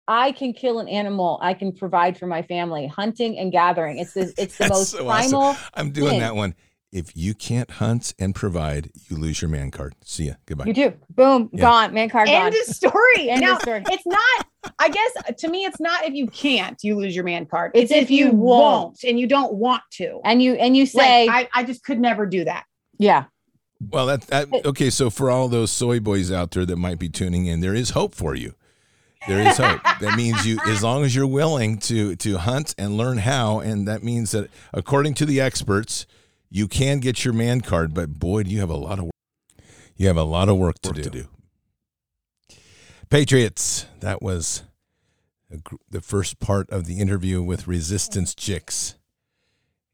I 0.06 0.32
can 0.32 0.52
kill 0.52 0.78
an 0.80 0.88
animal. 0.88 1.38
I 1.42 1.54
can 1.54 1.72
provide 1.72 2.16
for 2.18 2.26
my 2.26 2.42
family. 2.42 2.86
Hunting 2.86 3.38
and 3.38 3.50
gathering. 3.52 3.98
It's 3.98 4.14
the 4.14 4.32
it's 4.38 4.56
the 4.56 4.68
most 4.74 4.90
so 4.90 5.08
awesome. 5.08 5.30
primal. 5.30 5.56
I'm 5.74 5.90
doing 5.90 6.11
thing. 6.11 6.20
that 6.20 6.36
one. 6.36 6.54
If 6.93 7.16
you 7.16 7.34
can't 7.34 7.70
hunt 7.70 8.14
and 8.18 8.34
provide, 8.34 8.91
you 9.09 9.16
lose 9.16 9.41
your 9.41 9.49
man 9.49 9.70
card. 9.70 9.95
See 10.05 10.24
ya. 10.26 10.34
Goodbye. 10.47 10.64
You 10.66 10.74
do. 10.74 10.93
Boom, 11.11 11.49
Yeah. 11.53 11.61
gone. 11.61 11.95
Man 11.95 12.09
card 12.09 12.26
gone. 12.26 12.47
end 12.47 12.55
of 12.55 12.74
story 12.74 13.30
End 13.30 13.45
of 13.45 13.61
story. 13.62 13.82
it's 13.91 14.07
not 14.07 14.47
i 14.78 14.91
guess 14.91 15.11
to 15.38 15.49
me 15.49 15.64
it's 15.64 15.80
not 15.80 16.05
if 16.05 16.12
you 16.12 16.26
can't 16.26 16.76
you 16.84 16.95
lose 16.95 17.14
your 17.16 17.24
man 17.24 17.47
card 17.47 17.70
It's 17.74 17.91
it's, 17.91 17.93
if 17.99 18.03
if 18.05 18.11
you 18.11 18.26
you 18.26 18.32
won't 18.32 18.84
won't. 18.88 19.05
and 19.05 19.18
you 19.18 19.26
don't 19.26 19.55
want 19.55 19.82
to 19.93 20.20
And 20.22 20.43
you 20.43 20.53
and 20.55 20.76
you 20.76 20.84
say, 20.84 21.26
like, 21.26 21.49
I, 21.55 21.61
I 21.61 21.64
just 21.64 21.82
could 21.82 21.99
never 21.99 22.26
do 22.26 22.45
that 22.45 22.64
yeah. 22.99 23.24
Well, 23.88 24.05
that, 24.07 24.20
that 24.26 24.49
okay. 24.66 24.91
So 24.91 25.09
for 25.09 25.30
all 25.30 25.49
those 25.49 25.70
soy 25.70 26.01
boys 26.01 26.30
out 26.30 26.51
there 26.51 26.66
that 26.66 26.76
might 26.76 26.99
be 26.99 27.09
tuning 27.09 27.47
in, 27.47 27.61
there 27.61 27.74
is 27.74 27.91
hope 27.91 28.14
for 28.14 28.34
you. 28.34 28.55
There 29.26 29.41
is 29.41 29.57
hope. 29.57 29.80
that 30.01 30.16
means 30.18 30.47
you, 30.47 30.59
as 30.66 30.82
long 30.82 31.03
as 31.03 31.16
you're 31.16 31.26
willing 31.26 31.78
to 31.78 32.14
to 32.16 32.36
hunt 32.36 32.74
and 32.76 32.99
learn 32.99 33.16
how, 33.16 33.61
and 33.61 33.88
that 33.88 34.03
means 34.03 34.32
that 34.32 34.51
according 34.74 35.14
to 35.14 35.24
the 35.24 35.41
experts, 35.41 36.05
you 36.51 36.68
can 36.68 36.98
get 36.98 37.24
your 37.24 37.32
man 37.32 37.61
card. 37.61 37.94
But 37.94 38.18
boy, 38.18 38.42
do 38.42 38.51
you 38.51 38.61
have 38.61 38.70
a 38.70 38.76
lot 38.76 38.98
of 38.98 39.05
work. 39.07 39.14
You 39.96 40.07
have 40.09 40.16
a 40.16 40.22
lot 40.22 40.48
of 40.48 40.57
work, 40.57 40.80
to, 40.82 40.92
do. 40.92 41.03
to 41.03 41.11
do. 41.11 41.28
Patriots. 43.11 43.86
That 44.01 44.22
was 44.22 44.62
the 45.90 46.01
first 46.01 46.40
part 46.40 46.70
of 46.70 46.86
the 46.86 46.98
interview 46.98 47.42
with 47.42 47.66
Resistance 47.66 48.34
Chicks, 48.34 48.94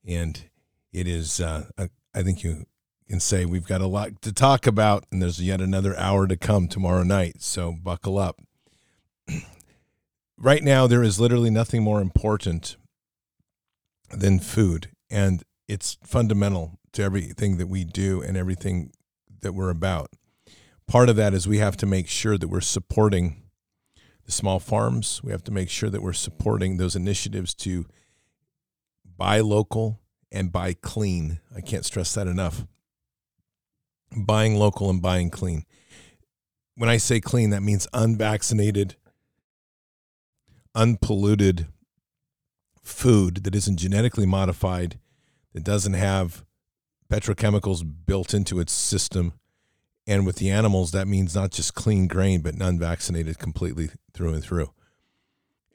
and 0.06 0.44
it 0.92 1.08
is. 1.08 1.40
Uh, 1.40 1.64
a, 1.76 1.90
I 2.14 2.22
think 2.22 2.44
you 2.44 2.66
can 3.08 3.20
say 3.20 3.44
we've 3.44 3.66
got 3.66 3.80
a 3.80 3.86
lot 3.86 4.22
to 4.22 4.32
talk 4.32 4.66
about, 4.66 5.04
and 5.10 5.20
there's 5.20 5.42
yet 5.42 5.60
another 5.60 5.96
hour 5.96 6.26
to 6.26 6.36
come 6.36 6.68
tomorrow 6.68 7.02
night. 7.02 7.42
So 7.42 7.72
buckle 7.72 8.18
up. 8.18 8.40
right 10.38 10.62
now, 10.62 10.86
there 10.86 11.02
is 11.02 11.18
literally 11.18 11.50
nothing 11.50 11.82
more 11.82 12.00
important 12.00 12.76
than 14.10 14.38
food, 14.38 14.90
and 15.10 15.42
it's 15.68 15.98
fundamental 16.02 16.78
to 16.92 17.02
everything 17.02 17.58
that 17.58 17.66
we 17.66 17.84
do 17.84 18.22
and 18.22 18.36
everything 18.36 18.92
that 19.40 19.52
we're 19.52 19.70
about. 19.70 20.10
Part 20.86 21.08
of 21.08 21.16
that 21.16 21.34
is 21.34 21.48
we 21.48 21.58
have 21.58 21.76
to 21.78 21.86
make 21.86 22.08
sure 22.08 22.38
that 22.38 22.48
we're 22.48 22.60
supporting 22.60 23.42
the 24.24 24.32
small 24.32 24.58
farms. 24.60 25.20
We 25.22 25.32
have 25.32 25.44
to 25.44 25.52
make 25.52 25.68
sure 25.68 25.90
that 25.90 26.02
we're 26.02 26.12
supporting 26.12 26.76
those 26.76 26.94
initiatives 26.96 27.54
to 27.54 27.86
buy 29.16 29.40
local 29.40 30.00
and 30.30 30.52
buy 30.52 30.74
clean. 30.74 31.40
I 31.54 31.60
can't 31.60 31.84
stress 31.84 32.14
that 32.14 32.26
enough. 32.26 32.66
Buying 34.16 34.56
local 34.56 34.90
and 34.90 35.02
buying 35.02 35.30
clean. 35.30 35.64
When 36.76 36.90
I 36.90 36.98
say 36.98 37.20
clean, 37.20 37.50
that 37.50 37.62
means 37.62 37.88
unvaccinated, 37.92 38.96
unpolluted 40.74 41.66
food 42.82 43.44
that 43.44 43.54
isn't 43.54 43.78
genetically 43.78 44.26
modified, 44.26 44.98
that 45.56 45.64
doesn't 45.64 45.94
have 45.94 46.44
petrochemicals 47.10 47.82
built 48.04 48.34
into 48.34 48.60
its 48.60 48.74
system. 48.74 49.32
And 50.06 50.26
with 50.26 50.36
the 50.36 50.50
animals, 50.50 50.90
that 50.90 51.08
means 51.08 51.34
not 51.34 51.50
just 51.50 51.74
clean 51.74 52.08
grain, 52.08 52.42
but 52.42 52.56
unvaccinated 52.60 53.38
completely 53.38 53.88
through 54.12 54.34
and 54.34 54.44
through. 54.44 54.70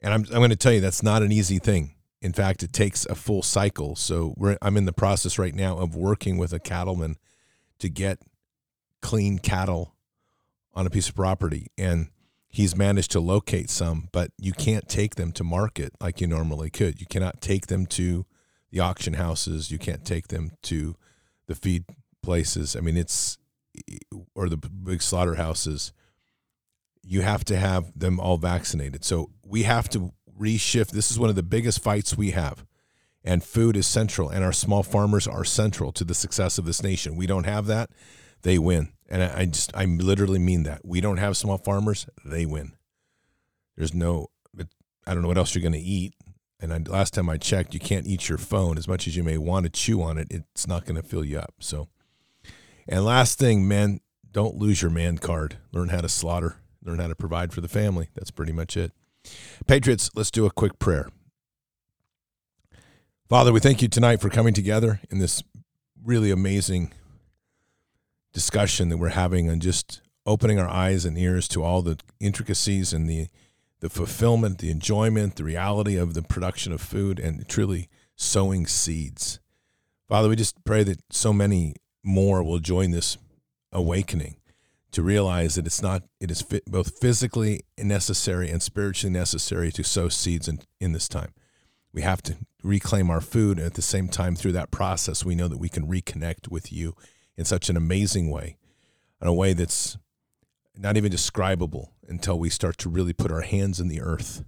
And 0.00 0.14
I'm, 0.14 0.20
I'm 0.26 0.38
going 0.38 0.50
to 0.50 0.56
tell 0.56 0.72
you, 0.72 0.80
that's 0.80 1.02
not 1.02 1.24
an 1.24 1.32
easy 1.32 1.58
thing. 1.58 1.96
In 2.20 2.32
fact, 2.32 2.62
it 2.62 2.72
takes 2.72 3.06
a 3.06 3.16
full 3.16 3.42
cycle. 3.42 3.96
So 3.96 4.36
I'm 4.62 4.76
in 4.76 4.84
the 4.84 4.92
process 4.92 5.36
right 5.36 5.54
now 5.54 5.78
of 5.78 5.96
working 5.96 6.38
with 6.38 6.52
a 6.52 6.60
cattleman 6.60 7.16
to 7.80 7.88
get 7.88 8.20
clean 9.00 9.40
cattle 9.40 9.96
on 10.74 10.86
a 10.86 10.90
piece 10.90 11.08
of 11.08 11.16
property. 11.16 11.66
And 11.76 12.10
he's 12.48 12.76
managed 12.76 13.10
to 13.10 13.20
locate 13.20 13.68
some, 13.68 14.10
but 14.12 14.30
you 14.38 14.52
can't 14.52 14.88
take 14.88 15.16
them 15.16 15.32
to 15.32 15.42
market 15.42 15.92
like 16.00 16.20
you 16.20 16.28
normally 16.28 16.70
could. 16.70 17.00
You 17.00 17.06
cannot 17.06 17.40
take 17.40 17.66
them 17.66 17.86
to 17.86 18.26
the 18.72 18.80
auction 18.80 19.14
houses. 19.14 19.70
You 19.70 19.78
can't 19.78 20.04
take 20.04 20.28
them 20.28 20.50
to 20.62 20.96
the 21.46 21.54
feed 21.54 21.84
places. 22.22 22.74
I 22.74 22.80
mean, 22.80 22.96
it's 22.96 23.38
or 24.34 24.48
the 24.48 24.56
big 24.56 25.02
slaughterhouses. 25.02 25.92
You 27.04 27.20
have 27.22 27.44
to 27.46 27.56
have 27.56 27.96
them 27.98 28.18
all 28.18 28.38
vaccinated. 28.38 29.04
So 29.04 29.30
we 29.46 29.62
have 29.62 29.88
to 29.90 30.12
reshift. 30.38 30.90
This 30.90 31.10
is 31.10 31.18
one 31.18 31.30
of 31.30 31.36
the 31.36 31.42
biggest 31.42 31.82
fights 31.82 32.16
we 32.16 32.30
have. 32.30 32.64
And 33.24 33.44
food 33.44 33.76
is 33.76 33.86
central, 33.86 34.28
and 34.28 34.42
our 34.42 34.52
small 34.52 34.82
farmers 34.82 35.28
are 35.28 35.44
central 35.44 35.92
to 35.92 36.02
the 36.02 36.14
success 36.14 36.58
of 36.58 36.64
this 36.64 36.82
nation. 36.82 37.14
We 37.14 37.28
don't 37.28 37.44
have 37.44 37.66
that, 37.66 37.90
they 38.42 38.58
win. 38.58 38.88
And 39.08 39.22
I, 39.22 39.42
I 39.42 39.46
just, 39.46 39.70
I 39.76 39.84
literally 39.84 40.40
mean 40.40 40.64
that. 40.64 40.80
We 40.84 41.00
don't 41.00 41.18
have 41.18 41.36
small 41.36 41.58
farmers, 41.58 42.08
they 42.24 42.46
win. 42.46 42.72
There's 43.76 43.94
no, 43.94 44.30
I 45.06 45.14
don't 45.14 45.22
know 45.22 45.28
what 45.28 45.38
else 45.38 45.54
you're 45.54 45.62
going 45.62 45.72
to 45.72 45.78
eat. 45.78 46.14
And 46.62 46.72
I, 46.72 46.78
last 46.78 47.12
time 47.12 47.28
I 47.28 47.36
checked, 47.38 47.74
you 47.74 47.80
can't 47.80 48.06
eat 48.06 48.28
your 48.28 48.38
phone 48.38 48.78
as 48.78 48.86
much 48.86 49.08
as 49.08 49.16
you 49.16 49.24
may 49.24 49.36
want 49.36 49.64
to 49.64 49.70
chew 49.70 50.00
on 50.00 50.16
it. 50.16 50.28
It's 50.30 50.68
not 50.68 50.84
going 50.84 50.94
to 50.94 51.02
fill 51.02 51.24
you 51.24 51.40
up. 51.40 51.54
So, 51.58 51.88
and 52.88 53.04
last 53.04 53.38
thing, 53.38 53.66
men, 53.66 54.00
don't 54.30 54.56
lose 54.56 54.80
your 54.80 54.90
man 54.90 55.18
card. 55.18 55.58
Learn 55.72 55.88
how 55.88 56.00
to 56.00 56.08
slaughter, 56.08 56.56
learn 56.82 57.00
how 57.00 57.08
to 57.08 57.16
provide 57.16 57.52
for 57.52 57.60
the 57.60 57.68
family. 57.68 58.08
That's 58.14 58.30
pretty 58.30 58.52
much 58.52 58.76
it. 58.76 58.92
Patriots, 59.66 60.10
let's 60.14 60.30
do 60.30 60.46
a 60.46 60.50
quick 60.50 60.78
prayer. 60.78 61.08
Father, 63.28 63.52
we 63.52 63.60
thank 63.60 63.82
you 63.82 63.88
tonight 63.88 64.20
for 64.20 64.28
coming 64.28 64.54
together 64.54 65.00
in 65.10 65.18
this 65.18 65.42
really 66.04 66.30
amazing 66.30 66.92
discussion 68.32 68.88
that 68.88 68.98
we're 68.98 69.08
having 69.08 69.48
and 69.48 69.60
just 69.60 70.00
opening 70.26 70.58
our 70.58 70.68
eyes 70.68 71.04
and 71.04 71.18
ears 71.18 71.48
to 71.48 71.62
all 71.62 71.82
the 71.82 71.98
intricacies 72.20 72.92
and 72.92 73.08
the 73.08 73.26
the 73.82 73.90
fulfillment, 73.90 74.58
the 74.58 74.70
enjoyment, 74.70 75.34
the 75.34 75.42
reality 75.42 75.96
of 75.96 76.14
the 76.14 76.22
production 76.22 76.72
of 76.72 76.80
food 76.80 77.18
and 77.18 77.46
truly 77.48 77.88
sowing 78.14 78.64
seeds. 78.64 79.40
Father, 80.08 80.28
we 80.28 80.36
just 80.36 80.64
pray 80.64 80.84
that 80.84 81.00
so 81.10 81.32
many 81.32 81.74
more 82.04 82.44
will 82.44 82.60
join 82.60 82.92
this 82.92 83.18
awakening 83.72 84.36
to 84.92 85.02
realize 85.02 85.56
that 85.56 85.66
it's 85.66 85.82
not 85.82 86.04
it 86.20 86.30
is 86.30 86.44
both 86.66 86.96
physically 87.00 87.62
necessary 87.76 88.50
and 88.50 88.62
spiritually 88.62 89.12
necessary 89.12 89.72
to 89.72 89.82
sow 89.82 90.08
seeds 90.08 90.46
in, 90.46 90.60
in 90.78 90.92
this 90.92 91.08
time 91.08 91.32
we 91.92 92.02
have 92.02 92.20
to 92.20 92.36
reclaim 92.62 93.08
our 93.08 93.22
food 93.22 93.56
and 93.56 93.66
at 93.66 93.74
the 93.74 93.82
same 93.82 94.08
time 94.08 94.36
through 94.36 94.52
that 94.52 94.70
process 94.70 95.24
we 95.24 95.34
know 95.34 95.48
that 95.48 95.58
we 95.58 95.70
can 95.70 95.86
reconnect 95.86 96.48
with 96.50 96.70
you 96.70 96.94
in 97.38 97.46
such 97.46 97.70
an 97.70 97.76
amazing 97.76 98.28
way 98.28 98.58
in 99.22 99.28
a 99.28 99.32
way 99.32 99.54
that's 99.54 99.96
not 100.76 100.98
even 100.98 101.10
describable 101.10 101.91
until 102.08 102.38
we 102.38 102.50
start 102.50 102.78
to 102.78 102.88
really 102.88 103.12
put 103.12 103.32
our 103.32 103.42
hands 103.42 103.80
in 103.80 103.88
the 103.88 104.00
earth 104.00 104.44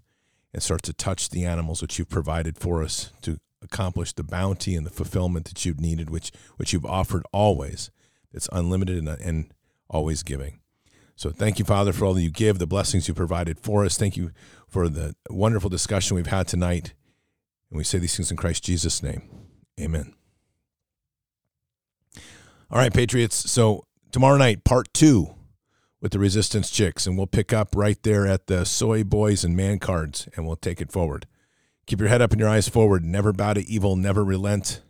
and 0.53 0.63
start 0.63 0.83
to 0.83 0.93
touch 0.93 1.31
the 1.31 1.45
animals 1.45 1.83
which 1.83 1.99
you've 1.99 2.09
provided 2.09 2.59
for 2.59 2.83
us 2.83 3.13
to 3.23 3.39
accomplish 3.63 4.13
the 4.13 4.23
bounty 4.23 4.77
and 4.77 4.87
the 4.87 4.91
fulfillment 4.91 5.47
that 5.47 5.65
you've 5.65 5.81
needed 5.81 6.11
which 6.11 6.31
which 6.57 6.73
you've 6.73 6.85
offered 6.85 7.25
always 7.33 7.91
that's 8.33 8.49
unlimited 8.53 8.99
and, 8.99 9.09
and 9.09 9.55
always 9.89 10.23
giving. 10.23 10.61
So 11.17 11.31
thank 11.31 11.59
you, 11.59 11.65
Father, 11.65 11.93
for 11.93 12.05
all 12.05 12.15
that 12.15 12.23
you 12.23 12.31
give, 12.31 12.59
the 12.59 12.67
blessings 12.67 13.07
you 13.07 13.15
provided 13.15 13.61
for 13.61 13.85
us. 13.85 13.97
Thank 13.97 14.17
you 14.17 14.33
for 14.69 14.89
the 14.89 15.15
wonderful 15.31 15.71
discussion 15.71 16.17
we've 16.17 16.27
had 16.27 16.49
tonight. 16.49 16.93
And 17.71 17.79
we 17.79 17.85
say 17.85 17.99
these 17.99 18.17
things 18.17 18.31
in 18.31 18.37
Christ 18.37 18.65
Jesus' 18.65 19.03
name. 19.03 19.23
Amen. 19.81 20.15
All 22.71 22.79
right, 22.79 22.93
Patriots. 22.93 23.51
So 23.51 23.85
tomorrow 24.11 24.37
night, 24.37 24.65
part 24.65 24.93
two 24.93 25.34
with 26.05 26.13
the 26.13 26.19
Resistance 26.19 26.69
Chicks, 26.69 27.07
and 27.07 27.17
we'll 27.17 27.27
pick 27.27 27.51
up 27.51 27.75
right 27.75 28.01
there 28.03 28.27
at 28.27 28.47
the 28.47 28.67
Soy 28.67 29.03
Boys 29.03 29.43
and 29.43 29.57
Man 29.57 29.79
Cards, 29.79 30.29
and 30.37 30.47
we'll 30.47 30.55
take 30.55 30.83
it 30.83 30.93
forward. 30.93 31.27
Keep 31.87 32.01
your 32.01 32.11
head 32.11 32.21
up 32.21 32.31
and 32.31 32.39
your 32.39 32.51
eyes 32.51 32.69
forward. 32.69 33.03
Never 33.03 33.33
bow 33.33 33.55
to 33.55 33.67
evil. 33.67 33.97
Never 33.97 34.23
relent. 34.23 34.83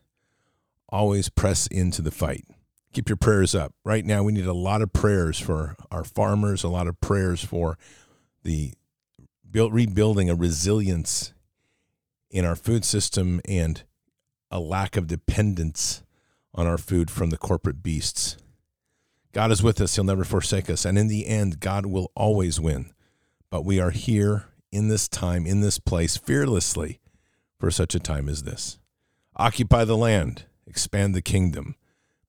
Always 0.89 1.29
press 1.29 1.69
into 1.69 2.03
the 2.03 2.11
fight 2.11 2.45
keep 2.93 3.09
your 3.09 3.17
prayers 3.17 3.55
up. 3.55 3.75
Right 3.85 4.05
now, 4.05 4.23
we 4.23 4.33
need 4.33 4.47
a 4.47 4.53
lot 4.53 4.81
of 4.81 4.93
prayers 4.93 5.39
for 5.39 5.77
our 5.91 6.05
farmers, 6.05 6.63
a 6.65 6.69
lot 6.69 6.87
of 6.87 7.01
prayers 7.01 7.45
for 7.45 7.77
the 8.45 8.73
build, 9.51 9.75
rebuilding 9.75 10.31
a 10.31 10.35
resilience 10.35 11.35
in 12.31 12.45
our 12.45 12.57
food 12.57 12.85
system 12.85 13.41
and 13.47 13.83
a 14.51 14.61
lack 14.61 14.97
of 14.97 15.09
dependence 15.09 16.03
on 16.55 16.67
our 16.67 16.79
food 16.79 17.11
from 17.11 17.31
the 17.31 17.37
corporate 17.37 17.83
beasts. 17.83 18.37
God 19.35 19.51
is 19.51 19.65
with 19.65 19.81
us, 19.81 19.97
He'll 19.97 20.05
never 20.05 20.25
forsake 20.25 20.71
us. 20.71 20.85
And 20.85 20.97
in 20.97 21.09
the 21.09 21.27
end, 21.27 21.59
God 21.59 21.87
will 21.87 22.13
always 22.15 22.61
win. 22.61 22.93
But 23.51 23.65
we 23.65 23.81
are 23.81 23.91
here 23.91 24.45
in 24.71 24.87
this 24.89 25.09
time, 25.09 25.45
in 25.45 25.61
this 25.61 25.81
place, 25.81 26.17
fearlessly 26.17 27.01
for 27.59 27.73
such 27.73 27.97
a 27.97 28.01
time 28.01 28.29
as 28.29 28.45
this. 28.45 28.79
Occupy 29.37 29.85
the 29.85 29.97
land, 29.97 30.45
expand 30.69 31.17
the 31.17 31.23
kingdom 31.23 31.75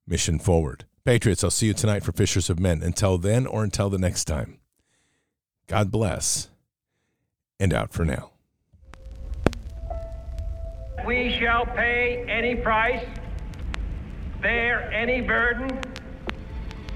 mission 0.08 0.40
forward. 0.40 0.86
Patriots, 1.04 1.44
I'll 1.44 1.52
see 1.52 1.68
you 1.68 1.76
tonight 1.76 2.04
for 2.04 2.12
Fishers 2.12 2.50
of 2.50 2.60
Men. 2.60 2.82
Until 2.82 3.20
then 3.20 3.46
or 3.46 3.64
until 3.64 3.92
the 3.92 4.00
next 4.00 4.26
time, 4.26 4.58
God 5.68 5.92
bless 5.92 6.50
and 7.60 7.72
out 7.72 7.94
for 7.94 8.04
now. 8.04 8.32
We 11.06 11.38
shall 11.40 11.68
pay 11.68 12.26
any 12.28 12.56
price, 12.56 13.06
bear 14.42 14.92
any 14.92 15.22
burden, 15.22 15.80